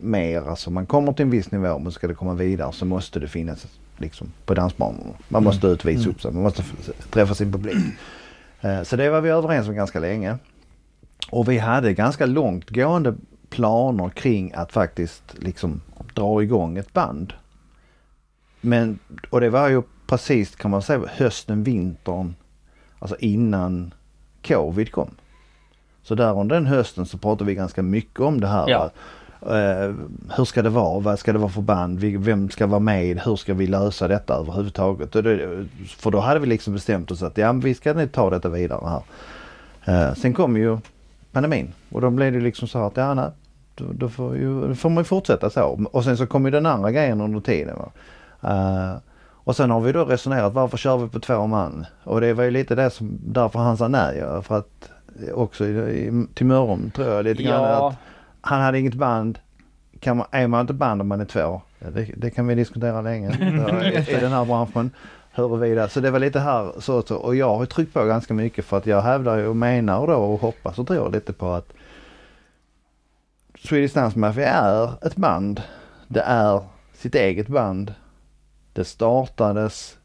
mer, 0.00 0.48
alltså 0.48 0.70
man 0.70 0.86
kommer 0.86 1.12
till 1.12 1.22
en 1.22 1.30
viss 1.30 1.50
nivå 1.50 1.78
men 1.78 1.92
ska 1.92 2.06
det 2.06 2.14
komma 2.14 2.34
vidare 2.34 2.72
så 2.72 2.84
måste 2.84 3.20
det 3.20 3.28
finnas 3.28 3.66
liksom 3.96 4.32
på 4.44 4.54
dansbanorna. 4.54 5.12
Man 5.28 5.44
måste 5.44 5.66
ut 5.66 5.84
och 5.84 5.90
visa 5.90 6.10
upp 6.10 6.22
sig, 6.22 6.32
man 6.32 6.42
måste 6.42 6.62
träffa 7.10 7.34
sin 7.34 7.52
publik. 7.52 7.76
Eh, 8.60 8.82
Så 8.82 8.96
det 8.96 9.10
var 9.10 9.20
vi 9.20 9.30
överens 9.30 9.68
om 9.68 9.74
ganska 9.74 10.00
länge. 10.00 10.38
Och 11.30 11.48
vi 11.48 11.58
hade 11.58 11.92
ganska 11.92 12.26
långtgående 12.26 13.14
planer 13.50 14.08
kring 14.08 14.52
att 14.54 14.72
faktiskt 14.72 15.22
liksom 15.38 15.80
dra 16.14 16.42
igång 16.42 16.78
ett 16.78 16.92
band. 16.92 17.32
Men, 18.60 18.98
och 19.30 19.40
det 19.40 19.50
var 19.50 19.68
ju 19.68 19.82
precis 20.06 20.56
kan 20.56 20.70
man 20.70 20.82
säga 20.82 21.00
hösten, 21.08 21.62
vintern, 21.62 22.34
alltså 22.98 23.16
innan 23.18 23.94
covid 24.42 24.92
kom. 24.92 25.10
Så 26.02 26.14
där 26.14 26.40
under 26.40 26.56
den 26.56 26.66
hösten 26.66 27.06
så 27.06 27.18
pratade 27.18 27.48
vi 27.48 27.54
ganska 27.54 27.82
mycket 27.82 28.20
om 28.20 28.40
det 28.40 28.46
här. 28.46 28.68
Ja. 28.68 28.90
Eh, 29.42 29.94
hur 30.36 30.44
ska 30.44 30.62
det 30.62 30.70
vara? 30.70 31.00
Vad 31.00 31.18
ska 31.18 31.32
det 31.32 31.38
vara 31.38 31.50
för 31.50 31.62
band? 31.62 32.00
Vem 32.00 32.50
ska 32.50 32.66
vara 32.66 32.80
med? 32.80 33.20
Hur 33.20 33.36
ska 33.36 33.54
vi 33.54 33.66
lösa 33.66 34.08
detta 34.08 34.34
överhuvudtaget? 34.34 35.12
Det, 35.12 35.66
för 35.86 36.10
då 36.10 36.20
hade 36.20 36.40
vi 36.40 36.46
liksom 36.46 36.74
bestämt 36.74 37.10
oss 37.10 37.22
att 37.22 37.38
ja, 37.38 37.52
vi 37.52 37.74
ska 37.74 37.92
nu 37.92 38.08
ta 38.08 38.30
detta 38.30 38.48
vidare 38.48 38.88
här. 38.88 39.02
Eh, 40.08 40.14
sen 40.14 40.34
kom 40.34 40.56
ju 40.56 40.78
pandemin 41.32 41.72
och 41.90 42.00
då 42.00 42.10
blev 42.10 42.32
det 42.32 42.40
liksom 42.40 42.68
så 42.68 42.78
här 42.78 42.86
att 42.86 42.96
ja, 42.96 43.14
nej, 43.14 43.30
då, 43.74 43.84
då, 43.92 44.08
får 44.08 44.36
ju, 44.36 44.68
då 44.68 44.74
får 44.74 44.90
man 44.90 45.00
ju 45.00 45.04
fortsätta 45.04 45.50
så. 45.50 45.86
Och 45.92 46.04
sen 46.04 46.16
så 46.16 46.26
kom 46.26 46.44
ju 46.44 46.50
den 46.50 46.66
andra 46.66 46.92
grejen 46.92 47.20
under 47.20 47.40
tiden. 47.40 47.76
Va? 47.76 47.90
Och 49.46 49.56
sen 49.56 49.70
har 49.70 49.80
vi 49.80 49.92
då 49.92 50.04
resonerat 50.04 50.52
varför 50.52 50.76
kör 50.76 50.96
vi 50.96 51.08
på 51.08 51.20
två 51.20 51.46
man? 51.46 51.86
Och 52.04 52.20
det 52.20 52.32
var 52.32 52.44
ju 52.44 52.50
lite 52.50 52.74
det 52.74 52.90
som 52.90 53.18
därför 53.20 53.58
han 53.58 53.76
sa 53.76 53.88
nej. 53.88 54.22
För 54.42 54.58
att 54.58 54.90
också 55.34 55.66
i, 55.66 56.26
till 56.34 56.46
Mörrum 56.46 56.90
tror 56.90 57.08
jag 57.08 57.24
lite 57.24 57.42
grann 57.42 57.62
Ja, 57.62 57.88
att 57.88 57.96
han 58.40 58.60
hade 58.60 58.78
inget 58.78 58.94
band. 58.94 59.38
Kan 60.00 60.16
man, 60.16 60.26
är 60.30 60.46
man 60.46 60.60
inte 60.60 60.72
band 60.72 61.00
om 61.00 61.08
man 61.08 61.20
är 61.20 61.24
två? 61.24 61.62
Det, 61.78 62.10
det 62.16 62.30
kan 62.30 62.46
vi 62.46 62.54
diskutera 62.54 63.00
länge 63.00 63.30
i, 64.08 64.16
i 64.16 64.20
den 64.20 64.32
här 64.32 64.44
branschen. 64.44 64.90
Huruvida, 65.32 65.88
så 65.88 66.00
det 66.00 66.10
var 66.10 66.18
lite 66.18 66.40
här 66.40 66.72
så, 66.78 67.02
så 67.02 67.16
och 67.16 67.36
jag 67.36 67.56
har 67.56 67.66
tryckt 67.66 67.94
på 67.94 68.04
ganska 68.04 68.34
mycket 68.34 68.64
för 68.64 68.76
att 68.76 68.86
jag 68.86 69.02
hävdar 69.02 69.44
och 69.44 69.56
menar 69.56 70.06
då 70.06 70.14
och 70.14 70.40
hoppas 70.40 70.78
och 70.78 70.86
tror 70.86 71.10
lite 71.10 71.32
på 71.32 71.52
att 71.52 71.72
Swedish 73.58 73.94
Dance 73.94 74.18
Mafia 74.18 74.48
är 74.48 75.06
ett 75.06 75.16
band. 75.16 75.62
Det 76.08 76.20
är 76.20 76.60
sitt 76.94 77.14
eget 77.14 77.48
band. 77.48 77.94
Det 78.76 78.84
startades 78.84 79.98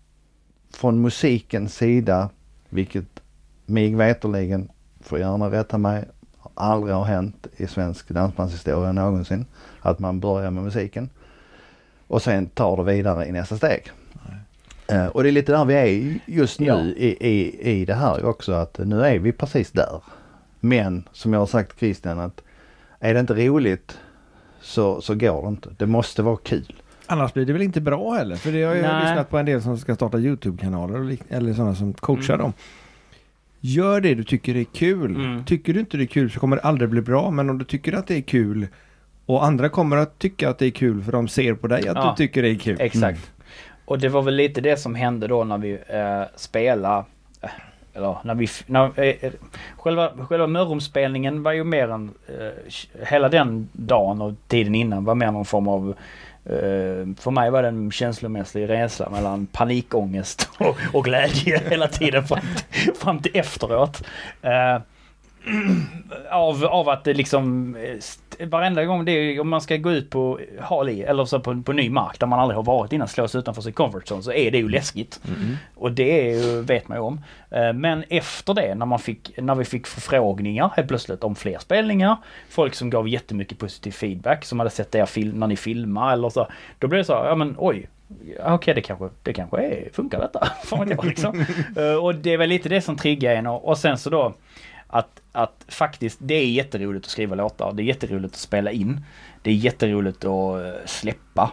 från 0.73 1.01
musikens 1.01 1.75
sida, 1.75 2.29
vilket 2.69 3.21
mig 3.65 3.95
veterligen, 3.95 4.69
får 4.99 5.19
gärna 5.19 5.51
rätta 5.51 5.77
mig, 5.77 6.05
aldrig 6.53 6.95
har 6.95 7.03
hänt 7.03 7.47
i 7.57 7.67
svensk 7.67 8.09
dansbandshistoria 8.09 8.91
någonsin. 8.91 9.45
Att 9.81 9.99
man 9.99 10.19
börjar 10.19 10.51
med 10.51 10.63
musiken 10.63 11.09
och 12.07 12.21
sen 12.21 12.45
tar 12.45 12.77
det 12.77 12.83
vidare 12.83 13.25
i 13.25 13.31
nästa 13.31 13.57
steg. 13.57 13.91
Eh, 14.87 15.05
och 15.05 15.23
det 15.23 15.29
är 15.29 15.33
lite 15.33 15.51
där 15.51 15.65
vi 15.65 15.73
är 15.73 16.19
just 16.25 16.59
nu 16.59 16.65
Ja. 16.65 16.81
i, 16.81 17.17
i, 17.19 17.71
i 17.71 17.85
det 17.85 17.95
här 17.95 18.25
också 18.25 18.51
att 18.53 18.77
nu 18.77 19.05
är 19.05 19.19
vi 19.19 19.31
precis 19.31 19.71
där. 19.71 20.03
Men 20.59 21.03
som 21.11 21.33
jag 21.33 21.39
har 21.39 21.47
sagt 21.47 21.79
Christian 21.79 22.19
att 22.19 22.41
är 22.99 23.13
det 23.13 23.19
inte 23.19 23.33
roligt 23.33 23.97
så, 24.61 25.01
så 25.01 25.15
går 25.15 25.41
det 25.41 25.47
inte. 25.47 25.69
Det 25.77 25.85
måste 25.85 26.21
vara 26.21 26.37
kul. 26.37 26.80
Annars 27.11 27.33
blir 27.33 27.45
det 27.45 27.53
väl 27.53 27.61
inte 27.61 27.81
bra 27.81 28.11
heller? 28.13 28.35
För 28.35 28.51
det 28.51 28.63
har 28.63 28.75
jag 28.75 28.83
Nej. 28.83 29.03
lyssnat 29.03 29.29
på 29.29 29.37
en 29.37 29.45
del 29.45 29.61
som 29.61 29.77
ska 29.77 29.95
starta 29.95 30.17
YouTube-kanaler 30.17 31.17
eller 31.29 31.53
sådana 31.53 31.75
som 31.75 31.93
coachar 31.93 32.33
Mm. 32.33 32.43
dem. 32.43 32.53
Gör 33.59 34.01
det 34.01 34.15
du 34.15 34.23
tycker 34.23 34.55
är 34.55 34.63
kul. 34.63 35.15
Mm. 35.15 35.45
Tycker 35.45 35.73
du 35.73 35.79
inte 35.79 35.97
det 35.97 36.03
är 36.03 36.07
kul 36.07 36.31
så 36.31 36.39
kommer 36.39 36.55
det 36.55 36.61
aldrig 36.61 36.89
bli 36.89 37.01
bra. 37.01 37.31
Men 37.31 37.49
om 37.49 37.57
du 37.57 37.65
tycker 37.65 37.93
att 37.93 38.07
det 38.07 38.15
är 38.17 38.21
kul 38.21 38.67
och 39.25 39.45
andra 39.45 39.69
kommer 39.69 39.97
att 39.97 40.19
tycka 40.19 40.49
att 40.49 40.57
det 40.59 40.65
är 40.65 40.69
kul 40.71 41.03
för 41.03 41.11
de 41.11 41.27
ser 41.27 41.53
på 41.53 41.67
dig 41.67 41.87
att 41.87 41.95
Ja. 41.97 42.15
du 42.17 42.23
tycker 42.27 42.41
det 42.41 42.49
är 42.49 42.55
kul. 42.55 42.77
Exakt. 42.79 43.31
Och 43.85 43.99
det 43.99 44.09
var 44.09 44.21
väl 44.21 44.35
lite 44.35 44.61
det 44.61 44.77
som 44.77 44.95
hände 44.95 45.27
då 45.27 45.43
när 45.43 45.57
vi 45.57 45.71
eh, 45.71 46.23
spelade. 46.35 47.03
eh, 47.41 47.49
Eller 47.93 48.17
när 48.23 48.35
vi... 48.35 48.47
När, 48.65 48.99
eh, 48.99 49.31
själva 49.77 50.11
själva 50.29 50.47
Mörrumspelningen 50.47 51.43
var 51.43 51.51
ju 51.51 51.63
mer 51.63 51.87
än... 51.89 52.11
Eh, 52.27 53.05
hela 53.07 53.29
den 53.29 53.69
dagen 53.73 54.21
och 54.21 54.33
tiden 54.47 54.75
innan 54.75 55.05
var 55.05 55.15
mer 55.15 55.31
någon 55.31 55.45
form 55.45 55.67
av... 55.67 55.95
Eh, 56.45 57.07
för 57.17 57.31
mig 57.31 57.51
var 57.51 57.61
det 57.61 57.67
en 57.67 57.91
känslomässig 57.91 58.69
resa 58.69 59.09
mellan 59.09 59.45
panikångest 59.45 60.49
och, 60.57 60.77
och 60.93 61.05
glädje 61.05 61.61
hela 61.69 61.87
tiden 61.87 62.27
fram 62.27 62.39
till, 62.41 62.93
fram 62.95 63.19
till 63.19 63.31
efteråt. 63.37 64.03
Eh, 64.41 64.77
av, 66.31 66.65
av 66.65 66.89
att 66.89 67.03
det 67.03 67.13
liksom 67.13 67.75
eh, 67.75 68.47
varenda 68.47 68.85
gång 68.85 69.05
det 69.05 69.11
är, 69.11 69.39
om 69.39 69.49
man 69.49 69.61
ska 69.61 69.77
gå 69.77 69.91
ut 69.91 70.09
på 70.09 70.39
hal 70.59 70.89
eller 70.89 71.25
så 71.25 71.39
på, 71.39 71.61
på 71.61 71.73
ny 71.73 71.89
mark 71.89 72.19
där 72.19 72.27
man 72.27 72.39
aldrig 72.39 72.55
har 72.55 72.63
varit 72.63 72.93
innan 72.93 73.07
slås 73.07 73.35
utanför 73.35 73.61
sin 73.61 73.73
comfort 73.73 74.03
zone 74.11 74.23
så 74.23 74.31
är 74.31 74.51
det 74.51 74.57
ju 74.57 74.69
läskigt. 74.69 75.19
Mm. 75.27 75.55
Och 75.75 75.91
det 75.91 76.21
ju, 76.31 76.61
vet 76.61 76.87
man 76.87 76.97
ju 76.97 77.01
om. 77.01 77.21
Eh, 77.51 77.73
Men 77.73 78.03
efter 78.09 78.53
det 78.53 78.75
när 78.75 78.85
man 78.85 78.99
fick, 78.99 79.37
när 79.37 79.55
vi 79.55 79.65
fick 79.65 79.87
förfrågningar 79.87 80.71
helt 80.75 80.87
plötsligt 80.87 81.23
om 81.23 81.35
fler 81.35 81.59
spelningar. 81.59 82.17
Folk 82.49 82.73
som 82.75 82.89
gav 82.89 83.07
jättemycket 83.07 83.57
positiv 83.57 83.91
feedback 83.91 84.45
som 84.45 84.59
hade 84.59 84.69
sett 84.71 84.95
er 84.95 85.33
när 85.33 85.47
ni 85.47 85.55
filmar 85.55 86.13
eller 86.13 86.29
så. 86.29 86.47
Då 86.79 86.87
blev 86.87 86.97
det 86.99 87.05
så, 87.05 87.13
ja 87.13 87.35
men 87.35 87.55
oj. 87.57 87.89
Okej 88.45 88.73
det 88.73 88.81
kanske, 88.81 89.09
det 89.23 89.33
kanske 89.33 89.57
är, 89.57 89.89
funkar 89.93 90.19
detta. 90.19 90.47
Fan 90.63 90.89
jag 90.89 91.05
liksom. 91.05 91.45
Eh, 91.77 91.95
Och 92.03 92.15
det 92.15 92.33
är 92.33 92.37
väl 92.37 92.49
lite 92.49 92.69
det 92.69 92.81
som 92.81 92.95
triggar 92.97 93.35
en 93.35 93.47
och, 93.47 93.67
och 93.67 93.77
sen 93.77 93.97
så 93.97 94.09
då 94.09 94.33
att, 94.91 95.21
att 95.31 95.65
faktiskt 95.67 96.17
det 96.21 96.33
är 96.35 96.45
jätteroligt 96.45 97.05
att 97.05 97.11
skriva 97.11 97.35
låtar. 97.35 97.73
Det 97.73 97.83
är 97.83 97.85
jätteroligt 97.85 98.33
att 98.33 98.39
spela 98.39 98.71
in. 98.71 99.05
Det 99.41 99.49
är 99.49 99.53
jätteroligt 99.53 100.25
att 100.25 100.65
eh, 100.65 100.71
släppa. 100.85 101.51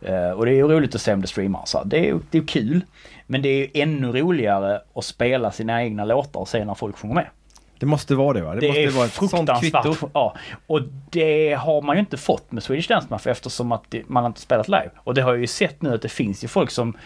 Eh, 0.00 0.30
och 0.30 0.46
det 0.46 0.50
är 0.52 0.56
ju 0.56 0.68
roligt 0.68 0.94
att 0.94 1.00
se 1.00 1.12
om 1.12 1.20
det 1.20 1.26
streamar. 1.26 1.62
Så 1.64 1.84
det 1.84 2.08
är 2.08 2.18
det 2.30 2.38
är 2.38 2.46
kul. 2.46 2.84
Men 3.26 3.42
det 3.42 3.48
är 3.48 3.58
ju 3.58 3.82
ännu 3.82 4.12
roligare 4.12 4.80
att 4.94 5.04
spela 5.04 5.50
sina 5.50 5.82
egna 5.82 6.04
låtar 6.04 6.40
och 6.40 6.48
se 6.48 6.64
när 6.64 6.74
folk 6.74 6.96
sjunger 6.98 7.14
med. 7.14 7.26
Det 7.78 7.86
måste 7.86 8.14
vara 8.14 8.32
det 8.32 8.42
va? 8.42 8.54
Det, 8.54 8.60
Det, 8.60 8.66
måste 8.68 8.82
är 8.82 8.90
vara 8.90 9.06
ett 9.06 9.12
sånt 9.12 9.30
fruktansvärt. 9.30 9.82
kvitto. 9.82 10.08
Ja. 10.14 10.36
Och 10.66 10.80
det 11.10 11.52
har 11.52 11.82
man 11.82 11.96
ju 11.96 12.00
inte 12.00 12.16
fått 12.16 12.52
med 12.52 12.62
Swedish 12.62 12.88
Dance 12.88 13.06
Mafia 13.10 13.32
eftersom 13.32 13.72
att 13.72 13.84
det, 13.88 14.08
man 14.08 14.26
inte 14.26 14.40
spelat 14.40 14.68
live. 14.68 14.90
Och 14.96 15.14
det 15.14 15.22
har 15.22 15.30
jag 15.30 15.40
ju 15.40 15.46
sett 15.46 15.82
nu 15.82 15.94
att 15.94 16.02
det 16.02 16.08
finns 16.08 16.44
ju 16.44 16.48
folk 16.48 16.70
som 16.70 16.96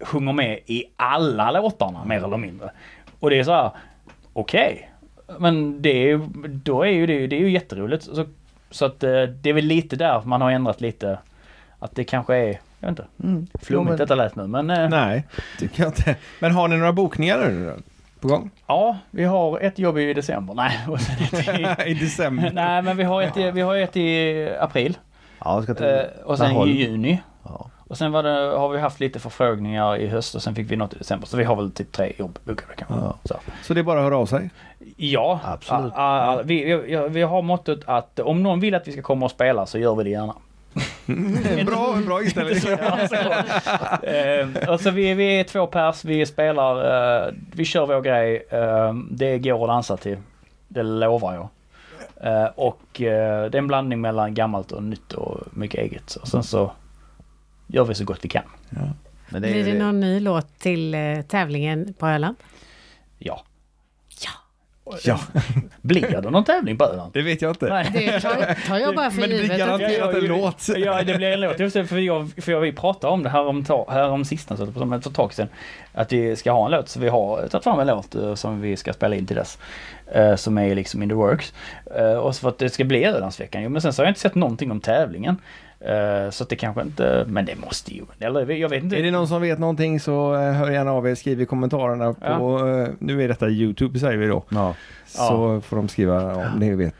sjunger 0.00 0.32
med 0.32 0.58
i 0.66 0.84
alla 0.96 1.50
låtarna 1.50 2.04
mer 2.04 2.24
eller 2.24 2.36
mindre. 2.36 2.70
Och 3.20 3.30
det 3.30 3.38
är 3.38 3.44
så 3.44 3.52
här, 3.52 3.70
okej. 4.32 4.91
Men 5.38 5.82
det 5.82 5.88
är 5.90 6.06
ju, 6.06 6.18
då 6.48 6.82
är 6.82 6.90
ju 6.90 7.06
det, 7.06 7.26
det 7.26 7.36
är 7.36 7.40
ju 7.40 7.50
jätteroligt. 7.50 8.02
Så, 8.04 8.26
så 8.70 8.84
att 8.84 9.02
eh, 9.04 9.22
det 9.22 9.50
är 9.50 9.52
väl 9.52 9.64
lite 9.64 9.96
där 9.96 10.22
man 10.24 10.40
har 10.40 10.50
ändrat 10.50 10.80
lite. 10.80 11.18
Att 11.78 11.94
det 11.96 12.04
kanske 12.04 12.36
är, 12.36 12.46
jag 12.46 12.88
vet 12.88 12.88
inte, 12.88 13.04
Mm. 13.22 13.46
flummigt 13.62 13.88
men- 13.88 13.98
detta 13.98 14.14
lät 14.14 14.36
nu 14.36 14.46
men 14.46 14.70
eh, 14.70 14.88
Nej, 14.88 15.26
tycker 15.58 15.82
jag 15.82 15.88
inte. 15.88 16.16
Men 16.40 16.52
har 16.52 16.68
ni 16.68 16.76
några 16.76 16.92
bokningar 16.92 17.38
nu 17.38 17.66
då? 17.66 17.82
På 18.20 18.28
gång? 18.28 18.50
ja, 18.66 18.96
vi 19.10 19.24
har 19.24 19.60
ett 19.60 19.78
jobb 19.78 19.98
i 19.98 20.14
december. 20.14 20.54
Nej, 20.54 20.78
och 20.88 21.00
sen 21.00 21.16
ett 21.22 21.86
i, 21.86 21.90
I 21.90 21.94
december? 21.94 22.50
nej 22.54 22.82
men 22.82 22.96
vi 22.96 23.02
har 23.04 23.22
ett, 23.22 23.36
i- 23.36 23.50
vi 23.50 23.60
har 23.60 23.76
ett 23.76 23.96
i 23.96 24.48
april. 24.60 24.98
Ja, 25.44 25.54
jag 25.54 25.62
ska 25.64 25.74
till 25.74 25.86
Eh, 25.86 26.00
och 26.24 26.38
sen 26.38 26.56
i 26.56 26.70
juni. 26.72 27.22
Ja. 27.44 27.70
Och 27.92 27.98
sen 27.98 28.12
var 28.12 28.22
det, 28.22 28.30
har 28.58 28.68
vi 28.68 28.80
haft 28.80 29.00
lite 29.00 29.18
förfrågningar 29.20 29.96
i 29.96 30.06
höst 30.08 30.34
och 30.34 30.42
sen 30.42 30.54
fick 30.54 30.70
vi 30.70 30.76
något 30.76 30.94
i 30.94 30.98
december. 30.98 31.26
Så 31.26 31.36
vi 31.36 31.44
har 31.44 31.56
väl 31.56 31.70
typ 31.70 31.92
tre 31.92 32.12
jobb 32.18 32.38
bokade 32.44 32.72
kanske. 32.76 32.94
Ja. 32.94 33.16
Så. 33.24 33.34
Så 33.62 33.74
det 33.74 33.80
är 33.80 33.84
bara 33.84 33.98
att 33.98 34.04
höra 34.04 34.16
av 34.16 34.26
sig? 34.26 34.50
Ja, 34.96 35.40
Absolut. 35.44 35.92
a- 35.92 35.96
a- 35.96 36.32
a- 36.38 36.42
vi, 36.44 36.64
vi, 36.64 37.08
vi 37.08 37.22
har 37.22 37.42
måttet 37.42 37.80
att 37.84 38.20
om 38.20 38.42
någon 38.42 38.60
vill 38.60 38.74
att 38.74 38.88
vi 38.88 38.92
ska 38.92 39.02
komma 39.02 39.24
och 39.24 39.30
spela 39.30 39.66
så 39.66 39.78
gör 39.78 39.94
vi 39.94 40.04
det 40.04 40.10
gärna. 40.10 40.34
bra, 41.66 41.96
bra 42.06 42.22
inställning. 42.22 42.56
Ja, 42.82 43.08
så. 43.08 43.16
Eh, 44.06 44.68
och 44.72 44.80
så 44.80 44.90
vi, 44.90 45.14
vi 45.14 45.40
är 45.40 45.44
två 45.44 45.66
pers, 45.66 46.04
vi 46.04 46.26
spelar, 46.26 46.76
eh, 47.26 47.32
vi 47.52 47.64
kör 47.64 47.86
vår 47.86 48.00
grej. 48.00 48.46
Eh, 48.50 48.94
det 49.10 49.38
går 49.38 49.62
att 49.62 49.68
dansa 49.68 49.96
till. 49.96 50.16
Det 50.68 50.82
lovar 50.82 51.34
jag. 51.34 51.48
Eh, 52.32 52.48
och 52.54 53.00
eh, 53.02 53.50
det 53.50 53.56
är 53.56 53.58
en 53.58 53.66
blandning 53.66 54.00
mellan 54.00 54.34
gammalt 54.34 54.72
och 54.72 54.82
nytt 54.82 55.12
och 55.12 55.40
mycket 55.50 55.80
eget. 55.80 56.14
Och 56.14 56.28
sen 56.28 56.42
så 56.42 56.70
gör 57.66 57.84
vi 57.84 57.94
så 57.94 58.04
gott 58.04 58.18
vi 58.22 58.28
kan. 58.28 58.42
Men 59.28 59.42
det 59.42 59.48
är 59.48 59.52
Blir 59.52 59.64
det 59.64 59.72
det. 59.72 59.78
någon 59.78 60.00
ny 60.00 60.20
låt 60.20 60.58
till 60.58 60.94
eh, 60.94 61.22
tävlingen 61.28 61.94
på 61.98 62.06
Öland? 62.06 62.36
Ja. 63.18 63.44
Ja. 64.24 64.30
Ja, 65.04 65.20
Blir 65.82 66.22
det 66.22 66.30
någon 66.30 66.44
tävling 66.44 66.78
på 66.78 66.84
Öland? 66.84 67.12
det 67.12 67.22
vet 67.22 67.42
jag 67.42 67.50
inte. 67.50 67.66
Nej. 67.68 67.90
Det 67.92 68.20
tar, 68.20 68.66
tar 68.68 68.78
jag 68.78 68.94
bara 68.96 69.10
för 69.10 69.20
Men 69.20 69.30
det 69.30 69.38
blir 69.38 69.58
garanterat 69.58 70.14
en 70.14 70.24
låt. 70.24 70.68
Ja, 70.76 71.02
det 71.02 71.14
blir 71.14 71.28
en 71.32 71.40
låt. 71.40 71.58
Just 71.60 71.74
det, 71.74 71.86
för, 71.86 71.98
jag, 71.98 72.30
för 72.42 72.52
jag, 72.52 72.60
vi 72.60 72.72
pratade 72.72 73.12
om 73.12 73.22
det 73.22 73.28
här 73.30 73.46
om, 73.46 73.64
här 73.88 74.08
om 74.08 74.24
sistens, 74.24 74.60
för 74.60 74.96
ett 74.96 75.14
tag 75.14 75.34
sedan. 75.34 75.48
Att 75.92 76.12
vi 76.12 76.36
ska 76.36 76.52
ha 76.52 76.64
en 76.64 76.70
låt. 76.70 76.88
Så 76.88 77.00
vi 77.00 77.08
har 77.08 77.48
tagit 77.48 77.64
fram 77.64 77.80
en 77.80 77.86
låt 77.86 78.14
eh, 78.14 78.34
som 78.34 78.60
vi 78.60 78.76
ska 78.76 78.92
spela 78.92 79.16
in 79.16 79.26
till 79.26 79.36
dess. 79.36 79.58
eh, 80.14 80.34
som 80.36 80.58
är 80.58 80.74
liksom 80.74 81.02
in 81.02 81.08
the 81.08 81.14
works. 81.14 81.52
Och 82.22 82.34
så 82.36 82.40
för 82.40 82.48
att 82.48 82.58
det 82.58 82.70
ska 82.70 82.84
bli 82.84 83.04
Ölandsveckan. 83.04 83.62
Jo, 83.62 83.68
men 83.68 83.82
sen 83.82 83.92
så 83.92 84.02
har 84.02 84.06
jag 84.06 84.10
inte 84.10 84.20
sett 84.20 84.34
någonting 84.34 84.70
om 84.70 84.80
tävlingen. 84.80 85.36
Eh, 85.86 86.30
så 86.30 86.42
att 86.44 86.48
det 86.48 86.56
kanske 86.56 86.82
inte, 86.82 87.24
men 87.28 87.44
det 87.44 87.56
måste 87.56 87.94
ju, 87.94 88.02
eller 88.20 88.50
jag 88.50 88.68
vet 88.68 88.82
inte. 88.84 88.96
Är 88.98 89.02
det 89.02 89.10
någon 89.10 89.28
som 89.28 89.42
vet 89.42 89.58
någonting 89.58 90.00
så 90.00 90.34
eh, 90.34 90.52
hör 90.52 90.70
gärna 90.70 90.92
av 90.92 91.08
er. 91.08 91.14
Skriv 91.14 91.40
i 91.40 91.46
kommentarerna 91.46 92.12
på, 92.14 92.68
eh, 92.68 92.88
nu 92.98 93.22
är 93.24 93.28
detta 93.28 93.48
YouTube 93.48 93.98
säger 93.98 94.18
vi 94.18 94.26
då. 94.26 94.42
Ja, 94.48 94.74
Så 95.06 95.60
får 95.60 95.76
de 95.76 95.88
skriva 95.88 96.34
om 96.36 96.58
ni 96.58 96.74
vet. 96.74 96.94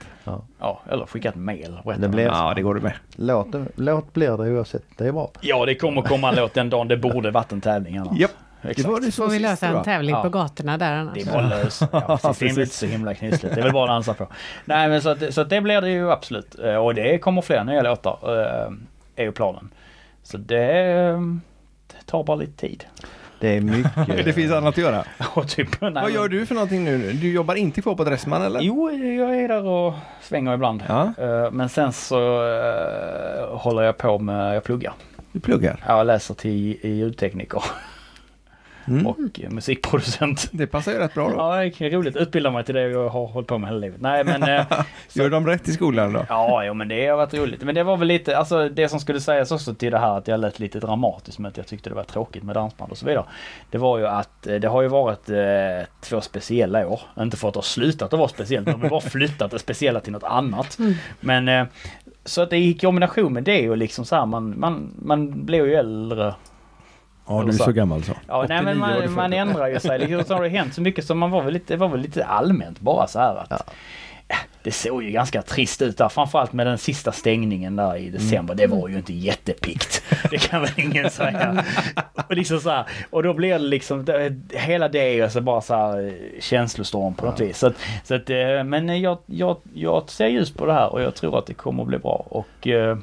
Ja, 0.61 0.81
eller 0.91 1.07
skicka 1.07 1.29
ett 1.29 1.35
mail. 1.37 1.79
Det 1.99 2.09
blir- 2.09 2.25
Ja, 2.25 2.53
det 2.57 2.63
går 2.63 2.75
det 2.75 2.81
med. 2.81 2.93
låt, 3.17 3.47
låt 3.77 4.13
blir 4.13 4.37
det 4.45 4.51
oavsett. 4.53 4.85
Det 4.97 5.07
är 5.09 5.13
bra. 5.13 5.31
Ja, 5.41 5.67
det 5.67 5.75
kommer 5.75 6.03
komma 6.03 6.29
en 6.29 6.35
låt 6.37 6.55
den 6.55 6.71
dagen 6.71 6.89
det 6.89 6.97
borde 6.97 7.31
varit 7.31 7.53
en 7.53 7.61
tävling. 7.61 7.97
Annars. 7.97 8.19
Japp. 8.19 8.31
Exakt. 8.63 8.89
var 8.89 9.01
det 9.01 9.13
så 9.13 9.23
Får 9.25 9.31
vi 9.33 9.39
lösa 9.39 9.67
en 9.67 9.85
tävling 9.85 10.15
Ja. 10.15 10.23
på 10.23 10.29
gatorna 10.29 10.79
där 10.79 10.93
annars? 10.93 11.15
Det 11.15 11.21
är 11.21 11.33
bara 11.33 11.49
lös. 11.49 11.81
Ja, 11.93 12.19
precis. 12.23 12.39
Det 12.39 12.61
är 12.61 12.65
inte 12.65 12.75
så 12.75 12.87
himla 12.87 13.15
knissligt. 13.15 13.55
Det 13.55 13.61
är 13.61 13.65
väl 13.65 13.73
bara 13.73 13.85
att 13.85 13.89
dansa 13.97 14.15
på. 14.15 14.27
Nej 14.65 14.89
men 14.89 15.03
så 15.03 15.09
att, 15.09 15.35
så 15.35 15.41
att 15.41 15.51
det 15.51 15.61
blir 15.61 15.81
det 15.81 15.91
ju 15.91 16.11
absolut. 16.11 16.59
Eh, 16.65 16.75
Och 16.77 16.95
det 16.95 17.19
kommer 17.19 17.43
fler 17.43 17.65
nya 17.65 17.83
låtar. 17.83 18.19
eh, 18.23 18.73
Är 19.17 19.25
ju 19.25 19.33
planen. 19.33 19.69
Så 20.23 20.37
det, 20.37 20.83
eh, 20.83 21.21
det 21.87 22.07
tar 22.07 22.25
bara 22.25 22.37
lite 22.37 22.53
tid. 22.61 22.85
Det 23.41 23.57
är 23.57 23.61
mycket. 23.61 24.25
Det 24.25 24.33
finns 24.33 24.53
annat 24.53 24.69
att 24.75 24.79
göra. 24.79 25.05
Och 25.35 25.49
typ, 25.49 25.81
nej, 25.81 25.93
Vad 25.93 26.11
gör 26.11 26.29
du 26.29 26.47
för 26.47 26.55
någonting 26.55 26.85
nu? 26.85 27.13
Du 27.13 27.33
jobbar 27.33 27.55
inte 27.55 27.83
kvar 27.83 27.95
på 27.95 28.05
Dressman 28.05 28.43
eller? 28.43 28.61
Jo, 28.61 28.91
jag 28.91 29.37
är 29.41 29.49
där 29.49 29.65
och 29.65 29.95
svänger 30.23 30.55
ibland. 30.55 30.83
Ja, 30.89 31.13
Men 31.53 31.69
sen 31.69 31.93
så 31.93 32.17
håller 33.51 33.83
jag 33.83 33.97
på 33.99 34.19
med, 34.19 34.57
jag 34.57 34.65
pluggar. 34.65 34.93
du 35.33 35.41
pluggar. 35.41 35.77
Jag 35.87 36.07
läser 36.07 36.35
till 36.35 36.77
i 36.83 36.89
ljudtekniker 36.95 37.63
Mm. 38.89 39.07
och 39.07 39.19
eh, 39.41 39.51
musikproducent. 39.51 40.49
Det 40.53 40.67
passar 40.67 40.93
ju 40.93 40.99
rätt 40.99 41.15
bra 41.15 41.29
då. 41.29 41.35
Ja, 41.37 41.57
det 41.57 41.81
är 41.87 41.91
roligt. 41.91 42.17
Utbilda 42.17 42.51
mig 42.51 42.65
till 42.65 42.75
det 42.75 42.89
jag 42.89 43.09
har 43.09 43.27
hållit 43.27 43.49
på 43.49 43.59
med 43.59 43.69
hela 43.69 43.79
livet. 43.81 44.01
Nej 44.01 44.25
men... 44.25 44.43
eh, 44.43 44.65
så- 45.09 45.19
Gör 45.23 45.31
de 45.31 45.47
rätt 45.47 45.69
i 45.69 45.73
skolan 45.73 46.13
då? 46.13 46.25
Ja, 46.29 46.65
jo, 46.65 46.75
men 46.75 46.89
det 46.89 47.07
har 47.07 47.17
varit 47.17 47.35
roligt. 47.35 47.63
Men 47.63 47.75
det 47.75 47.83
var 47.83 47.97
väl 47.97 48.09
lite, 48.09 48.39
alltså 48.39 48.69
det 48.69 48.89
som 48.89 49.01
skulle 49.01 49.21
sägas 49.21 49.53
också 49.53 49.75
till 49.75 49.93
det 49.93 49.99
här 49.99 50.19
att 50.19 50.29
jag 50.29 50.41
lät 50.41 50.59
lite 50.59 50.81
dramatiskt 50.81 51.39
med 51.39 51.49
att 51.49 51.57
jag 51.57 51.67
tyckte 51.67 51.89
det 51.91 51.95
var 51.97 52.05
tråkigt 52.05 52.43
med 52.43 52.55
dansband 52.57 52.93
och 52.93 52.99
så 52.99 53.07
vidare. 53.07 53.25
Det 53.71 53.79
var 53.79 53.99
ju 53.99 54.07
att 54.07 54.47
eh, 54.47 54.55
det 54.55 54.69
har 54.69 54.83
ju 54.83 54.89
varit 54.89 55.29
eh, 55.31 55.37
två 56.01 56.21
speciella 56.21 56.87
år. 56.89 57.01
Inte 57.21 57.37
för 57.37 57.49
att 57.49 57.55
det 57.55 57.59
har 57.59 57.63
slutat 57.63 58.13
att 58.13 58.19
vara 58.19 58.29
speciellt, 58.29 58.67
de 58.67 58.83
har 58.83 58.89
bara 58.89 59.01
flyttat 59.01 59.51
det 59.51 59.59
speciella 59.59 60.01
till 60.01 60.13
något 60.13 60.23
annat. 60.25 60.79
Men 61.21 61.49
eh, 61.49 61.65
så 62.25 62.43
att 62.43 62.51
det 62.51 62.57
i 62.57 62.75
kombination 62.75 63.33
med 63.33 63.43
det 63.43 63.71
och 63.71 63.77
liksom 63.77 64.05
så 64.05 64.17
här, 64.17 64.27
man, 64.27 64.55
man, 64.61 64.95
man 65.03 65.45
blir 65.47 65.67
ju 65.67 65.75
äldre 65.75 66.35
Ja, 67.27 67.43
du 67.43 67.49
är 67.49 67.53
så 67.53 67.73
gammal 67.73 68.03
så. 68.03 68.13
Ja, 68.29 68.47
nej, 68.49 68.63
men 68.63 68.83
89 68.83 68.95
var 68.95 69.03
du 69.03 69.09
man, 69.09 69.15
man 69.15 69.33
ändrar 69.33 69.67
ju 69.69 69.81
sig. 69.81 69.99
Liksom, 69.99 70.25
så 70.25 70.35
har 70.35 70.43
det 70.43 70.49
hänt 70.49 70.75
så 70.75 70.81
mycket 70.81 71.05
så 71.05 71.15
man 71.15 71.31
var 71.31 71.43
väl 71.43 71.53
lite, 71.53 71.75
det 71.75 71.79
var 71.79 71.89
väl 71.89 72.01
lite 72.01 72.25
allmänt 72.25 72.81
bara 72.81 73.07
så 73.07 73.19
här 73.19 73.35
att 73.37 73.47
Ja. 73.51 73.59
Ja, 74.29 74.37
Det 74.63 74.73
såg 74.73 75.03
ju 75.03 75.11
ganska 75.11 75.43
trist 75.43 75.83
ut 75.83 75.99
där, 75.99 76.09
framförallt 76.09 76.53
med 76.53 76.67
den 76.67 76.79
sista 76.79 77.13
stängningen 77.13 77.77
där 77.77 77.97
i 77.97 78.11
december. 78.11 78.55
Det 78.55 78.67
var 78.67 78.89
ju 78.89 78.97
inte 78.97 79.13
jättepickt. 79.13 80.03
Det 80.31 80.39
kan 80.39 80.61
väl 80.63 80.71
ingen 80.77 81.11
säga. 81.11 81.65
Och, 82.29 82.37
liksom 82.37 82.61
så 82.61 82.71
här, 82.71 82.85
och 83.11 83.23
då 83.23 83.35
blir 83.35 83.53
det 83.53 83.59
liksom, 83.59 84.05
det, 84.05 84.41
hela 84.51 84.89
det 84.89 85.19
är 85.19 85.23
alltså 85.23 85.41
bara 85.41 85.61
så 85.61 85.75
här 85.75 86.07
eh, 86.07 86.41
känslostorm 86.41 87.15
på 87.15 87.27
något 87.27 87.41
vis. 87.41 87.59
Så 87.59 87.67
att, 87.67 87.75
så 88.05 88.15
att, 88.15 88.31
eh, 88.31 88.65
men 88.65 89.01
jag, 89.01 89.19
jag, 89.27 89.57
jag 89.75 90.11
ser 90.11 90.27
ljus 90.27 90.51
på 90.53 90.67
det 90.67 90.73
här 90.73 90.93
och 90.93 91.03
jag 91.03 91.15
tror 91.15 91.39
att 91.39 91.47
det 91.47 91.55
kommer 91.55 91.83
att 91.83 91.89
bli 91.89 91.99
bra. 91.99 92.27
Och 92.29 92.69
eh, 92.69 92.99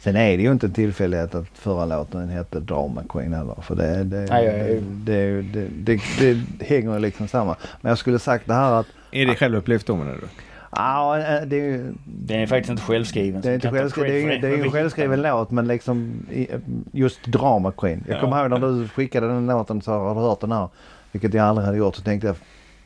Sen 0.00 0.16
är 0.16 0.36
det 0.36 0.42
ju 0.42 0.52
inte 0.52 0.66
en 0.66 0.72
tillfällighet 0.72 1.34
att 1.34 1.46
förra 1.54 1.84
låten 1.86 2.28
hette 2.28 2.60
Drama 2.60 3.02
Queen 3.08 3.32
heller. 3.32 3.54
För 3.62 3.74
det, 3.74 4.04
det, 4.04 4.26
det, 4.26 4.80
det, 5.04 5.42
det, 5.42 6.00
det, 6.18 6.34
det 6.58 6.64
hänger 6.64 6.92
ju 6.94 6.98
liksom 6.98 7.28
samma. 7.28 7.56
Men 7.80 7.88
jag 7.90 7.98
skulle 7.98 8.18
sagt 8.18 8.46
det 8.46 8.54
här 8.54 8.72
att 8.72 8.86
Är 9.12 9.26
det 9.26 9.34
självupplevt 9.34 9.86
då 9.86 9.96
menar 9.96 10.12
du? 10.12 10.26
Ja, 10.70 11.18
eh, 11.18 11.42
det 11.46 11.56
är 11.60 11.64
ju 11.64 11.92
den 12.04 12.40
är 12.40 12.46
faktiskt 12.46 12.70
inte 12.70 12.82
självskriven. 12.82 13.40
det 13.40 13.50
är, 13.50 13.54
inte 13.54 13.70
självskriven, 13.70 14.28
det 14.28 14.34
är, 14.36 14.40
det 14.40 14.48
är 14.48 14.56
ju 14.56 14.62
en 14.62 14.70
självskriven 14.72 15.22
låt 15.22 15.50
men 15.50 15.66
liksom 15.68 16.12
i- 16.32 16.48
just 16.92 17.24
Drama 17.26 17.72
Queen. 17.72 18.04
Jag 18.08 18.16
Ja. 18.16 18.20
kommer 18.20 18.40
ihåg 18.40 18.50
när 18.50 18.68
du 18.82 18.88
skickade 18.88 19.26
den 19.28 19.46
låten 19.46 19.82
så 19.82 19.92
har 19.92 20.14
du 20.14 20.20
hört 20.20 20.40
den 20.40 20.52
här. 20.52 20.68
Vilket 21.12 21.34
jag 21.34 21.46
aldrig 21.46 21.66
hade 21.66 21.78
gjort. 21.78 21.96
Så 21.96 22.02
tänkte 22.02 22.26
jag 22.26 22.36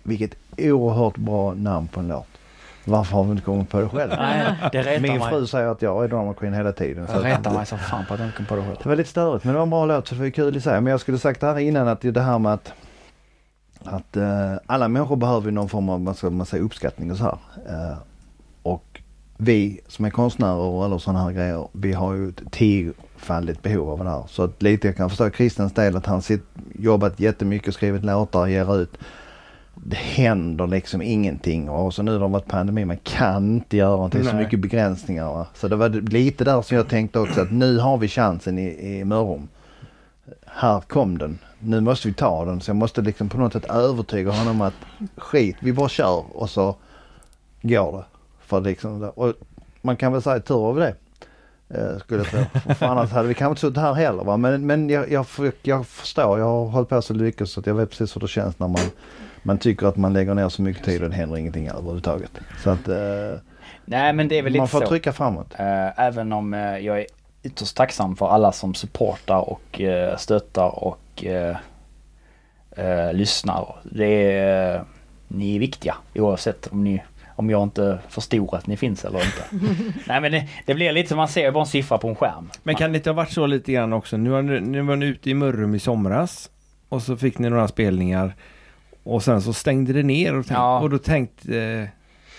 vilket 0.02 0.34
oerhört 0.58 1.16
bra 1.16 1.54
namn 1.54 1.88
på 1.88 2.00
en 2.00 2.08
låt. 2.08 2.31
Varför 2.84 3.16
har 3.16 3.24
vi 3.24 3.30
inte 3.30 3.42
kommit 3.42 3.70
på 3.70 3.80
det 3.80 3.88
själv? 3.88 4.12
Nej, 4.18 5.00
Min 5.00 5.18
mig. 5.18 5.30
fru 5.30 5.46
säger 5.46 5.68
att 5.68 5.82
jag 5.82 6.04
är 6.04 6.08
Drama 6.08 6.34
Queen 6.34 6.54
hela 6.54 6.72
tiden. 6.72 7.06
Så 7.06 7.12
Jag 7.12 7.24
retar 7.24 7.54
mig 7.54 7.66
som 7.66 7.78
fan 7.78 8.04
på 8.06 8.14
att 8.14 8.20
jag 8.20 8.28
inte 8.28 8.36
kom 8.36 8.46
på 8.46 8.56
det 8.56 8.62
själv. 8.62 8.76
Det 8.82 8.88
var 8.88 8.96
lite 8.96 9.10
störigt 9.10 9.44
men 9.44 9.52
det 9.52 9.58
var 9.58 9.62
en 9.64 9.70
bra 9.70 9.86
låt 9.86 10.08
så 10.08 10.14
det 10.14 10.20
var 10.20 10.30
kul 10.30 10.56
i 10.56 10.60
sig. 10.60 10.80
Men 10.80 10.90
jag 10.90 11.00
skulle 11.00 11.18
sagt 11.18 11.40
det 11.40 11.46
här 11.46 11.58
innan 11.58 11.88
att 11.88 12.00
det 12.00 12.20
här 12.20 12.38
med 12.38 12.52
att, 12.52 12.72
att 13.84 14.16
eh, 14.16 14.54
alla 14.66 14.88
människor 14.88 15.16
behöver 15.16 15.50
någon 15.50 15.68
form 15.68 15.88
av 15.88 16.04
vad 16.04 16.16
ska 16.16 16.30
man 16.30 16.46
säga, 16.46 16.62
uppskattning 16.62 17.10
och 17.10 17.16
så 17.16 17.24
här. 17.24 17.38
Eh, 17.68 17.98
och 18.62 19.00
vi 19.36 19.80
som 19.88 20.04
är 20.04 20.10
konstnärer 20.10 20.86
eller 20.86 20.98
sådana 20.98 21.22
här 21.24 21.32
grejer, 21.32 21.68
vi 21.72 21.92
har 21.92 22.14
ju 22.14 22.28
ett 22.28 22.52
tiofaldigt 22.52 23.62
behov 23.62 23.90
av 23.90 23.98
det 24.04 24.10
här. 24.10 24.24
Så 24.28 24.42
att 24.42 24.62
lite 24.62 24.88
jag 24.88 24.96
kan 24.96 25.08
förstå 25.08 25.30
Christians 25.30 25.72
del 25.72 25.96
att 25.96 26.06
han 26.06 26.22
sitt, 26.22 26.44
jobbat 26.78 27.20
jättemycket, 27.20 27.74
skrivit 27.74 28.04
låtar, 28.04 28.46
ger 28.46 28.76
ut. 28.76 28.98
Det 29.74 29.96
händer 29.96 30.66
liksom 30.66 31.02
ingenting 31.02 31.68
och 31.68 31.94
så 31.94 32.02
nu 32.02 32.12
har 32.12 32.20
det 32.20 32.26
varit 32.28 32.46
pandemi, 32.46 32.84
man 32.84 32.96
kan 32.96 33.54
inte 33.54 33.76
göra 33.76 33.90
någonting, 33.90 34.24
så 34.24 34.36
mycket 34.36 34.60
begränsningar. 34.60 35.24
Va? 35.24 35.46
Så 35.54 35.68
det 35.68 35.76
var 35.76 35.88
lite 35.88 36.44
där 36.44 36.62
som 36.62 36.76
jag 36.76 36.88
tänkte 36.88 37.18
också 37.18 37.40
att 37.40 37.50
nu 37.52 37.78
har 37.78 37.98
vi 37.98 38.08
chansen 38.08 38.58
i, 38.58 38.98
i 38.98 39.04
Mörrum. 39.04 39.48
Här 40.46 40.80
kom 40.80 41.18
den. 41.18 41.38
Nu 41.58 41.80
måste 41.80 42.08
vi 42.08 42.14
ta 42.14 42.44
den. 42.44 42.60
Så 42.60 42.70
jag 42.70 42.76
måste 42.76 43.02
liksom 43.02 43.28
på 43.28 43.38
något 43.38 43.52
sätt 43.52 43.70
övertyga 43.70 44.30
honom 44.30 44.60
att 44.60 44.74
skit, 45.16 45.56
vi 45.60 45.72
bara 45.72 45.88
kör 45.88 46.24
och 46.36 46.50
så 46.50 46.76
går 47.62 47.92
det. 47.92 48.04
För 48.40 48.60
liksom, 48.60 49.02
och 49.14 49.34
man 49.80 49.96
kan 49.96 50.12
väl 50.12 50.22
säga 50.22 50.40
tur 50.40 50.70
över 50.70 50.80
det. 50.80 50.94
Eh, 51.68 51.98
skulle 51.98 52.24
jag. 52.32 52.76
För 52.76 52.86
annars 52.86 53.10
hade 53.10 53.28
vi 53.28 53.34
kanske 53.34 53.50
inte 53.50 53.60
suttit 53.60 53.78
här 53.78 53.94
heller. 53.94 54.24
Va? 54.24 54.36
Men, 54.36 54.66
men 54.66 54.90
jag, 54.90 55.10
jag, 55.12 55.26
jag 55.62 55.86
förstår, 55.86 56.38
jag 56.38 56.46
har 56.46 56.66
hållit 56.66 56.88
på 56.88 57.02
så 57.02 57.14
lyckat 57.14 57.48
så 57.48 57.60
att 57.60 57.66
jag 57.66 57.74
vet 57.74 57.90
precis 57.90 58.16
hur 58.16 58.20
det 58.20 58.28
känns 58.28 58.58
när 58.58 58.68
man, 58.68 58.80
man 59.42 59.58
tycker 59.58 59.86
att 59.86 59.96
man 59.96 60.12
lägger 60.12 60.34
ner 60.34 60.48
så 60.48 60.62
mycket 60.62 60.84
tid 60.84 61.02
och 61.02 61.10
det 61.10 61.16
händer 61.16 61.36
ingenting 61.36 61.68
överhuvudtaget. 61.68 62.30
Så 62.64 62.70
att 62.70 62.88
eh, 62.88 63.40
Nej 63.84 64.12
men 64.12 64.28
det 64.28 64.38
är 64.38 64.42
väl 64.42 64.52
man 64.52 64.62
lite 64.62 64.70
får 64.70 64.80
så. 64.80 64.86
trycka 64.86 65.12
framåt. 65.12 65.54
Eh, 65.58 66.00
även 66.00 66.32
om 66.32 66.54
eh, 66.54 66.78
jag 66.78 67.00
är 67.00 67.06
ytterst 67.42 67.76
tacksam 67.76 68.16
för 68.16 68.28
alla 68.28 68.52
som 68.52 68.74
supportar 68.74 69.50
och 69.50 69.80
eh, 69.80 70.16
stöttar 70.16 70.84
och 70.84 71.24
eh, 71.24 71.56
eh, 72.76 73.12
lyssnar. 73.12 73.76
Det 73.82 74.06
är, 74.06 74.74
eh, 74.76 74.82
ni 75.28 75.56
är 75.56 75.60
viktiga 75.60 75.94
oavsett 76.14 76.66
om 76.66 76.84
ni 76.84 77.02
om 77.36 77.50
jag 77.50 77.62
inte 77.62 77.98
förstår 78.08 78.56
att 78.56 78.66
ni 78.66 78.76
finns 78.76 79.04
eller 79.04 79.18
inte. 79.24 79.70
Nej 80.06 80.20
men 80.20 80.32
det, 80.32 80.48
det 80.66 80.74
blir 80.74 80.92
lite 80.92 81.08
som 81.08 81.16
man 81.18 81.28
ser 81.28 81.50
bara 81.50 81.60
en 81.60 81.66
siffra 81.66 81.98
på 81.98 82.08
en 82.08 82.14
skärm. 82.14 82.50
Men 82.62 82.74
kan 82.74 82.92
det 82.92 82.96
inte 82.96 83.10
ha 83.10 83.14
varit 83.14 83.30
så 83.32 83.46
lite 83.46 83.72
grann 83.72 83.92
också? 83.92 84.16
Nu 84.16 84.30
var 84.30 84.42
ni, 84.42 84.60
nu 84.60 84.82
var 84.82 84.96
ni 84.96 85.06
ute 85.06 85.30
i 85.30 85.34
Mörrum 85.34 85.74
i 85.74 85.78
somras 85.78 86.50
och 86.88 87.02
så 87.02 87.16
fick 87.16 87.38
ni 87.38 87.50
några 87.50 87.68
spelningar 87.68 88.34
och 89.04 89.22
sen 89.22 89.42
så 89.42 89.52
stängde 89.52 89.92
det 89.92 90.02
ner 90.02 90.34
och, 90.38 90.46
tänk, 90.46 90.58
Ja. 90.58 90.80
och 90.80 90.90
då 90.90 90.98
tänkte 90.98 91.58
eh, 91.62 91.88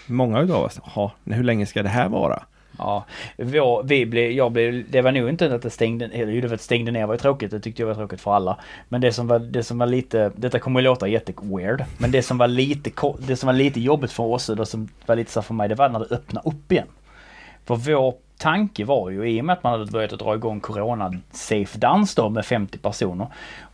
många 0.07 0.41
utav 0.41 0.63
oss, 0.63 0.79
jaha, 0.95 1.11
hur 1.25 1.43
länge 1.43 1.65
ska 1.65 1.83
det 1.83 1.89
här 1.89 2.09
vara? 2.09 2.43
Ja, 2.77 3.05
vår, 3.37 3.83
vi 3.83 4.05
blev, 4.05 4.31
jag 4.31 4.51
blev, 4.51 4.83
det 4.89 5.01
var 5.01 5.11
nog 5.11 5.29
inte 5.29 5.55
att 5.55 5.61
det 5.61 5.69
stängde, 5.69 6.05
eller 6.05 6.41
det 6.41 6.47
var 6.47 6.55
att 6.55 6.61
stängde 6.61 6.91
ner 6.91 7.05
var 7.07 7.13
ju 7.13 7.17
tråkigt, 7.17 7.51
det 7.51 7.59
tyckte 7.59 7.81
jag 7.81 7.87
var 7.87 7.95
tråkigt 7.95 8.21
för 8.21 8.33
alla. 8.33 8.59
Men 8.89 9.01
det 9.01 9.11
som 9.13 9.27
var, 9.27 9.39
det 9.39 9.63
som 9.63 9.77
var 9.77 9.85
lite, 9.87 10.31
detta 10.35 10.59
kommer 10.59 10.79
att 10.79 10.83
låta 10.83 11.07
jätteweird, 11.07 11.83
men 11.97 12.11
det 12.11 12.21
som 12.21 12.37
var 12.37 12.47
lite, 12.47 12.91
det 13.27 13.35
som 13.35 13.47
var 13.47 13.53
lite 13.53 13.79
jobbigt 13.81 14.11
för 14.11 14.23
oss 14.23 14.49
och 14.49 14.55
det 14.55 14.65
som 14.65 14.89
var 15.05 15.15
lite 15.15 15.31
så 15.31 15.41
för 15.41 15.53
mig, 15.53 15.69
det 15.69 15.75
var 15.75 15.89
när 15.89 15.99
det 15.99 16.15
öppnade 16.15 16.49
upp 16.49 16.71
igen. 16.71 16.87
För 17.65 17.75
vår 17.75 18.15
tanke 18.43 18.85
var 18.85 19.09
ju, 19.09 19.29
i 19.29 19.41
och 19.41 19.45
med 19.45 19.53
att 19.53 19.63
man 19.63 19.71
hade 19.71 19.91
börjat 19.91 20.13
att 20.13 20.19
dra 20.19 20.35
igång 20.35 20.59
Corona-safe 20.59 21.77
dans 21.77 22.15
då 22.15 22.29
med 22.29 22.45
50 22.45 22.77
personer. 22.77 23.27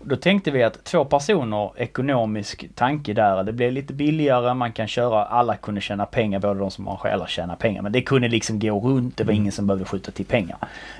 Då 0.03 0.15
tänkte 0.15 0.51
vi 0.51 0.63
att 0.63 0.83
två 0.83 1.05
personer, 1.05 1.71
ekonomisk 1.77 2.75
tanke 2.75 3.13
där, 3.13 3.43
det 3.43 3.53
blev 3.53 3.71
lite 3.71 3.93
billigare, 3.93 4.53
man 4.53 4.71
kan 4.71 4.87
köra, 4.87 5.25
alla 5.25 5.55
kunde 5.55 5.81
tjäna 5.81 6.05
pengar, 6.05 6.39
både 6.39 6.59
de 6.59 6.71
som 6.71 6.87
har 6.87 6.97
själva 6.97 7.27
tjäna 7.27 7.55
pengar. 7.55 7.81
Men 7.81 7.91
det 7.91 8.01
kunde 8.01 8.27
liksom 8.27 8.59
gå 8.59 8.79
runt, 8.79 9.17
det 9.17 9.23
var 9.23 9.33
ingen 9.33 9.51
som 9.51 9.67
behövde 9.67 9.85
skjuta 9.85 10.11
till 10.11 10.25
pengar. 10.25 10.57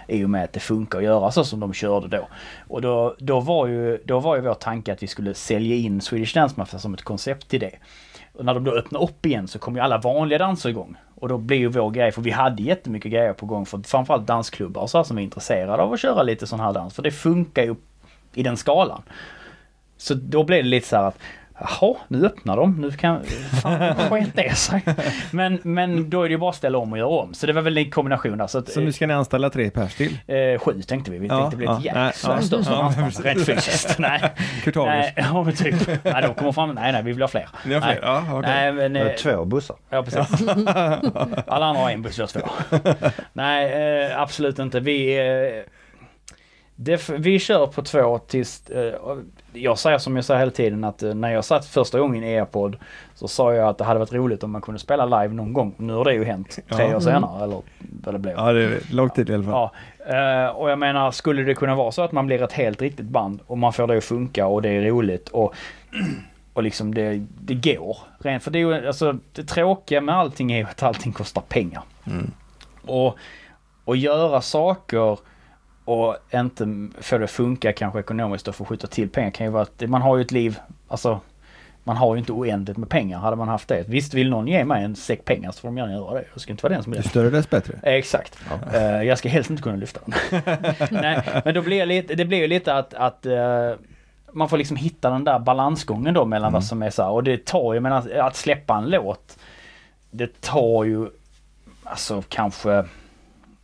I 0.08 0.26
och 0.26 0.30
med 0.30 0.44
att 0.44 0.54
det 0.54 0.60
funkar 0.60 0.98
att 0.98 1.04
göra 1.04 1.32
så 1.32 1.44
som 1.44 1.60
de 1.60 1.74
körde 1.74 2.08
då. 2.08 2.28
Och 2.68 2.82
då, 2.82 3.16
då, 3.20 3.40
var, 3.40 3.68
ju, 3.68 3.98
då 4.06 4.20
var 4.20 4.36
ju 4.36 4.42
vår 4.42 4.54
tanke 4.54 4.94
att 4.94 5.04
vi 5.04 5.08
skulle 5.08 5.34
sälja 5.34 5.76
in 5.76 6.02
Swedish 6.02 6.34
Dance 6.34 6.56
Mafia 6.58 6.80
som 6.80 6.94
ett 6.94 7.04
koncept 7.04 7.50
till 7.50 7.60
det. 7.60 7.72
Och 8.34 8.46
när 8.46 8.54
de 8.54 8.64
då 8.64 8.72
öppnar 8.72 9.04
upp 9.04 9.26
igen 9.26 9.48
så 9.48 9.60
kommer 9.60 9.80
ju 9.80 9.84
alla 9.84 9.98
vanliga 9.98 10.40
danser 10.40 10.70
igång. 10.70 10.96
Och 11.20 11.28
då 11.28 11.38
blir 11.38 11.58
ju 11.58 11.68
vår 11.68 11.92
grej, 11.92 12.12
för 12.12 12.22
vi 12.22 12.32
hade 12.32 12.64
jättemycket 12.64 13.12
grejer 13.12 13.34
på 13.34 13.46
gång 13.46 13.66
för 13.66 13.80
framförallt 13.84 14.28
dansklubbar 14.28 14.82
och 14.82 14.90
så 14.90 14.98
här 14.98 15.04
som 15.04 15.18
är 15.18 15.22
intresserade 15.22 15.84
av 15.84 15.94
att 15.94 16.00
köra 16.00 16.24
lite 16.24 16.48
sån 16.48 16.60
här 16.60 16.74
dans. 16.74 16.94
För 16.94 17.04
det 17.04 17.12
funkar 17.12 17.64
ju 17.64 17.76
i 18.34 18.44
den 18.44 18.58
skalan. 18.58 19.02
Så 19.98 20.14
då 20.14 20.44
blev 20.44 20.64
det 20.64 20.70
lite 20.70 20.88
så 20.88 20.96
här 20.96 21.04
att 21.04 21.18
Jaha, 21.62 21.96
nu 22.08 22.26
öppnar 22.26 22.58
de. 22.58 22.82
Nu 22.82 22.92
kan... 22.92 23.24
Fan, 23.62 23.96
sket 23.96 24.30
det 24.36 24.56
sig. 24.58 24.82
Men, 25.32 25.60
men 25.64 26.10
då 26.10 26.24
är 26.24 26.30
det 26.30 26.32
ju 26.32 26.38
bara 26.38 26.50
att 26.50 26.56
ställa 26.56 26.78
om 26.78 26.92
och 26.92 26.98
göra 26.98 27.08
om. 27.10 27.34
Så 27.34 27.48
det 27.48 27.54
var 27.54 27.62
väl 27.62 27.78
en 27.78 27.92
kombination 27.92 28.38
där. 28.38 28.48
Så, 28.48 28.58
att, 28.58 28.70
Så 28.72 28.80
nu 28.80 28.92
ska 28.92 29.08
ni 29.08 29.14
anställa 29.14 29.50
tre 29.50 29.70
pers 29.70 29.96
till? 29.96 30.18
eh, 30.28 30.60
sju 30.60 30.82
tänkte 30.82 31.12
vi. 31.12 31.18
Vi 31.20 31.28
Ja, 31.28 31.40
tänkte 31.40 31.58
bli 31.58 31.66
ja, 31.66 31.72
ett 31.78 31.78
nej, 31.96 32.06
jäkla 32.06 32.36
ja, 32.36 32.42
största 32.42 32.72
ja, 32.74 32.94
rent 33.24 33.46
fysiskt. 33.46 34.00
Nej, 34.00 34.22
Kurtavis? 34.64 34.88
nej, 34.90 35.14
ja 35.18 35.44
men 35.44 35.56
typ. 35.56 35.76
Nej, 36.04 36.22
de 36.22 36.34
kommer 36.34 36.52
fram. 36.52 36.70
Nej, 36.76 36.92
nej, 36.92 37.04
vi 37.04 37.12
vill 37.12 37.22
ha 37.22 37.28
fler. 37.28 37.50
Ni 37.66 37.74
har 37.74 37.82
fler? 37.82 37.90
Nej. 37.92 38.00
Ja, 38.02 38.24
okej. 38.32 38.42
Nej, 38.52 38.72
men... 38.74 38.94
Det 38.94 39.00
eh, 39.00 39.08
är 39.08 39.18
Två 39.18 39.46
bussar. 39.46 39.76
Ja, 39.90 40.04
precis. 40.04 40.48
Alla 41.48 41.66
andra 41.66 41.82
har 41.82 41.92
en 41.92 42.02
buss, 42.02 42.18
jag 42.20 42.30
två. 42.30 42.40
Nej, 43.34 43.74
eh, 44.12 44.22
absolut 44.22 44.60
inte. 44.60 44.80
Vi... 44.80 45.18
Eh, 45.58 45.64
Det, 46.76 47.10
vi 47.10 47.40
kör 47.40 47.68
på 47.68 47.82
två 47.82 48.20
tills... 48.20 48.70
eh, 48.70 48.94
jag 49.54 49.78
säger 49.80 49.98
som 49.98 50.16
jag 50.16 50.26
säger 50.26 50.40
hela 50.40 50.52
tiden 50.52 50.84
att 50.84 51.04
eh, 51.04 51.14
när 51.14 51.30
jag 51.34 51.46
satt 51.46 51.66
första 51.66 52.00
gången 52.00 52.24
i 52.24 52.36
airpod 52.38 52.78
så 53.16 53.28
sa 53.28 53.54
jag 53.54 53.68
att 53.70 53.78
det 53.78 53.84
hade 53.84 54.00
varit 54.00 54.14
roligt 54.14 54.44
om 54.44 54.52
man 54.52 54.62
kunde 54.62 54.80
spela 54.80 55.06
live 55.06 55.34
någon 55.34 55.54
gång. 55.54 55.76
Nu 55.78 55.94
har 55.94 56.06
det 56.06 56.14
ju 56.14 56.24
hänt 56.24 56.60
tre 56.70 56.86
Ja. 56.90 56.96
år 56.96 57.00
senare 57.00 57.44
eller 57.44 57.62
vad 58.04 58.16
det 58.16 58.20
blev. 58.20 58.36
Ja, 58.38 58.52
det 58.54 58.64
är 58.64 58.94
lång 58.94 59.10
tid 59.10 59.30
i 59.30 59.34
alla 59.34 59.44
fall. 59.44 59.70
Ja, 60.08 60.46
eh, 60.46 60.56
och 60.56 60.72
jag 60.72 60.80
menar 60.80 61.12
skulle 61.12 61.44
det 61.44 61.56
kunna 61.56 61.76
vara 61.76 61.92
så 61.92 62.02
att 62.02 62.12
man 62.12 62.26
blir 62.28 62.42
ett 62.44 62.54
helt 62.54 62.82
riktigt 62.82 63.06
band 63.06 63.40
och 63.48 63.58
man 63.58 63.74
får 63.74 63.88
det 63.88 63.98
att 63.98 64.04
funka 64.04 64.48
och 64.48 64.62
det 64.62 64.70
är 64.70 64.82
roligt 64.82 65.30
och, 65.30 65.54
och 66.54 66.64
liksom 66.64 66.94
det, 66.94 67.26
det 67.42 67.54
går. 67.74 67.98
Rent, 68.20 68.44
för 68.44 68.52
det 68.52 68.60
är 68.60 68.62
ju 68.62 68.88
alltså 68.88 69.16
det 69.34 69.44
tråkiga 69.44 70.02
med 70.02 70.16
allting 70.16 70.52
är 70.52 70.58
ju 70.58 70.64
att 70.64 70.84
allting 70.84 71.12
kostar 71.12 71.42
pengar. 71.42 71.82
Mm. 72.08 72.32
Och, 72.86 73.18
och 73.86 73.98
göra 73.98 74.42
saker 74.42 75.18
och 75.90 76.16
inte 76.34 76.88
få 77.02 77.18
det 77.18 77.24
att 77.24 77.32
funka 77.32 77.74
kanske 77.74 78.00
ekonomiskt 78.00 78.48
och 78.48 78.56
få 78.56 78.66
skjuta 78.66 78.88
till 78.88 79.10
pengar 79.10 79.32
kan 79.32 79.46
ju 79.46 79.52
vara 79.52 79.64
att 79.64 79.90
man 79.90 80.02
har 80.02 80.18
ju 80.18 80.22
ett 80.22 80.32
liv, 80.32 80.60
alltså 80.88 81.20
man 81.84 81.98
har 81.98 82.16
ju 82.16 82.20
inte 82.20 82.32
oändligt 82.32 82.78
med 82.78 82.90
pengar. 82.90 83.20
Hade 83.20 83.36
man 83.36 83.48
haft 83.48 83.68
det. 83.68 83.84
Visst 83.88 84.14
vill 84.14 84.30
någon 84.30 84.48
ge 84.48 84.66
mig 84.66 84.84
en 84.84 84.96
säck 84.96 85.26
pengar 85.26 85.52
så 85.52 85.60
får 85.60 85.68
de 85.68 85.78
gärna 85.78 85.92
göra 85.92 86.14
det. 86.14 86.24
Jag 86.34 86.42
ska 86.42 86.52
inte 86.52 86.64
vara 86.64 86.74
den 86.74 86.84
som 86.84 86.94
är 86.94 86.98
Ju 86.98 87.02
den. 87.02 87.10
större 87.10 87.30
dess 87.30 87.50
bättre. 87.50 87.74
Exakt. 87.84 88.40
Eh, 88.74 89.04
jag 89.04 89.18
ska 89.18 89.30
helst 89.30 89.50
inte 89.50 89.64
kunna 89.64 89.76
lyfta 89.76 90.00
den. 90.06 90.42
Nej, 90.92 91.42
men 91.46 91.54
då 91.54 91.62
blir 91.62 91.80
det 91.80 91.86
lite, 91.86 92.16
det 92.16 92.26
blir 92.26 92.38
ju 92.38 92.48
lite 92.48 92.74
att, 92.74 92.94
att 92.94 93.26
eh, 93.26 93.72
man 94.34 94.50
får 94.50 94.58
liksom 94.58 94.78
hitta 94.78 95.10
den 95.10 95.24
där 95.24 95.40
balansgången 95.40 96.14
då 96.14 96.26
mellan 96.26 96.54
vad 96.54 96.64
som 96.64 96.82
är 96.84 96.90
så 96.90 97.04
här, 97.04 97.10
och 97.10 97.24
det 97.24 97.46
tar 97.46 97.74
ju, 97.74 97.76
jag 97.76 97.84
menar 97.84 98.20
att 98.20 98.36
släppa 98.36 98.78
en 98.78 98.90
låt. 98.90 99.38
Det 100.12 100.42
tar 100.42 100.84
ju 100.84 101.08
alltså 101.84 102.24
kanske 102.30 102.86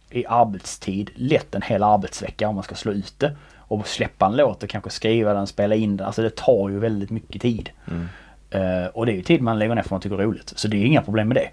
i 0.09 0.25
arbetstid 0.25 1.11
lätt 1.15 1.55
en 1.55 1.61
hel 1.61 1.83
arbetsvecka 1.83 2.47
om 2.49 2.55
man 2.55 2.63
ska 2.63 2.75
slå 2.75 2.91
ut 2.91 3.13
det. 3.17 3.35
Och 3.67 3.87
släppa 3.87 4.25
en 4.25 4.35
låt 4.35 4.63
och 4.63 4.69
kanske 4.69 4.89
skriva 4.89 5.33
den, 5.33 5.47
spela 5.47 5.75
in 5.75 5.97
den. 5.97 6.07
Alltså 6.07 6.21
det 6.21 6.35
tar 6.35 6.69
ju 6.69 6.79
väldigt 6.79 7.09
mycket 7.09 7.41
tid. 7.41 7.69
Mm. 7.87 8.07
Eh, 8.49 8.87
och 8.87 9.05
det 9.05 9.11
är 9.11 9.15
ju 9.15 9.21
tid 9.21 9.41
man 9.41 9.59
lägger 9.59 9.75
ner 9.75 9.81
för 9.81 9.89
man 9.89 10.01
tycker 10.01 10.17
det 10.17 10.23
är 10.23 10.27
roligt. 10.27 10.53
Så 10.55 10.67
det 10.67 10.77
är 10.77 10.85
inga 10.85 11.01
problem 11.01 11.27
med 11.27 11.37
det. 11.37 11.49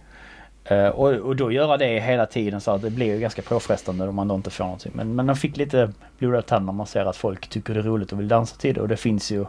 Eh, 0.74 0.88
och, 0.88 1.08
och 1.08 1.36
då 1.36 1.52
göra 1.52 1.76
det 1.76 2.00
hela 2.00 2.26
tiden 2.26 2.60
så 2.60 2.70
att 2.70 2.82
det 2.82 2.90
blir 2.90 3.14
ju 3.14 3.20
ganska 3.20 3.42
påfrestande 3.42 4.08
om 4.08 4.14
man 4.14 4.28
då 4.28 4.34
inte 4.34 4.50
får 4.50 4.64
någonting. 4.64 4.92
Men, 4.94 5.14
men 5.14 5.26
de 5.26 5.36
fick 5.36 5.56
lite 5.56 5.92
blodad 6.18 6.46
tand 6.46 6.66
när 6.66 6.72
man 6.72 6.86
ser 6.86 7.04
att 7.04 7.16
folk 7.16 7.48
tycker 7.48 7.74
det 7.74 7.80
är 7.80 7.84
roligt 7.84 8.12
och 8.12 8.20
vill 8.20 8.28
dansa 8.28 8.56
till 8.56 8.74
det. 8.74 8.80
Och 8.80 8.88
det 8.88 8.96
finns 8.96 9.30
ju 9.30 9.46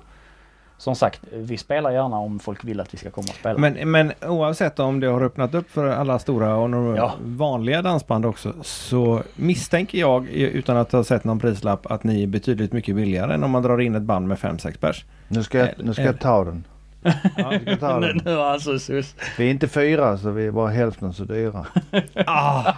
som 0.77 0.95
sagt, 0.95 1.21
vi 1.33 1.57
spelar 1.57 1.91
gärna 1.91 2.17
om 2.17 2.39
folk 2.39 2.63
vill 2.63 2.79
att 2.79 2.93
vi 2.93 2.97
ska 2.97 3.09
komma 3.11 3.27
och 3.29 3.35
spela. 3.35 3.57
Men, 3.59 3.91
men 3.91 4.11
oavsett 4.21 4.79
om 4.79 4.99
det 4.99 5.07
har 5.07 5.21
öppnat 5.23 5.53
upp 5.55 5.71
för 5.71 5.87
alla 5.87 6.19
stora 6.19 6.55
och 6.55 6.69
några 6.69 6.97
Ja. 6.97 7.13
vanliga 7.23 7.81
dansband 7.81 8.25
också 8.25 8.53
så 8.61 9.23
misstänker 9.35 9.97
jag 9.97 10.27
utan 10.29 10.77
att 10.77 10.91
ha 10.91 11.03
sett 11.03 11.23
någon 11.23 11.39
prislapp 11.39 11.91
att 11.91 12.03
ni 12.03 12.23
är 12.23 12.27
betydligt 12.27 12.73
mycket 12.73 12.95
billigare 12.95 13.33
än 13.33 13.43
om 13.43 13.51
man 13.51 13.63
drar 13.63 13.81
in 13.81 13.95
ett 13.95 14.01
band 14.03 14.27
med 14.27 14.37
5-6 14.37 14.77
pers. 14.79 15.05
Nu 15.27 15.43
ska 15.43 15.57
jag, 15.57 15.69
nu 15.77 15.93
ska 15.93 16.03
jag 16.03 16.19
ta 16.19 16.43
den. 16.43 16.63
Ja. 17.03 17.13
Jag 17.53 17.61
ska 17.61 17.75
ta 17.77 17.99
den. 17.99 18.21
nu 18.25 18.79
sus. 18.79 19.15
Vi 19.37 19.45
är 19.47 19.51
inte 19.51 19.67
fyra 19.67 20.17
så 20.17 20.31
vi 20.31 20.47
är 20.47 20.51
bara 20.51 20.69
hälften 20.69 21.13
så 21.13 21.23
dyra. 21.23 21.65
ah, 22.25 22.73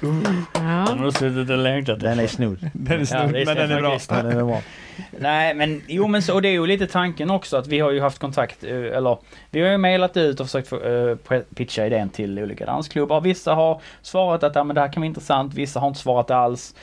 Ja. 0.00 0.60
Han 0.60 0.98
har 0.98 1.10
suttit 1.10 1.50
och 1.50 1.58
längtat. 1.58 2.00
Den 2.00 2.18
är 2.20 2.26
snodd. 2.26 2.70
den 2.72 2.94
är 2.94 2.98
Ja, 2.98 3.06
snudd, 3.06 3.32
det 3.32 3.42
är 3.42 3.46
men 3.46 3.56
den 3.56 3.70
är. 3.70 4.22
Den 4.22 4.26
är 4.38 4.44
bra. 4.44 4.62
Nej 5.10 5.54
men 5.54 5.82
jo 5.86 6.08
men 6.08 6.22
så, 6.22 6.34
och 6.34 6.42
det 6.42 6.48
är 6.48 6.52
ju 6.52 6.66
lite 6.66 6.86
tanken 6.86 7.30
också 7.30 7.56
att 7.56 7.66
vi 7.66 7.80
har 7.80 7.90
ju 7.90 8.00
haft 8.00 8.18
kontakt, 8.18 8.64
eh, 8.64 8.70
eller 8.70 9.18
vi 9.50 9.60
har 9.62 9.68
ju 9.68 9.78
mejlat 9.78 10.16
ut 10.16 10.40
och 10.40 10.46
försökt 10.46 10.68
få, 10.68 10.82
eh, 10.82 11.40
pitcha 11.54 11.86
idén 11.86 12.08
till 12.08 12.38
olika 12.38 12.66
dansklubbar. 12.66 13.20
Vissa 13.20 13.54
har 13.54 13.80
svarat 14.02 14.42
att 14.42 14.54
ja, 14.54 14.64
men 14.64 14.74
det 14.74 14.80
här 14.80 14.92
kan 14.92 15.00
vara 15.00 15.06
intressant, 15.06 15.54
vissa 15.54 15.80
har 15.80 15.88
inte 15.88 16.00
svarat 16.00 16.30
alls. 16.30 16.74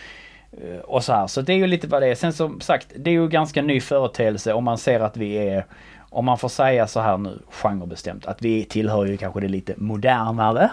Uh, 0.63 0.79
Och 0.79 1.03
så 1.03 1.13
här, 1.13 1.27
så 1.27 1.41
det 1.41 1.53
är 1.53 1.57
ju 1.57 1.67
lite 1.67 1.87
vad 1.87 2.01
det 2.01 2.07
är. 2.07 2.15
Sen 2.15 2.33
som 2.33 2.61
sagt, 2.61 2.87
det 2.95 3.09
är 3.09 3.13
ju 3.13 3.27
ganska 3.27 3.61
ny 3.61 3.79
företeelse 3.81 4.53
om 4.53 4.63
man 4.63 4.77
ser 4.77 4.99
att 4.99 5.17
vi 5.17 5.35
är, 5.35 5.65
om 6.09 6.25
man 6.25 6.37
får 6.37 6.49
säga 6.49 6.87
så 6.87 6.99
här 6.99 7.17
nu 7.17 7.39
genrebestämt, 7.49 8.25
att 8.25 8.41
vi 8.41 8.65
tillhör 8.65 9.05
ju 9.05 9.17
kanske 9.17 9.39
det 9.39 9.47
lite 9.47 9.73
modernare. 9.77 10.69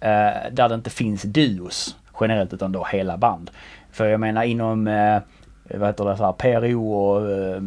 Eh, 0.00 0.50
där 0.52 0.68
det 0.68 0.74
inte 0.74 0.90
finns 0.90 1.22
duos 1.22 1.96
generellt 2.20 2.52
utan 2.52 2.72
då 2.72 2.86
hela 2.92 3.16
band. 3.16 3.50
För 3.92 4.06
jag 4.06 4.20
menar 4.20 4.42
inom 4.42 4.86
eh, 4.86 5.18
vad 5.70 5.88
heter 5.88 6.04
det, 6.04 6.16
så 6.16 6.24
här, 6.24 6.32
PRO 6.32 6.92
och 6.92 7.30
eh, 7.30 7.62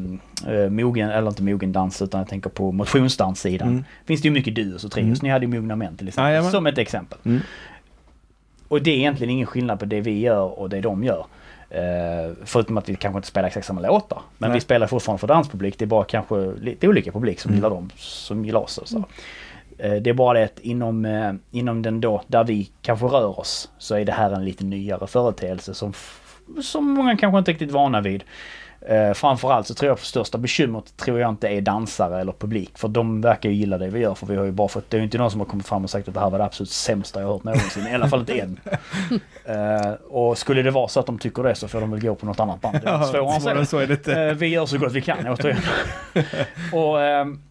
eh, 0.64 0.70
mogen, 0.70 1.10
eller 1.10 1.28
inte 1.30 1.44
mogendans 1.44 2.02
utan 2.02 2.20
jag 2.20 2.28
tänker 2.28 2.50
på 2.50 2.72
motionsdanssidan. 2.72 3.68
Mm. 3.68 3.84
Finns 4.06 4.22
det 4.22 4.28
ju 4.28 4.32
mycket 4.34 4.56
duos 4.56 4.84
och 4.84 4.92
trios. 4.92 5.06
Mm. 5.06 5.18
Ni 5.22 5.30
hade 5.30 5.46
ju 5.46 5.52
Mogna 5.52 5.76
Män 5.76 5.98
till 5.98 6.08
exempel. 6.08 6.30
Jajamän. 6.32 6.52
som 6.52 6.68
ett 6.68 6.78
exempel. 6.78 7.18
Mm. 7.26 7.40
Och 8.68 8.82
det 8.82 8.92
är 8.92 8.96
egentligen 8.98 9.32
ingen 9.32 9.48
skillnad 9.48 9.80
på 9.80 9.86
det 9.86 10.02
vi 10.02 10.20
gör 10.20 10.60
och 10.60 10.70
det 10.70 10.82
de 10.82 11.04
gör. 11.04 11.26
Eh, 11.70 12.34
förutom 12.46 12.78
att 12.78 12.90
vi 12.90 12.96
kanske 12.96 13.18
inte 13.18 13.28
spelar 13.28 13.48
exakt 13.48 13.66
samma 13.68 13.82
låtar. 13.82 14.22
Men 14.38 14.50
Nej. 14.50 14.58
vi 14.58 14.62
spelar 14.62 14.88
fortfarande 14.88 15.20
för 15.20 15.28
danspublik. 15.28 15.80
Det 15.80 15.86
är 15.86 15.88
bara 15.88 16.04
kanske 16.04 16.52
lite 16.62 16.88
olika 16.88 17.12
publik 17.12 17.40
som 17.40 17.50
Mm. 17.50 17.58
gillar 17.58 17.70
dem 17.70 17.90
som 17.98 18.46
gillar 18.46 18.60
oss. 18.60 18.78
och 18.78 18.88
Så. 18.88 19.04
Eh, 19.78 19.94
det 19.94 20.10
är 20.10 20.14
bara 20.14 20.40
det 20.40 20.46
att 20.46 20.60
inom, 20.60 21.06
eh, 21.06 21.34
inom 21.52 21.82
den 21.82 22.02
då, 22.02 22.22
där 22.28 22.44
vi 22.44 22.70
kanske 22.82 23.06
rör 23.06 23.40
oss, 23.40 23.70
så 23.78 23.96
är 23.96 24.06
det 24.06 24.12
här 24.12 24.32
en 24.32 24.46
lite 24.46 24.64
nyare 24.66 25.08
företeelse 25.08 25.74
som, 25.74 25.94
som 26.62 26.92
många 26.92 27.18
kanske 27.18 27.38
inte 27.40 27.52
riktigt 27.52 27.72
vana 27.72 28.02
vid. 28.02 28.24
Eh, 28.82 29.14
framförallt 29.14 29.68
så 29.68 29.74
tror 29.74 29.90
jag 29.90 30.00
för 30.00 30.06
största 30.06 30.38
bekymret 30.38 30.98
tror 30.98 31.20
jag 31.20 31.30
inte 31.30 31.48
är 31.48 31.62
dansare 31.62 32.22
eller 32.22 32.32
publik. 32.32 32.78
För 32.78 32.88
de 32.88 33.22
verkar 33.22 33.50
ju 33.50 33.56
gilla 33.56 33.78
det 33.78 33.88
vi 33.90 34.00
gör. 34.00 34.16
För 34.16 34.28
vi 34.28 34.36
har 34.36 34.46
ju 34.46 34.52
bara 34.52 34.68
fått, 34.68 34.90
det 34.90 34.98
är 34.98 35.00
ju 35.00 35.04
inte 35.06 35.18
någon 35.18 35.32
som 35.32 35.40
har 35.40 35.48
kommit 35.48 35.68
fram 35.68 35.84
och 35.84 35.90
sagt 35.90 36.08
att 36.08 36.14
det 36.14 36.20
här 36.20 36.30
var 36.30 36.38
det 36.38 36.46
absolut 36.46 36.70
sämsta 36.70 37.22
jag 37.22 37.28
hört 37.28 37.44
någonsin. 37.44 37.88
I 37.88 37.94
alla 37.94 38.08
fall 38.10 38.20
inte 38.20 38.40
än. 38.40 38.60
Eh, 39.46 39.92
och 40.10 40.38
skulle 40.38 40.62
det 40.62 40.72
vara 40.72 40.88
så 40.88 41.00
att 41.00 41.06
de 41.06 41.20
tycker 41.20 41.44
det 41.44 41.56
så 41.56 41.68
får 41.68 41.82
de 41.82 41.92
väl 41.92 42.00
gå 42.02 42.16
på 42.16 42.26
något 42.26 42.40
annat 42.40 42.62
band. 42.62 42.80
Det 42.84 42.90
är 42.90 43.04
svårare 43.04 43.66
så. 43.66 43.78
är 43.78 43.88
det. 43.88 44.08
Eh, 44.30 44.34
vi 44.34 44.48
gör 44.48 44.66
så 44.66 44.78
gott 44.78 44.94
vi 44.94 45.02
kan 45.02 45.28
återigen. 45.28 45.62
och, 46.74 47.02
ehm, 47.04 47.42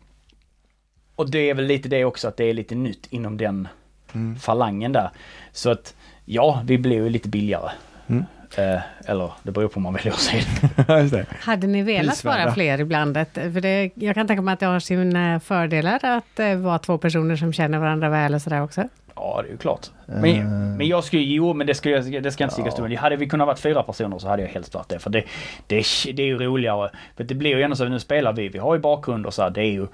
och 1.17 1.31
det 1.31 1.51
är 1.51 1.55
väl 1.55 1.65
lite 1.65 1.89
det 1.89 2.05
också 2.05 2.29
att 2.29 2.37
det 2.37 2.45
är 2.45 2.55
lite 2.55 2.75
nytt 2.75 3.07
inom 3.11 3.37
den 3.37 3.69
Mm. 4.13 4.37
falangen 4.39 4.93
där. 4.93 5.11
Så 5.53 5.71
att 5.71 5.95
ja, 6.25 6.63
vi 6.65 6.79
blir 6.79 6.97
ju 6.97 7.09
lite 7.09 7.29
billigare. 7.29 7.71
Mm. 8.07 8.25
Eh, 8.59 8.81
eller 9.07 9.33
det 9.43 9.53
beror 9.53 9.69
på 9.69 9.77
om 9.77 9.83
man 9.83 9.93
väljer 9.95 10.13
att 10.13 10.19
se 10.19 10.41
det. 10.87 11.27
Hade 11.41 11.67
ni 11.67 11.83
velat 11.83 12.07
Prisvärda. 12.15 12.45
vara 12.45 12.55
fler 12.55 12.81
i 12.81 12.85
blandet? 12.85 13.29
För 13.35 13.61
det, 13.61 13.91
jag 13.95 14.15
kan 14.15 14.27
tänka 14.27 14.43
mig 14.43 14.53
att 14.53 14.61
det 14.61 14.67
har 14.67 14.81
sina 14.81 15.41
fördelar 15.41 16.01
att 16.03 16.39
eh, 16.41 16.55
vara 16.55 16.79
två 16.79 16.99
personer 16.99 17.37
som 17.37 17.53
känner 17.53 17.79
varandra 17.79 18.09
väl 18.09 18.35
och 18.35 18.43
sådär 18.43 18.63
också. 18.63 18.89
Ja, 19.15 19.41
det 19.43 19.49
är 19.49 19.53
ju 19.53 19.59
klart. 19.59 19.87
Men, 20.07 20.25
Eh. 20.25 20.45
men 20.77 20.89
jag 20.89 21.05
skulle, 21.05 21.23
jo 21.23 21.55
men 21.55 21.67
det 21.67 21.75
ska, 21.75 21.91
jag, 21.91 22.23
det 22.23 22.31
ska 22.33 22.45
inte 22.45 22.55
stickas 22.55 22.75
Ja. 22.79 22.99
Hade 23.01 23.17
vi 23.17 23.27
kunnat 23.29 23.47
vara 23.47 23.57
fyra 23.57 23.83
personer 23.83 24.19
så 24.19 24.29
hade 24.29 24.43
jag 24.43 24.49
helst 24.51 24.75
varit 24.75 24.89
det. 24.89 24.99
För 24.99 25.11
det, 25.11 25.23
det, 25.67 25.77
är- 25.77 26.13
det 26.13 26.23
är 26.23 26.27
ju 26.27 26.39
roligare. 26.39 26.91
För 27.17 27.25
det 27.25 27.35
blir 27.35 27.57
ju 27.57 27.63
ändå 27.63 27.77
så, 27.77 27.85
nu 27.85 28.01
spelar 28.01 28.33
vi, 28.33 28.49
vi 28.49 28.59
har 28.59 28.75
ju 28.75 28.81
bakgrund 28.81 29.27
och 29.27 29.35
så 29.35 29.43
här, 29.43 29.51
det 29.51 29.61
är 29.61 29.73
ju 29.73 29.87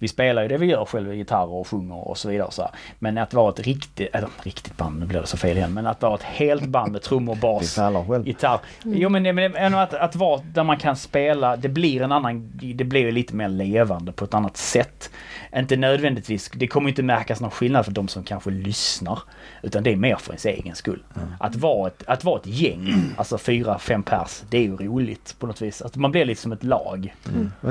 vi 0.00 0.08
spelar 0.08 0.42
ju 0.42 0.48
det 0.48 0.56
vi 0.56 0.66
gör 0.66 0.84
själva, 0.84 1.14
gitarr 1.14 1.52
och 1.52 1.66
sjunger 1.66 2.08
och 2.08 2.18
så 2.18 2.28
vidare. 2.28 2.50
Så 2.50 2.62
här. 2.62 2.70
Men 2.98 3.18
att 3.18 3.34
vara 3.34 3.52
ett 3.52 3.60
riktigt, 3.60 4.08
eller 4.12 4.28
riktigt 4.42 4.76
band, 4.76 5.00
nu 5.00 5.06
blir 5.06 5.20
det 5.20 5.26
så 5.26 5.36
fel 5.36 5.56
igen. 5.56 5.74
Men 5.74 5.86
att 5.86 6.02
vara 6.02 6.14
ett 6.14 6.22
helt 6.22 6.66
band 6.66 6.92
med 6.92 7.02
trummor, 7.02 7.34
bas, 7.40 7.78
gitarr. 8.24 8.60
Jo 8.84 9.08
men, 9.08 9.22
men 9.34 9.74
att, 9.74 9.94
att 9.94 10.16
vara 10.16 10.40
där 10.54 10.64
man 10.64 10.76
kan 10.76 10.96
spela, 10.96 11.56
det 11.56 11.68
blir 11.68 12.02
en 12.02 12.12
annan, 12.12 12.52
det 12.74 12.84
blir 12.84 13.00
ju 13.00 13.10
lite 13.10 13.34
mer 13.34 13.48
levande 13.48 14.12
på 14.12 14.24
ett 14.24 14.34
annat 14.34 14.56
sätt. 14.56 15.10
Inte 15.56 15.76
nödvändigtvis, 15.76 16.50
det 16.54 16.66
kommer 16.66 16.88
inte 16.88 17.02
märkas 17.02 17.40
någon 17.40 17.50
skillnad 17.50 17.84
för 17.84 17.92
de 17.92 18.08
som 18.08 18.24
kanske 18.24 18.50
lyssnar. 18.50 19.18
Utan 19.62 19.82
det 19.82 19.92
är 19.92 19.96
mer 19.96 20.16
för 20.16 20.32
ens 20.32 20.46
egen 20.46 20.74
skull. 20.74 21.02
Att, 21.40 21.56
vara 21.56 21.88
ett, 21.88 22.02
att 22.06 22.24
vara 22.24 22.40
ett 22.40 22.46
gäng, 22.46 22.94
alltså 23.16 23.38
fyra, 23.38 23.78
fem 23.78 24.02
pers, 24.02 24.42
det 24.50 24.58
är 24.58 24.62
ju 24.62 24.76
roligt 24.76 25.36
på 25.38 25.46
något 25.46 25.62
vis. 25.62 25.82
Att 25.82 25.96
man 25.96 26.10
blir 26.10 26.24
lite 26.24 26.40
som 26.40 26.52
ett 26.52 26.64
lag. 26.64 27.14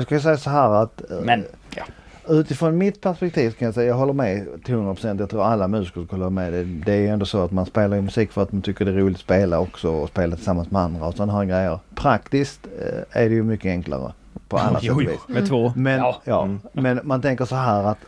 Ska 0.02 0.14
jag 0.14 0.22
säga 0.22 0.36
så 0.36 0.50
här 0.50 0.82
att 0.82 1.10
eh, 1.10 1.20
Men, 1.20 1.44
ja. 1.76 1.82
Utifrån 2.28 2.78
mitt 2.78 3.00
perspektiv 3.00 3.50
kan 3.50 3.66
jag 3.66 3.74
säga 3.74 3.86
jag 3.88 3.94
håller 3.94 4.12
med 4.12 4.46
till 4.64 4.74
100%. 4.74 5.18
Jag 5.20 5.30
tror 5.30 5.44
alla 5.44 5.68
musiker 5.68 6.04
skulle 6.04 6.22
hålla 6.24 6.30
med. 6.30 6.52
Det, 6.52 6.64
det 6.64 6.92
är 6.92 6.96
ju 7.00 7.08
ändå 7.08 7.26
så 7.26 7.44
att 7.44 7.50
man 7.50 7.66
spelar 7.66 7.96
ju 7.96 8.02
musik 8.02 8.32
för 8.32 8.42
att 8.42 8.52
man 8.52 8.62
tycker 8.62 8.84
det 8.84 8.90
är 8.90 8.94
roligt 8.94 9.16
att 9.16 9.20
spela 9.22 9.58
också 9.60 9.90
och 9.90 10.08
spela 10.08 10.36
tillsammans 10.36 10.70
med 10.70 10.82
andra 10.82 11.06
och 11.06 11.14
sådana 11.14 11.32
här 11.32 11.44
grejer. 11.44 11.78
Praktiskt 11.94 12.66
eh, 12.80 13.22
är 13.22 13.28
det 13.28 13.34
ju 13.34 13.42
mycket 13.42 13.66
enklare 13.70 14.12
på 14.48 14.58
alla 14.58 14.80
sätt 14.80 14.90
och 14.90 15.00
vis. 15.00 15.08
Med 15.26 15.48
två. 15.48 15.72
Men, 15.76 15.98
Ja. 15.98 16.20
ja. 16.24 16.42
Mm. 16.44 16.60
men 16.72 17.00
man 17.04 17.22
tänker 17.22 17.44
så 17.44 17.56
här 17.56 17.84
att 17.84 17.98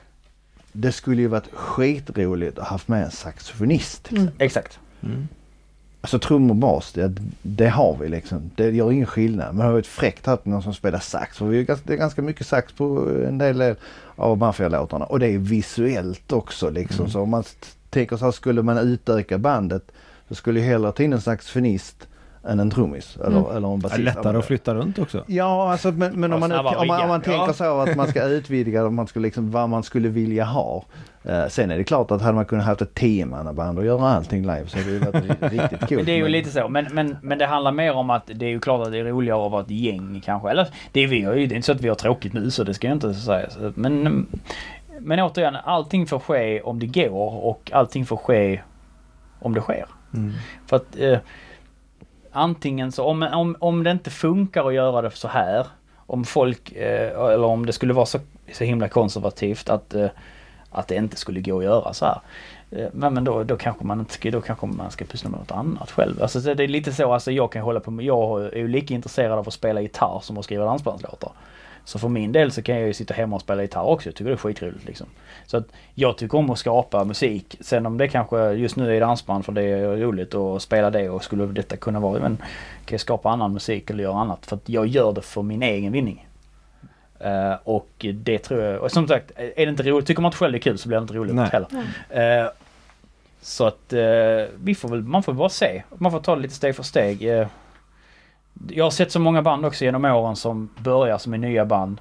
det 0.73 0.93
skulle 0.93 1.23
ju 1.23 1.29
varit 1.29 1.55
skitroligt 1.55 2.59
att 2.59 2.67
haft 2.69 2.89
med 2.89 3.05
en 3.05 3.11
saxofonist. 3.11 4.13
Mm. 4.13 4.29
Exakt. 4.39 4.79
Mm. 5.03 5.29
Alltså 6.05 6.19
trummor 6.19 6.51
och 6.51 6.57
bas, 6.57 6.93
det, 6.93 7.13
det 7.43 7.69
har 7.69 7.97
vi 8.01 8.09
liksom. 8.09 8.51
Det 8.55 8.71
gör 8.71 8.93
ingen 8.93 9.07
skillnad. 9.07 9.47
Men 9.49 9.57
det 9.59 9.65
har 9.65 9.73
varit 9.73 9.87
fräckt 9.87 10.29
att 10.29 10.47
någon 10.47 10.63
som 10.63 10.75
spelar 10.75 10.99
sax. 10.99 11.39
För 11.39 11.47
vi 11.47 11.59
är 11.59 11.63
ganska, 11.63 11.85
det 11.89 11.93
är 11.93 11.99
ganska 11.99 12.23
mycket 12.23 12.47
sax 12.47 12.73
på 12.73 13.09
en 13.29 13.39
del 13.39 13.59
del 13.59 13.77
av 14.17 14.39
maffialåtarna. 14.39 15.05
Och 15.05 15.19
det 15.21 15.27
är 15.27 15.39
visuellt 15.39 16.33
också 16.33 16.71
liksom. 16.71 17.01
Mm. 17.01 17.11
Så 17.11 17.21
om 17.21 17.31
man 17.31 17.45
tänker 17.91 18.17
så 18.17 18.25
här, 18.25 18.33
skulle 18.33 18.63
man 18.63 18.79
utöka 18.79 19.39
bandet 19.39 19.93
så 20.29 20.35
skulle 20.35 20.61
jag 20.61 20.67
hellre 20.67 20.93
ta 20.93 21.03
in 21.03 21.13
en 21.13 21.21
saxofonist 21.21 22.09
än 22.45 22.61
en 22.61 22.71
trummis. 22.71 23.17
Eller, 23.17 23.39
Mm. 23.39 23.57
eller 23.57 23.69
en 23.69 23.73
Ja, 23.73 23.77
basist. 23.83 24.01
lättare 24.01 24.39
att 24.39 24.45
flytta 24.45 24.75
runt 24.75 24.99
också. 24.99 25.25
Ja, 25.27 25.73
alltså, 25.73 25.93
men, 25.93 26.21
men 26.21 26.33
om 26.33 26.41
man, 26.41 26.53
om 26.53 26.65
man, 26.65 26.77
om 26.77 26.87
man 26.89 26.99
rigga. 27.01 27.21
tänker 27.21 27.47
Ja. 27.47 27.53
så 27.53 27.81
att 27.81 27.97
man 27.97 28.09
ska 28.09 28.25
utvidga 28.29 28.87
om 28.87 28.95
man 28.95 29.07
ska 29.07 29.21
liksom, 29.21 29.51
vad 29.51 29.69
man 29.69 29.83
skulle 29.83 30.09
vilja 30.09 30.45
ha. 30.45 30.85
Eh, 31.25 31.47
sen 31.49 31.71
är 31.71 31.79
det 31.79 31.85
klart 31.85 32.11
att 32.11 32.23
hade 32.23 32.35
man 32.35 32.45
kunnat 32.45 32.67
haft 32.67 32.83
ett 32.83 32.95
tiomannaband 32.95 33.79
och 33.79 33.85
göra 33.85 34.09
allting 34.09 34.41
live 34.43 34.65
så 34.67 34.79
hade 34.79 34.99
det 34.99 35.13
varit 35.13 35.43
riktigt 35.53 35.79
coolt. 35.79 35.91
Men 35.91 36.05
det 36.05 36.13
är 36.13 36.17
ju 36.17 36.29
lite 36.29 36.51
så. 36.51 36.69
Men, 36.69 36.89
men, 36.93 37.17
men 37.23 37.39
det 37.39 37.47
handlar 37.47 37.73
mer 37.73 37.93
om 37.93 38.11
att 38.11 38.31
det 38.35 38.47
är 38.47 38.51
ju 38.51 38.61
klart 38.61 38.87
att 38.87 38.93
det 38.93 38.99
är 38.99 39.05
roligare 39.05 39.47
att 39.47 39.53
vara 39.53 39.63
ett 39.63 39.71
gäng 39.71 40.23
kanske. 40.25 40.51
Eller 40.51 40.69
det 40.93 41.01
är, 41.01 41.07
vi 41.07 41.21
det 41.21 41.29
är 41.31 41.43
inte 41.43 41.63
så 41.63 41.73
att 41.73 41.81
vi 41.81 41.89
har 41.89 41.95
tråkigt 41.95 42.33
nu 42.33 42.51
så 42.51 42.65
det 42.65 42.75
ska 42.75 42.87
jag 42.87 42.97
inte 42.97 43.15
säga. 43.15 43.49
Men, 43.75 44.27
men 44.99 45.21
återigen, 45.21 45.57
allting 45.65 46.07
får 46.07 46.19
ske 46.19 46.61
om 46.61 46.79
det 46.79 46.87
går 46.87 47.45
och 47.45 47.71
allting 47.75 48.07
får 48.07 48.17
ske 48.17 48.61
om 49.39 49.55
det 49.55 49.61
sker. 49.61 49.87
Mm. 50.15 50.33
För 50.67 50.77
att 50.77 50.99
eh, 50.99 51.19
antingen 52.33 52.93
så, 52.93 53.05
om, 53.05 53.23
om, 53.23 53.57
om 53.59 53.85
det 53.85 53.91
inte 53.91 54.11
funkar 54.11 54.69
att 54.69 54.75
göra 54.75 55.03
det 55.03 55.11
så 55.11 55.29
här. 55.29 55.67
Om 56.07 56.25
folk, 56.25 56.73
eh, 56.73 57.33
eller 57.33 57.45
om 57.45 57.67
det 57.67 57.73
skulle 57.73 57.93
vara 57.93 58.07
så, 58.07 58.19
så 58.53 58.65
himla 58.65 58.89
konservativt 58.89 59.69
att, 59.69 59.95
eh, 59.95 60.09
att 60.73 60.89
det 60.89 60.95
inte 60.95 61.17
skulle 61.17 61.41
gå 61.41 61.59
att 61.59 61.65
göra 61.65 61.93
så 61.95 62.05
här. 62.05 62.21
Eh, 62.71 62.89
men, 62.93 63.15
men 63.15 63.25
då, 63.25 63.45
då 63.45 63.57
kanske 63.57 63.85
man 63.85 64.01
inte 64.01 64.13
ska, 64.13 64.31
då 64.31 64.41
kanske 64.41 64.67
man 64.67 64.91
ska 64.91 65.05
pyssla 65.05 65.31
med 65.31 65.41
något 65.41 65.51
annat 65.51 65.91
själv. 65.91 66.23
Alltså 66.23 66.41
det 66.41 66.65
är 66.65 66.69
lite 66.69 66.93
så, 66.93 67.13
alltså 67.13 67.31
jag 67.31 67.53
kan 67.53 67.63
hålla 67.63 67.81
på 67.81 67.91
med, 67.91 68.05
jag 68.05 68.43
är 68.43 68.57
ju 68.57 68.69
lika 68.69 68.95
intresserad 68.95 69.39
av 69.39 69.49
att 69.49 69.55
spela 69.55 69.81
gitarr 69.81 70.21
som 70.23 70.39
att 70.39 70.45
skriva 70.45 70.65
dansbandslåtar. 70.65 71.33
Så 71.85 71.99
för 71.99 72.09
min 72.09 72.33
del 72.33 72.53
så 72.53 72.63
kan 72.63 72.77
jag 72.77 72.87
ju 72.87 72.93
sitta 72.93 73.15
hemma 73.15 73.37
och 73.37 73.43
spela 73.43 73.63
gitarr 73.63 73.85
också. 73.85 74.09
Jag 74.09 74.15
tycker 74.15 74.31
det 74.31 74.35
är 74.35 74.37
skitroligt 74.37 74.87
liksom. 74.87 75.07
Så 75.47 75.57
att 75.57 75.67
jag 75.95 76.19
tycker 76.19 76.39
om 76.39 76.51
att 76.51 76.59
skapa 76.59 77.05
musik. 77.05 77.57
Sen 77.61 77.87
om 77.87 77.99
det 77.99 78.09
kanske 78.09 78.53
just 78.53 78.77
nu 78.77 78.97
är 78.97 79.01
dansband 79.01 79.45
för 79.45 79.53
det 79.53 79.63
är 79.63 79.97
roligt 79.97 80.35
att 80.35 80.63
spela 80.63 80.91
det 80.91 81.11
och 81.11 81.25
skulle 81.25 81.47
detta 81.47 81.77
kunna 81.77 82.01
vara, 82.01 82.21
men 82.21 82.37
kan 82.85 82.95
jag 82.95 83.01
skapa 83.01 83.31
annan 83.31 83.53
musik 83.53 83.91
eller 83.91 84.05
göra 84.05 84.17
annat? 84.17 84.47
För 84.47 84.57
att 84.57 84.69
jag 84.69 84.87
gör 84.87 85.13
det 85.13 85.23
för 85.23 85.43
min 85.43 85.63
egen 85.63 85.93
vinning. 85.93 86.27
Eh, 87.23 87.55
och 87.65 88.07
det 88.15 88.39
tror 88.39 88.61
jag, 88.61 88.81
och 88.83 88.93
som 88.93 89.09
sagt, 89.09 89.33
är 89.37 89.67
det 89.67 89.71
inte 89.71 89.83
roligt, 89.83 90.07
tycker 90.07 90.23
man 90.23 90.29
inte 90.29 90.39
själv 90.39 90.53
det 90.53 90.59
är 90.59 90.61
kul 90.61 90.79
så 90.79 90.89
blir 90.89 90.99
det 90.99 91.03
inte 91.03 91.15
roligt 91.15 91.35
Nej. 91.35 91.51
heller. 91.53 92.43
Eh, 92.43 92.51
så 93.41 93.67
att 93.67 93.93
eh, 93.93 94.01
vi 94.63 94.75
får 94.75 94.89
väl, 94.89 95.03
man 95.03 95.23
får 95.23 95.33
bara 95.33 95.49
se. 95.49 95.83
Man 95.99 96.13
får 96.13 96.21
ta 96.21 96.37
det 96.37 96.43
lite 96.43 96.55
steg 96.55 96.77
för 96.77 96.83
steg. 96.83 97.23
Jag 98.69 98.85
har 98.85 98.91
sett 98.91 99.13
så 99.13 99.21
många 99.21 99.43
band 99.43 99.67
också 99.67 99.85
genom 99.85 100.05
åren 100.05 100.37
som 100.37 100.71
börjar 100.79 101.19
som 101.19 101.35
är 101.35 101.39
nya 101.39 101.65
band. 101.65 102.01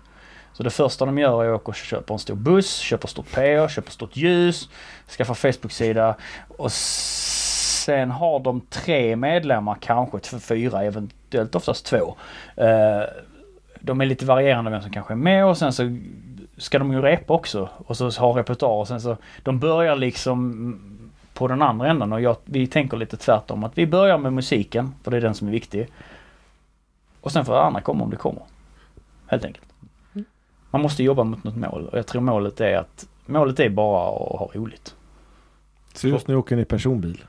Så 0.54 0.64
det 0.64 0.70
första 0.70 1.06
de 1.06 1.18
gör 1.18 1.44
är 1.44 1.50
att 1.50 1.62
åka 1.62 1.68
och 1.70 1.76
köpa 1.76 2.14
en 2.14 2.20
stor 2.20 2.36
buss, 2.36 2.78
köpa 2.78 3.08
stort 3.08 3.32
PA, 3.32 3.70
köpa 3.70 3.92
stort 3.92 4.16
ljus, 4.16 4.70
skaffa 5.18 5.34
Facebook-sida 5.34 6.16
och 6.48 6.72
sen 6.72 8.12
har 8.12 8.40
de 8.40 8.62
tre 8.62 9.16
medlemmar, 9.16 9.78
kanske 9.82 10.40
fyra, 10.40 10.84
eventuellt 10.84 11.56
oftast 11.56 11.86
två. 11.86 12.16
De 13.82 14.02
är 14.02 14.06
lite 14.06 14.26
varierande 14.26 14.72
vem 14.72 14.82
som 14.82 14.92
kanske 14.92 15.14
är 15.14 15.16
med 15.16 15.46
och 15.46 15.58
sen 15.58 15.74
så 15.74 15.98
ska 16.58 16.80
de 16.80 16.94
ju 16.94 17.02
repa 17.02 17.34
också 17.34 17.70
och 17.78 17.98
så 17.98 18.10
ha 18.10 18.38
repertoar 18.38 18.80
och 18.80 18.88
sen 18.88 19.02
så 19.02 19.18
de 19.44 19.60
börjar 19.60 19.96
liksom 19.96 20.88
på 21.34 21.48
den 21.48 21.62
andra 21.62 21.88
änden 21.88 22.14
och 22.14 22.22
jag, 22.22 22.36
vi 22.46 22.68
tänker 22.68 22.98
lite 22.98 23.18
tvärtom 23.18 23.64
att 23.64 23.78
vi 23.78 23.88
börjar 23.88 24.18
med 24.18 24.34
musiken 24.34 24.94
för 25.04 25.12
det 25.12 25.18
är 25.18 25.22
den 25.22 25.36
som 25.36 25.48
är 25.48 25.52
viktig. 25.52 25.88
Och 27.22 27.32
sen 27.32 27.46
får 27.46 27.54
det 27.54 27.62
andra 27.62 27.82
komma 27.82 28.04
om 28.04 28.10
det 28.10 28.18
kommer. 28.18 28.44
Helt 29.28 29.46
enkelt. 29.46 29.66
Man 30.72 30.82
måste 30.82 31.04
jobba 31.04 31.24
mot 31.24 31.44
något 31.44 31.56
mål 31.56 31.88
och 31.92 31.98
jag 31.98 32.08
tror 32.08 32.22
målet 32.22 32.62
är 32.62 32.78
att 32.78 33.08
målet 33.26 33.60
är 33.60 33.70
bara 33.70 34.08
att 34.10 34.40
ha 34.40 34.50
roligt. 34.54 34.96
Så 35.94 36.08
just 36.08 36.28
nu 36.28 36.36
åker 36.36 36.56
ni 36.56 36.66
personbil. 36.66 37.24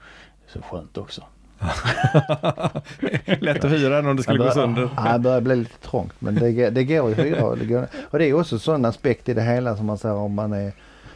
Så 0.47 0.63
skönt 0.63 0.99
också. 0.99 1.23
Lätt 3.41 3.65
att 3.65 3.71
hyra 3.71 3.99
en 3.99 4.07
om 4.07 4.17
det 4.17 4.23
skulle 4.23 4.45
gå 4.45 4.51
sönder. 4.51 4.89
Ja, 4.97 5.13
det 5.13 5.19
börjar 5.19 5.41
bli 5.41 5.57
lite 5.57 5.79
trångt 5.89 6.13
men 6.19 6.35
det, 6.35 6.71
det 6.71 6.85
går 6.85 7.09
ju 7.09 7.13
att 7.13 7.27
hyra. 7.27 7.55
Det 7.57 7.67
går, 7.67 7.87
och 8.11 8.19
det 8.19 8.25
är 8.29 8.35
också 8.35 8.59
sån 8.59 8.85
aspekt 8.85 9.29
i 9.29 9.35
det 9.35 9.43
hela 9.43 9.77
som 9.77 9.87
man 9.87 9.99
säger 9.99 10.15
om 10.15 10.35
man 10.35 10.53
är, 10.53 10.67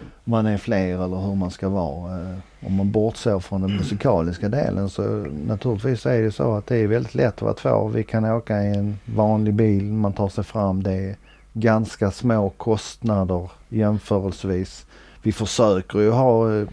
om 0.00 0.30
man 0.30 0.46
är 0.46 0.58
fler 0.58 1.04
eller 1.04 1.16
hur 1.16 1.34
man 1.34 1.50
ska 1.50 1.68
vara. 1.68 2.12
Eh, 2.20 2.36
Om 2.66 2.74
man 2.76 2.90
bortser 2.90 3.38
från 3.38 3.60
den 3.60 3.76
musikaliska 3.76 4.48
delen 4.48 4.90
så 4.90 5.02
naturligtvis 5.46 6.06
är 6.06 6.22
det 6.22 6.32
så 6.32 6.54
att 6.56 6.66
det 6.66 6.76
är 6.76 6.86
väldigt 6.86 7.14
lätt 7.14 7.34
att 7.34 7.42
vara 7.42 7.54
två. 7.54 7.88
Vi 7.88 8.04
kan 8.04 8.24
åka 8.24 8.62
i 8.62 8.66
en 8.76 8.98
vanlig 9.04 9.54
bil, 9.54 9.84
man 9.84 10.12
tar 10.12 10.28
sig 10.28 10.44
fram. 10.44 10.82
Det 10.82 10.92
är 10.92 11.16
ganska 11.52 12.10
små 12.10 12.50
kostnader 12.50 13.50
jämförelsevis. 13.68 14.86
Vi 15.22 15.32
försöker 15.32 15.98
ju 15.98 16.10
ha 16.10 16.54
eh, 16.56 16.66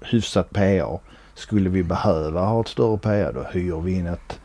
hyfsat 0.00 0.50
PA. 0.50 0.98
Skulle 1.38 1.70
vi 1.70 1.82
behöva 1.82 2.40
ha 2.40 2.60
ett 2.60 2.68
större 2.68 2.98
PA 2.98 3.32
då 3.32 3.42
hyr 3.52 3.80
vi 3.80 3.92
in 3.92 4.06
ett 4.06 4.40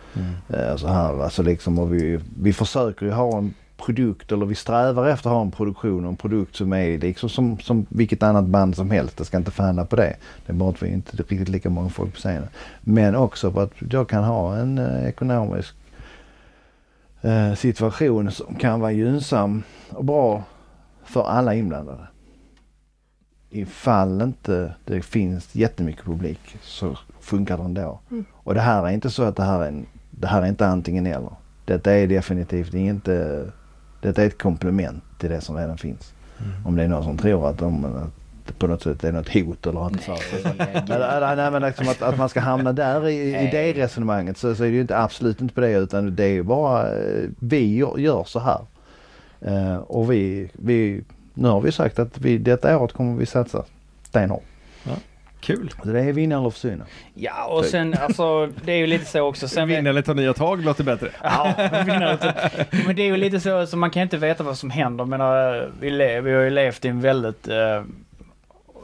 Eh, 0.50 0.76
Så 0.76 0.88
här, 0.88 1.24
alltså 1.24 1.44
liksom, 1.44 1.80
och 1.80 1.94
vi, 1.94 2.20
vi 2.40 2.54
försöker 2.54 3.06
ju 3.06 3.12
ha 3.12 3.38
en 3.38 3.54
produkt 3.78 4.32
eller 4.32 4.46
vi 4.46 4.56
strävar 4.56 5.08
efter 5.08 5.30
att 5.30 5.36
ha 5.36 5.42
en 5.42 5.52
produktion 5.52 6.06
och 6.06 6.10
en 6.10 6.16
produkt 6.16 6.56
som 6.56 6.74
är 6.74 6.98
liksom 6.98 7.30
som, 7.30 7.60
som 7.60 7.86
vilket 7.90 8.24
annat 8.24 8.46
band 8.46 8.76
som 8.76 8.92
helst. 8.92 9.18
Det 9.18 9.26
ska 9.26 9.38
inte 9.38 9.52
förhandla 9.52 9.86
på 9.86 9.96
det. 9.96 10.16
Det 10.46 10.52
är 10.52 10.56
bara 10.56 10.70
att 10.70 10.84
vi 10.84 10.88
inte 10.88 11.16
är 11.16 11.18
riktigt 11.18 11.50
lika 11.50 11.70
många 11.70 11.90
folk 11.90 12.14
på 12.14 12.20
scenen. 12.20 12.48
Men 12.82 13.16
också 13.16 13.52
på 13.52 13.62
att 13.62 13.74
jag 13.92 14.10
kan 14.10 14.24
ha 14.24 14.56
en 14.56 14.78
eh, 14.78 15.08
ekonomisk 15.08 15.76
eh, 17.22 17.54
situation 17.54 18.32
som 18.32 18.56
kan 18.56 18.80
vara 18.80 18.92
gynnsam 18.92 19.64
och 19.90 20.06
bra 20.06 20.44
för 21.04 21.24
alla 21.24 21.56
inblandade. 21.56 22.08
Ifall 23.56 24.22
inte 24.22 24.74
det 24.86 25.02
finns 25.02 25.56
jättemycket 25.56 26.06
publik 26.06 26.58
så 26.62 26.98
funkar 27.20 27.58
det 27.58 27.64
ändå. 27.64 28.00
Och 28.34 28.54
det 28.54 28.62
här 28.62 28.88
är 28.88 28.92
inte 28.92 29.10
så 29.10 29.24
att 29.24 29.36
det 29.36 29.44
här 29.44 29.64
är, 29.64 29.68
en, 29.68 29.86
det 30.12 30.28
här 30.28 30.42
är 30.42 30.46
inte 30.46 30.68
antingen 30.68 31.06
eller. 31.06 31.32
Detta 31.66 31.94
är 31.94 32.08
definitivt 32.08 32.74
inte, 32.74 33.46
detta 34.02 34.24
är 34.24 34.28
ett 34.28 34.42
komplement 34.42 35.04
till 35.20 35.30
det 35.30 35.42
som 35.42 35.56
redan 35.56 35.78
finns. 35.78 36.14
Om 36.66 36.76
det 36.76 36.84
är 36.84 36.88
någon 36.88 37.04
som 37.04 37.18
tror 37.18 37.50
att, 37.50 37.58
de, 37.58 37.86
att 37.86 38.12
det 38.46 38.54
på 38.54 38.68
något 38.68 38.82
sätt 38.82 39.04
är 39.04 39.12
något 39.12 39.34
hot 39.34 39.68
eller 39.68 39.88
att, 39.88 40.02
så, 40.04 40.16
så, 40.42 40.48
eller, 40.48 41.18
eller, 41.18 41.36
nej, 41.36 41.52
men 41.52 41.62
liksom 41.62 41.88
att, 41.88 42.02
att 42.02 42.18
man 42.18 42.30
ska 42.30 42.40
hamna 42.40 42.74
där 42.74 43.08
i, 43.08 43.36
i 43.36 43.50
det 43.52 43.74
resonemanget 43.74 44.38
så, 44.38 44.56
så 44.56 44.64
är 44.64 44.68
det 44.68 44.74
ju 44.74 44.82
inte, 44.82 44.98
absolut 44.98 45.42
inte 45.42 45.54
på 45.54 45.62
det 45.62 45.72
utan 45.72 46.16
det 46.16 46.24
är 46.24 46.34
ju 46.34 46.44
bara 46.44 46.96
eh, 46.96 47.30
vi 47.40 47.76
gör, 47.76 47.98
gör 47.98 48.24
så 48.24 48.40
här. 48.40 48.60
Eh, 49.42 49.76
och 49.76 50.12
vi, 50.12 50.50
vi, 50.54 51.04
nu 51.34 51.48
har 51.48 51.62
vi 51.62 51.72
sagt 51.72 52.00
att 52.00 52.18
vi, 52.18 52.38
detta 52.38 52.78
året 52.78 52.94
kommer 52.94 53.18
vi 53.18 53.26
satsa 53.26 53.64
stenhårt. 54.04 54.44
Kul. 55.44 55.72
Så 55.84 55.90
det 55.90 56.00
är 56.00 56.14
vinna 56.14 56.38
eller 56.38 56.50
försvinna. 56.50 56.86
Ja 57.14 57.46
och 57.48 57.66
sen 57.66 57.96
alltså 58.02 58.50
det 58.66 58.72
är 58.72 58.78
ju 58.78 58.88
lite 58.88 59.06
så 59.06 59.22
också. 59.22 59.48
Sen 59.48 59.68
Vinna 59.68 59.90
eller 59.90 60.02
ta 60.02 60.14
nya 60.14 60.34
tag 60.34 60.64
låter 60.64 60.84
bättre. 60.84 61.10
Ja, 61.24 61.54
vinna. 61.86 62.18
Men 62.86 62.96
det 62.96 63.02
är 63.02 63.08
ju 63.08 63.18
lite 63.18 63.40
så, 63.40 63.68
så 63.68 63.78
man 63.78 63.90
kan 63.90 64.02
inte 64.02 64.18
veta 64.18 64.44
vad 64.44 64.58
som 64.58 64.70
händer. 64.70 65.02
Jag 65.02 65.10
menar, 65.10 65.72
vi, 65.80 65.90
le, 65.90 66.22
vi 66.22 66.34
har 66.34 66.42
ju 66.42 66.50
levt 66.50 66.86
i 66.86 66.88
en 66.88 67.02
väldigt 67.02 67.48
eh, 67.48 67.84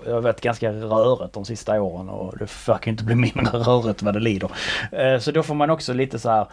jag 0.06 0.14
har 0.14 0.22
varit 0.22 0.42
ganska 0.42 0.72
rörigt 0.72 1.34
de 1.34 1.46
sista 1.46 1.82
åren 1.82 2.10
och 2.10 2.38
det 2.38 2.68
verkar 2.68 2.92
inte 2.92 3.04
bli 3.04 3.16
mindre 3.16 3.58
rörigt 3.58 4.02
vad 4.02 4.14
det 4.14 4.20
lider. 4.20 4.52
Eh, 4.92 5.20
så 5.20 5.32
då 5.32 5.44
får 5.44 5.56
man 5.56 5.70
också 5.70 5.94
lite 5.94 6.20
så 6.20 6.30
här, 6.30 6.48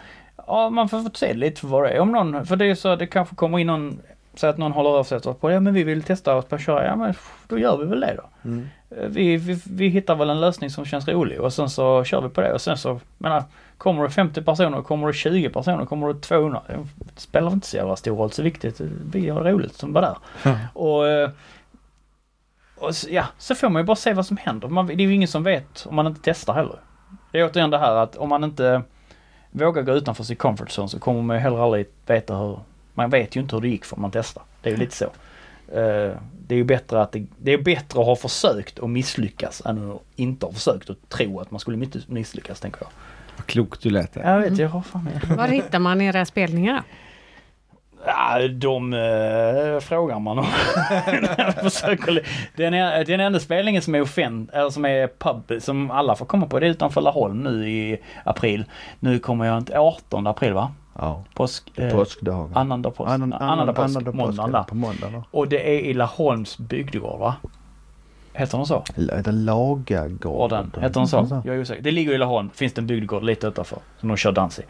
ja 0.47 0.71
man 0.71 0.89
får 0.89 1.17
se 1.17 1.35
lite 1.35 1.61
för 1.61 1.69
vad 1.69 1.85
det 1.85 1.91
är. 1.91 2.01
Om 2.01 2.13
någon, 2.13 2.47
för 2.47 2.57
det 2.57 2.67
är 2.67 2.75
så 2.75 2.97
det 2.97 3.07
kanske 3.07 3.37
kommer 3.37 3.59
in 3.59 3.67
någon, 3.67 4.01
så 4.37 4.47
att 4.47 4.59
någon 4.59 4.73
håller 4.73 4.91
av 4.91 5.05
sig 5.05 5.21
på 5.21 5.51
ja 5.51 5.61
men 5.61 5.75
vi 5.75 5.85
vill 5.85 6.03
testa 6.03 6.35
oss 6.37 6.45
på 6.45 6.55
att 6.55 6.61
köra, 6.65 6.87
ja 6.87 6.97
men 6.97 7.15
då 7.49 7.59
gör 7.59 7.77
vi 7.77 7.85
väl 7.85 8.01
det 8.01 8.17
då. 8.17 8.49
Mm. 8.49 8.69
Eh, 8.91 9.09
Vi, 9.09 9.37
vi, 9.37 9.61
vi 9.71 9.89
hittar 9.89 10.15
väl 10.17 10.31
en 10.31 10.41
lösning 10.41 10.71
som 10.71 10.85
känns 10.85 11.09
rolig 11.09 11.41
och 11.41 11.53
sen 11.53 11.71
så 11.71 12.05
kör 12.05 12.21
vi 12.21 12.29
på 12.29 12.41
det 12.41 12.53
och 12.53 12.61
sen 12.61 12.77
så, 12.77 13.01
menar, 13.19 13.45
kommer 13.79 14.03
det 14.03 14.11
50 14.11 14.43
personer, 14.43 14.83
kommer 14.83 15.07
det 15.07 15.13
20 15.13 15.49
personer, 15.51 15.85
kommer 15.87 16.09
det 16.13 16.21
200, 16.21 16.63
det 16.69 16.87
spelar 17.21 17.53
inte 17.53 17.67
så 17.67 17.77
jävla 17.77 17.97
stor 17.97 18.17
roll, 18.17 18.31
så 18.31 18.43
viktigt, 18.43 18.81
vi 19.13 19.29
har 19.29 19.41
roligt 19.45 19.75
som 19.75 19.93
var 19.93 20.03
där. 20.03 20.17
Och, 20.73 21.09
eh, 21.09 21.31
och 22.79 22.95
så, 22.97 23.09
ja, 23.11 23.25
så 23.39 23.55
får 23.55 23.69
man 23.69 23.83
ju 23.83 23.87
bara 23.87 23.97
se 23.97 24.13
vad 24.15 24.27
som 24.27 24.37
händer. 24.37 24.69
Man, 24.69 24.87
det 24.87 24.93
är 24.93 25.01
ju 25.01 25.15
ingen 25.15 25.29
som 25.29 25.43
vet 25.43 25.87
om 25.89 25.95
man 25.97 26.07
inte 26.07 26.21
testar 26.25 26.55
heller. 26.55 26.77
Det 27.33 27.41
är 27.41 27.45
återigen 27.51 27.71
det 27.71 27.79
här 27.79 27.95
att 27.97 28.17
om 28.17 28.29
man 28.29 28.45
inte 28.45 28.83
vågar 29.51 29.83
gå 29.83 29.93
utanför 29.93 30.25
sin 30.25 30.37
comfort 30.37 30.69
zone 30.79 30.89
så 30.89 30.99
kommer 30.99 31.23
man 31.23 31.37
ju 31.37 31.41
heller 31.41 31.65
aldrig 31.65 31.87
veta 32.07 32.37
hur, 32.37 32.59
man 32.97 33.11
vet 33.11 33.37
ju 33.37 33.41
inte 33.41 33.57
hur 33.57 33.61
det 33.63 33.69
gick 33.69 33.85
för 33.85 33.97
man 33.97 34.11
testar. 34.11 34.43
Det 34.63 34.69
är 34.69 34.73
ju 34.73 34.79
lite 34.79 34.97
så. 34.97 35.05
Eh, 35.73 36.13
det 36.49 36.55
är 36.55 36.57
ju 36.57 36.65
bättre 36.65 37.03
att 37.03 37.13
det, 37.13 37.27
det 37.39 37.53
är 37.53 37.59
bättre 37.59 38.01
att 38.01 38.07
ha 38.07 38.17
försökt 38.17 38.79
och 38.79 38.91
misslyckas 38.91 39.63
än 39.65 39.91
att 39.91 40.03
inte 40.17 40.47
ha 40.47 40.53
försökt 40.53 40.91
och 40.91 40.97
tro 41.09 41.41
att 41.41 41.51
man 41.51 41.61
skulle 41.61 41.77
miss- 41.77 42.09
misslyckas 42.09 42.61
tänker 42.61 42.79
jag. 42.81 42.89
Vad 43.37 43.47
klokt 43.47 43.83
du 43.83 43.91
lät 43.91 44.13
där. 44.13 44.33
Jag 44.33 44.41
vet, 44.41 44.59
jag 44.59 44.69
har 44.69 44.83
fan 44.83 45.09
Var 45.37 45.49
hittar 45.49 45.79
man 45.79 46.01
era 46.01 46.25
spelningar 46.25 46.75
då? 46.75 46.83
Ja, 48.07 48.49
de 48.49 48.93
äh, 48.93 49.81
frågar 49.81 50.19
man 50.19 50.39
om. 50.39 50.47
Den, 52.57 52.75
är, 52.75 53.05
den 53.05 53.21
enda 53.21 53.41
spelningen 53.41 53.83
som 53.83 53.95
är 53.95 54.01
offent, 54.01 54.51
eller 54.51 54.71
som 54.71 54.85
är 54.85 55.09
pub, 55.19 55.63
som 55.63 55.91
alla 55.91 56.17
får 56.17 56.27
komma 56.27 56.47
på, 56.47 56.61
det 56.61 56.67
är 56.67 56.71
utanför 56.71 57.01
Laholm 57.01 57.43
nu 57.43 57.69
i 57.71 57.99
april. 58.25 58.65
Nu 59.01 59.19
kommer 59.19 59.45
jag 59.45 59.59
inte, 59.59 59.79
18 59.79 60.27
april 60.27 60.53
va? 60.53 60.73
Ja. 60.99 61.25
Påsk, 61.35 61.73
eh, 61.79 61.91
Påskdagen. 61.91 62.51
Annandag 62.57 62.91
påsk. 62.91 63.11
Annan- 63.11 63.33
Annandag 63.33 63.73
påsk, 63.73 63.79
annandag 63.97 64.13
påsk, 64.13 64.17
måndagen 64.27 64.53
där. 64.53 64.63
På 64.63 64.75
måndag 64.75 65.11
då. 65.13 65.25
Och 65.31 65.49
det 65.49 65.77
är 65.77 65.81
i 65.81 65.95
Laholms 65.95 66.59
bygdegård 66.59 67.21
va? 67.21 67.35
Heter 68.33 68.57
den 68.59 68.67
så? 68.67 68.85
Heter 68.97 69.33
Lagagården. 69.33 70.19
Gården. 70.21 70.73
Heter 70.81 71.01
den 71.01 71.09
så? 71.09 71.43
Jag 71.45 71.57
är 71.57 71.61
osäker. 71.61 71.83
Det 71.83 71.91
ligger 71.91 72.13
i 72.13 72.19
Laholm, 72.19 72.51
finns 72.55 72.73
det 72.73 72.81
en 72.81 72.87
bygdegård 72.87 73.23
lite 73.23 73.47
utanför, 73.47 73.79
som 74.01 74.09
de 74.09 74.17
kör 74.17 74.33
dans 74.33 74.59
i. 74.59 74.63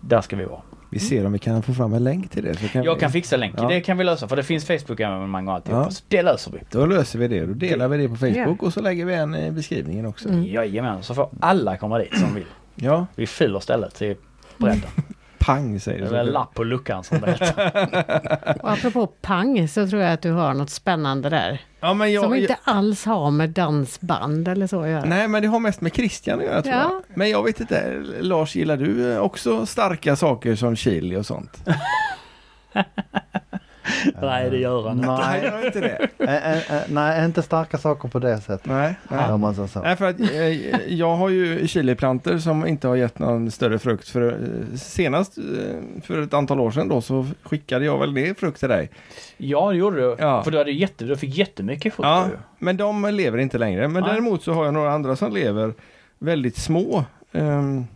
Där 0.00 0.20
ska 0.20 0.36
vi 0.36 0.44
vara. 0.44 0.60
Vi 0.90 0.98
ser 1.00 1.26
om 1.26 1.32
vi 1.32 1.38
kan 1.38 1.62
få 1.62 1.74
fram 1.74 1.92
en 1.94 2.04
länk 2.04 2.30
till 2.30 2.44
det. 2.44 2.54
Så 2.54 2.68
kan 2.68 2.82
Jag 2.84 2.94
vi, 2.94 3.00
kan 3.00 3.10
fixa 3.12 3.36
länk. 3.36 3.54
Ja. 3.58 3.68
Det 3.68 3.80
kan 3.80 3.98
vi 3.98 4.04
lösa 4.04 4.28
för 4.28 4.36
det 4.36 4.42
finns 4.42 4.64
Facebook-evenemang 4.66 5.48
och 5.48 5.54
alltihopa. 5.54 5.82
Ja. 5.82 5.90
Så 5.90 6.04
det 6.08 6.22
löser 6.22 6.52
vi. 6.52 6.58
Då 6.70 6.86
löser 6.86 7.18
vi 7.18 7.28
det. 7.28 7.46
Då 7.46 7.52
delar 7.54 7.88
vi 7.88 7.96
det 7.96 8.08
på 8.08 8.16
Facebook 8.16 8.36
Ja. 8.62 8.66
och 8.66 8.72
så 8.72 8.80
lägger 8.80 9.04
vi 9.04 9.14
en 9.14 9.34
i 9.34 9.50
beskrivningen 9.50 10.06
också. 10.06 10.28
Mm. 10.28 10.44
Jajamän, 10.44 11.02
så 11.02 11.14
får 11.14 11.28
alla 11.40 11.76
komma 11.76 11.98
dit 11.98 12.18
som 12.18 12.34
vill. 12.34 12.44
Ja, 12.74 13.06
Vi 13.14 13.26
fyller 13.26 13.60
stället 13.60 13.94
till 13.94 14.16
bredden. 14.58 14.82
pang 15.44 15.80
säger 15.80 16.10
Det 16.10 16.20
en 16.20 16.26
lapp 16.26 16.54
på 16.54 16.64
luckan 16.64 17.04
som 17.04 17.20
det 17.20 17.30
heter. 17.30 18.56
Och 18.62 18.70
apropå 18.72 19.06
pang 19.06 19.68
så 19.68 19.88
tror 19.88 20.02
jag 20.02 20.12
att 20.12 20.22
du 20.22 20.30
har 20.32 20.54
något 20.54 20.70
spännande 20.70 21.28
där. 21.28 21.60
Ja, 21.80 21.94
men 21.94 22.12
jag, 22.12 22.24
som 22.24 22.34
inte 22.34 22.56
alls 22.64 23.04
har 23.04 23.30
med 23.30 23.50
dansband 23.50 24.48
eller 24.48 24.66
så 24.66 24.82
att 24.82 24.88
göra. 24.88 25.04
Nej, 25.04 25.28
men 25.28 25.42
det 25.42 25.48
har 25.48 25.60
mest 25.60 25.80
med 25.80 25.94
Christian 25.94 26.38
att 26.38 26.44
göra 26.44 26.62
tror 26.62 26.74
Ja. 26.74 26.80
jag. 26.82 27.02
Men 27.16 27.30
jag 27.30 27.42
vet 27.42 27.60
inte, 27.60 28.02
Lars, 28.20 28.54
gillar 28.56 28.76
du 28.76 29.18
också 29.18 29.66
starka 29.66 30.16
saker 30.16 30.54
som 30.56 30.76
chili 30.76 31.16
och 31.16 31.26
sånt? 31.26 31.68
Nej, 34.20 34.50
det 34.50 34.58
gör 34.58 34.88
han 34.88 34.96
inte. 34.96 35.08
Nej, 35.12 35.66
inte 35.66 35.80
det. 35.80 36.08
Ä- 36.18 36.40
ä- 36.44 36.62
ä- 36.68 36.84
nej, 36.88 37.24
inte 37.24 37.42
starka 37.42 37.78
saker 37.78 38.08
på 38.08 38.18
det 38.18 38.40
sättet. 38.40 38.66
Nej, 38.66 38.94
nej. 39.08 39.32
Om 39.32 39.40
man 39.40 39.68
så. 39.68 39.80
Nej, 39.80 39.96
för 39.96 40.04
att 40.10 40.20
eh, 40.20 40.92
jag 40.94 41.16
har 41.16 41.28
ju 41.28 41.66
chiliplanter 41.66 42.38
som 42.38 42.66
inte 42.66 42.88
har 42.88 42.96
gett 42.96 43.18
någon 43.18 43.50
större 43.50 43.78
frukt. 43.78 44.08
För 44.08 44.32
eh, 44.32 44.76
senast 44.76 45.38
eh, 45.38 46.02
för 46.02 46.22
ett 46.22 46.34
antal 46.34 46.60
år 46.60 46.70
sedan 46.70 46.88
då 46.88 47.00
så 47.00 47.26
skickade 47.42 47.84
jag 47.84 47.98
väl 47.98 48.12
ner 48.12 48.34
frukt 48.34 48.60
till 48.60 48.68
dig. 48.68 48.90
Ja, 49.36 49.70
det 49.70 49.76
gjorde 49.76 49.96
du. 49.96 50.16
Ja. 50.18 50.42
För 50.42 50.50
du, 50.50 50.58
hade 50.58 50.70
jätte, 50.72 51.04
du 51.04 51.16
fick 51.16 51.38
jättemycket 51.38 51.94
frukt. 51.94 52.06
Ja, 52.06 52.26
men 52.58 52.76
de 52.76 53.04
lever 53.04 53.38
inte 53.38 53.58
längre. 53.58 53.88
Men 53.88 54.02
Nej. 54.02 54.12
däremot 54.12 54.42
så 54.42 54.52
har 54.52 54.64
jag 54.64 54.74
några 54.74 54.92
andra 54.92 55.16
som 55.16 55.32
lever 55.32 55.74
väldigt 56.18 56.56
små. 56.56 57.04
Um, 57.32 57.86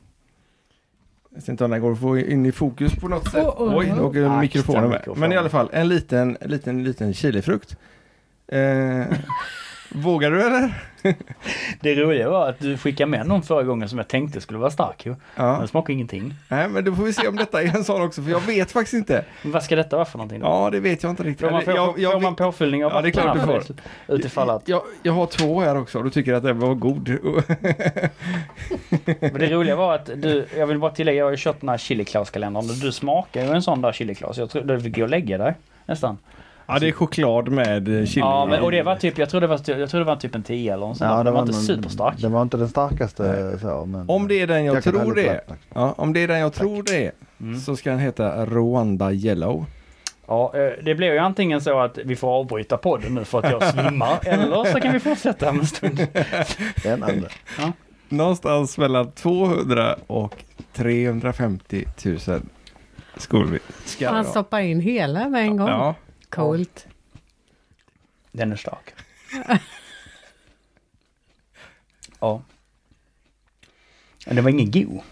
jag 1.38 1.42
vet 1.42 1.48
inte 1.48 1.64
om 1.64 1.70
det 1.70 1.78
går 1.78 1.92
att 1.92 2.00
få 2.00 2.18
in 2.18 2.46
i 2.46 2.52
fokus 2.52 2.96
på 2.96 3.08
något 3.08 3.30
sätt. 3.30 3.46
Oh, 3.46 3.62
oh. 3.62 3.78
Oj, 3.78 3.92
nu 3.96 4.00
åker 4.00 4.24
Akta 4.24 4.40
mikrofonen 4.40 4.90
med. 4.90 5.08
Men 5.16 5.32
i 5.32 5.36
alla 5.36 5.48
fall 5.48 5.68
en 5.72 5.88
liten, 5.88 6.36
liten, 6.40 6.84
liten 6.84 7.14
chilifrukt. 7.14 7.76
Eh, 8.48 8.58
vågar 9.90 10.30
du 10.30 10.42
eller? 10.46 10.74
Det 11.80 11.94
roliga 11.94 12.30
var 12.30 12.48
att 12.48 12.58
du 12.58 12.76
skickade 12.78 13.10
med 13.10 13.26
någon 13.26 13.42
förra 13.42 13.62
gången 13.62 13.88
som 13.88 13.98
jag 13.98 14.08
tänkte 14.08 14.40
skulle 14.40 14.58
vara 14.58 14.70
stark 14.70 15.06
ju. 15.06 15.10
Men 15.10 15.46
Ja. 15.46 15.58
det 15.62 15.68
smakar 15.68 15.92
ingenting. 15.92 16.34
Nej, 16.48 16.68
men 16.68 16.84
då 16.84 16.94
får 16.94 17.02
vi 17.04 17.12
se 17.12 17.28
om 17.28 17.36
detta 17.36 17.62
är 17.62 17.76
en 17.76 17.84
sån 17.84 18.02
också, 18.02 18.22
för 18.22 18.30
jag 18.30 18.40
vet 18.40 18.72
faktiskt 18.72 18.94
inte. 18.94 19.24
Men 19.42 19.52
vad 19.52 19.62
ska 19.62 19.76
detta 19.76 19.96
vara 19.96 20.04
för 20.06 20.18
någonting? 20.18 20.40
då? 20.40 20.46
Ja, 20.46 20.70
det 20.70 20.80
vet 20.80 21.02
jag 21.02 21.10
inte 21.10 21.22
riktigt. 21.22 21.46
Får 21.46 21.50
man, 21.52 21.62
får, 21.62 21.74
jag, 21.74 21.98
jag, 21.98 22.12
får 22.12 22.20
man 22.20 22.36
påfyllning 22.36 22.84
av 22.84 22.92
Ja, 22.92 23.02
det 23.02 23.08
är 23.08 23.10
klart 23.10 23.34
du 23.34 23.40
får. 23.40 23.62
Utifall 24.08 24.50
att. 24.50 24.68
jag, 24.68 24.82
jag 25.02 25.12
har 25.12 25.26
två 25.26 25.60
här 25.60 25.76
också, 25.78 26.02
du 26.02 26.10
tycker 26.10 26.34
att 26.34 26.42
den 26.42 26.58
var 26.58 26.74
god. 26.74 27.08
Men 29.20 29.32
det 29.38 29.50
roliga 29.50 29.76
var 29.76 29.94
att 29.94 30.10
du, 30.16 30.46
jag 30.56 30.66
vill 30.66 30.78
bara 30.78 30.90
tillägga, 30.90 31.18
jag 31.18 31.24
har 31.26 31.30
ju 31.30 31.36
köpt 31.36 31.60
den 31.60 31.68
här 31.68 31.78
Chili 31.78 32.04
Claus-kalendern 32.04 32.70
och 32.70 32.76
du 32.76 32.92
smakar 32.92 33.44
ju 33.44 33.50
en 33.50 33.62
sån 33.62 33.82
där 33.82 33.92
Chili 33.92 34.14
Claus. 34.14 34.38
Jag 34.38 34.50
tror 34.50 34.62
du 34.62 34.80
fick 34.80 34.96
gå 34.96 35.02
och 35.02 35.08
lägga 35.08 35.38
dig 35.38 35.54
nästan. 35.86 36.18
Ja, 36.68 36.78
det 36.78 36.88
är 36.88 36.92
choklad 36.92 37.48
med 37.48 37.88
eh, 38.00 38.04
chili. 38.06 38.20
Ja, 38.20 38.46
men, 38.46 38.60
och 38.62 38.70
det 38.72 38.82
var 38.82 38.96
typ, 38.96 39.18
jag 39.18 39.30
tror 39.30 39.40
det 39.40 39.46
var, 39.46 39.60
jag 39.66 39.90
tror 39.90 39.98
det 40.00 40.04
var 40.06 40.16
typ 40.16 40.34
en 40.34 40.42
10 40.42 40.72
eller 40.74 40.86
något 40.86 40.96
sånt. 40.98 41.10
där. 41.10 41.24
Den 41.24 41.34
var 41.34 41.40
inte 41.40 41.52
någon- 41.52 41.62
superstark. 41.62 42.14
Det 42.20 42.28
var 42.28 42.42
inte 42.42 42.56
den 42.56 42.68
starkaste 42.68 43.58
så. 43.60 43.84
Men, 43.86 44.08
Om 44.08 44.28
det 44.28 44.34
är 44.40 44.46
den 44.46 44.64
jag, 44.64 44.76
Jag 44.76 44.82
tror 44.84 45.14
det 45.14 45.26
är. 45.26 45.38
prata. 45.38 45.54
Ja, 45.74 45.94
om 45.96 46.12
det 46.12 46.20
är 46.22 46.28
den 46.28 46.38
jag 46.38 46.52
tror 46.52 46.82
det 46.82 47.06
är. 47.06 47.12
Mm. 47.40 47.60
Så 47.60 47.76
ska 47.76 47.90
den 47.90 47.98
heta 47.98 48.46
Rwanda 48.46 49.12
Yellow. 49.12 49.64
Ja, 50.26 50.52
eh, 50.54 50.84
det 50.84 50.94
blir 50.94 51.12
ju 51.12 51.18
antingen 51.18 51.60
så 51.60 51.80
att 51.80 51.98
vi 52.04 52.16
får 52.16 52.28
avbryta 52.28 52.76
podden 52.76 53.14
nu 53.14 53.24
för 53.24 53.38
att 53.38 53.50
jag 53.50 53.64
svimmar 53.74 54.18
eller 54.26 54.64
så 54.72 54.80
kan 54.80 54.92
vi 54.92 55.00
fortsätta 55.00 55.48
en 55.48 55.66
stund. 55.66 56.06
Spännande. 56.76 57.28
Någonstans 58.08 58.78
mellan 58.78 59.10
200 59.10 59.96
och 60.06 60.34
350 60.72 61.84
000 62.04 62.18
skolor. 63.16 63.58
Ska 63.84 64.10
Han 64.10 64.24
det 64.24 64.30
stoppar 64.30 64.60
in 64.60 64.80
hela 64.80 65.28
med 65.28 65.42
en 65.42 65.56
gång. 65.56 65.68
Ja, 65.68 65.94
Coolt. 66.30 66.86
Den 68.32 68.52
är 68.52 68.56
stark. 68.56 68.94
Ja. 72.20 72.42
Men 74.26 74.36
den 74.36 74.44
var 74.44 74.50
ingen 74.50 74.70
god. 74.70 75.02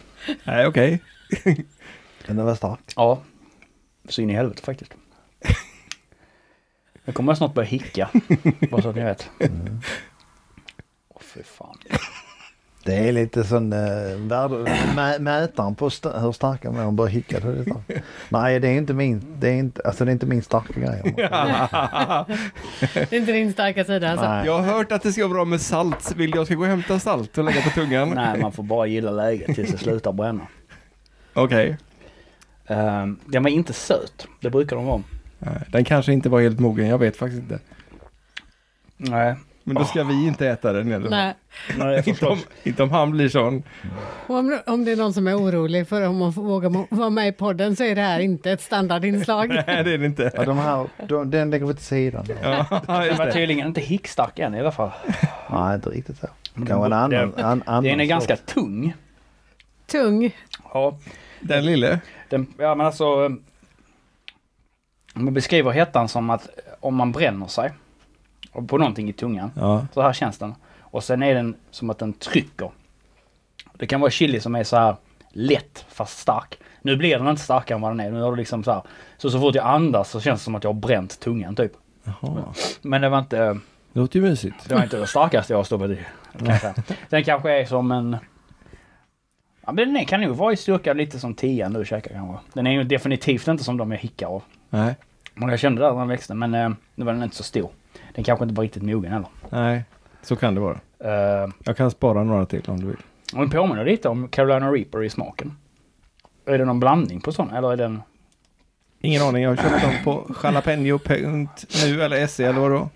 nej 0.45 0.67
okej. 0.67 1.03
Den 2.27 2.45
var 2.45 2.55
stark. 2.55 2.93
Ja. 2.97 3.23
Så 4.09 4.23
in 4.23 4.31
i 4.31 4.35
helvete 4.35 4.63
faktiskt. 4.63 4.95
Nu 7.05 7.13
kommer 7.13 7.31
jag 7.33 7.37
snart 7.37 7.55
börja 7.55 7.69
hicka. 7.69 8.11
Bara 8.71 8.83
så 8.83 8.89
att 8.89 8.97
ni 8.97 9.03
vet. 9.05 9.31
Åh 11.09 11.21
fy 11.23 11.43
fan. 11.43 11.79
Det 12.87 12.95
är 13.09 13.13
lite 13.13 13.45
sån 13.45 13.73
äh, 13.73 13.79
mä, 14.95 15.19
mätaren 15.19 15.75
på 15.75 15.91
sta, 15.91 16.19
hur 16.21 16.33
starka 16.33 16.71
man 16.71 16.81
är. 16.81 16.85
Hon 16.85 16.97
börjar 16.97 17.11
hicka. 17.11 17.41
då 17.41 17.49
är 17.49 17.53
det 17.53 17.63
starkt. 17.63 18.05
Nej, 18.29 18.61
det 18.61 18.69
är 18.69 18.73
inte 18.73 18.95
min, 18.95 19.23
det 19.39 19.49
är 19.49 19.55
inte, 19.55 19.83
alltså 19.85 20.05
det 20.05 20.11
är 20.11 20.13
inte 20.13 20.27
min 20.27 20.43
starka 20.43 20.81
grej. 20.81 21.15
Det 22.93 23.13
är 23.13 23.15
inte 23.15 23.33
din 23.33 23.53
starka 23.53 23.85
sida 23.85 24.11
alltså. 24.11 24.29
Nej. 24.29 24.47
Jag 24.47 24.59
har 24.59 24.73
hört 24.77 24.93
att 24.93 25.03
det 25.03 25.13
ska 25.13 25.23
vara 25.23 25.35
bra 25.35 25.45
med 25.45 25.61
salt. 25.61 26.15
Vill 26.17 26.35
jag 26.35 26.47
ska 26.47 26.55
gå 26.55 26.63
och 26.63 26.69
hämta 26.69 26.99
salt 26.99 27.39
och 27.39 27.45
lägga 27.45 27.61
på 27.61 27.71
tungan? 27.71 28.11
Nej, 28.11 28.41
man 28.41 28.53
får 28.53 28.63
bara 28.63 28.87
gilla 28.87 29.11
läget 29.11 29.55
tills 29.55 29.73
det 29.73 29.79
slutar 29.79 30.13
bränna. 30.13 30.47
Okej. 31.35 31.77
Um, 32.67 33.21
den 33.27 33.43
var 33.43 33.51
inte 33.51 33.73
söt. 33.73 34.27
Det 34.41 34.51
brukar 34.51 34.77
de 34.77 34.85
vara. 34.85 35.03
Nej, 35.39 35.63
Den 35.69 35.85
kanske 35.85 36.13
inte 36.13 36.29
var 36.29 36.41
helt 36.41 36.61
mogen. 36.61 36.87
Jag 36.87 36.99
vet 36.99 37.17
faktiskt 37.17 37.43
inte. 37.43 37.59
Nej. 38.97 39.35
Men 39.69 39.75
då 39.77 39.85
ska 39.85 40.05
vi 40.05 40.27
inte 40.27 40.49
äta 40.49 40.73
den. 40.73 40.93
Eller? 40.93 41.11
Nej. 41.11 41.35
Nej, 41.79 42.03
Inte, 42.07 42.27
om, 42.27 42.39
inte 42.63 42.83
om 42.83 42.91
han 42.91 43.11
blir 43.11 43.29
sån. 43.29 43.63
Om, 44.27 44.59
om 44.67 44.85
det 44.85 44.93
är 44.93 44.97
någon 44.97 45.13
som 45.15 45.27
är 45.27 45.39
orolig 45.39 45.89
för 45.89 46.09
om 46.09 46.17
man 46.19 46.33
får 46.33 46.43
våga 46.43 46.69
mo- 46.69 46.87
vara 46.91 47.11
med 47.11 47.29
i 47.29 47.33
podden 47.33 47.77
så 47.77 47.85
är 47.85 47.95
det 47.95 48.01
här 48.01 48.21
inte 48.21 48.51
ett 48.53 48.61
standardinslag. 48.61 49.49
Nej, 49.67 49.85
det 49.85 49.93
är 49.95 49.99
det 49.99 50.07
inte. 50.07 50.31
Ja, 50.35 50.45
de 50.45 50.59
här, 50.59 50.87
de, 51.09 51.31
den 51.31 51.51
lägger 51.51 51.67
vi 51.67 51.75
till 51.75 51.85
sidan. 51.85 52.27
Ja, 52.43 52.67
Den 52.87 53.17
var 53.17 53.31
tydligen 53.31 53.67
inte 53.67 53.81
hickstark 53.81 54.39
än 54.39 54.55
i 54.55 54.61
alla 54.61 54.73
fall. 54.73 54.91
Nej, 55.51 55.75
inte 55.75 55.91
riktigt 55.91 56.19
så. 56.19 56.27
Kanske 56.55 56.75
en 56.75 56.81
den- 56.81 56.93
annan, 56.93 57.33
an, 57.37 57.63
annan 57.67 57.85
Den 57.85 58.01
är 58.01 58.05
sort. 58.05 58.09
ganska 58.09 58.37
tung. 58.37 58.95
Tung. 59.87 60.37
Ja, 60.75 60.99
Den 61.41 61.67
lille. 61.67 62.01
den, 62.29 62.47
ja 62.59 62.75
men 62.75 62.87
alltså. 62.87 63.37
Man 65.15 65.35
beskriver 65.35 65.71
hettan 65.71 66.09
som 66.09 66.31
att 66.31 66.49
om 66.81 66.95
man 66.95 67.13
bränner 67.13 67.47
sig 67.47 67.73
på 68.63 68.79
någonting 68.79 69.09
i 69.09 69.13
tungan. 69.13 69.51
Ja. 69.57 69.87
Så 69.95 70.03
här 70.03 70.13
känns 70.13 70.39
den. 70.39 70.55
Och 70.81 71.05
sen 71.05 71.23
är 71.23 71.35
den 71.35 71.55
som 71.71 71.91
att 71.91 71.99
den 71.99 72.13
trycker. 72.13 72.71
Det 73.73 73.87
kan 73.87 74.01
vara 74.01 74.11
chili 74.11 74.41
som 74.41 74.55
är 74.55 74.65
så 74.65 74.77
här 74.77 74.97
lätt 75.31 75.85
fast 75.89 76.19
stark. 76.19 76.59
Nu 76.83 76.97
blir 76.97 77.19
den 77.19 77.29
inte 77.29 77.43
starkare 77.43 77.77
än 77.77 77.81
vad 77.83 77.91
den 77.91 78.01
är. 78.01 78.11
Nu 78.11 78.21
har 78.21 78.31
du 78.31 78.37
liksom 78.37 78.65
så 78.65 78.73
här. 78.73 78.83
Så 79.19 79.31
så 79.31 79.41
fort 79.41 79.55
jag 79.55 79.67
andas 79.67 80.11
så 80.11 80.21
känns 80.21 80.41
det 80.41 80.45
som 80.45 80.55
att 80.55 80.65
jag 80.65 80.73
har 80.73 80.81
bränt 80.81 81.21
tungan 81.21 81.57
typ. 81.57 81.73
Jaha. 82.05 82.45
Men 82.83 83.01
det 83.01 83.09
var 83.09 83.19
inte, 83.19 83.37
Det 83.93 84.01
låter 84.01 84.19
ju 84.21 84.27
mysigt. 84.27 84.69
det 84.69 84.75
var 84.75 84.83
inte 84.83 84.97
det 84.97 85.07
starkaste 85.07 85.53
jag 85.53 85.59
har 85.59 85.65
stoppat 85.65 85.91
i. 85.91 85.99
kan. 86.39 86.75
Den 87.09 87.25
kanske 87.25 87.53
är 87.61 87.65
som 87.67 87.93
en... 87.93 88.17
Ja, 89.67 89.73
men 89.73 89.95
den 89.95 90.05
kan 90.05 90.21
nog 90.21 90.37
vara 90.37 90.53
i 90.53 90.57
styrka 90.57 90.93
lite 90.93 91.19
som 91.19 91.35
tian 91.35 91.73
du 91.73 91.85
käkar 91.85 92.15
kanske. 92.15 92.45
Den 92.53 92.67
är 92.67 92.71
ju 92.71 92.85
definitivt 92.85 93.49
inte 93.49 93.65
som 93.65 93.77
de 93.77 93.93
jag 93.93 93.99
hickar 93.99 94.27
av. 94.27 94.43
Nej. 94.71 94.95
Men 95.35 95.49
jag 95.49 95.59
kände 95.59 95.83
det 95.83 95.91
när 95.93 95.99
den 95.99 96.09
växte 96.09 96.35
men 96.35 96.55
eh, 96.55 96.71
nu 96.95 97.05
var 97.05 97.13
den 97.13 97.23
inte 97.23 97.37
så 97.37 97.43
stor. 97.43 97.71
Den 98.17 98.25
kanske 98.25 98.43
inte 98.45 98.55
var 98.55 98.63
riktigt 98.63 98.83
mogen 98.83 99.13
heller. 99.13 99.29
Nej, 99.51 99.85
så 100.23 100.37
kan 100.37 100.55
det 100.55 100.61
vara. 100.61 100.81
Uh, 101.05 101.53
Jag 101.65 101.77
kan 101.77 101.91
spara 101.91 102.25
några 102.25 102.47
till 102.47 102.63
om 102.67 102.81
du 102.81 102.87
vill. 102.87 102.97
den 103.33 103.51
påminner 103.51 103.85
lite 103.85 104.09
om 104.09 104.29
Carolina 104.29 104.73
Reaper 104.73 105.05
i 105.05 105.11
smaken. 105.11 105.57
Är 106.47 106.59
det 106.59 106.65
någon 106.65 106.81
blandning 106.81 107.21
på 107.21 107.33
sån 107.33 107.51
eller 107.51 107.73
är 107.73 107.77
den... 107.77 108.03
Ingen 109.01 109.23
aning, 109.23 109.43
jag 109.43 109.51
har 109.51 109.57
köpt 109.57 109.83
dem 109.83 109.93
på 110.05 110.35
jalapeno.nu 110.43 112.03
eller 112.03 112.27
SE 112.27 112.45
eller 112.47 112.61
vadå? 112.61 112.89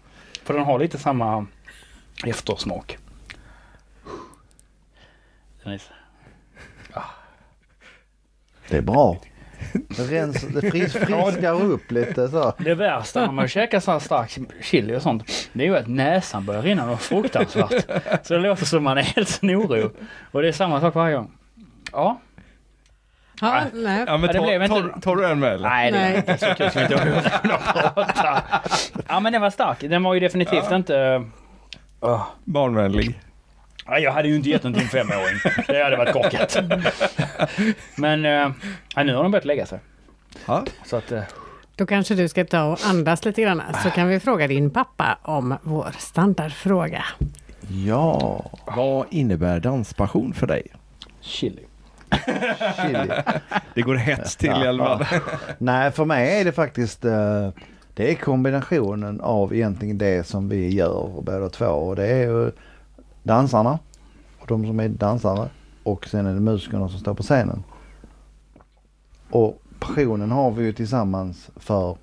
För 0.42 0.54
den 0.54 0.62
har 0.64 0.78
lite 0.78 0.98
samma 0.98 1.46
eftersmak. 2.24 2.98
Den 5.64 5.72
är, 5.72 5.82
Det 8.68 8.76
är 8.76 8.82
bra. 8.82 9.18
Det, 9.72 10.02
rens, 10.02 10.40
det 10.42 10.70
fris, 10.70 10.92
friskar 10.92 11.62
upp 11.62 11.90
lite 11.92 12.28
så. 12.28 12.52
Det 12.58 12.74
värsta 12.74 13.26
när 13.26 13.32
man 13.32 13.48
käkar 13.48 13.80
så 13.80 13.90
här 13.92 13.98
stark 13.98 14.38
chili 14.62 14.96
och 14.96 15.02
sånt, 15.02 15.48
det 15.52 15.62
är 15.62 15.66
ju 15.66 15.76
att 15.76 15.86
näsan 15.88 16.44
börjar 16.44 16.62
rinna 16.62 16.86
något 16.86 17.02
fruktansvärt. 17.02 17.86
Så 18.26 18.34
det 18.34 18.40
låter 18.40 18.64
som 18.66 18.84
man 18.84 18.98
är 18.98 19.02
helt 19.02 19.28
snorig. 19.28 19.90
Och 20.30 20.42
det 20.42 20.48
är 20.48 20.52
samma 20.52 20.80
sak 20.80 20.94
varje 20.94 21.16
gång. 21.16 21.30
Ja, 21.92 22.20
Ja, 23.42 23.62
nej. 23.72 24.04
Ja, 24.06 24.16
men 24.18 24.30
Ja, 24.34 24.68
tar, 24.68 24.68
tar, 24.68 25.00
tar 25.00 25.16
du 25.16 25.26
en 25.26 25.40
med 25.40 25.52
eller? 25.52 25.68
nej 25.68 25.92
det 25.92 25.98
är 25.98 26.02
Nej. 26.10 26.16
inte 26.16 26.38
så 26.38 26.54
kul 26.54 26.70
som 26.70 26.82
inte 26.82 26.94
jag 26.94 27.94
prata. 27.94 28.42
Ja 29.08 29.20
men 29.20 29.32
den 29.32 29.42
var 29.42 29.50
stark. 29.50 29.80
Den 29.80 30.02
var 30.02 30.14
ju 30.14 30.20
definitivt 30.20 30.70
inte... 30.72 31.24
Åh. 32.00 32.26
Barnvänlig. 32.44 33.20
Ja, 33.90 33.98
jag 33.98 34.12
hade 34.12 34.28
ju 34.28 34.36
inte 34.36 34.48
gett 34.50 34.62
den 34.62 34.72
till 34.72 34.82
en 34.82 34.88
femåring. 34.88 35.40
Det 35.66 35.84
hade 35.84 35.96
varit 35.96 36.12
korkat. 36.12 36.56
Men 37.96 38.24
eh, 38.24 38.50
ja, 38.94 39.02
nu 39.02 39.14
har 39.14 39.22
de 39.22 39.32
börjat 39.32 39.44
lägga 39.44 39.66
sig. 39.66 39.78
Ja. 40.46 40.64
Så 40.84 40.96
att... 40.96 41.12
Eh, 41.12 41.22
Då 41.76 41.86
kanske 41.86 42.14
du 42.14 42.28
ska 42.28 42.44
ta 42.44 42.64
och 42.64 42.78
andas 42.84 43.24
lite 43.24 43.42
grann 43.42 43.62
så 43.82 43.90
kan 43.90 44.08
vi 44.08 44.20
fråga 44.20 44.46
din 44.46 44.70
pappa 44.70 45.18
om 45.22 45.56
vår 45.62 45.94
standardfråga. 45.98 47.04
Ja. 47.86 48.44
Vad 48.76 49.06
innebär 49.10 49.60
danspassion 49.60 50.34
för 50.34 50.46
dig? 50.46 50.62
chili. 51.20 51.62
chili. 52.82 53.10
Det 53.74 53.82
går 53.82 53.94
hets 53.94 54.36
till 54.36 54.50
i 54.50 54.66
alla 54.66 54.98
fall. 54.98 55.20
Nej, 55.58 55.90
för 55.90 56.04
mig 56.04 56.40
är 56.40 56.44
det 56.44 56.52
faktiskt 56.52 57.04
eh, 57.04 57.50
det 57.94 58.10
är 58.10 58.14
kombinationen 58.14 59.20
av 59.20 59.54
egentligen 59.54 59.98
det 59.98 60.26
som 60.26 60.48
vi 60.48 60.74
gör 60.74 61.22
båda 61.22 61.48
två. 61.48 61.66
Och 61.66 61.96
det 61.96 62.06
är 62.06 62.22
ju 62.22 62.52
dansarna 63.22 63.78
och 64.40 64.46
de 64.46 64.66
som 64.66 64.80
är 64.80 64.88
dansare 64.88 65.48
och 65.82 66.08
sen 66.08 66.26
är 66.26 66.34
det 66.34 66.40
musikerna 66.40 66.88
som 66.88 67.00
står 67.00 67.14
på 67.14 67.22
scenen. 67.22 67.64
Och 69.30 69.62
passionen 69.78 70.30
har 70.30 70.50
vi 70.50 70.64
ju 70.64 70.72
tillsammans 70.72 71.50
för 71.56 71.96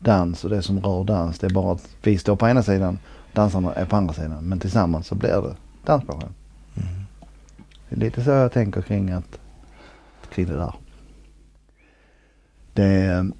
dans 0.00 0.44
och 0.44 0.50
det 0.50 0.62
som 0.62 0.80
rör 0.80 1.04
dans. 1.04 1.38
Det 1.38 1.46
är 1.46 1.50
bara 1.50 1.72
att 1.72 1.96
vi 2.02 2.18
står 2.18 2.36
på 2.36 2.48
ena 2.48 2.62
sidan, 2.62 2.98
dansarna 3.32 3.72
är 3.72 3.84
på 3.84 3.96
andra 3.96 4.14
sidan. 4.14 4.48
Men 4.48 4.58
tillsammans 4.60 5.06
så 5.06 5.14
blir 5.14 5.42
det 5.42 5.56
danspassion. 5.84 6.34
Det 7.88 7.96
är 7.96 8.00
lite 8.00 8.24
så 8.24 8.30
jag 8.30 8.52
tänker 8.52 8.82
kring 8.82 9.10
att 9.10 9.38
kring 10.30 10.46
det 10.46 10.56
där. 10.56 10.74
Det 12.72 12.84
är 12.84 13.30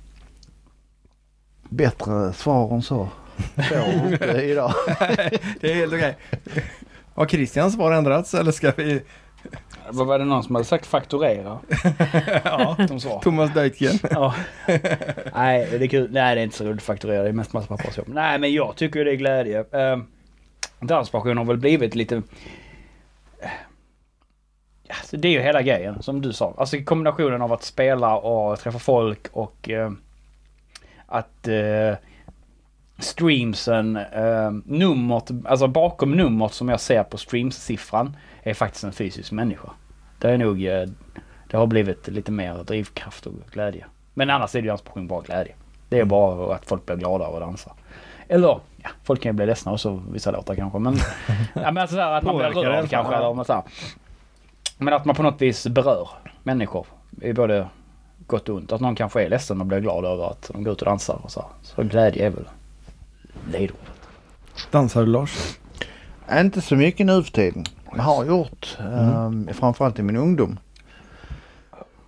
bättre 1.69 2.33
svar 2.33 2.75
än 2.75 2.83
så. 2.83 3.09
Inte 4.05 4.43
idag. 4.43 4.75
Det 5.61 5.73
är 5.73 5.75
helt 5.75 5.93
okej. 5.93 6.17
Har 7.15 7.27
Christians 7.27 7.75
svar 7.75 7.93
ändrats 7.93 8.35
eller 8.35 8.53
ska 8.53 8.73
vi... 8.77 9.03
Vad 9.91 10.07
var 10.07 10.19
det 10.19 10.25
någon 10.25 10.43
som 10.43 10.55
hade 10.55 10.65
sagt 10.65 10.87
fakturera? 10.87 11.59
Ja. 12.45 12.77
Som 12.89 13.01
svar. 13.01 13.21
Thomas 13.21 13.55
Deutgen. 13.55 13.99
Ja. 14.11 14.35
Nej, 15.35 15.69
det 15.71 15.85
är 15.85 15.89
kul. 15.89 16.09
Nej, 16.13 16.35
det 16.35 16.41
är 16.41 16.45
inte 16.45 16.57
så 16.57 16.65
roligt 16.65 16.77
att 16.79 16.83
fakturera. 16.83 17.23
Det 17.23 17.29
är 17.29 17.33
mest 17.33 17.53
massa 17.53 17.67
pappersjobb. 17.77 18.09
Nej, 18.09 18.39
men 18.39 18.53
jag 18.53 18.77
tycker 18.77 19.05
det 19.05 19.11
är 19.13 19.17
glädje. 19.17 19.65
Danspassion 20.81 21.37
har 21.39 21.45
väl 21.45 21.57
blivit 21.57 21.95
lite... 21.95 22.17
eh, 23.43 23.51
Alltså, 24.89 25.17
det 25.17 25.29
är 25.29 25.33
ju 25.33 25.41
hela 25.41 25.63
grejen 25.63 26.03
som 26.03 26.21
du 26.23 26.33
sa. 26.33 26.55
Alltså 26.59 26.77
kombinationen 26.85 27.43
av 27.43 27.53
att 27.53 27.63
spela 27.63 28.17
och 28.17 28.59
träffa 28.61 28.79
folk 28.79 29.27
och 29.33 29.71
eh, 29.71 29.91
att 31.07 31.49
eh, 31.49 31.95
streamsen, 32.99 33.97
uh, 33.97 34.51
numret, 34.65 35.31
alltså 35.45 35.67
bakom 35.67 36.13
numret 36.13 36.53
som 36.53 36.69
jag 36.69 36.81
ser 36.81 37.03
på 37.03 37.19
streamsiffran 37.19 38.17
är 38.43 38.55
faktiskt 38.55 38.85
en 38.85 38.93
fysisk 38.93 39.33
människa. 39.33 39.71
Det 40.19 40.31
är 40.31 40.39
nog, 40.39 40.65
eh, 40.65 40.89
det 41.51 41.57
har 41.57 41.67
blivit 41.67 42.09
lite 42.09 42.33
mer 42.33 42.55
drivkraft 42.55 43.27
och 43.27 43.33
glädje. 43.53 43.85
Men 44.15 44.31
annars 44.31 44.55
är 44.55 44.59
det 44.59 44.65
ju 44.65 44.69
danspassion 44.69 45.07
bara 45.07 45.21
glädje. 45.21 45.55
Det 45.89 45.99
är 45.99 46.05
bara 46.05 46.55
att 46.55 46.67
folk 46.67 46.87
blir 46.87 46.97
glada 46.97 47.25
av 47.25 47.35
att 47.35 47.41
dansa. 47.41 47.73
Eller, 48.29 48.61
ja, 48.83 48.91
folk 49.05 49.23
kan 49.23 49.31
ju 49.31 49.37
bli 49.37 49.47
ledsna 49.47 49.73
och 49.73 49.81
så 49.81 50.03
vissa 50.13 50.31
låtar 50.31 50.55
kanske 50.55 50.79
men... 50.79 50.95
ja, 51.55 51.73
men 51.73 51.79
alltså 51.79 51.97
så 51.97 52.03
här, 52.03 52.13
att 52.13 52.25
man 52.25 52.37
blir 52.37 52.47
rörd 52.47 52.91
kanske 52.91 53.15
eller 53.15 53.35
något 53.35 53.47
så 53.47 53.53
här. 53.53 53.63
Men 54.79 54.95
att 54.95 55.05
man 55.05 55.17
på 55.17 55.23
något 55.23 55.43
vis 55.43 55.67
berör 55.67 56.09
människor. 56.43 56.87
I 57.21 57.33
både 57.33 57.69
gott 58.27 58.49
och 58.49 58.57
ont. 58.57 58.73
Att 58.73 58.81
någon 58.81 58.95
kanske 58.95 59.23
är 59.23 59.29
ledsen 59.29 59.61
och 59.61 59.67
blir 59.67 59.81
glad 59.81 60.05
över 60.05 60.31
att 60.31 60.51
de 60.53 60.65
går 60.65 60.73
ut 60.73 60.83
och 60.83 60.87
dansar 60.87 61.21
och 61.23 61.31
så. 61.31 61.45
Så 61.63 61.83
glädje 61.83 62.27
är 62.27 62.31
väl 62.31 62.45
ledord. 63.51 63.77
Dansar 64.71 65.01
du 65.01 65.07
Lars? 65.07 65.59
Inte 66.33 66.61
så 66.61 66.77
mycket 66.77 67.07
nu 67.07 67.23
för 67.23 67.33
tiden. 67.33 67.65
Jag 67.97 68.03
har 68.03 68.25
gjort. 68.25 68.79
Um, 68.95 69.49
framförallt 69.53 69.99
i 69.99 70.03
min 70.03 70.17
ungdom. 70.17 70.59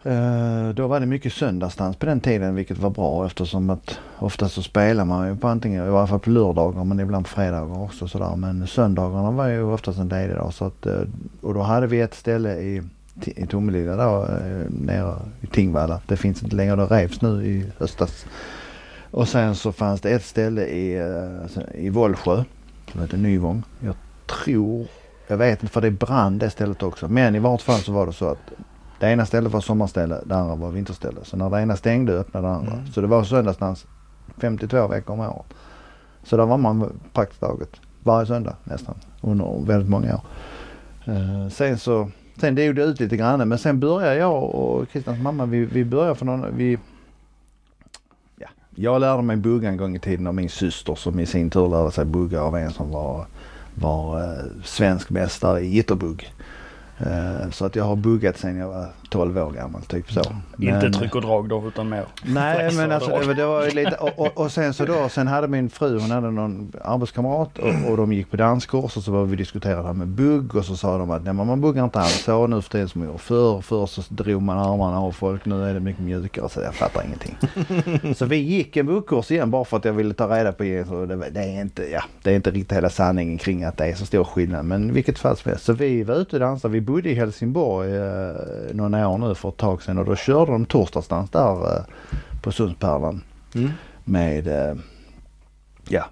Eh, 0.06 0.68
då 0.74 0.86
var 0.86 1.00
det 1.00 1.06
mycket 1.06 1.32
söndagsdans 1.32 1.96
på 1.96 2.06
den 2.06 2.20
tiden 2.20 2.54
vilket 2.54 2.78
var 2.78 2.90
bra 2.90 3.26
eftersom 3.26 3.70
att 3.70 3.98
ofta 4.18 4.48
så 4.48 4.62
spelar 4.62 5.04
man 5.04 5.28
ju 5.28 5.36
på 5.36 5.48
antingen, 5.48 5.86
i 5.86 5.90
varje 5.90 6.06
fall 6.06 6.18
på 6.18 6.30
lördagar 6.30 6.84
men 6.84 7.00
ibland 7.00 7.24
på 7.24 7.30
fredagar 7.30 7.82
också 7.82 8.08
sådär. 8.08 8.36
Men 8.36 8.66
söndagarna 8.66 9.30
var 9.30 9.48
ju 9.48 9.62
oftast 9.62 9.98
en 9.98 10.08
ledig 10.08 10.36
dag. 10.36 10.54
Så 10.54 10.64
att, 10.64 10.86
eh, 10.86 11.00
och 11.40 11.54
då 11.54 11.62
hade 11.62 11.86
vi 11.86 12.00
ett 12.00 12.14
ställe 12.14 12.56
i, 12.58 12.82
i 13.24 13.46
Tomelilla 13.46 13.96
då 13.96 14.22
eh, 14.22 14.70
nere 14.70 15.14
i 15.40 15.46
Tingvalla. 15.46 16.00
Det 16.06 16.16
finns 16.16 16.42
inte 16.42 16.56
längre, 16.56 16.76
det 16.76 16.86
revs 16.86 17.22
nu 17.22 17.46
i 17.46 17.66
höstas. 17.78 18.26
Och 19.14 19.28
sen 19.28 19.54
så 19.54 19.72
fanns 19.72 20.00
det 20.00 20.10
ett 20.10 20.24
ställe 20.24 20.64
i, 20.64 20.96
eh, 20.96 21.84
i 21.84 21.90
Vollsjö 21.90 22.44
som 22.92 23.00
heter 23.00 23.16
Nyvång. 23.16 23.62
Jag 23.80 23.94
tror, 24.26 24.86
jag 25.26 25.36
vet 25.36 25.62
inte 25.62 25.72
för 25.72 25.80
det 25.80 25.90
brann 25.90 26.38
det 26.38 26.50
stället 26.50 26.82
också. 26.82 27.08
Men 27.08 27.34
i 27.34 27.38
vart 27.38 27.62
fall 27.62 27.80
så 27.80 27.92
var 27.92 28.06
det 28.06 28.12
så 28.12 28.28
att 28.28 28.52
det 29.00 29.10
ena 29.10 29.26
stället 29.26 29.52
var 29.52 29.60
sommarställe, 29.60 30.20
det 30.26 30.36
andra 30.36 30.54
var 30.54 30.70
vinterställe. 30.70 31.20
Så 31.22 31.36
när 31.36 31.50
det 31.50 31.60
ena 31.60 31.76
stängde 31.76 32.12
öppnade 32.12 32.46
det 32.46 32.54
andra. 32.54 32.72
Mm. 32.72 32.86
Så 32.86 33.00
det 33.00 33.06
var 33.06 33.24
söndagsdans 33.24 33.86
52 34.38 34.88
veckor 34.88 35.12
om 35.12 35.20
året. 35.20 35.54
Så 36.22 36.36
där 36.36 36.46
var 36.46 36.58
man 36.58 37.00
praktiskt 37.12 37.40
taget 37.40 37.70
varje 38.02 38.26
söndag 38.26 38.56
nästan 38.64 38.94
under 39.20 39.66
väldigt 39.66 39.90
många 39.90 40.14
år. 40.14 40.22
Eh, 41.12 41.48
sen 41.48 41.78
så, 41.78 42.10
sen 42.40 42.54
dog 42.54 42.74
det 42.74 42.82
ut 42.82 43.00
lite 43.00 43.16
grann 43.16 43.48
men 43.48 43.58
sen 43.58 43.80
började 43.80 44.16
jag 44.16 44.42
och 44.44 44.88
Kristians 44.88 45.22
mamma, 45.22 45.46
vi, 45.46 45.64
vi 45.64 45.84
började 45.84 46.14
för 46.14 46.26
någon, 46.26 46.56
vi 46.56 46.78
jag 48.74 49.00
lärde 49.00 49.22
mig 49.22 49.36
bugga 49.36 49.68
en 49.68 49.76
gång 49.76 49.96
i 49.96 49.98
tiden 49.98 50.26
av 50.26 50.34
min 50.34 50.48
syster 50.48 50.94
som 50.94 51.20
i 51.20 51.26
sin 51.26 51.50
tur 51.50 51.68
lärde 51.68 51.92
sig 51.92 52.04
bugga 52.04 52.42
av 52.42 52.56
en 52.56 52.72
som 52.72 52.90
var, 52.90 53.26
var 53.74 54.22
eh, 54.22 54.44
svensk 54.64 55.10
mästare 55.10 55.60
i 55.60 55.74
jitterbugg. 55.74 56.32
Eh, 56.98 57.50
så 57.50 57.64
att 57.64 57.76
jag 57.76 57.84
har 57.84 57.96
buggat 57.96 58.38
sen 58.38 58.56
jag 58.56 58.68
var 58.68 58.88
12 59.14 59.38
år 59.38 59.50
gammal, 59.52 59.82
typ 59.82 60.12
så. 60.12 60.20
Inte 60.58 60.72
Men- 60.78 60.92
tryck 60.92 61.14
och 61.14 61.22
drag 61.22 61.48
då 61.48 61.68
utan 61.68 61.88
mer. 61.88 62.04
Nej 62.24 62.74
men 62.76 62.92
alltså 62.92 63.10
drag. 63.10 63.36
det, 63.36 63.46
var- 63.46 63.64
ju 63.64 63.70
lite 63.70 63.96
och, 63.96 64.18
och, 64.18 64.40
och 64.40 64.52
sen 64.52 64.74
så 64.74 64.84
då, 64.84 65.08
sen 65.08 65.26
hade 65.26 65.48
min 65.48 65.70
fru 65.70 65.98
hon 65.98 66.10
hade 66.10 66.30
någon 66.30 66.72
arbetskamrat 66.84 67.58
och, 67.58 67.90
och 67.90 67.96
de 67.96 68.12
gick 68.12 68.30
på 68.30 68.36
danskurs 68.36 68.96
och 68.96 69.02
så 69.02 69.12
var 69.12 69.24
vi 69.24 69.36
diskuterade 69.36 69.80
det 69.80 69.86
här 69.86 69.94
med 69.94 70.08
bugg 70.08 70.54
och 70.56 70.64
så 70.64 70.76
sa 70.76 70.98
de 70.98 71.10
att 71.10 71.24
nej 71.24 71.32
man 71.32 71.60
buggar 71.60 71.84
inte 71.84 71.98
alls 71.98 72.22
så 72.24 72.46
nu 72.46 72.62
för 72.62 72.70
tiden 72.70 72.88
som 72.88 73.00
man 73.00 73.08
gjorde 73.08 73.18
förr. 73.22 73.60
Förr 73.60 73.86
så 73.86 74.02
drog 74.08 74.42
man 74.42 74.58
armarna 74.58 75.00
av 75.00 75.12
folk, 75.12 75.44
nu 75.44 75.64
är 75.70 75.74
det 75.74 75.80
mycket 75.80 76.02
mjukare 76.02 76.48
så 76.48 76.60
jag 76.60 76.74
fattar 76.74 77.02
ingenting. 77.06 77.36
så 78.14 78.24
vi 78.26 78.36
gick 78.36 78.76
en 78.76 78.86
buggkurs 78.86 79.30
igen 79.30 79.50
bara 79.50 79.64
för 79.64 79.76
att 79.76 79.84
jag 79.84 79.92
ville 79.92 80.14
ta 80.14 80.38
reda 80.38 80.52
på 80.52 80.62
det. 80.62 80.88
Så 80.88 81.06
det, 81.06 81.16
det, 81.30 81.40
är 81.40 81.60
inte, 81.60 81.90
ja, 81.90 82.02
det 82.22 82.30
är 82.30 82.34
inte 82.36 82.50
riktigt 82.50 82.76
hela 82.76 82.90
sanningen 82.90 83.38
kring 83.38 83.64
att 83.64 83.76
det 83.76 83.86
är 83.86 83.94
så 83.94 84.06
stor 84.06 84.24
skillnad 84.24 84.64
men 84.64 84.92
vilket 84.92 85.18
fall 85.18 85.36
som 85.36 85.48
helst. 85.50 85.64
Så 85.64 85.72
vi 85.72 86.02
var 86.02 86.14
ute 86.14 86.36
och 86.36 86.40
dansade. 86.40 86.72
Vi 86.72 86.80
bodde 86.80 87.10
i 87.10 87.14
Helsingborg 87.14 87.96
eh, 87.96 88.32
några 88.72 88.88
år 89.04 89.18
nu 89.18 89.34
för 89.34 89.48
ett 89.48 89.56
tag 89.56 89.82
sedan 89.82 89.98
och 89.98 90.04
då 90.04 90.16
körde 90.16 90.52
de 90.52 90.66
torsdagsdans 90.66 91.30
där 91.30 91.76
eh, 91.76 91.84
på 92.42 92.52
Sundspärlan 92.52 93.22
Mm. 93.54 93.70
med 94.04 94.46
eh, 94.46 94.76
ja, 95.88 96.04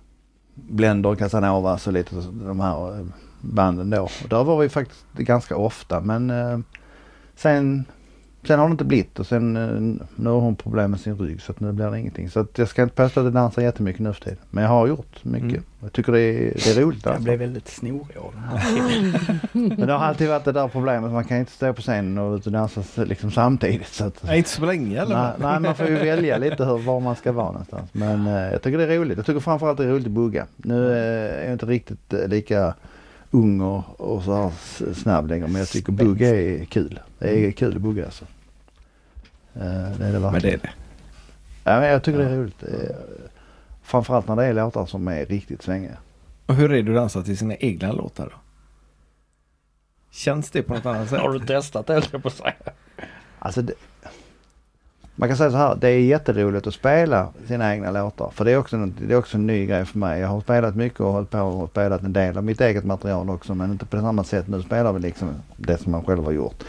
Blender, 0.55 1.15
Casanova 1.15 1.79
och 1.87 1.93
lite 1.93 2.15
de 2.33 2.61
här 2.61 2.99
eh, 2.99 3.07
banden 3.41 3.91
då. 3.91 4.03
Och 4.03 4.29
där 4.29 4.45
var 4.45 4.59
vi 4.59 4.69
faktiskt 4.69 5.05
ganska 5.13 5.57
ofta 5.57 6.01
men 6.01 6.31
eh, 6.31 6.59
sen, 7.37 7.85
sen 8.47 8.59
har 8.59 8.69
det 8.69 8.73
inte 8.73 8.85
blivit 8.85 9.19
och 9.19 9.27
sen 9.27 9.57
eh, 9.57 10.05
nu 10.17 10.31
har 10.31 10.41
hon 10.41 10.57
problem 10.57 10.91
med 10.91 11.01
sin 11.01 11.19
rygg 11.19 11.43
så 11.43 11.53
att 11.53 11.61
nu 11.61 11.73
blir 11.73 11.91
det 11.91 11.99
ingenting. 11.99 12.31
Så 12.31 12.41
att 12.41 12.59
jag 12.59 12.69
ska 12.69 12.83
inte 12.83 12.95
påstå 12.95 13.21
att 13.21 13.25
jag 13.25 13.33
dansar 13.33 13.63
jättemycket 13.63 14.01
nu 14.01 14.13
för 14.13 14.21
tiden. 14.21 14.39
Men 14.51 14.65
jag 14.65 14.71
har 14.71 14.87
gjort 14.87 15.25
mycket. 15.25 15.51
Mm. 15.51 15.63
Jag 15.81 15.93
tycker 15.93 16.13
det 16.13 16.21
är, 16.21 16.53
det 16.55 16.71
är 16.71 16.81
roligt 16.81 17.05
Jag 17.05 17.11
alltså. 17.11 17.25
blev 17.25 17.39
väldigt 17.39 17.69
snorig 17.69 18.17
av 18.17 18.33
den 18.35 18.43
här. 18.43 19.41
Men 19.77 19.87
det 19.87 19.93
har 19.93 20.05
alltid 20.05 20.29
varit 20.29 20.45
det 20.45 20.53
där 20.53 20.69
problemet. 20.69 21.13
Man 21.13 21.25
kan 21.25 21.37
inte 21.39 21.53
stå 21.53 21.73
på 21.73 21.83
scenen 21.83 22.19
och 22.19 22.37
ut 22.37 22.47
och 22.47 22.53
dansa 22.53 23.05
liksom 23.05 23.31
samtidigt. 23.31 23.89
Så 23.89 24.05
att, 24.05 24.23
Nej, 24.23 24.39
inte 24.39 24.51
så 24.51 24.67
länge 24.67 25.01
eller? 25.01 25.17
Nej, 25.17 25.33
nej, 25.41 25.61
man 25.61 25.75
får 25.75 25.87
ju 25.87 25.95
välja 25.95 26.39
lite 26.39 26.65
hur, 26.65 26.79
var 26.79 27.01
man 27.01 27.17
ska 27.17 27.33
vara 27.33 27.47
någonstans. 27.47 27.91
Men 27.93 28.27
eh, 28.27 28.53
jag 28.53 28.63
tycker 28.63 28.79
det 28.79 28.95
är 28.95 28.99
roligt. 28.99 29.17
Jag 29.17 29.27
tycker 29.27 29.41
framförallt 29.41 29.79
det 29.79 29.85
är 29.85 29.89
roligt 29.89 30.07
att 30.07 30.13
bugga. 30.13 30.47
Nu 30.57 30.93
eh, 30.93 31.41
är 31.41 31.45
jag 31.45 31.53
inte 31.53 31.67
riktigt 31.67 32.13
eh, 32.13 32.29
lika 32.29 32.75
ung 33.31 33.61
och, 33.61 34.01
och 34.01 34.23
så 34.23 34.35
här 34.35 34.53
snabb 34.95 35.29
längre. 35.29 35.47
Men 35.47 35.57
jag 35.57 35.69
tycker 35.69 35.93
bugga 35.93 36.29
är 36.29 36.65
kul. 36.65 37.01
Det 37.19 37.47
är 37.47 37.53
kul 37.53 37.77
att 37.77 37.83
bugga 37.83 38.05
alltså. 38.05 38.25
Eh, 39.55 39.63
det 39.99 40.07
är 40.07 40.13
det 40.13 40.19
verkligen. 40.19 40.33
Men 40.33 40.41
det 40.41 40.53
är 40.53 40.59
det. 40.59 40.71
Ja, 41.65 41.81
men 41.81 41.89
jag 41.89 42.03
tycker 42.03 42.19
det 42.19 42.25
är 42.25 42.37
roligt. 42.37 42.63
Eh, 42.63 42.97
framförallt 43.83 44.29
när 44.29 44.37
det 44.37 44.45
är 44.45 44.53
låtar 44.55 44.87
som 44.87 45.09
är 45.09 45.27
riktigt 45.27 45.63
svängiga. 45.63 45.97
Och 46.47 46.55
hur 46.55 46.73
är 46.73 46.83
det 46.83 46.91
att 46.91 46.97
dansa 46.97 47.23
till 47.23 47.39
sina 47.39 47.55
egna 47.57 47.93
låtar 47.93 48.25
då? 48.25 48.37
Känns 50.11 50.51
det 50.51 50.63
på 50.63 50.75
något 50.75 50.87
annat 50.87 51.09
sätt? 51.09 51.21
Har 51.23 51.33
du 51.33 51.39
testat 51.41 51.87
det 51.87 51.95
jag 52.13 52.23
på 52.23 52.29
att 52.29 52.35
säga. 52.35 52.53
Alltså 53.39 53.63
det, 53.63 53.73
man 55.15 55.29
kan 55.29 55.37
säga 55.39 55.51
så 55.51 55.57
här, 55.57 55.77
det 55.77 55.89
är 55.89 55.99
jätteroligt 56.01 56.67
att 56.67 56.75
spela 56.75 57.29
sina 57.47 57.75
egna 57.75 57.91
låtar. 57.91 58.31
För 58.35 58.45
det 58.45 58.51
är, 58.53 58.57
också, 58.59 58.77
en- 58.77 58.95
det 59.09 59.15
är 59.15 59.19
också 59.19 59.37
en 59.37 59.47
ny 59.47 59.67
grej 59.67 59.85
för 59.85 59.99
mig. 59.99 60.21
Jag 60.21 60.29
har 60.29 60.41
spelat 60.41 60.77
mycket 60.77 61.01
och 61.01 61.13
hållit 61.13 61.31
på 61.31 61.41
och 61.41 61.71
spelat 61.71 62.03
en 62.03 62.13
del 62.13 62.37
av 62.39 62.45
mitt 62.45 62.61
eget 62.61 62.85
material 62.85 63.31
också 63.31 63.55
men 63.55 63.71
inte 63.73 63.87
på 63.87 64.01
samma 64.01 64.25
sätt. 64.25 64.49
Nu 64.49 64.63
spelar 64.63 64.93
vi 64.93 65.01
liksom 65.01 65.35
det 65.57 65.79
som 65.79 65.93
man 65.93 66.05
själv 66.05 66.25
har 66.25 66.33
gjort. 66.33 66.65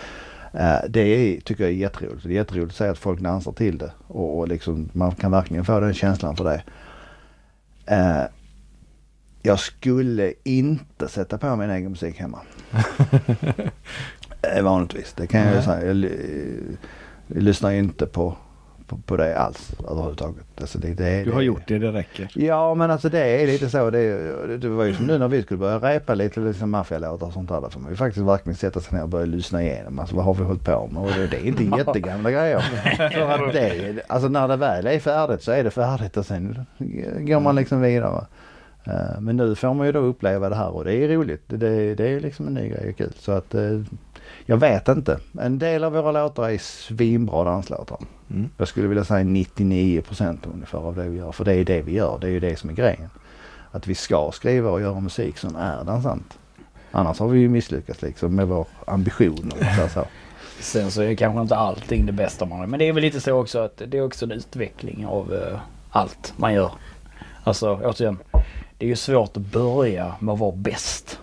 Eh, 0.54 0.78
det 0.90 1.00
är, 1.02 1.42
tycker 1.42 1.64
jag 1.64 1.72
är 1.74 1.78
jätteroligt. 1.78 2.24
Det 2.24 2.30
är 2.30 2.34
jätteroligt 2.36 2.72
att 2.72 2.78
se 2.78 2.88
att 2.88 2.98
folk 2.98 3.20
dansar 3.20 3.52
till 3.52 3.78
det. 3.78 3.92
Och, 4.08 4.38
och 4.40 4.48
liksom, 4.48 4.90
man 4.94 5.12
kan 5.16 5.32
verkligen 5.32 5.66
få 5.66 5.80
den 5.80 5.94
känslan 5.94 6.36
för 6.36 6.44
det. 6.44 6.64
Eh, 7.86 8.24
jag 9.42 9.60
skulle 9.60 10.34
inte 10.44 11.08
sätta 11.08 11.38
på 11.38 11.56
min 11.56 11.70
egen 11.70 11.90
musik 11.92 12.16
hemma. 12.20 12.40
Eh, 14.56 14.64
Vanligtvis, 14.64 15.14
det 15.14 15.28
kan 15.28 15.42
jag 15.42 15.56
ju 15.56 15.62
säga. 15.62 15.86
Jag, 15.88 15.96
ly- 15.96 16.78
jag 17.28 17.44
lyssnar 17.44 17.72
inte 17.72 18.06
på, 18.06 18.38
på, 18.88 18.98
på 18.98 19.18
det 19.18 19.38
alls 19.38 19.72
överhuvudtaget. 19.90 20.46
Alltså 20.62 20.80
det, 20.80 20.94
det, 20.94 21.24
Du 21.24 21.32
har 21.32 21.40
det, 21.40 21.46
gjort 21.46 21.68
det, 21.68 21.80
det 21.80 21.92
räcker. 21.92 22.30
Ja 22.34 22.74
men 22.74 22.92
alltså 22.92 23.10
det 23.10 23.20
är 23.20 23.48
lite 23.48 23.70
så. 23.70 23.90
Det, 23.90 24.58
det 24.58 24.70
var 24.70 24.84
ju 24.84 24.96
som 24.96 25.08
nu 25.08 25.18
när 25.18 25.28
vi 25.28 25.44
skulle 25.44 25.58
börja 25.58 25.78
repa 25.80 26.14
lite 26.16 26.40
liksom 26.40 26.72
maffialåtar 26.72 27.28
och 27.28 27.34
sånt 27.34 27.50
där. 27.50 27.62
Då 27.62 27.70
får 27.70 27.80
man 27.80 27.92
ju 27.92 27.96
faktiskt 27.96 28.26
verkligen 28.26 28.56
sätta 28.56 28.80
sig 28.80 28.94
ner 28.96 29.04
och 29.04 29.10
börja 29.10 29.26
lyssna 29.26 29.64
igenom. 29.64 30.00
Alltså 30.00 30.16
vad 30.16 30.26
har 30.26 30.34
vi 30.34 30.44
hållit 30.44 30.66
på 30.66 30.90
med? 30.92 31.04
Och 31.04 31.30
det, 31.30 31.38
är 31.38 31.46
inte 31.46 31.64
jättegamla 31.78 32.32
grejer. 32.32 32.60
För 33.12 33.48
att 33.48 33.54
det, 33.54 34.02
alltså 34.08 34.30
när 34.30 34.48
det 34.48 34.56
väl 34.56 34.88
är 34.88 35.00
färdigt 35.00 35.44
så 35.44 35.52
är 35.52 35.64
det 35.64 35.72
färdigt 35.72 36.18
och 36.18 36.26
sen 36.26 36.66
går 37.20 37.40
man 37.40 37.56
liksom 37.56 37.82
vidare. 37.82 38.26
Eh, 38.84 39.20
Men 39.22 39.38
nu 39.38 39.56
får 39.56 39.74
man 39.74 39.86
ju 39.86 39.92
då 39.92 40.00
uppleva 40.00 40.50
det 40.50 40.56
här 40.56 40.70
och 40.76 40.86
det 40.86 40.94
är 40.94 41.08
roligt. 41.08 41.44
Det, 41.48 41.96
det 41.96 42.10
är 42.10 42.20
liksom 42.20 42.48
en 42.48 42.54
ny 42.54 42.70
grej 42.70 42.90
och 42.90 42.98
kul. 42.98 43.14
Så 43.20 43.32
att 43.32 43.54
eh, 43.54 43.80
jag 44.46 44.58
vet 44.58 44.88
inte. 44.88 45.20
En 45.42 45.60
del 45.60 45.84
av 45.84 45.92
våra 45.94 46.12
låtar 46.12 46.50
är 46.50 46.58
svinbra 46.58 47.44
danslåtar. 47.44 47.98
Mm. 48.34 48.50
Jag 48.58 48.68
skulle 48.68 48.88
vilja 48.88 49.04
säga 49.04 49.24
99 49.24 50.02
procent 50.02 50.46
ungefär 50.54 50.78
av 50.78 50.96
det 50.96 51.10
vi 51.10 51.18
gör. 51.18 51.32
För 51.32 51.46
det 51.46 51.54
är 51.54 51.66
det 51.66 51.82
vi 51.82 51.92
gör. 51.92 52.18
Det 52.22 52.28
är 52.28 52.32
ju 52.32 52.40
det 52.40 52.60
som 52.60 52.70
är 52.70 52.74
grejen. 52.74 53.10
Att 53.72 53.88
vi 53.88 53.96
ska 53.96 54.32
skriva 54.34 54.70
och 54.70 54.82
göra 54.82 55.00
musik 55.00 55.38
som 55.38 55.56
är 55.56 55.84
dansant. 55.84 56.38
Annars 56.92 57.20
har 57.20 57.28
vi 57.28 57.40
ju 57.40 57.50
misslyckats 57.50 58.02
liksom 58.02 58.36
med 58.36 58.48
vår 58.48 58.68
ambition. 58.88 59.52
Säger 59.60 59.88
så. 59.88 60.06
Sen 60.60 60.92
så 60.92 61.02
är 61.02 61.16
kanske 61.16 61.42
inte 61.42 61.56
allting 61.56 62.06
det 62.06 62.12
bästa 62.12 62.46
man 62.46 62.60
har. 62.60 62.68
Men 62.68 62.80
det 62.80 62.88
är 62.88 62.94
väl 62.94 63.04
lite 63.04 63.22
så 63.22 63.34
också 63.34 63.60
att 63.60 63.82
det 63.88 63.98
är 63.98 64.06
också 64.06 64.26
en 64.26 64.32
utveckling 64.32 65.06
av 65.06 65.34
eh, 65.34 65.60
allt 65.90 66.34
man 66.38 66.54
gör. 66.54 66.72
Alltså 67.44 67.80
återigen. 67.84 68.18
Det 68.78 68.86
är 68.86 68.90
ju 68.90 68.96
svårt 68.96 69.38
att 69.38 69.44
börja 69.44 70.16
med 70.20 70.34
att 70.34 70.40
vara 70.40 70.56
bäst. 70.56 71.20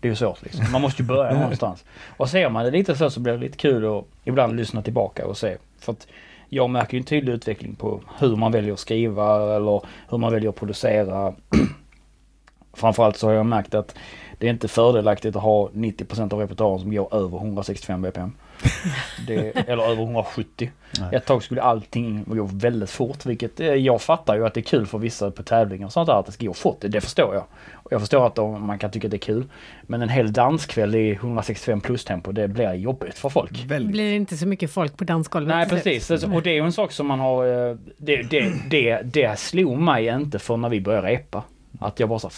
Det 0.00 0.08
är 0.08 0.10
ju 0.10 0.16
svårt 0.16 0.42
liksom. 0.42 0.72
Man 0.72 0.80
måste 0.80 1.02
ju 1.02 1.08
börja 1.08 1.34
någonstans. 1.40 1.84
Och 2.16 2.30
ser 2.30 2.48
man 2.48 2.64
det 2.64 2.70
lite 2.70 2.96
så 2.96 3.10
så 3.10 3.20
blir 3.20 3.32
det 3.32 3.38
lite 3.38 3.56
kul 3.56 3.98
att 3.98 4.04
ibland 4.24 4.56
lyssna 4.56 4.82
tillbaka 4.82 5.26
och 5.26 5.38
se. 5.38 5.56
För 5.82 5.92
att 5.92 6.06
jag 6.48 6.70
märker 6.70 6.94
ju 6.94 6.98
en 6.98 7.04
tydlig 7.04 7.32
utveckling 7.32 7.74
på 7.74 8.00
hur 8.18 8.36
man 8.36 8.52
väljer 8.52 8.72
att 8.72 8.78
skriva 8.78 9.56
eller 9.56 9.82
hur 10.10 10.18
man 10.18 10.32
väljer 10.32 10.50
att 10.50 10.56
producera. 10.56 11.34
Framförallt 12.72 13.16
så 13.16 13.26
har 13.26 13.34
jag 13.34 13.46
märkt 13.46 13.74
att 13.74 13.94
det 14.38 14.46
är 14.46 14.50
inte 14.50 14.68
fördelaktigt 14.68 15.36
att 15.36 15.42
ha 15.42 15.68
90% 15.68 16.32
av 16.32 16.40
repertoaren 16.40 16.80
som 16.80 16.94
går 16.94 17.14
över 17.14 17.38
165 17.38 18.02
bpm. 18.02 18.32
Det, 19.26 19.68
eller 19.68 19.82
över 19.82 20.02
170. 20.02 20.70
Nej. 21.00 21.14
Ett 21.14 21.26
tag 21.26 21.42
skulle 21.42 21.62
allting 21.62 22.24
gå 22.26 22.48
väldigt 22.52 22.90
fort 22.90 23.26
vilket 23.26 23.60
eh, 23.60 23.66
jag 23.66 24.02
fattar 24.02 24.36
ju 24.36 24.46
att 24.46 24.54
det 24.54 24.60
är 24.60 24.62
kul 24.62 24.86
för 24.86 24.98
vissa 24.98 25.30
på 25.30 25.42
tävlingar 25.42 25.86
och 25.86 25.92
sånt 25.92 26.06
där 26.06 26.14
att 26.14 26.26
det 26.26 26.32
ska 26.32 26.46
gå 26.46 26.54
fort. 26.54 26.76
Det 26.80 27.00
förstår 27.00 27.34
jag. 27.34 27.44
Jag 27.92 28.00
förstår 28.00 28.26
att 28.26 28.34
de, 28.34 28.66
man 28.66 28.78
kan 28.78 28.90
tycka 28.90 29.06
att 29.06 29.10
det 29.10 29.16
är 29.16 29.18
kul. 29.18 29.44
Men 29.82 30.02
en 30.02 30.08
hel 30.08 30.32
danskväll 30.32 30.94
i 30.94 31.12
165 31.12 31.80
plus 31.80 32.04
tempo 32.04 32.32
det 32.32 32.48
blir 32.48 32.72
jobbigt 32.74 33.18
för 33.18 33.28
folk. 33.28 33.50
Det 33.62 33.66
Väldigt. 33.68 33.92
blir 33.92 34.12
inte 34.14 34.36
så 34.36 34.46
mycket 34.46 34.70
folk 34.70 34.96
på 34.96 35.04
dansgolvet. 35.04 35.48
Nej 35.56 35.68
precis. 35.68 36.10
Alltså, 36.10 36.32
Och 36.32 36.42
det 36.42 36.50
är 36.50 36.54
ju 36.54 36.60
en 36.64 36.72
sak 36.72 36.92
som 36.92 37.06
man 37.06 37.20
har... 37.20 37.68
eh, 37.70 37.76
Det, 37.96 38.22
det, 38.22 38.52
det, 38.70 39.02
det 39.02 39.38
slog 39.38 39.78
mig 39.78 40.06
inte 40.06 40.38
för 40.38 40.56
när 40.56 40.68
vi 40.68 40.80
började 40.80 41.08
repa. 41.08 41.44
Att 41.80 42.00
jag 42.00 42.08
bara 42.08 42.18
så... 42.18 42.30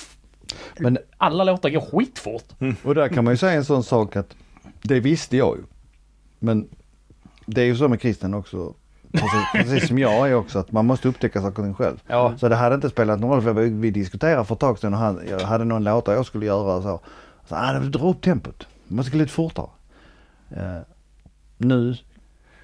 Men 0.79 0.99
Alla 1.17 1.45
låtar 1.45 1.71
går 1.71 1.81
skitfort. 1.81 2.45
Och 2.83 2.95
där 2.95 3.09
kan 3.09 3.25
man 3.25 3.33
ju 3.33 3.37
säga 3.39 3.53
en 3.53 3.65
sån 3.65 3.83
sak 3.85 4.17
att 4.17 4.37
det 4.83 5.01
visste 5.01 5.37
jag 5.37 5.57
ju. 5.57 5.63
Men 6.39 6.69
det 7.47 7.61
är 7.61 7.67
ju 7.67 7.77
så 7.77 7.89
med 7.89 8.01
Christian 8.01 8.35
också. 8.35 8.75
Precis, 9.15 9.53
precis 9.53 9.89
som 9.89 9.99
jag 9.99 10.31
är 10.31 10.35
också 10.35 10.59
att 10.59 10.73
man 10.73 10.87
måste 10.87 11.09
upptäcka 11.09 11.43
saker 11.43 11.59
och 11.59 11.67
ting 11.67 11.75
själv. 11.75 12.03
Ja. 12.07 12.35
Så 12.37 12.49
det 12.49 12.57
hade 12.57 12.75
inte 12.75 12.91
spelat 12.91 13.21
någon 13.21 13.31
roll 13.31 13.43
för 13.43 13.53
vi, 13.53 13.69
vi 13.69 13.91
diskuterade 13.91 14.45
för 14.45 14.55
ett 14.55 14.61
tag 14.61 14.79
sedan 14.79 14.95
och 14.95 15.01
han, 15.01 15.21
jag 15.31 15.41
hade 15.41 15.65
någon 15.65 15.85
låta 15.85 16.15
jag 16.15 16.27
skulle 16.27 16.47
göra 16.47 16.77
och 16.77 16.83
så. 16.83 17.01
Så 17.49 17.55
ah, 17.55 17.73
dra 17.73 18.09
upp 18.09 18.23
tempot. 18.23 18.67
Måste 18.89 19.13
gå 19.13 19.19
lite 19.19 19.33
fortare. 19.33 19.67
Eh, 20.51 20.81
nu 21.59 21.97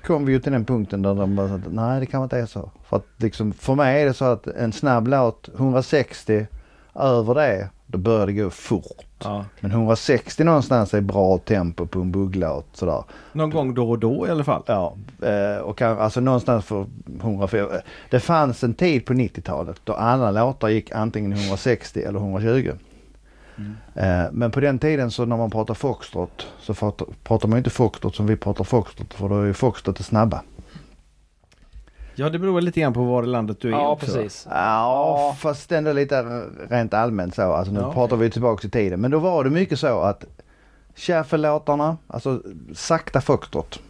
kom 0.05 0.27
vi 0.27 0.33
ju 0.33 0.41
till 0.41 0.53
den 0.53 0.65
punkten 0.65 1.03
där 1.03 1.15
de 1.15 1.37
bara 1.37 1.49
sa 1.49 1.55
att 1.55 1.73
nej 1.73 2.01
det 2.01 2.07
kan 2.07 2.23
inte 2.23 2.39
är 2.39 2.47
så. 2.47 2.71
För 2.85 2.97
att 2.97 3.07
liksom 3.17 3.53
för 3.53 3.75
mig 3.75 4.03
är 4.03 4.07
det 4.07 4.15
så 4.15 4.25
att 4.25 4.47
en 4.47 4.73
snabb 4.73 5.09
låt 5.09 5.49
160 5.49 6.47
över 6.95 7.35
det 7.35 7.69
då 7.91 7.99
börjar 7.99 8.27
det 8.27 8.33
gå 8.33 8.51
fort. 8.51 9.07
Ja. 9.19 9.45
Men 9.61 9.71
160 9.71 10.45
någonstans 10.45 10.95
är 10.95 11.01
bra 11.01 11.39
tempo 11.39 11.87
på 11.87 12.01
en 12.01 12.13
bugglåt 12.13 12.67
sådär. 12.73 13.05
Någon 13.33 13.51
gång 13.51 13.75
då 13.75 13.91
och 13.91 13.99
då 13.99 14.27
i 14.27 14.31
alla 14.31 14.45
fall. 14.45 14.63
Ja, 14.67 14.97
eh, 15.23 15.63
och 15.63 15.79
kan, 15.79 15.99
alltså 15.99 16.21
någonstans 16.21 16.65
för 16.65 16.87
105. 17.21 17.69
Det 18.11 18.21
fanns 18.21 18.65
en 18.65 18.75
tid 18.75 19.05
på 19.05 19.13
90-talet 19.13 19.81
då 19.85 19.93
alla 19.93 20.31
låtar 20.31 20.69
gick 20.69 20.91
antingen 20.93 21.33
160 21.33 22.03
eller 22.03 22.19
120. 22.19 22.73
Eh, 23.95 24.25
men 24.33 24.51
på 24.51 24.61
den 24.61 24.79
tiden 24.79 25.11
så 25.11 25.25
när 25.25 25.37
man 25.37 25.51
pratar 25.51 25.75
foxtrot 25.75 26.47
så 26.61 26.75
pratar, 27.23 27.49
man 27.49 27.59
inte 27.59 27.71
foxtrot 27.71 28.15
som 28.15 28.27
vi 28.27 28.37
pratar 28.37 28.65
foxtrot 28.65 29.15
för 29.15 29.29
då 29.29 29.41
är 29.41 29.47
ju 29.47 29.55
foxtrot 29.55 29.97
det 29.97 30.03
snabba. 30.03 30.43
Ja, 32.15 32.29
det 32.31 32.39
beror 32.39 32.61
lite 32.61 32.81
grann 32.81 32.93
på 32.93 33.05
var 33.05 33.23
i 33.23 33.27
landet 33.27 33.61
du 33.61 33.69
är 33.69 33.73
Ja 33.73 33.89
också. 33.91 34.07
precis. 34.07 34.47
Ja, 34.51 35.37
fast 35.39 35.73
ändå 35.73 35.93
lite 35.93 36.23
rent 36.69 36.95
allmänt 36.95 37.35
så. 37.35 37.43
Alltså 37.53 37.73
nu 37.73 37.81
Ja. 37.81 37.93
pratar 37.93 38.17
vi 38.17 38.31
tillbaka 38.31 38.67
i 38.67 38.71
tiden. 38.71 39.01
Men 39.01 39.11
då 39.11 39.19
var 39.19 39.45
det 39.45 39.51
mycket 39.51 39.79
så 39.79 40.01
att 40.01 40.25
shuffle-låtarna, 40.97 41.97
alltså 42.07 42.43
sakta 42.75 43.21
foxtrot, 43.21 43.81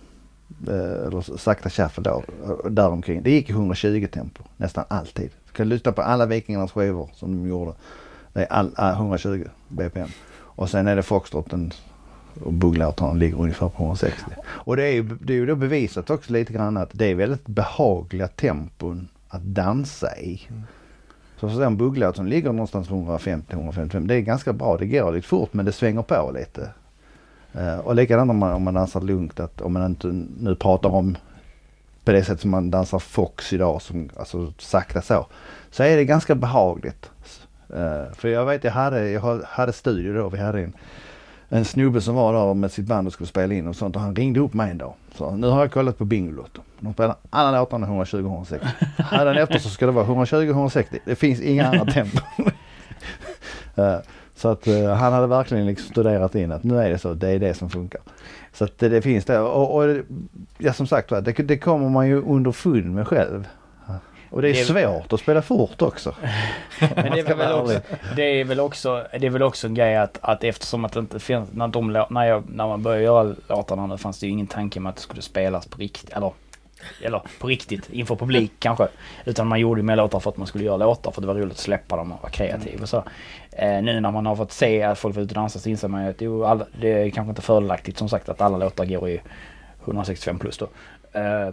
eh, 0.69 1.07
eller 1.07 1.37
sakta 1.39 1.71
shuffle 1.71 2.03
då, 2.03 2.23
däromkring. 2.71 3.23
Det 3.23 3.31
gick 3.31 3.49
i 3.51 3.53
120 3.53 4.09
tempo 4.13 4.43
nästan 4.57 4.85
alltid. 4.89 5.31
Du 5.47 5.53
kan 5.53 5.69
lyssna 5.69 5.93
på 5.93 6.03
alla 6.03 6.27
Vikingarnas 6.27 6.73
skivor 6.73 7.11
som 7.15 7.43
de 7.43 7.49
gjorde. 7.49 7.73
Det 8.33 8.41
är 8.43 8.53
all, 8.53 8.71
all 8.77 8.95
120 8.95 9.45
bpm. 9.69 10.09
Och 10.41 10.71
sen 10.71 10.89
är 10.89 10.97
det 10.97 11.03
foxtroten 11.03 11.73
och 12.45 12.53
bugglåtarna 12.53 13.13
ligger 13.13 13.41
ungefär 13.41 13.69
på 13.69 13.83
160. 13.83 14.25
Och 14.43 14.77
det 14.77 14.85
är 14.85 14.93
ju, 14.93 15.03
det 15.03 15.33
är 15.33 15.37
ju 15.37 15.47
då 15.47 15.55
bevisat 15.55 16.11
också 16.11 16.33
lite 16.33 16.53
grann 16.53 16.77
att 16.77 16.91
det 16.93 17.07
är 17.07 17.15
väldigt 17.15 17.47
behagliga 17.47 18.29
tempon 18.29 19.09
att 19.29 19.43
dansa 19.43 20.19
i. 20.19 20.49
Så 21.37 21.49
för 21.49 21.63
en 21.63 21.77
bugglåt 21.77 22.17
som 22.17 22.27
ligger 22.27 22.53
någonstans 22.53 22.89
på 22.89 22.95
150-155, 22.95 24.07
det 24.07 24.15
är 24.15 24.21
ganska 24.21 24.53
bra. 24.53 24.77
Det 24.77 24.87
går 24.87 25.13
lite 25.13 25.29
fort 25.29 25.53
men 25.53 25.65
det 25.67 25.73
svänger 25.73 26.03
på 26.03 26.31
lite. 26.35 26.71
Eh, 27.53 27.79
och 27.79 27.95
likadant 27.95 28.31
om 28.31 28.39
man, 28.39 28.53
om 28.53 28.63
man 28.63 28.75
dansar 28.75 29.01
lugnt, 29.01 29.41
att 29.41 29.61
om 29.61 29.73
man 29.73 29.87
inte 29.87 30.07
nu 30.39 30.55
pratar 30.55 30.89
om 30.89 31.17
på 32.05 32.13
det 32.13 32.25
sätt 32.25 32.41
som 32.41 32.51
man 32.51 32.71
dansar 32.71 32.99
fox 32.99 33.53
idag, 33.53 33.83
som, 33.83 34.11
alltså 34.17 34.53
sakta 34.59 35.03
så, 35.03 35.27
så 35.71 35.83
är 35.83 35.97
det 35.97 36.05
ganska 36.05 36.35
behagligt. 36.35 37.11
Eh, 37.75 38.13
för 38.15 38.29
jag 38.29 38.47
vet, 38.47 38.65
jag 38.65 38.73
hade, 38.73 39.11
jag 39.11 39.41
hade 39.45 39.73
studio 39.73 40.15
då, 40.15 40.29
vi 40.29 40.39
hade 40.39 40.61
en, 40.61 40.73
en 41.53 41.65
snubbe 41.65 42.01
som 42.01 42.15
var 42.15 42.33
där 42.33 42.55
med 42.55 42.73
sitt 42.73 42.87
band 42.87 43.07
och 43.07 43.13
skulle 43.13 43.27
spela 43.27 43.55
in 43.55 43.67
och 43.67 43.77
sånt 43.77 43.97
och 43.97 44.03
han 44.03 44.17
ringde 44.17 44.41
upp 44.41 44.55
mig 44.55 44.71
en 44.71 44.79
dag. 44.79 44.95
Så 45.15 45.31
nu 45.31 45.47
har 45.47 45.61
jag 45.61 45.73
kollat 45.73 45.99
på 45.99 46.05
Bingolotto. 46.05 46.63
De 46.81 46.93
spelar 46.93 47.17
alla 47.31 47.61
låtarna 47.61 47.87
120-160. 47.87 48.59
Hade 48.99 49.43
efter 49.43 49.59
så 49.59 49.69
ska 49.69 49.87
det 49.87 49.93
vara 49.93 50.07
120-160. 50.07 50.99
Det 51.05 51.15
finns 51.15 51.41
inga 51.41 51.67
andra 51.67 51.85
tempon. 51.93 52.23
Eh, 53.77 53.99
så 54.35 54.49
att 54.49 54.67
eh, 54.67 54.95
han 54.95 55.13
hade 55.13 55.27
verkligen 55.27 55.67
liksom 55.67 55.91
studerat 55.91 56.35
in 56.35 56.53
att 56.53 56.65
nu 56.65 56.79
är 56.79 56.91
det 56.91 56.99
så, 56.99 57.15
det 57.15 57.29
är 57.29 57.39
det 57.39 57.55
som 57.55 57.71
funkar. 57.71 58.01
Så 58.53 58.65
att 58.65 58.79
det, 58.79 58.89
det 58.89 59.03
finns 59.03 59.25
det. 59.25 59.39
Och, 59.39 59.77
och 59.77 59.97
ja, 60.59 60.73
som 60.73 60.87
sagt 60.87 61.09
det, 61.09 61.33
det 61.33 61.59
kommer 61.59 61.89
man 61.89 62.09
ju 62.09 62.23
underfund 62.23 62.95
med 62.95 63.09
själv. 63.09 63.49
Och 64.31 64.43
det 64.43 64.49
är 64.49 64.53
Det- 64.53 64.65
svårt 64.65 65.13
att 65.13 65.21
spela 65.21 65.43
fort 65.43 65.83
också. 65.83 66.15
Men 66.95 67.11
det 67.13 67.21
är, 67.21 67.35
väl 67.35 67.53
också, 67.53 67.81
det 68.17 68.23
är 68.41 68.45
väl 68.45 68.61
också, 68.61 69.07
det 69.21 69.27
är 69.27 69.31
väl 69.31 69.43
också 69.43 69.67
en 69.67 69.75
grej 69.75 69.97
att, 69.97 70.19
att 70.23 70.45
eftersom 70.45 70.85
att 70.85 70.93
det 70.93 71.01
inte 71.01 71.21
finns, 71.21 71.49
när, 71.53 71.69
de, 71.69 72.07
när, 72.11 72.25
jag, 72.25 72.45
när 72.51 72.67
man 72.67 72.83
började 72.83 73.05
göra 73.05 73.35
låtarna 73.49 73.87
nu 73.87 73.99
fanns 73.99 74.19
det 74.21 74.27
ju 74.27 74.33
ingen 74.33 74.47
tanke 74.47 74.81
med 74.81 74.91
att 74.91 74.97
det 74.97 75.03
skulle 75.03 75.23
spelas 75.23 75.67
på 75.67 75.79
riktigt, 75.79 76.11
eller, 76.11 76.33
eller 77.03 77.23
på 77.41 77.47
riktigt, 77.47 77.91
inför 77.91 78.17
publik 78.17 78.53
kanske. 78.59 78.89
Utan 79.25 79.47
man 79.47 79.61
gjorde 79.61 79.81
ju 79.81 79.85
mer 79.85 79.97
låtar 79.97 80.21
för 80.21 80.31
att 80.31 80.37
man 80.37 80.47
skulle 80.47 80.65
göra 80.65 80.77
låtar 80.77 81.11
för 81.11 81.21
det 81.21 81.27
var 81.27 81.35
roligt 81.35 81.53
att 81.53 81.59
släppa 81.59 81.97
dem 81.97 82.13
och 82.13 82.23
vara 82.23 82.33
kreativ 82.33 82.83
och 82.83 82.89
så. 82.89 83.05
Eh, 83.53 83.83
nu 83.83 84.01
när 84.01 84.11
man 84.11 84.27
har 84.27 84.37
fått 84.37 84.53
se 84.53 84.83
att 84.83 84.99
folk 84.99 85.17
var 85.17 85.23
ute 85.23 85.31
och 85.31 85.35
dansar 85.35 85.61
så 85.61 85.69
inser 85.69 85.89
man 85.89 86.05
ju 86.05 86.11
att 86.11 86.21
jo, 86.21 86.45
alla, 86.45 86.67
det 86.81 86.89
är 86.89 87.11
kanske 87.11 87.31
inte 87.31 87.43
fördelaktigt 87.43 87.99
som 87.99 88.09
sagt 88.09 88.29
att 88.29 88.41
alla 88.41 88.57
låtar 88.57 88.85
går 88.85 89.09
i 89.09 89.21
165 89.85 90.39
plus 90.39 90.59
då. 90.59 90.69
Eh, 91.13 91.49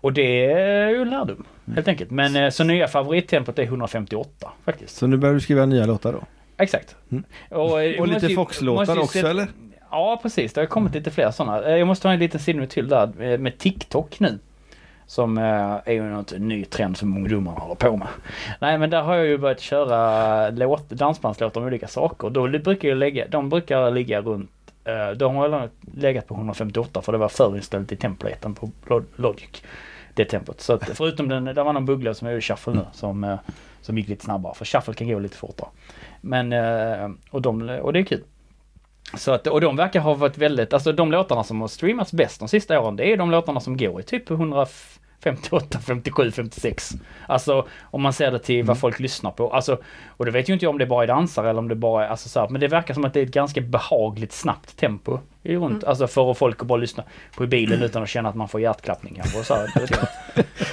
och 0.00 0.12
det 0.12 0.44
är 0.52 0.88
ju 0.88 1.02
en 1.02 1.10
lärdom 1.10 1.44
helt 1.74 1.88
enkelt. 1.88 2.10
Men 2.10 2.36
eh, 2.36 2.50
så 2.50 2.64
nya 2.64 2.88
favorittempot 2.88 3.58
är 3.58 3.62
158 3.62 4.48
faktiskt. 4.64 4.96
Så 4.96 5.06
nu 5.06 5.16
börjar 5.16 5.34
du 5.34 5.40
skriva 5.40 5.66
nya 5.66 5.86
låtar 5.86 6.12
då? 6.12 6.20
Exakt. 6.58 6.96
Mm. 7.12 7.24
Och, 7.48 7.82
eh, 7.82 8.00
Och 8.00 8.08
lite 8.08 8.28
Fox-låtar 8.28 8.98
också 8.98 9.12
sätta- 9.12 9.30
eller? 9.30 9.46
Ja 9.90 10.18
precis, 10.22 10.52
det 10.52 10.60
har 10.60 10.66
kommit 10.66 10.94
lite 10.94 11.10
fler 11.10 11.30
sådana. 11.30 11.62
Eh, 11.64 11.76
Jag 11.76 11.86
måste 11.86 12.08
ha 12.08 12.12
en 12.12 12.18
liten 12.20 12.40
sidnote 12.40 12.72
till 12.74 12.88
där 12.88 13.38
med 13.38 13.58
TikTok 13.58 14.20
nu. 14.20 14.38
Som 15.06 15.38
är 15.38 15.92
ju 15.92 16.02
något 16.02 16.32
ny 16.38 16.64
trend 16.64 16.96
som 16.96 17.16
ungdomarna 17.16 17.60
håller 17.60 17.74
på 17.74 17.96
med. 17.96 18.08
Nej 18.60 18.78
men 18.78 18.90
där 18.90 19.02
har 19.02 19.14
jag 19.16 19.26
ju 19.26 19.38
börjat 19.38 19.60
köra 19.60 20.50
låt, 20.50 20.88
dansbandslåtar 20.90 21.60
med 21.60 21.66
olika 21.68 21.88
saker. 21.88 22.30
Då 22.30 22.48
brukar 22.48 22.88
jag 22.88 22.98
lägga, 22.98 23.28
de 23.28 23.48
brukar 23.48 23.90
ligga 23.90 24.20
runt, 24.20 24.50
Eh, 24.84 25.10
då 25.10 25.28
har 25.28 25.48
jag 25.48 25.70
legat 25.94 26.26
på 26.26 26.34
158 26.34 27.02
för 27.02 27.12
det 27.12 27.18
var 27.18 27.28
förinställt 27.28 27.92
i 27.92 27.96
templaten 27.96 28.54
på 28.54 29.02
Logic. 29.16 29.62
Det 30.14 30.24
tempot. 30.24 30.60
Så 30.60 30.72
att 30.72 30.90
förutom 30.94 31.28
den, 31.28 31.44
det 31.44 31.62
var 31.62 31.72
någon 31.72 31.86
buggla 31.86 32.14
som 32.14 32.26
jag 32.26 32.32
gjorde 32.32 32.42
shuffle 32.42 32.72
nu 32.72 32.86
som, 32.92 33.24
eh, 33.24 33.38
som 33.80 33.98
gick 33.98 34.08
lite 34.08 34.24
snabbare. 34.24 34.54
För 34.54 34.64
shuffle 34.64 34.94
kan 34.94 35.08
gå 35.08 35.18
lite 35.18 35.36
fortare. 35.36 35.68
Men, 36.20 36.52
eh, 36.52 37.10
och, 37.30 37.42
de, 37.42 37.68
och 37.68 37.92
det 37.92 37.98
är 37.98 38.04
kul. 38.04 38.24
Så 39.14 39.32
att, 39.32 39.46
och 39.46 39.60
de 39.60 39.76
verkar 39.76 40.00
ha 40.00 40.14
varit 40.14 40.38
väldigt, 40.38 40.72
alltså 40.72 40.92
de 40.92 41.12
låtarna 41.12 41.44
som 41.44 41.60
har 41.60 41.68
streamats 41.68 42.12
bäst 42.12 42.38
de 42.38 42.48
sista 42.48 42.80
åren, 42.80 42.96
det 42.96 43.12
är 43.12 43.16
de 43.16 43.30
låtarna 43.30 43.60
som 43.60 43.76
går 43.76 44.00
i 44.00 44.02
typ 44.02 44.30
100, 44.30 44.66
58, 45.22 45.78
57, 45.86 46.30
56. 46.30 46.90
Alltså 47.26 47.66
om 47.82 48.02
man 48.02 48.12
ser 48.12 48.30
det 48.30 48.38
till 48.38 48.64
vad 48.64 48.78
folk 48.78 49.00
lyssnar 49.00 49.30
på. 49.30 49.52
Alltså, 49.52 49.78
och 50.06 50.24
det 50.24 50.30
vet 50.30 50.48
ju 50.48 50.52
inte 50.52 50.64
jag 50.64 50.70
om 50.70 50.78
det 50.78 50.86
bara 50.86 51.02
är 51.02 51.06
dansare 51.06 51.50
eller 51.50 51.58
om 51.58 51.68
det 51.68 51.74
bara 51.74 52.04
är, 52.04 52.08
alltså 52.08 52.28
så 52.28 52.40
här, 52.40 52.48
men 52.48 52.60
det 52.60 52.68
verkar 52.68 52.94
som 52.94 53.04
att 53.04 53.14
det 53.14 53.20
är 53.20 53.24
ett 53.24 53.32
ganska 53.32 53.60
behagligt 53.60 54.32
snabbt 54.32 54.76
tempo. 54.76 55.18
Runt, 55.42 55.70
Mm. 55.70 55.82
Alltså 55.86 56.06
för 56.06 56.34
folk 56.34 56.60
att 56.60 56.66
bara 56.66 56.78
lyssna 56.78 57.04
på 57.36 57.44
i 57.44 57.46
bilen 57.46 57.82
utan 57.82 58.02
att 58.02 58.08
känna 58.08 58.28
att 58.28 58.34
man 58.34 58.48
får 58.48 58.60
hjärtklappning 58.60 59.14
kanske. 59.14 59.38
Och 59.38 59.44
så 59.46 59.54
här, 59.54 59.70
det 59.74 59.80
vet 59.80 59.98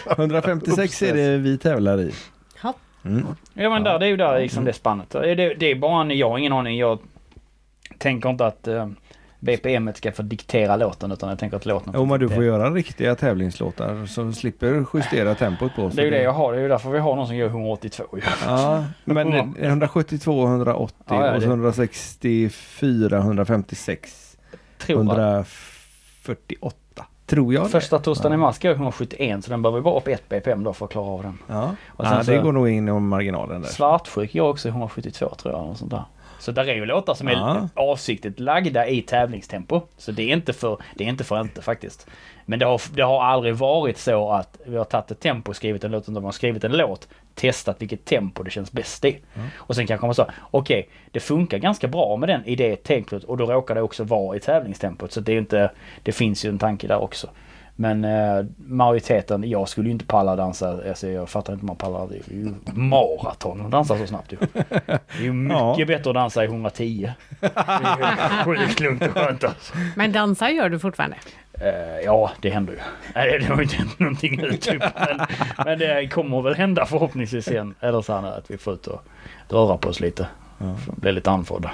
jag. 0.05 0.17
156 0.17 1.01
är 1.01 1.13
det 1.13 1.37
vi 1.37 1.57
tävlar 1.57 2.01
i. 2.01 2.13
Ja. 2.63 2.73
Mm. 3.05 3.25
Ja 3.53 3.69
men 3.69 3.83
där, 3.83 3.99
det 3.99 4.05
är 4.05 4.09
ju 4.09 4.17
där 4.17 4.39
liksom 4.39 4.65
det 4.65 4.73
spannet. 4.73 5.09
Det, 5.09 5.35
det, 5.35 5.53
det 5.53 5.71
är 5.71 5.75
bara 5.75 6.01
en, 6.01 6.17
jag 6.17 6.29
har 6.29 6.37
ingen 6.37 6.53
aning. 6.53 6.77
Jag 6.77 6.99
tänker 7.97 8.29
inte 8.29 8.45
att 8.45 8.67
eh, 8.67 8.87
BPM 9.39 9.91
ska 9.95 10.11
få 10.11 10.21
diktera 10.21 10.75
låten 10.75 11.11
utan 11.11 11.29
jag 11.29 11.39
tänker 11.39 11.57
att 11.57 11.65
låten 11.65 11.93
Jo 11.95 12.05
men 12.05 12.19
du 12.19 12.29
får 12.29 12.43
göra 12.43 12.69
riktiga 12.71 13.15
tävlingslåtar 13.15 14.05
som 14.05 14.33
slipper 14.33 14.85
justera 14.93 15.35
tempot 15.39 15.75
på. 15.75 15.89
Det 15.93 16.01
är 16.01 16.05
ju 16.05 16.11
det 16.11 16.21
jag 16.21 16.33
har. 16.33 16.51
Det 16.53 16.57
är 16.57 16.61
ju 16.61 16.67
därför 16.67 16.89
vi 16.89 16.99
har 16.99 17.15
någon 17.15 17.27
som 17.27 17.35
gör 17.35 17.47
182 17.47 18.03
ju. 18.13 18.21
Ja, 18.45 18.83
men 19.05 19.33
172, 19.59 20.45
180 20.47 20.95
Ja, 21.07 21.25
ja, 21.25 21.35
och 21.35 21.41
så 21.41 21.47
det- 21.47 21.53
164, 21.53 23.17
156, 23.17 24.37
Tror 24.77 25.05
jag. 25.05 25.45
148. 26.25 27.05
Tror 27.25 27.53
jag. 27.53 27.71
Första 27.71 27.99
torsdagen 27.99 28.33
i 28.33 28.37
mars 28.37 28.59
går 28.59 28.71
171 28.71 29.43
så 29.43 29.49
den 29.51 29.61
behöver 29.61 29.81
bara 29.81 29.97
upp 29.97 30.07
ett 30.07 30.29
BPM 30.29 30.63
då 30.63 30.73
för 30.73 30.85
att 30.85 30.91
klara 30.91 31.05
av 31.05 31.23
den. 31.23 31.37
Ja, 31.47 31.75
Och 31.87 32.05
sen 32.05 32.13
ja 32.17 32.23
det 32.23 32.37
går 32.41 32.51
nog 32.51 32.69
in 32.69 32.87
i 32.87 32.91
marginalen 32.91 33.61
där. 33.61 33.69
Svartsjuk 33.69 34.33
går 34.33 34.49
också 34.49 34.67
172 34.69 35.35
tror 35.35 35.53
jag. 35.53 35.65
Och 35.69 35.77
sånt 35.77 35.91
där. 35.91 36.03
Så 36.39 36.51
där 36.51 36.69
är 36.69 36.75
ju 36.75 36.85
låtar 36.85 37.13
som 37.13 37.27
är 37.27 37.69
avsiktligt 37.73 38.39
lagda 38.39 38.87
i 38.87 39.01
tävlingstempo. 39.01 39.81
Så 39.97 40.11
det 40.11 40.23
är 40.23 40.33
inte 40.33 40.53
för, 40.53 40.77
det 40.95 41.03
är 41.03 41.07
inte 41.07 41.23
för 41.23 41.41
inte 41.41 41.61
faktiskt. 41.61 42.07
Men 42.45 42.59
det 42.59 42.65
har, 42.65 42.81
det 42.93 43.01
har 43.01 43.23
aldrig 43.23 43.55
varit 43.55 43.97
så 43.97 44.31
att 44.31 44.57
vi 44.65 44.77
har 44.77 44.85
tagit 44.85 45.11
ett 45.11 45.19
tempo 45.19 45.49
och 45.49 45.55
skrivit 45.55 45.83
en 45.83 45.91
låt, 45.91 46.03
utan 46.03 46.13
de 46.13 46.23
har 46.23 46.31
skrivit 46.31 46.63
en 46.63 46.71
låt, 46.71 47.07
testat 47.35 47.81
vilket 47.81 48.05
tempo 48.05 48.43
det 48.43 48.51
känns 48.51 48.71
bäst 48.71 49.05
i. 49.05 49.17
Och 49.55 49.75
sen 49.75 49.87
kanske 49.87 50.05
man 50.05 50.15
sa, 50.15 50.27
okej, 50.51 50.89
det 51.11 51.19
funkar 51.19 51.57
ganska 51.57 51.87
bra 51.87 52.17
med 52.17 52.29
den 52.29 52.45
i 52.45 52.55
det 52.55 52.75
tempot 52.75 53.23
och 53.23 53.37
då 53.37 53.45
råkar 53.45 53.75
det 53.75 53.81
också 53.81 54.03
vara 54.03 54.37
i 54.37 54.39
tävlingstempot. 54.39 55.11
Så 55.11 55.19
det 55.19 55.33
är 55.33 55.37
inte, 55.37 55.71
det 56.03 56.11
finns 56.11 56.45
ju 56.45 56.49
en 56.49 56.59
tanke 56.59 56.87
där 56.87 56.97
också. 56.97 57.29
Men 57.79 58.03
eh, 58.05 58.45
majoriteten, 58.57 59.49
jag 59.49 59.69
skulle 59.69 59.87
ju 59.87 59.91
inte 59.91 60.05
palla 60.05 60.35
dansa, 60.35 60.69
alltså 60.89 61.07
jag 61.07 61.29
fattar 61.29 61.53
inte 61.53 61.61
hur 61.61 61.67
man 61.67 61.75
pallar, 61.75 62.07
det 62.07 62.15
är 62.15 62.35
ju 62.37 62.53
maraton 62.73 63.65
att 63.65 63.71
dansa 63.71 63.97
så 63.97 64.07
snabbt 64.07 64.31
ju. 64.33 64.37
Det 64.53 64.99
är 65.17 65.21
ju 65.21 65.33
mycket 65.33 65.77
Ja. 65.79 65.85
bättre 65.87 66.09
att 66.09 66.13
dansa 66.15 66.43
i 66.43 66.47
110. 66.47 67.11
Det 67.39 67.51
är 67.55 67.97
ju 67.97 68.43
sjukt 68.55 68.79
lugnt 68.79 69.01
och 69.01 69.09
skönt 69.13 69.43
alltså. 69.43 69.73
Men 69.95 70.11
dansa 70.11 70.49
gör 70.49 70.69
du 70.69 70.79
fortfarande? 70.79 71.17
Eh, 71.53 71.99
ja, 72.05 72.31
det 72.41 72.49
händer 72.49 72.73
ju. 72.73 72.79
Nej, 73.15 73.39
det 73.39 73.45
har 73.45 73.55
ju 73.57 73.63
inte 73.63 73.75
hänt 73.75 73.99
någonting 73.99 74.37
nu 74.37 74.51
typ. 74.53 74.83
Men, 75.07 75.19
men 75.65 75.79
det 75.79 76.07
kommer 76.07 76.41
väl 76.41 76.55
hända 76.55 76.85
förhoppningsvis 76.85 77.47
igen. 77.47 77.75
Eller 77.79 78.01
så 78.01 78.13
här 78.13 78.37
att 78.37 78.51
vi 78.51 78.57
får 78.57 78.73
ut 78.73 78.87
och 78.87 79.01
röra 79.49 79.77
på 79.77 79.89
oss 79.89 79.99
lite. 79.99 80.27
Ja. 80.57 80.75
För 80.75 80.91
att 80.91 80.97
bli 80.97 81.11
lite 81.11 81.31
andfådda. 81.31 81.71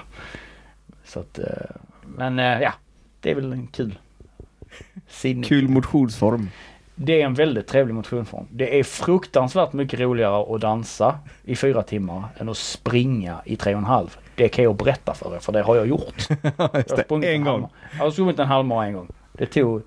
Så 1.06 1.20
att, 1.20 1.40
eh, 1.40 1.46
men 2.04 2.40
eh, 2.40 2.60
ja, 2.62 2.74
det 3.20 3.32
är 3.32 3.36
väl 3.36 3.54
en 3.54 3.68
kul. 3.68 3.98
Sin, 5.08 5.44
Kul 5.44 5.68
motionsform. 5.68 6.50
Det 6.96 7.22
är 7.22 7.26
en 7.26 7.34
väldigt 7.34 7.68
trevlig 7.68 7.94
motionsform. 7.96 8.46
Det 8.52 8.80
är 8.80 8.84
fruktansvärt 8.84 9.74
mycket 9.74 10.00
roligare 10.00 10.56
att 10.56 10.62
dansa 10.62 11.20
i 11.44 11.56
fyra 11.56 11.84
timmar 11.84 12.24
än 12.38 12.50
att 12.50 12.58
springa 12.58 13.42
i 13.46 13.56
tre 13.56 13.74
och 13.74 13.80
en 13.80 13.86
halv. 13.86 14.18
Det 14.36 14.50
kan 14.50 14.64
jag 14.64 14.76
berätta 14.76 15.14
för 15.14 15.36
er, 15.36 15.40
för 15.40 15.52
det 15.52 15.62
har 15.62 15.76
jag 15.76 15.88
gjort. 15.88 16.28
Jag 16.44 16.70
har 17.10 17.24
en 17.24 17.44
gång. 17.44 17.70
Jag 17.98 18.04
har 18.04 18.12
sprungit 18.12 18.40
en 18.40 18.48
halvmara 18.48 18.86
en 18.86 18.94
gång. 18.94 19.08
Det 19.34 19.46
tog 19.46 19.82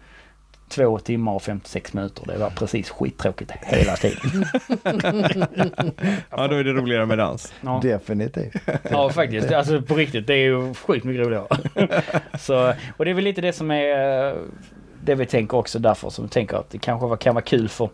två 0.69 0.99
timmar 0.99 1.33
och 1.33 1.43
56 1.43 1.93
minuter. 1.93 2.25
Det 2.27 2.39
var 2.39 2.51
precis 2.51 2.91
skittråkigt 2.91 3.53
hela 3.63 3.97
tiden. 3.97 4.45
Ja, 6.31 6.49
då 6.49 6.57
är 6.57 6.65
det 6.65 6.73
roligare 6.73 7.07
med 7.07 7.19
dans. 7.19 7.55
Ja, 7.61 7.81
Definitivt. 7.83 8.55
ja 8.91 9.11
faktiskt. 9.11 9.53
Alltså 9.53 9.83
på 9.83 9.95
riktigt. 9.95 10.27
Det 10.27 10.35
är 10.35 10.45
ju 10.45 10.75
sjukt 10.75 11.05
mycket 11.05 11.27
roligare. 11.27 11.47
Så, 12.39 12.73
och 12.97 13.05
det 13.05 13.11
är 13.11 13.15
väl 13.15 13.25
lite 13.25 13.41
det 13.41 13.53
som 13.53 13.71
är 13.71 14.29
eh, 14.29 14.35
det 15.07 15.15
vi 15.15 15.27
tänker 15.27 15.57
också 15.57 15.79
därför 15.79 16.11
som 16.11 16.25
vi 16.25 16.31
tänker 16.31 16.57
att 16.57 16.71
det 16.71 16.79
kanske 16.79 17.07
var- 17.07 17.17
kan 17.17 17.35
vara 17.35 17.45
kul 17.45 17.69
för 17.69 17.89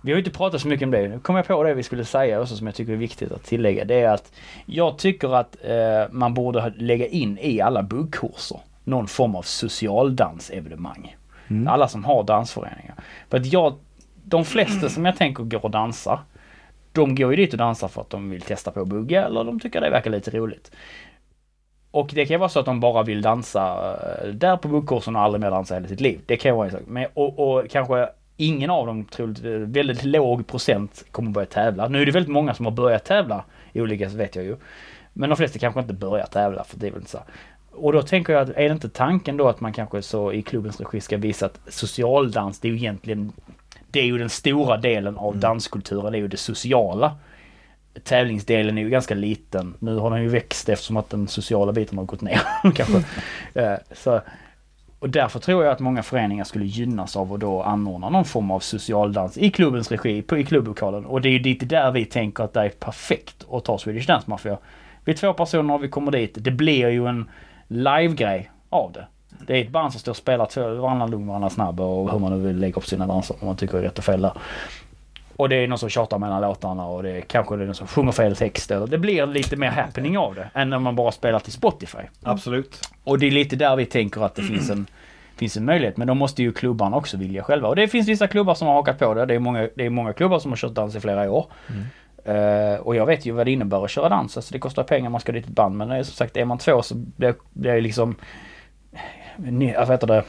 vi 0.00 0.12
har 0.12 0.16
ju 0.16 0.24
inte 0.24 0.38
pratat 0.38 0.60
så 0.60 0.68
mycket 0.68 0.86
om 0.86 0.90
det. 0.90 1.08
Nu 1.08 1.18
kom 1.18 1.36
jag 1.36 1.46
på 1.46 1.62
det 1.62 1.74
vi 1.74 1.82
skulle 1.82 2.04
säga 2.04 2.40
också 2.40 2.56
som 2.56 2.66
jag 2.66 2.76
tycker 2.76 2.92
är 2.92 2.96
viktigt 2.96 3.32
att 3.32 3.44
tillägga. 3.44 3.84
Det 3.84 3.94
är 3.94 4.08
att 4.14 4.32
jag 4.66 4.98
tycker 4.98 5.34
att 5.34 5.56
eh, 5.64 6.12
man 6.12 6.34
borde 6.34 6.72
lägga 6.76 7.06
in 7.06 7.38
i 7.40 7.60
alla 7.60 7.82
buggkurser 7.82 8.60
någon 8.84 9.06
form 9.06 9.34
av 9.36 9.42
socialdansevenemang. 9.42 11.16
Mm. 11.48 11.68
Alla 11.68 11.88
som 11.88 12.04
har 12.04 12.22
dansföreningar. 12.24 12.94
För 13.30 13.38
att 13.38 13.46
jag, 13.46 13.74
de 14.24 14.44
flesta 14.44 14.88
som 14.88 15.04
jag 15.04 15.16
tänker 15.16 15.42
går 15.44 15.64
och 15.64 15.70
dansar, 15.70 16.20
de 16.92 17.14
går 17.14 17.30
ju 17.30 17.36
dit 17.36 17.52
och 17.52 17.58
dansar 17.58 17.88
för 17.88 18.00
att 18.00 18.10
de 18.10 18.30
vill 18.30 18.40
testa 18.42 18.70
på 18.70 18.80
att 18.80 18.88
bugga 18.88 19.26
eller 19.26 19.44
de 19.44 19.60
tycker 19.60 19.80
det 19.80 19.90
verkar 19.90 20.10
lite 20.10 20.30
roligt. 20.30 20.70
Och 21.96 22.10
det 22.14 22.26
kan 22.26 22.40
vara 22.40 22.48
så 22.48 22.60
att 22.60 22.66
de 22.66 22.80
bara 22.80 23.02
vill 23.02 23.22
dansa 23.22 23.96
eh, 24.22 24.28
där 24.28 24.56
på 24.56 24.68
buggkursen 24.68 25.16
och 25.16 25.22
aldrig 25.22 25.40
mer 25.40 25.50
dansa 25.50 25.74
hela 25.74 25.88
sitt 25.88 26.00
liv. 26.00 26.20
Det 26.26 26.36
kan 26.36 26.56
vara 26.56 26.66
en 26.66 26.72
sak. 26.72 26.82
Men, 26.86 27.06
och, 27.14 27.38
och 27.38 27.70
kanske 27.70 28.08
ingen 28.36 28.70
av 28.70 28.86
dem, 28.86 29.04
troligt, 29.04 29.44
eh, 29.44 29.50
väldigt 29.50 30.04
låg 30.04 30.46
procent 30.46 31.04
kommer 31.10 31.30
börja 31.30 31.46
tävla. 31.46 31.88
Nu 31.88 32.02
är 32.02 32.06
det 32.06 32.12
väldigt 32.12 32.32
många 32.32 32.54
som 32.54 32.64
har 32.66 32.72
börjat 32.72 33.04
tävla 33.04 33.44
i 33.72 33.80
olika, 33.80 34.10
så 34.10 34.16
vet 34.16 34.36
jag 34.36 34.44
ju. 34.44 34.56
Men 35.12 35.30
de 35.30 35.36
flesta 35.36 35.58
kanske 35.58 35.80
inte 35.80 35.94
börjar 35.94 36.26
tävla 36.26 36.64
för 36.64 36.78
det 36.78 36.86
är 36.86 36.90
väl 36.90 37.00
inte 37.00 37.10
så. 37.10 37.18
Och 37.72 37.92
då 37.92 38.02
tänker 38.02 38.32
jag 38.32 38.42
att 38.42 38.56
är 38.56 38.68
det 38.68 38.72
inte 38.72 38.88
tanken 38.88 39.36
då 39.36 39.48
att 39.48 39.60
man 39.60 39.72
kanske 39.72 40.02
så 40.02 40.32
i 40.32 40.42
klubbens 40.42 40.80
regi 40.80 41.00
ska 41.00 41.16
visa 41.16 41.46
att 41.46 41.60
socialdans 41.68 42.60
det 42.60 42.68
är 42.68 42.72
ju 42.72 42.76
egentligen 42.76 43.32
det 43.90 44.00
är 44.00 44.04
ju 44.04 44.18
den 44.18 44.30
stora 44.30 44.76
delen 44.76 45.16
av 45.16 45.36
danskulturen, 45.36 46.12
det 46.12 46.18
är 46.18 46.20
ju 46.20 46.28
det 46.28 46.36
sociala. 46.36 47.16
Tävlingsdelen 48.04 48.78
är 48.78 48.82
ju 48.82 48.90
ganska 48.90 49.14
liten. 49.14 49.74
Nu 49.78 49.96
har 49.96 50.10
den 50.10 50.22
ju 50.22 50.28
växt 50.28 50.68
eftersom 50.68 50.96
att 50.96 51.10
den 51.10 51.28
sociala 51.28 51.72
biten 51.72 51.98
har 51.98 52.04
gått 52.04 52.20
ner 52.20 52.40
kanske. 52.74 53.02
Eh, 53.54 53.74
så, 53.92 54.20
och 54.98 55.10
därför 55.10 55.38
tror 55.38 55.64
jag 55.64 55.72
att 55.72 55.80
många 55.80 56.02
föreningar 56.02 56.44
skulle 56.44 56.64
gynnas 56.64 57.16
av 57.16 57.32
att 57.32 57.40
då 57.40 57.62
anordna 57.62 58.08
någon 58.08 58.24
form 58.24 58.50
av 58.50 58.60
socialdans 58.60 59.38
i 59.38 59.50
klubbens 59.50 59.90
regi, 59.90 60.22
på, 60.22 60.38
i 60.38 60.44
klubblokalen. 60.44 61.06
Och 61.06 61.20
det 61.20 61.28
är 61.28 61.32
ju 61.32 61.38
dit 61.38 61.68
där 61.68 61.90
vi 61.90 62.04
tänker 62.04 62.44
att 62.44 62.52
det 62.52 62.60
är 62.60 62.68
perfekt 62.68 63.44
att 63.50 63.64
ta 63.64 63.78
Swedish 63.78 64.06
Dance 64.06 64.30
Mafia. 64.30 64.58
Vi 65.04 65.12
är 65.12 65.16
två 65.16 65.32
personer 65.32 65.74
och 65.74 65.84
vi 65.84 65.88
kommer 65.88 66.12
dit. 66.12 66.34
Det 66.34 66.50
blir 66.50 66.88
ju 66.88 67.06
en 67.06 67.30
live-grej 67.68 68.50
av 68.70 68.92
det. 68.92 69.06
Det 69.46 69.56
är 69.56 69.64
ett 69.64 69.70
band 69.70 69.92
som 69.92 70.00
står 70.00 70.12
och 70.12 70.16
spelar 70.16 70.46
två, 70.46 70.74
varannan 70.74 71.10
lugn, 71.10 71.26
varannan 71.26 71.50
snabb 71.50 71.80
och 71.80 72.12
hur 72.12 72.18
man 72.18 72.32
nu 72.32 72.46
vill 72.46 72.58
lägga 72.58 72.76
upp 72.76 72.86
sina 72.86 73.06
danser 73.06 73.36
om 73.40 73.46
man 73.46 73.56
tycker 73.56 73.72
det 73.74 73.80
är 73.80 73.82
rätt 73.82 73.98
och 73.98 74.04
fel 74.04 74.22
där. 74.22 74.32
Och 75.36 75.48
det 75.48 75.56
är 75.56 75.68
någon 75.68 75.78
som 75.78 75.88
tjatar 75.88 76.18
mellan 76.18 76.42
låtarna 76.42 76.86
och 76.86 77.02
det 77.02 77.10
är 77.10 77.20
kanske 77.20 77.56
det 77.56 77.62
är 77.62 77.66
någon 77.66 77.74
som 77.74 77.86
sjunger 77.86 78.12
fel 78.12 78.36
text. 78.36 78.70
Eller 78.70 78.86
det 78.86 78.98
blir 78.98 79.26
lite 79.26 79.56
mer 79.56 79.70
happening 79.70 80.18
av 80.18 80.34
det 80.34 80.50
än 80.54 80.70
när 80.70 80.78
man 80.78 80.96
bara 80.96 81.12
spelar 81.12 81.38
till 81.38 81.52
Spotify. 81.52 81.98
Absolut. 82.22 82.90
Och 83.04 83.18
det 83.18 83.26
är 83.26 83.30
lite 83.30 83.56
där 83.56 83.76
vi 83.76 83.86
tänker 83.86 84.24
att 84.24 84.34
det 84.34 84.42
finns 84.42 84.70
en, 84.70 84.86
finns 85.36 85.56
en 85.56 85.64
möjlighet. 85.64 85.96
Men 85.96 86.06
då 86.06 86.14
måste 86.14 86.42
ju 86.42 86.52
klubbarna 86.52 86.96
också 86.96 87.16
vilja 87.16 87.42
själva. 87.42 87.68
Och 87.68 87.76
det 87.76 87.88
finns 87.88 88.08
vissa 88.08 88.26
klubbar 88.26 88.54
som 88.54 88.68
har 88.68 88.74
hakat 88.74 88.98
på 88.98 89.14
det. 89.14 89.26
Det 89.26 89.34
är 89.34 89.38
många, 89.38 89.68
det 89.76 89.86
är 89.86 89.90
många 89.90 90.12
klubbar 90.12 90.38
som 90.38 90.50
har 90.50 90.56
kört 90.56 90.74
dans 90.74 90.96
i 90.96 91.00
flera 91.00 91.30
år. 91.30 91.46
Eh, 92.24 92.80
och 92.80 92.96
jag 92.96 93.06
vet 93.06 93.26
ju 93.26 93.32
vad 93.32 93.46
det 93.46 93.52
innebär 93.52 93.84
att 93.84 93.90
köra 93.90 94.08
dans. 94.08 94.36
Alltså 94.36 94.52
det 94.52 94.58
kostar 94.58 94.82
pengar, 94.82 95.10
man 95.10 95.20
ska 95.20 95.32
dit 95.32 95.44
ett 95.44 95.50
band. 95.50 95.76
Men 95.76 95.90
eh, 95.90 96.02
som 96.02 96.14
sagt, 96.14 96.36
är 96.36 96.44
man 96.44 96.58
två 96.58 96.82
så 96.82 96.94
blir 96.94 97.34
blir 97.52 97.72
det 97.72 97.80
liksom... 97.80 98.16
Ni, 99.36 99.74
vad 99.74 99.90
heter 99.90 100.06
det? 100.06 100.24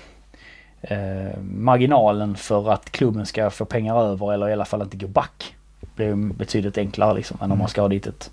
Eh, 0.81 1.39
marginalen 1.55 2.35
för 2.35 2.71
att 2.71 2.91
klubben 2.91 3.25
ska 3.25 3.49
få 3.49 3.65
pengar 3.65 4.01
över 4.03 4.33
eller 4.33 4.49
i 4.49 4.53
alla 4.53 4.65
fall 4.65 4.81
inte 4.81 4.97
gå 4.97 5.07
back. 5.07 5.55
Blir 5.95 6.15
betydligt 6.33 6.77
enklare 6.77 7.13
liksom 7.13 7.37
än 7.41 7.51
om 7.51 7.57
man 7.59 7.67
ska 7.67 7.81
ha 7.81 7.87
dit 7.87 8.07
ett 8.07 8.31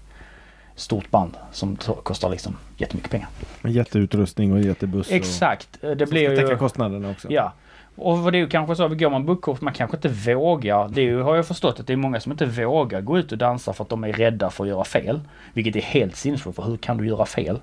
stort 0.75 1.11
band 1.11 1.37
som 1.53 1.77
kostar 1.77 2.31
liksom 2.31 2.57
jättemycket 2.77 3.11
pengar. 3.11 3.29
Jätteutrustning 3.65 4.53
och 4.53 4.61
jättebuss. 4.61 5.11
Exakt. 5.11 5.69
eh, 5.83 5.91
Det 5.91 6.07
blir 6.07 6.27
ska 6.29 6.37
täcka 6.37 6.53
ju... 6.53 6.59
kostnaderna 6.59 7.11
också. 7.11 7.29
Ja. 7.31 7.53
Och 7.97 8.33
det 8.33 8.39
är 8.39 8.41
ju 8.41 8.49
kanske 8.49 8.77
så, 8.77 8.89
går 8.89 9.11
man 9.11 9.27
bookkort, 9.27 9.61
man 9.61 9.73
kanske 9.73 9.97
inte 9.97 10.09
vågar. 10.09 10.89
Det 10.89 11.01
är 11.01 11.05
ju, 11.05 11.23
har 11.23 11.37
jag 11.37 11.47
förstått 11.47 11.81
att 11.81 11.87
det 11.87 11.93
är 11.93 11.97
många 11.97 12.21
som 12.21 12.33
inte 12.33 12.47
vågar 12.47 13.01
gå 13.01 13.19
ut 13.19 13.33
och 13.33 13.39
dansa 13.39 13.73
för 13.73 13.85
att 13.85 13.91
de 13.91 14.05
är 14.05 14.13
rädda 14.13 14.51
för 14.51 14.65
att 14.65 14.69
göra 14.69 14.85
fel. 14.85 15.21
Vilket 15.53 15.77
är 15.77 15.81
helt 15.81 16.17
sinnessjukt, 16.17 16.57
för 16.57 16.63
hur 16.63 16.77
kan 16.77 16.97
du 16.97 17.07
göra 17.07 17.27
fel? 17.27 17.59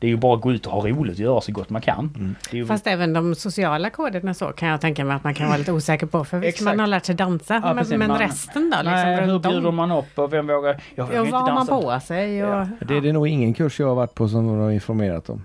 Det 0.00 0.06
är 0.06 0.08
ju 0.08 0.16
bara 0.16 0.34
att 0.36 0.40
gå 0.40 0.52
ut 0.52 0.66
och 0.66 0.72
ha 0.72 0.88
roligt 0.88 1.14
och 1.14 1.20
göra 1.20 1.40
så 1.40 1.52
gott 1.52 1.70
man 1.70 1.82
kan. 1.82 2.36
Det 2.50 2.56
är 2.56 2.60
ju, 2.60 2.66
Fast 2.66 2.86
även 2.86 3.12
de 3.12 3.34
sociala 3.34 3.90
koderna 3.90 4.34
så 4.34 4.46
kan 4.46 4.68
jag 4.68 4.80
tänka 4.80 5.04
mig 5.04 5.16
att 5.16 5.24
man 5.24 5.34
kan 5.34 5.46
vara 5.48 5.58
lite 5.58 5.72
osäker 5.72 6.06
på. 6.06 6.24
För 6.24 6.38
visst, 6.38 6.60
man 6.60 6.80
har 6.80 6.86
lärt 6.86 7.04
sig 7.04 7.14
dansa, 7.14 7.60
Ja, 7.64 7.74
men, 7.74 7.98
men 7.98 8.08
Man- 8.08 8.18
resten 8.18 8.70
då? 8.70 8.76
Liksom, 8.76 8.92
nej, 8.92 9.26
hur 9.26 9.38
bjuder 9.38 9.70
man 9.70 9.92
upp 9.92 10.18
och 10.18 10.32
vem 10.32 10.46
vågar? 10.46 10.82
Jag 10.94 11.04
vågar 11.04 11.16
Ja, 11.16 11.20
inte 11.20 11.32
vad 11.32 11.42
har 11.42 11.54
man 11.54 11.66
på 11.66 12.00
sig? 12.00 12.44
Och, 12.44 12.50
Ja. 12.50 12.68
Det 12.88 12.96
är 12.96 13.00
det 13.00 13.12
nog 13.12 13.28
ingen 13.28 13.54
kurs 13.54 13.80
jag 13.80 13.88
har 13.88 13.94
varit 13.94 14.14
på 14.14 14.28
som 14.28 14.46
de 14.46 14.58
har 14.58 14.70
informerat 14.70 15.30
om. 15.30 15.44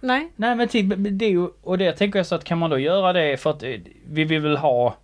Nej, 0.00 0.32
Nej 0.36 0.56
men 0.56 0.68
typ, 0.68 0.94
det 0.96 1.24
är 1.24 1.30
ju, 1.30 1.48
och 1.62 1.78
det 1.78 1.92
tänker 1.92 2.18
jag 2.18 2.26
så 2.26 2.34
att 2.34 2.44
kan 2.44 2.58
man 2.58 2.70
då 2.70 2.78
göra 2.78 3.12
det 3.12 3.36
för 3.36 3.50
att 3.50 3.62
eh, 3.62 3.70
vi 4.06 4.24
vill 4.24 4.40
väl 4.40 4.56
ha 4.56 4.94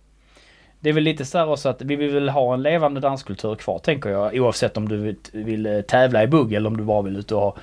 det 0.79 0.89
är 0.89 0.93
väl 0.93 1.03
lite 1.03 1.25
så 1.25 1.37
här 1.37 1.49
också 1.49 1.69
att 1.69 1.81
vi 1.81 1.95
vill 1.95 2.29
ha 2.29 2.53
en 2.53 2.61
levande 2.63 2.99
danskultur 2.99 3.55
kvar 3.55 3.79
tänker 3.79 4.09
jag 4.09 4.35
oavsett 4.35 4.77
om 4.77 4.89
du 4.89 4.97
vill, 4.97 5.15
vill 5.31 5.65
eh, 5.65 5.81
tävla 5.81 6.23
i 6.23 6.27
bugg 6.27 6.53
eller 6.53 6.67
om 6.69 6.77
du 6.77 6.83
bara 6.83 7.01
vill 7.01 7.15
ut 7.17 7.31
och 7.31 7.41
ha 7.41 7.55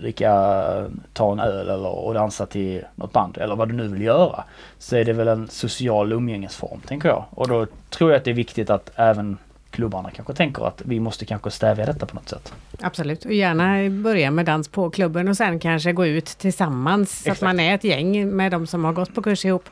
dricka, 0.00 0.90
ta 1.12 1.32
en 1.32 1.40
öl 1.40 1.68
eller 1.68 1.88
och 1.88 2.14
dansa 2.14 2.46
till 2.46 2.84
något 2.94 3.12
band 3.12 3.38
eller 3.38 3.56
vad 3.56 3.68
du 3.68 3.74
nu 3.74 3.88
vill 3.88 4.02
göra. 4.02 4.44
Så 4.78 4.96
är 4.96 5.04
det 5.04 5.12
väl 5.12 5.28
en 5.28 5.48
social 5.48 6.12
umgängesform 6.12 6.80
tänker 6.80 7.08
jag. 7.08 7.24
Och 7.30 7.48
då 7.48 7.66
tror 7.90 8.10
jag 8.10 8.18
att 8.18 8.24
det 8.24 8.30
är 8.30 8.34
viktigt 8.34 8.70
att 8.70 8.90
även 8.96 9.38
klubbarna 9.70 10.10
kanske 10.10 10.34
tänker 10.34 10.66
att 10.66 10.82
vi 10.84 11.00
måste 11.00 11.24
kanske 11.24 11.50
stävja 11.50 11.86
detta 11.86 12.06
på 12.06 12.14
något 12.14 12.28
sätt. 12.28 12.54
Absolut, 12.80 13.24
och 13.24 13.32
gärna 13.32 13.90
börja 14.02 14.30
med 14.30 14.46
dans 14.46 14.68
på 14.68 14.90
klubben 14.90 15.28
och 15.28 15.36
sen 15.36 15.58
kanske 15.58 15.92
gå 15.92 16.06
ut 16.06 16.26
tillsammans. 16.26 17.22
Så 17.22 17.32
att 17.32 17.40
man 17.40 17.60
är 17.60 17.74
ett 17.74 17.84
gäng 17.84 18.28
med 18.36 18.52
de 18.52 18.66
som 18.66 18.84
har 18.84 18.92
gått 18.92 19.14
på 19.14 19.22
kurs 19.22 19.44
ihop 19.44 19.64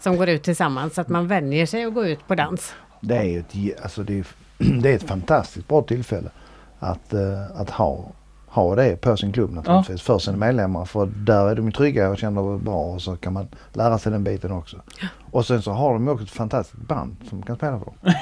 som 0.00 0.16
går 0.16 0.28
ut 0.28 0.42
tillsammans. 0.42 0.94
Så 0.94 1.00
att 1.00 1.08
man 1.08 1.28
vänjer 1.28 1.66
sig 1.66 1.84
att 1.84 1.94
gå 1.94 2.06
ut 2.06 2.26
på 2.26 2.34
dans. 2.34 2.74
Det 3.00 3.16
är 3.16 3.24
ju 3.24 3.38
ett, 3.38 3.82
alltså 3.82 4.02
det 4.02 4.18
är, 4.18 4.26
det 4.82 4.90
är 4.90 4.96
ett 4.96 5.08
fantastiskt 5.08 5.68
bra 5.68 5.82
tillfälle 5.82 6.30
att, 6.78 7.14
eh, 7.14 7.60
att 7.60 7.70
ha, 7.70 8.12
ha 8.50 8.74
det 8.74 9.00
på 9.00 9.16
sin 9.16 9.32
klubb 9.32 9.52
naturligtvis. 9.52 10.02
För 10.02 10.18
sina 10.18 10.36
medlemmar. 10.36 10.84
För 10.84 11.06
där 11.06 11.46
är 11.48 11.54
de 11.54 11.72
trygga 11.72 12.10
och 12.10 12.18
känner 12.18 12.58
bra 12.58 12.82
och 12.82 13.02
så 13.02 13.16
kan 13.16 13.32
man 13.32 13.48
lära 13.72 13.98
sig 13.98 14.12
den 14.12 14.24
biten 14.24 14.52
också. 14.52 14.76
Och 15.30 15.46
sen 15.46 15.62
så 15.62 15.70
har 15.72 15.92
de 15.92 16.08
också 16.08 16.24
ett 16.24 16.30
fantastiskt 16.30 16.82
band 16.82 17.16
som 17.28 17.42
kan 17.42 17.56
spela 17.56 17.78
för 17.78 17.84
dem. 17.84 17.94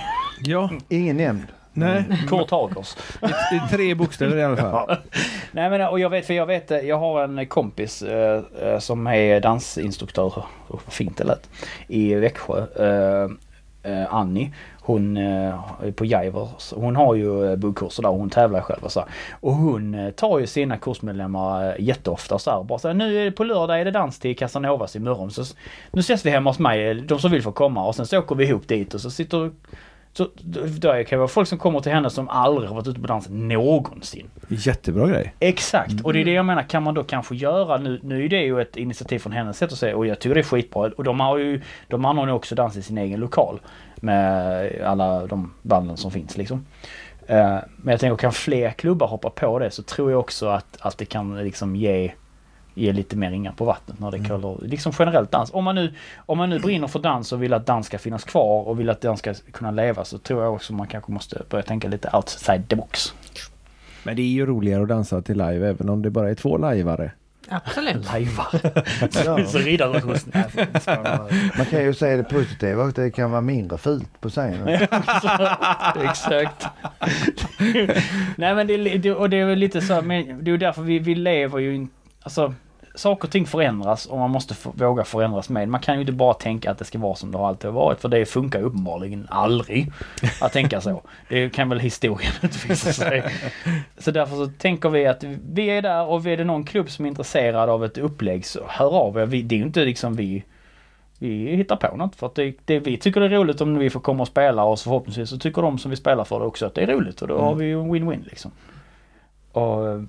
Ja, 0.44 0.70
Ingen 0.88 1.16
nämnd. 1.16 1.42
nej. 1.72 2.04
Kurt 2.28 2.50
Hagers. 2.50 2.96
Det 3.20 3.56
är 3.56 3.68
tre 3.68 3.94
bokstäver 3.94 4.36
i 4.36 4.44
alla 4.44 4.56
fall. 4.56 4.96
Nej 5.52 5.70
men 5.70 5.88
och 5.88 6.00
jag 6.00 6.10
vet, 6.10 6.26
för 6.26 6.34
jag 6.34 6.46
vet, 6.46 6.70
jag 6.70 6.98
har 6.98 7.24
en 7.24 7.46
kompis 7.46 8.02
eh, 8.02 8.42
eh, 8.62 8.78
som 8.78 9.06
är 9.06 9.40
dansinstruktör, 9.40 10.26
oh, 10.26 10.44
vad 10.68 10.80
fint 10.92 11.16
det 11.16 11.24
lät, 11.24 11.48
i 11.88 12.14
Växjö. 12.14 12.66
Eh, 12.76 13.30
eh, 13.92 14.14
Annie. 14.14 14.52
Hon 14.88 15.16
är 15.16 15.92
på 15.92 16.04
Jaivers. 16.04 16.72
Hon 16.76 16.96
har 16.96 17.14
ju 17.14 17.50
eh, 17.50 17.56
buggkurser 17.56 18.02
där 18.02 18.10
och 18.10 18.18
hon 18.18 18.30
tävlar 18.30 18.60
själv 18.60 18.84
och 18.84 18.92
så. 18.92 19.00
här. 19.00 19.08
Och 19.40 19.54
hon 19.54 19.94
eh, 19.94 20.10
tar 20.10 20.38
ju 20.38 20.46
sina 20.46 20.76
kursmedlemmar 20.76 21.76
jätteofta 21.78 22.38
så 22.38 22.50
här. 22.50 22.62
Bara 22.62 22.78
så 22.78 22.88
här, 22.88 22.94
nu 22.94 23.20
är 23.20 23.24
det 23.24 23.32
på 23.32 23.44
lördag 23.44 23.80
är 23.80 23.84
det 23.84 23.90
dans 23.90 24.18
till 24.18 24.36
Casanovas 24.36 24.96
i 24.96 24.98
Mörrum. 24.98 25.30
Så 25.30 25.42
nu 25.92 26.00
ses 26.00 26.26
vi 26.26 26.30
hemma 26.30 26.50
hos 26.50 26.58
mig, 26.58 26.94
de 26.94 27.18
som 27.18 27.30
vill 27.30 27.42
får 27.42 27.52
komma. 27.52 27.86
Och 27.86 27.94
sen 27.94 28.06
så 28.06 28.18
åker 28.18 28.34
vi 28.34 28.44
ihop 28.44 28.68
dit 28.68 28.94
och 28.94 29.00
så 29.00 29.10
sitter 29.10 29.50
så 30.12 30.28
då 30.80 30.88
kan 30.92 31.04
det 31.10 31.16
vara 31.16 31.28
folk 31.28 31.48
som 31.48 31.58
kommer 31.58 31.80
till 31.80 31.92
henne 31.92 32.10
som 32.10 32.28
aldrig 32.28 32.68
har 32.68 32.74
varit 32.74 32.86
ute 32.88 33.00
på 33.00 33.06
dans 33.06 33.28
någonsin. 33.30 34.30
Jättebra 34.48 35.08
grej. 35.08 35.34
Exakt, 35.38 36.00
och 36.04 36.12
det 36.12 36.20
är 36.20 36.24
det 36.24 36.32
jag 36.32 36.44
menar. 36.44 36.62
Kan 36.62 36.82
man 36.82 36.94
då 36.94 37.04
kanske 37.04 37.34
göra 37.34 37.76
nu? 37.76 38.00
Nu 38.02 38.24
är 38.24 38.28
det 38.28 38.42
ju 38.42 38.60
ett 38.60 38.76
initiativ 38.76 39.18
från 39.18 39.32
hennes 39.32 39.58
sätt 39.58 39.72
att 39.72 39.78
säga 39.78 39.96
och 39.96 40.06
jag 40.06 40.18
tycker 40.18 40.34
det 40.34 40.40
är 40.40 40.42
skitbra. 40.42 40.90
Och 40.96 41.04
de 41.04 41.20
har 41.20 41.38
ju, 41.38 41.62
de 41.88 42.04
anordnar 42.04 42.32
ju 42.32 42.36
också 42.36 42.54
dans 42.54 42.76
i 42.76 42.82
sin 42.82 42.98
egen 42.98 43.20
lokal. 43.20 43.60
Med 43.96 44.82
alla 44.82 45.26
de 45.26 45.54
banden 45.62 45.96
som 45.96 46.10
finns 46.10 46.36
liksom. 46.36 46.66
Eh, 47.26 47.58
Men 47.76 47.90
jag 47.92 48.00
tänker 48.00 48.16
kan 48.16 48.32
fler 48.32 48.70
klubbar 48.70 49.06
hoppa 49.06 49.30
på 49.30 49.58
det 49.58 49.70
så 49.70 49.82
tror 49.82 50.10
jag 50.10 50.20
också 50.20 50.46
att, 50.46 50.76
att 50.80 50.98
det 50.98 51.04
kan 51.04 51.44
liksom 51.44 51.76
ge 51.76 52.12
ge 52.78 52.92
lite 52.92 53.16
mer 53.16 53.30
ringar 53.30 53.52
på 53.52 53.64
vattnet 53.64 54.00
när 54.00 54.10
det 54.10 54.24
kallar, 54.24 54.56
liksom 54.62 54.92
generellt 54.98 55.30
dans. 55.30 55.50
Om 55.54 55.64
man, 55.64 55.74
nu, 55.74 55.94
om 56.16 56.38
man 56.38 56.50
nu 56.50 56.58
brinner 56.58 56.86
för 56.86 56.98
dans 56.98 57.32
och 57.32 57.42
vill 57.42 57.54
att 57.54 57.66
dans 57.66 57.86
ska 57.86 57.98
finnas 57.98 58.24
kvar 58.24 58.68
och 58.68 58.80
vill 58.80 58.90
att 58.90 59.00
dans 59.00 59.18
ska 59.18 59.34
kunna 59.52 59.70
leva 59.70 60.04
så 60.04 60.18
tror 60.18 60.42
jag 60.42 60.54
också 60.54 60.72
man 60.72 60.86
kanske 60.86 61.12
måste 61.12 61.42
börja 61.50 61.62
tänka 61.62 61.88
lite 61.88 62.10
outside 62.12 62.68
the 62.68 62.76
box. 62.76 63.14
Men 64.02 64.16
det 64.16 64.22
är 64.22 64.26
ju 64.26 64.46
roligare 64.46 64.82
att 64.82 64.88
dansa 64.88 65.22
till 65.22 65.38
live 65.38 65.68
även 65.68 65.88
om 65.88 66.02
det 66.02 66.10
bara 66.10 66.30
är 66.30 66.34
två 66.34 66.56
lajvare. 66.58 67.10
Absolut. 67.50 68.06
Lajvar. 68.12 68.46
Ja. 69.24 69.46
så. 70.80 70.90
Man 71.58 71.66
kan 71.66 71.84
ju 71.84 71.94
säga 71.94 72.16
det 72.16 72.24
positiva 72.24 72.82
och 72.82 72.92
det 72.92 73.10
kan 73.10 73.30
vara 73.30 73.40
mindre 73.40 73.78
fult 73.78 74.20
på 74.20 74.28
scenen. 74.30 74.68
Exakt. 76.04 76.66
Nej 78.36 78.54
men 78.54 78.66
det, 78.66 78.74
är- 78.74 78.98
det, 78.98 79.12
och 79.14 79.30
det 79.30 79.36
är 79.36 79.46
väl 79.46 79.58
lite 79.58 79.80
så, 79.80 80.02
men 80.02 80.26
det 80.44 80.50
är 80.50 80.52
ju 80.52 80.58
därför 80.58 80.82
vi, 80.82 80.98
vi 80.98 81.14
lever 81.14 81.58
ju 81.58 81.74
in, 81.74 81.88
alltså 82.22 82.54
saker 82.98 83.28
och 83.28 83.32
ting 83.32 83.46
förändras 83.46 84.06
och 84.06 84.18
man 84.18 84.30
måste 84.30 84.54
våga 84.62 85.04
förändras 85.04 85.48
med. 85.48 85.68
Man 85.68 85.80
kan 85.80 85.94
ju 85.94 86.00
inte 86.00 86.12
bara 86.12 86.34
tänka 86.34 86.70
att 86.70 86.78
det 86.78 86.84
ska 86.84 86.98
vara 86.98 87.14
som 87.14 87.32
det 87.32 87.38
har 87.38 87.48
alltid 87.48 87.70
varit 87.70 88.00
för 88.00 88.08
det 88.08 88.26
funkar 88.26 88.60
uppenbarligen 88.60 89.26
aldrig 89.30 89.92
att 90.40 90.52
tänka 90.52 90.80
så. 90.80 91.02
Det 91.28 91.50
kan 91.50 91.68
väl 91.68 91.80
historien 91.80 92.32
utvisa 92.42 92.92
sig. 92.92 93.24
Så 93.98 94.10
därför 94.10 94.36
så 94.36 94.46
tänker 94.46 94.88
vi 94.88 95.06
att 95.06 95.24
vi 95.52 95.70
är 95.70 95.82
där 95.82 96.06
och 96.06 96.26
är 96.26 96.36
det 96.36 96.44
någon 96.44 96.64
klubb 96.64 96.90
som 96.90 97.04
är 97.04 97.08
intresserad 97.08 97.70
av 97.70 97.84
ett 97.84 97.98
upplägg 97.98 98.46
så 98.46 98.60
hör 98.68 98.94
av 98.94 99.18
er. 99.18 99.26
Vi, 99.26 99.42
det 99.42 99.54
är 99.54 99.58
ju 99.58 99.64
inte 99.64 99.84
liksom 99.84 100.16
vi 100.16 100.44
vi 101.18 101.56
hittar 101.56 101.76
på 101.76 101.96
något 101.96 102.16
för 102.16 102.26
att 102.26 102.34
det, 102.34 102.54
det, 102.64 102.78
vi 102.78 102.96
tycker 102.96 103.20
det 103.20 103.26
är 103.26 103.30
roligt 103.30 103.60
om 103.60 103.78
vi 103.78 103.90
får 103.90 104.00
komma 104.00 104.22
och 104.22 104.28
spela 104.28 104.64
och 104.64 104.78
så 104.78 104.84
förhoppningsvis 104.84 105.30
så 105.30 105.38
tycker 105.38 105.62
de 105.62 105.78
som 105.78 105.90
vi 105.90 105.96
spelar 105.96 106.24
för 106.24 106.40
det 106.40 106.46
också 106.46 106.66
att 106.66 106.74
det 106.74 106.82
är 106.82 106.86
roligt 106.86 107.22
och 107.22 107.28
då 107.28 107.38
har 107.38 107.54
vi 107.54 107.64
ju 107.64 107.80
en 107.80 107.94
win-win 107.94 108.24
liksom. 108.24 108.50
Och 109.52 110.04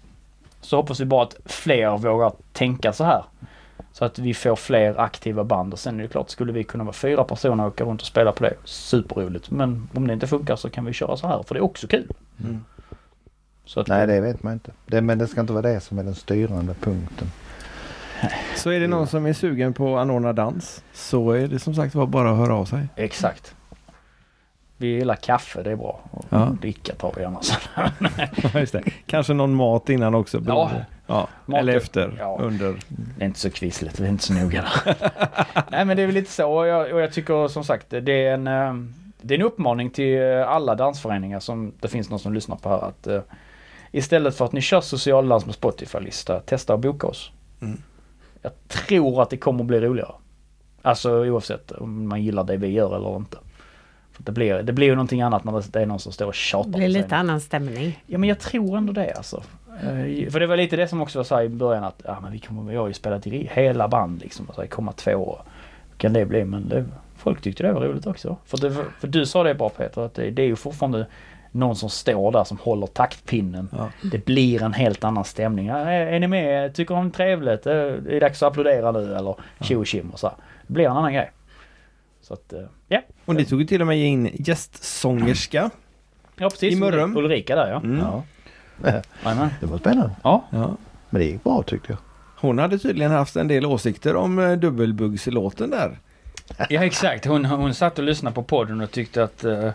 så 0.61 0.77
hoppas 0.77 0.99
vi 0.99 1.06
bara 1.06 1.23
att 1.23 1.36
fler 1.45 1.98
vågar 1.98 2.31
tänka 2.53 2.94
så 2.94 3.03
här. 3.03 3.23
Så 3.91 4.06
att 4.06 4.19
vi 4.19 4.34
får 4.34 4.56
fler 4.56 4.99
aktiva 4.99 5.44
band 5.44 5.73
och 5.73 5.80
sen 5.80 5.99
är 5.99 6.03
det 6.03 6.10
klart, 6.10 6.30
skulle 6.30 6.52
vi 6.52 6.64
kunna 6.64 6.84
vara 6.84 6.94
fyra 6.94 7.23
personer 7.23 7.64
och 7.64 7.69
åka 7.69 7.84
runt 7.84 8.02
och 8.02 8.07
spela 8.07 8.31
på 8.31 8.44
det, 8.44 8.53
superroligt. 8.64 9.52
Men 9.52 9.90
om 9.94 10.07
det 10.07 10.14
inte 10.14 10.27
funkar 10.27 10.56
så 10.56 10.69
kan 10.69 10.86
vi 10.86 10.94
köra 10.94 11.18
så 11.18 11.27
här 11.27 11.44
för 11.44 11.56
det 11.56 11.60
är 11.60 11.64
också 11.64 11.88
kul. 11.88 12.11
Mm. 12.44 12.65
Så 13.65 13.80
att, 13.80 13.88
Nej 13.88 14.07
det 14.07 14.22
vet 14.22 14.44
man 14.44 14.53
inte. 14.53 14.72
Det, 14.86 15.02
men 15.02 15.18
det 15.18 15.27
ska 15.27 15.41
inte 15.41 15.53
vara 15.53 15.73
det 15.73 15.80
som 15.80 15.99
är 15.99 16.03
den 16.03 16.15
styrande 16.15 16.73
punkten. 16.73 17.31
Så 18.56 18.69
är 18.69 18.80
det 18.80 18.88
någon 18.88 19.07
som 19.07 19.26
är 19.26 19.34
sugen 19.34 19.73
på 19.73 19.98
att 19.98 20.02
anordna 20.02 20.34
dans 20.34 20.84
så 20.94 21.31
är 21.31 21.48
det 21.48 21.60
som 21.60 21.76
sagt 21.76 21.95
var 21.95 22.07
bara 22.07 22.31
att 22.31 22.38
höra 22.38 22.56
av 22.56 22.65
sig. 22.65 22.88
Exakt. 22.95 23.56
Vi 24.82 24.88
gillar 24.88 25.16
kaffe, 25.16 25.64
det 25.64 25.72
är 25.72 25.76
bra. 25.76 26.00
Och 26.12 26.26
Ja. 26.30 26.56
dricka 26.62 26.94
tar 26.96 27.14
vi. 27.18 27.28
Så. 27.42 27.56
Just 28.60 28.74
det. 28.74 28.84
Kanske 29.06 29.34
någon 29.34 29.56
mat 29.56 29.90
innan 29.90 30.16
också. 30.16 30.40
beroende. 30.40 30.86
ja. 31.08 31.28
Mat- 31.46 31.60
Eller 31.60 31.76
efter, 31.78 32.16
ja. 32.20 32.38
under. 32.42 32.76
Det 33.18 33.24
är 33.24 33.26
inte 33.28 33.40
så 33.40 33.50
kvissligt, 33.50 34.00
vi 34.00 34.06
är 34.06 34.10
inte 34.10 34.24
så 34.24 34.34
noga 34.34 34.62
där. 34.86 34.96
Nej 35.72 35.86
men 35.86 35.98
det 35.98 36.04
är 36.04 36.06
väl 36.06 36.16
lite 36.16 36.32
så 36.32 36.52
och 36.58 36.68
jag, 36.68 36.92
och 36.94 37.02
jag 37.02 37.14
tycker 37.14 37.48
som 37.48 37.64
sagt 37.64 37.86
det 37.90 38.26
är 38.26 38.34
en 38.34 38.48
eh, 38.48 38.74
Det 39.22 39.34
är 39.34 39.40
en 39.40 39.46
uppmaning 39.46 39.90
till 39.90 40.22
eh, 40.22 40.50
alla 40.50 40.76
dansföreningar 40.76 41.40
som 41.40 41.74
det 41.80 41.88
finns 41.88 42.10
någon 42.10 42.20
som 42.20 42.34
lyssnar 42.34 42.56
på 42.56 42.70
här 42.70 42.88
att 42.88 43.08
eh, 43.08 43.22
Istället 43.92 44.36
för 44.36 44.46
att 44.46 44.52
ni 44.52 44.62
kör 44.62 44.82
socialdans 44.82 45.46
med 45.46 45.56
Spotify-lista, 45.56 46.40
testa 46.40 46.74
att 46.74 46.80
boka 46.80 47.08
oss. 47.08 47.32
Mm. 47.62 47.82
Jag 48.42 48.52
tror 48.68 49.22
att 49.22 49.30
det 49.30 49.38
kommer 49.38 49.60
att 49.60 49.66
bli 49.68 49.80
roligare. 49.80 50.12
Alltså 50.82 51.12
oavsett 51.12 51.72
om 51.72 52.08
man 52.08 52.24
gillar 52.24 52.44
det 52.44 52.58
vi 52.58 52.68
gör 52.68 52.96
eller 52.96 53.16
inte. 53.16 53.38
Det, 54.24 54.32
blir, 54.32 54.64
det 54.64 54.74
blir 54.74 54.88
ju 54.88 54.96
någonting 54.96 55.22
annat 55.22 55.44
när 55.44 55.64
det 55.72 55.82
är 55.82 55.86
någon 55.86 56.00
som 56.00 56.12
står 56.12 56.26
och 56.26 56.34
tjatar 56.34 56.72
Det 56.72 56.78
blir 56.78 56.88
lite 56.88 57.16
annan 57.16 57.41
stämning. 57.41 58.04
Ja 58.06 58.18
men 58.18 58.30
jag 58.30 58.40
tror 58.40 58.78
ändå 58.78 58.94
det 58.94 59.14
alltså. 59.14 59.44
Eh, 59.84 60.30
För 60.32 60.40
det 60.40 60.48
var 60.48 60.58
lite 60.58 60.76
det 60.76 60.88
som 60.88 61.02
också 61.02 61.20
var 61.20 61.24
så 61.24 61.36
här 61.36 61.44
i 61.44 61.50
början 61.50 61.84
att 61.84 62.02
ja, 62.06 62.20
men 62.22 62.32
vi, 62.32 62.40
kommer, 62.40 62.72
vi 62.72 62.78
har 62.78 62.88
ju 62.88 62.94
spelat 62.94 63.28
i 63.28 63.50
hela 63.54 63.88
band 63.88 64.22
liksom. 64.22 64.46
Och 64.50 64.56
så 64.56 64.62
här, 64.62 64.68
komma 64.68 64.91
två 64.91 65.12
år. 65.14 65.41
Kan 65.98 66.14
det 66.14 66.26
bli? 66.26 66.46
Men 66.46 66.70
det, 66.70 66.86
folk 67.18 67.41
tyckte 67.41 67.64
det 67.64 67.72
var 67.72 67.82
roligt 67.82 68.08
också. 68.08 68.38
För, 68.46 68.58
det, 68.58 68.72
för 69.00 69.08
du 69.08 69.26
sa 69.26 69.44
det 69.44 69.56
bara 69.56 69.70
Peter 69.70 70.02
att 70.02 70.14
det, 70.14 70.32
det 70.32 70.41
är 70.41 70.48
ju 70.48 70.56
fortfarande 70.56 71.06
någon 71.52 71.76
som 71.76 71.90
står 71.90 72.32
där 72.32 72.44
som 72.44 72.58
håller 72.58 72.88
taktpinnen. 72.88 73.70
Ja. 73.78 73.90
Det 74.12 74.26
blir 74.26 74.64
en 74.64 74.74
helt 74.74 75.04
annan 75.04 75.26
stämning. 75.26 75.68
Är, 75.68 75.88
är 75.88 76.20
ni 76.20 76.28
med? 76.28 76.76
Tycker 76.76 76.96
ni 76.96 77.02
det 77.02 77.08
är 77.08 77.12
trevligt? 77.12 77.68
Eh, 77.68 77.74
Är 77.74 78.02
det 78.02 78.20
dags 78.20 78.44
att 78.44 78.52
applådera 78.52 78.91
nu? 78.91 79.16
Eller 79.16 79.36
tjo 79.62 79.80
och 80.14 80.20
så 80.20 80.28
här. 80.28 80.36
Det 80.68 80.74
blir 80.74 80.86
en 80.86 80.98
annan 80.98 81.14
grej. 81.14 81.32
Så 82.30 82.34
att, 82.34 82.54
eh, 82.54 82.60
ja. 82.88 83.02
Och 83.26 83.36
ni 83.36 83.46
tog 83.46 83.62
ju 83.62 83.68
till 83.68 83.82
och 83.82 83.88
med 83.88 83.98
in 83.98 84.30
gästsångerska. 84.34 85.70
Ja 86.36 86.50
precis. 86.50 86.74
I 86.74 86.76
Mörrum. 86.76 87.18
Ulrika 87.18 87.56
där 87.56 87.72
ja. 87.72 87.78
Mm. 87.78 87.98
Ja. 87.98 88.24
Det 89.60 89.66
var 89.66 89.78
spännande. 89.78 90.16
Ja. 90.24 90.46
Ja. 90.50 90.78
Men 91.10 91.22
det 91.22 91.28
gick 91.28 91.44
bra 91.44 91.64
tyckte 91.64 91.92
jag. 91.92 92.00
Hon 92.36 92.60
hade 92.60 92.80
tydligen 92.80 93.12
haft 93.12 93.36
en 93.36 93.48
del 93.48 93.66
åsikter 93.66 94.16
om 94.16 94.40
eh, 94.40 94.52
dubbelbuggslåten 94.52 95.70
där. 95.70 96.00
Ja 96.70 96.86
exakt, 96.86 97.26
hon, 97.26 97.46
hon 97.46 97.74
satt 97.74 98.00
och 98.00 98.06
lyssnade 98.06 98.34
på 98.36 98.44
podden 98.44 98.82
och 98.82 98.92
tyckte 98.92 99.24
att 99.24 99.46
uh, 99.46 99.72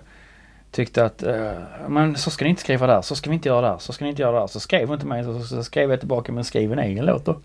Tyckte 0.75 1.05
att, 1.05 1.23
eh, 1.23 1.53
men 1.89 2.17
så 2.17 2.31
ska 2.31 2.45
ni 2.45 2.51
inte 2.51 2.63
skriva 2.63 2.87
där, 2.87 3.03
så 3.03 3.17
ska 3.17 3.31
vi 3.31 3.37
inte 3.37 3.49
göra 3.49 3.71
där, 3.71 3.79
så 3.79 3.93
ska 3.93 4.05
ni 4.05 4.11
inte 4.11 4.23
göra 4.23 4.41
där. 4.41 4.47
Så 4.47 4.61
skrev 4.61 4.89
hon 4.89 4.99
till 4.99 5.09
mig, 5.09 5.25
så, 5.25 5.41
så 5.41 5.65
skrev 5.65 5.91
jag 5.91 5.99
tillbaka, 5.99 6.33
men 6.33 6.45
skriv 6.45 6.73
en 6.73 6.79
egen 6.79 7.07
låt 7.07 7.25
då. 7.25 7.41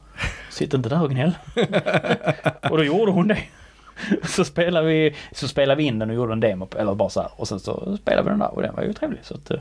Sitt 0.52 0.74
inte 0.74 0.90
där 0.90 1.04
och 1.04 1.10
gnäll. 1.10 1.38
och 2.70 2.78
då 2.78 2.84
gjorde 2.84 3.12
hon 3.12 3.28
det. 3.28 3.38
Så 4.24 4.46
spelade 4.46 4.88
vi, 4.88 5.16
så 5.32 5.48
spelade 5.48 5.78
vi 5.78 5.84
in 5.84 6.00
den 6.00 6.10
och 6.10 6.16
gjorde 6.16 6.34
en 6.34 6.40
demo, 6.40 6.68
eller 6.78 6.96
bara 6.96 7.10
så 7.10 7.22
här. 7.22 7.32
Och 7.36 7.48
sen 7.48 7.60
så 7.60 7.98
spelade 7.98 8.24
vi 8.24 8.30
den 8.30 8.40
där 8.40 8.54
och 8.54 8.62
den 8.62 8.76
var 8.76 8.84
ju 8.84 8.94
trevlig. 8.94 9.20
Så, 9.24 9.36
att, 9.36 9.52
eh, 9.52 9.60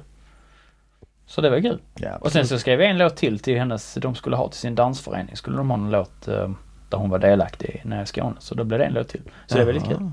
så 1.26 1.40
det 1.40 1.50
var 1.50 1.60
kul. 1.60 1.80
Ja, 1.94 2.16
Och 2.16 2.32
sen 2.32 2.46
så 2.46 2.58
skrev 2.58 2.80
jag 2.80 2.90
en 2.90 2.98
låt 2.98 3.16
till 3.16 3.38
till 3.38 3.58
hennes, 3.58 3.94
de 3.94 4.14
skulle 4.14 4.36
ha 4.36 4.48
till 4.48 4.60
sin 4.60 4.74
dansförening. 4.74 5.36
Skulle 5.36 5.56
de 5.56 5.70
ha 5.70 5.78
en 5.78 5.90
låt 5.90 6.28
eh, 6.28 6.50
där 6.90 6.98
hon 6.98 7.10
var 7.10 7.18
delaktig 7.18 7.82
när 7.84 7.96
jag 7.96 8.00
är 8.00 8.04
i 8.04 8.06
Skåne. 8.06 8.36
Så 8.38 8.54
då 8.54 8.64
blev 8.64 8.78
det 8.78 8.84
en 8.86 8.92
låt 8.92 9.08
till. 9.08 9.22
Så 9.46 9.54
det 9.54 9.60
är 9.62 9.66
väldigt 9.66 9.84
kul. 9.84 10.10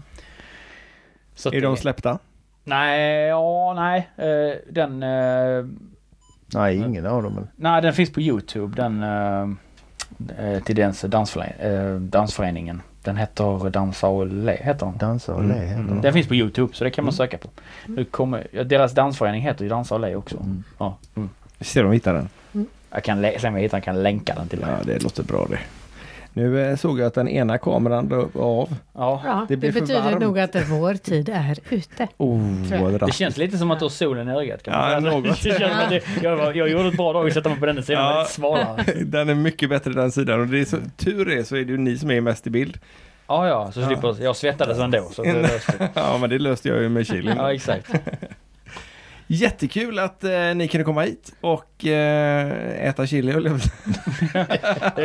Så 1.35 1.51
Är 1.51 1.61
de 1.61 1.77
släppta? 1.77 2.19
Nej, 2.63 3.27
ja, 3.27 3.73
nej. 3.73 4.09
eh, 4.17 4.57
den... 4.69 4.99
Nej, 6.53 6.77
ingen 6.77 7.05
av 7.05 7.23
dem. 7.23 7.47
nej, 7.55 7.81
den 7.81 7.93
finns 7.93 8.13
på 8.13 8.21
Youtube. 8.21 8.75
Den... 8.75 9.03
till 10.65 10.79
eh, 10.79 10.89
dansföreningen. 11.99 12.81
Den 13.05 13.17
heter 13.17 13.69
Dansa 13.69 14.07
och 14.07 14.27
le, 14.27 14.57
heter 14.61 14.85
den. 14.85 14.97
Dansa 14.97 15.33
och 15.33 15.39
Mm, 15.39 15.57
le 15.57 15.65
heter 15.65 15.79
mm. 15.79 15.87
de. 15.95 16.01
Den 16.01 16.13
finns 16.13 16.27
på 16.27 16.35
Youtube 16.35 16.73
så 16.75 16.83
det 16.83 16.91
kan 16.91 17.03
man 17.05 17.13
söka 17.13 17.37
på. 17.37 17.49
Nu 17.85 18.05
kommer, 18.05 18.47
ja, 18.51 18.63
deras 18.63 18.93
dansförening 18.93 19.41
heter 19.41 19.63
ju 19.63 19.69
Dansa 19.69 19.95
och 19.95 20.01
le 20.01 20.15
också. 20.15 20.37
Mm. 20.37 20.63
Ja. 20.77 20.97
Mm. 21.15 21.29
Vi 21.57 21.65
ser 21.65 21.83
om 21.83 21.89
vi 21.91 21.95
hittar 21.95 22.13
den. 22.13 22.29
Jag 22.89 23.03
kan 23.03 23.21
sen 23.21 23.49
om 23.49 23.55
jag 23.55 23.61
hittar 23.61 23.77
den 23.77 23.81
kan 23.81 24.03
länka 24.03 24.35
den 24.35 24.47
till 24.47 24.59
dig. 24.59 24.69
Ja, 24.69 24.83
det 24.85 25.03
låter 25.03 25.23
bra 25.23 25.47
det. 25.49 25.59
Nu 26.37 26.69
eh, 26.69 26.75
såg 26.75 26.99
jag 26.99 27.07
att 27.07 27.13
den 27.13 27.27
ena 27.27 27.57
kameran 27.57 28.07
dök 28.09 28.35
av. 28.35 28.75
Ja. 28.93 29.21
Ja, 29.25 29.45
Det 29.47 29.55
det, 29.55 29.71
betyder 29.71 30.19
nog 30.19 30.39
att 30.39 30.55
vår 30.69 30.93
tid 30.93 31.29
är 31.29 31.57
ute. 31.69 32.07
Oh, 32.17 32.91
Det 33.05 33.13
känns 33.13 33.37
lite 33.37 33.57
som 33.57 33.71
att 33.71 33.79
du 33.79 33.85
har 33.85 33.89
solen 33.89 34.29
i 34.29 34.31
ögat. 34.31 34.63
Kan 34.63 34.73
man 34.73 34.91
Ja, 34.91 35.01
säga. 35.01 35.11
något. 35.13 35.23
Det 35.43 35.59
känns 35.59 35.83
att 35.83 35.89
det, 35.89 36.03
jag, 36.23 36.55
jag 36.55 36.69
gjorde 36.69 36.87
ett 36.87 36.97
bra 36.97 37.13
drag 37.13 37.27
att 37.27 37.33
sätta 37.33 37.49
mig 37.49 37.59
på 37.59 37.65
den 37.65 37.83
sidan. 37.83 38.03
Ja. 38.03 38.11
Ja. 38.13 38.19
Lite 38.19 38.31
svalare. 38.33 38.83
Den 39.05 39.29
är 39.29 39.35
mycket 39.35 39.69
bättre 39.69 39.91
den 39.93 40.11
sidan 40.11 40.39
och 40.41 40.47
det 40.47 40.59
är 40.59 40.65
så, 40.65 40.77
tur 40.97 41.29
är 41.29 41.43
så 41.43 41.55
är 41.55 41.65
det 41.65 41.71
ju 41.71 41.77
ni 41.77 41.97
som 41.97 42.11
är 42.11 42.21
mest 42.21 42.47
i 42.47 42.49
bild. 42.49 42.77
Ja, 43.27 43.47
ja, 43.47 43.71
så 43.71 43.85
slipper 43.85 44.23
jag 44.23 44.35
svettades 44.35 44.79
ändå. 44.79 45.09
Så 45.11 45.23
det 45.23 45.33
löste. 45.41 45.89
Ja 45.93 46.17
men 46.21 46.29
det 46.29 46.39
löste 46.39 46.69
jag 46.69 46.81
ju 46.81 46.89
med 46.89 47.07
chilin. 47.07 47.33
Ja, 47.37 47.53
exakt. 47.53 47.91
Jättekul 49.27 49.99
att 49.99 50.23
eh, 50.23 50.31
ni 50.55 50.67
kunde 50.67 50.83
komma 50.85 51.01
hit 51.01 51.33
och 51.41 51.85
eh, 51.85 52.87
äta 52.89 53.07
chili 53.07 53.31
höll 53.31 53.45
jag. 53.45 53.59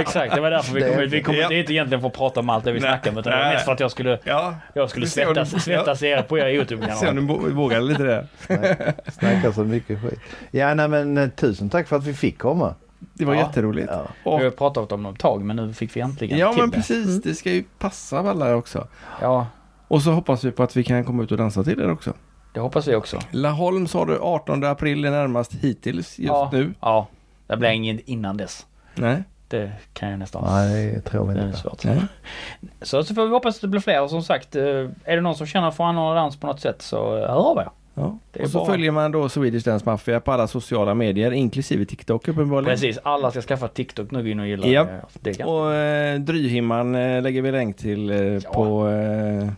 Exakt, 0.01 0.35
det 0.35 0.41
var 0.41 0.51
därför 0.51 0.75
vi 0.75 0.81
kom 0.81 0.99
hit. 1.01 1.11
Vi 1.13 1.23
kom 1.23 1.35
Ja. 1.35 1.53
inte 1.53 1.73
egentligen 1.73 2.01
för 2.01 2.09
att 2.09 2.15
prata 2.17 2.41
om 2.41 2.51
allt 2.51 2.65
det 2.65 2.73
vi 2.73 2.81
snackade 2.81 3.11
om. 3.11 3.19
Utan 3.19 3.33
det 3.33 3.39
var 3.45 3.53
mest 3.53 3.65
för 3.65 3.73
att 3.73 3.81
jag 3.81 3.91
skulle, 3.91 4.19
Ja, 4.25 4.55
jag 4.75 4.91
skulle 4.91 5.05
om 5.05 5.07
du- 5.07 5.11
svettas, 5.45 5.65
svettas 5.65 6.03
er 6.03 6.23
på 6.23 6.39
er 6.39 6.43
se 6.43 6.49
om 6.49 6.55
YouTube-kanal. 6.55 7.15
du 7.17 7.21
vå- 7.23 7.51
vågar 7.53 7.81
lite 7.81 8.03
det. 8.03 8.27
Snack- 8.49 9.11
Snackar 9.13 9.53
så 9.53 9.65
mycket 9.65 10.03
skit. 10.03 10.21
Ja 10.51 10.75
nej 10.75 10.89
men 10.89 11.19
eh, 11.19 11.29
tusen 11.29 11.71
tack 11.71 11.89
för 11.89 11.97
att 11.97 12.05
vi 12.05 12.15
fick 12.15 12.39
komma. 12.39 12.75
Det 13.15 13.25
var 13.25 13.35
Ja. 13.35 13.41
jätteroligt. 13.41 13.89
Ja. 14.25 14.37
Vi 14.39 14.45
har 14.45 14.51
pratat 14.51 14.93
om 14.93 15.03
det 15.03 15.11
ett 15.11 15.19
tag 15.19 15.43
men 15.45 15.57
nu 15.57 15.73
fick 15.73 15.97
vi 15.97 16.01
äntligen 16.01 16.39
ja 16.39 16.53
till 16.53 16.61
men 16.63 16.71
det. 16.71 16.77
precis, 16.77 17.07
Mm. 17.07 17.21
det 17.25 17.35
ska 17.35 17.51
ju 17.51 17.65
passa 17.79 18.19
alla 18.19 18.55
också. 18.55 18.87
Ja, 19.21 19.47
Och 19.89 20.03
så 20.03 20.11
hoppas 20.11 20.45
vi 20.45 20.51
på 20.51 20.63
att 20.63 20.77
vi 20.77 20.85
kan 20.85 21.05
komma 21.05 21.23
ut 21.23 21.33
och 21.33 21.39
dansa 21.39 21.65
till 21.65 21.81
er 21.81 21.91
också. 21.91 22.13
Det 22.53 22.61
hoppas 22.61 22.89
vi 22.89 22.95
också. 22.95 23.19
Laholm 23.31 23.87
sa 23.87 24.05
du 24.05 24.19
18 24.21 24.65
april 24.65 25.05
är 25.05 25.11
närmast 25.11 25.55
hittills 25.55 26.19
just 26.19 26.29
ja, 26.29 26.49
nu. 26.53 26.75
Ja, 26.81 27.07
det 27.47 27.57
blir 27.57 27.69
ingen 27.71 28.01
innan 28.05 28.37
dess. 28.37 28.67
Nej. 28.95 29.23
Det 29.49 29.73
kan 29.93 30.11
jag 30.11 30.19
nästan. 30.19 30.45
Nej 30.47 30.93
det 30.95 31.01
tror 31.01 31.27
vi 31.27 31.41
inte. 31.43 31.59
Nej. 31.85 32.01
Så, 32.83 33.05
så 33.05 33.15
får 33.15 33.25
vi 33.27 33.31
hoppas 33.33 33.55
att 33.55 33.61
det 33.61 33.69
blir 33.69 33.81
fler. 33.81 34.03
Och 34.03 34.11
som 34.11 34.23
sagt, 34.23 34.57
eh, 34.57 34.63
är 35.05 35.15
det 35.17 35.21
någon 35.21 35.35
som 35.35 35.47
känner 35.47 35.71
för 35.71 35.85
att 35.85 35.89
anordna 35.89 36.15
dans 36.21 36.37
på 36.37 36.47
något 36.47 36.61
sätt 36.61 36.83
så 36.83 37.17
eh, 37.17 37.21
hör 37.29 37.51
av 37.51 37.59
er. 37.59 37.69
Ja. 37.95 38.19
Det 38.33 38.41
är 38.41 38.45
Och 38.45 38.51
så 38.51 38.59
bara- 38.59 38.67
följer 38.67 38.91
man 38.91 39.13
då 39.13 39.29
Swedish 39.29 39.65
Dance 39.65 39.87
Mafia 39.87 40.21
på 40.21 40.33
alla 40.33 40.47
sociala 40.47 40.95
medier 40.95 41.31
inklusive 41.33 41.85
TikTok 41.85 42.29
uppenbarligen. 42.29 42.75
Precis, 42.75 42.99
alla 43.03 43.31
ska 43.31 43.41
skaffa 43.43 43.69
TikTok 43.69 44.11
nu, 44.11 44.31
in 44.31 44.41
och 44.41 44.47
gilla 44.47 44.67
Ja. 44.67 44.85
det. 44.85 45.01
det. 45.21 45.35
Kan... 45.35 45.49
Och 45.49 45.75
eh, 45.75 46.21
Dryhimman 46.21 46.95
eh, 46.95 47.23
lägger 47.23 47.43
vi 47.43 47.53
länk 47.53 47.77
till 47.77 48.11
eh, 48.11 48.17
Ja. 48.19 48.41
på, 48.53 48.89
eh, 48.89 49.49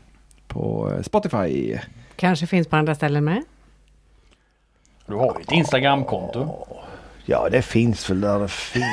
på 0.49 0.93
Spotify. 1.03 1.77
Kanske 2.17 2.47
finns 2.47 2.69
på 2.69 2.77
andra 2.77 2.95
ställen 2.95 3.25
med. 3.25 3.43
Du 5.07 5.15
har 5.15 5.35
ju 5.39 5.43
ett 5.43 5.53
Instagramkonto. 5.53 6.67
Ja 7.27 7.49
det 7.51 7.63
finns 7.63 8.11
väl 8.11 8.21
där 8.21 8.39
det 8.39 8.49
finns. 8.49 8.85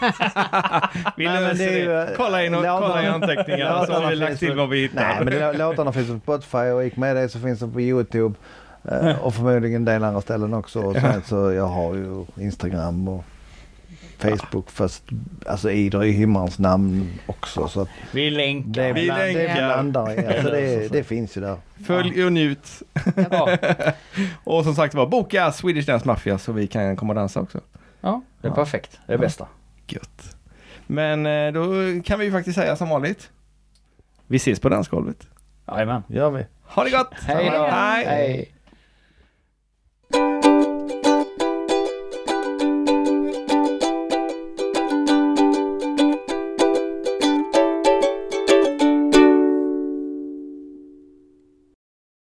Vi 1.16 1.24
Nej, 1.26 1.40
men 1.40 1.56
det 1.58 1.64
är 1.64 2.08
ju, 2.08 2.16
Kolla 2.16 2.44
in, 2.44 2.52
låtarna- 2.52 2.80
kolla 2.80 3.02
i 3.02 3.06
anteckningarna 3.06 3.86
så 3.86 3.92
har 3.92 4.10
vi 4.10 4.16
lagt 4.16 4.38
till 4.38 4.54
vad 4.56 4.68
vi 4.68 4.80
hittar. 4.82 5.02
Nej 5.02 5.16
men 5.18 5.26
det, 5.26 5.52
låtarna 5.52 5.92
finns 5.92 6.08
på 6.08 6.18
Spotify 6.18 6.58
och 6.58 6.84
gick 6.84 6.96
med 6.96 7.16
det 7.16 7.28
så 7.28 7.38
finns 7.40 7.60
de 7.60 7.72
på 7.72 7.80
Youtube. 7.80 8.34
eh, 8.84 9.24
och 9.24 9.34
förmodligen 9.34 9.76
en 9.76 9.84
del 9.84 10.04
andra 10.04 10.20
ställen 10.20 10.54
också. 10.54 10.80
Och 10.82 10.94
sen 10.96 11.22
så 11.22 11.52
jag 11.52 11.66
har 11.66 11.94
ju 11.94 12.24
Instagram 12.38 13.08
och 13.08 13.24
Facebook 14.18 14.70
fast 14.70 15.04
alltså 15.46 15.70
i 15.70 15.88
Dryhimmans 15.88 16.58
namn 16.58 17.10
också. 17.26 17.68
Så 17.68 17.80
att 17.80 17.88
Vi 18.12 18.30
länkar. 18.30 18.82
det, 18.82 18.92
Vi 18.92 19.04
bland, 19.04 19.20
det 19.20 19.32
länkar. 19.32 19.54
blandar 19.66 20.12
i. 20.20 20.26
Alltså 20.26 20.50
det, 20.50 20.92
det 20.92 21.04
finns 21.04 21.36
ju 21.36 21.40
där. 21.40 21.56
Följ 21.86 22.24
och 22.24 22.32
njut. 22.32 22.82
Ja, 23.30 23.58
Och 24.44 24.64
som 24.64 24.74
sagt 24.74 24.94
var, 24.94 25.06
boka 25.06 25.52
Swedish 25.52 25.86
Dance 25.86 26.06
Mafia 26.06 26.38
så 26.38 26.52
vi 26.52 26.66
kan 26.66 26.96
komma 26.96 27.10
och 27.10 27.14
dansa 27.14 27.40
också. 27.40 27.60
ja, 28.00 28.22
det 28.40 28.46
är 28.48 28.50
Ja. 28.50 28.54
perfekt. 28.54 29.00
Det 29.06 29.12
är 29.12 29.16
Ja. 29.16 29.20
bästa. 29.20 29.46
Gött. 29.88 30.36
Men 30.86 31.26
eh, 31.26 31.52
då 31.52 31.64
kan 32.04 32.18
vi 32.18 32.24
ju 32.24 32.32
faktiskt 32.32 32.58
säga 32.58 32.76
som 32.76 32.88
vanligt. 32.88 33.30
Vi 34.26 34.36
ses 34.36 34.60
på 34.60 34.68
dansgolvet. 34.68 35.26
Jajamän. 35.68 36.02
Gör 36.08 36.30
vi. 36.30 36.46
Ha 36.64 36.84
det 36.84 36.90
gott! 36.90 37.14
Hej 37.14 37.50
då. 37.52 37.62
Hej. 37.70 38.04
Hej. 38.06 38.52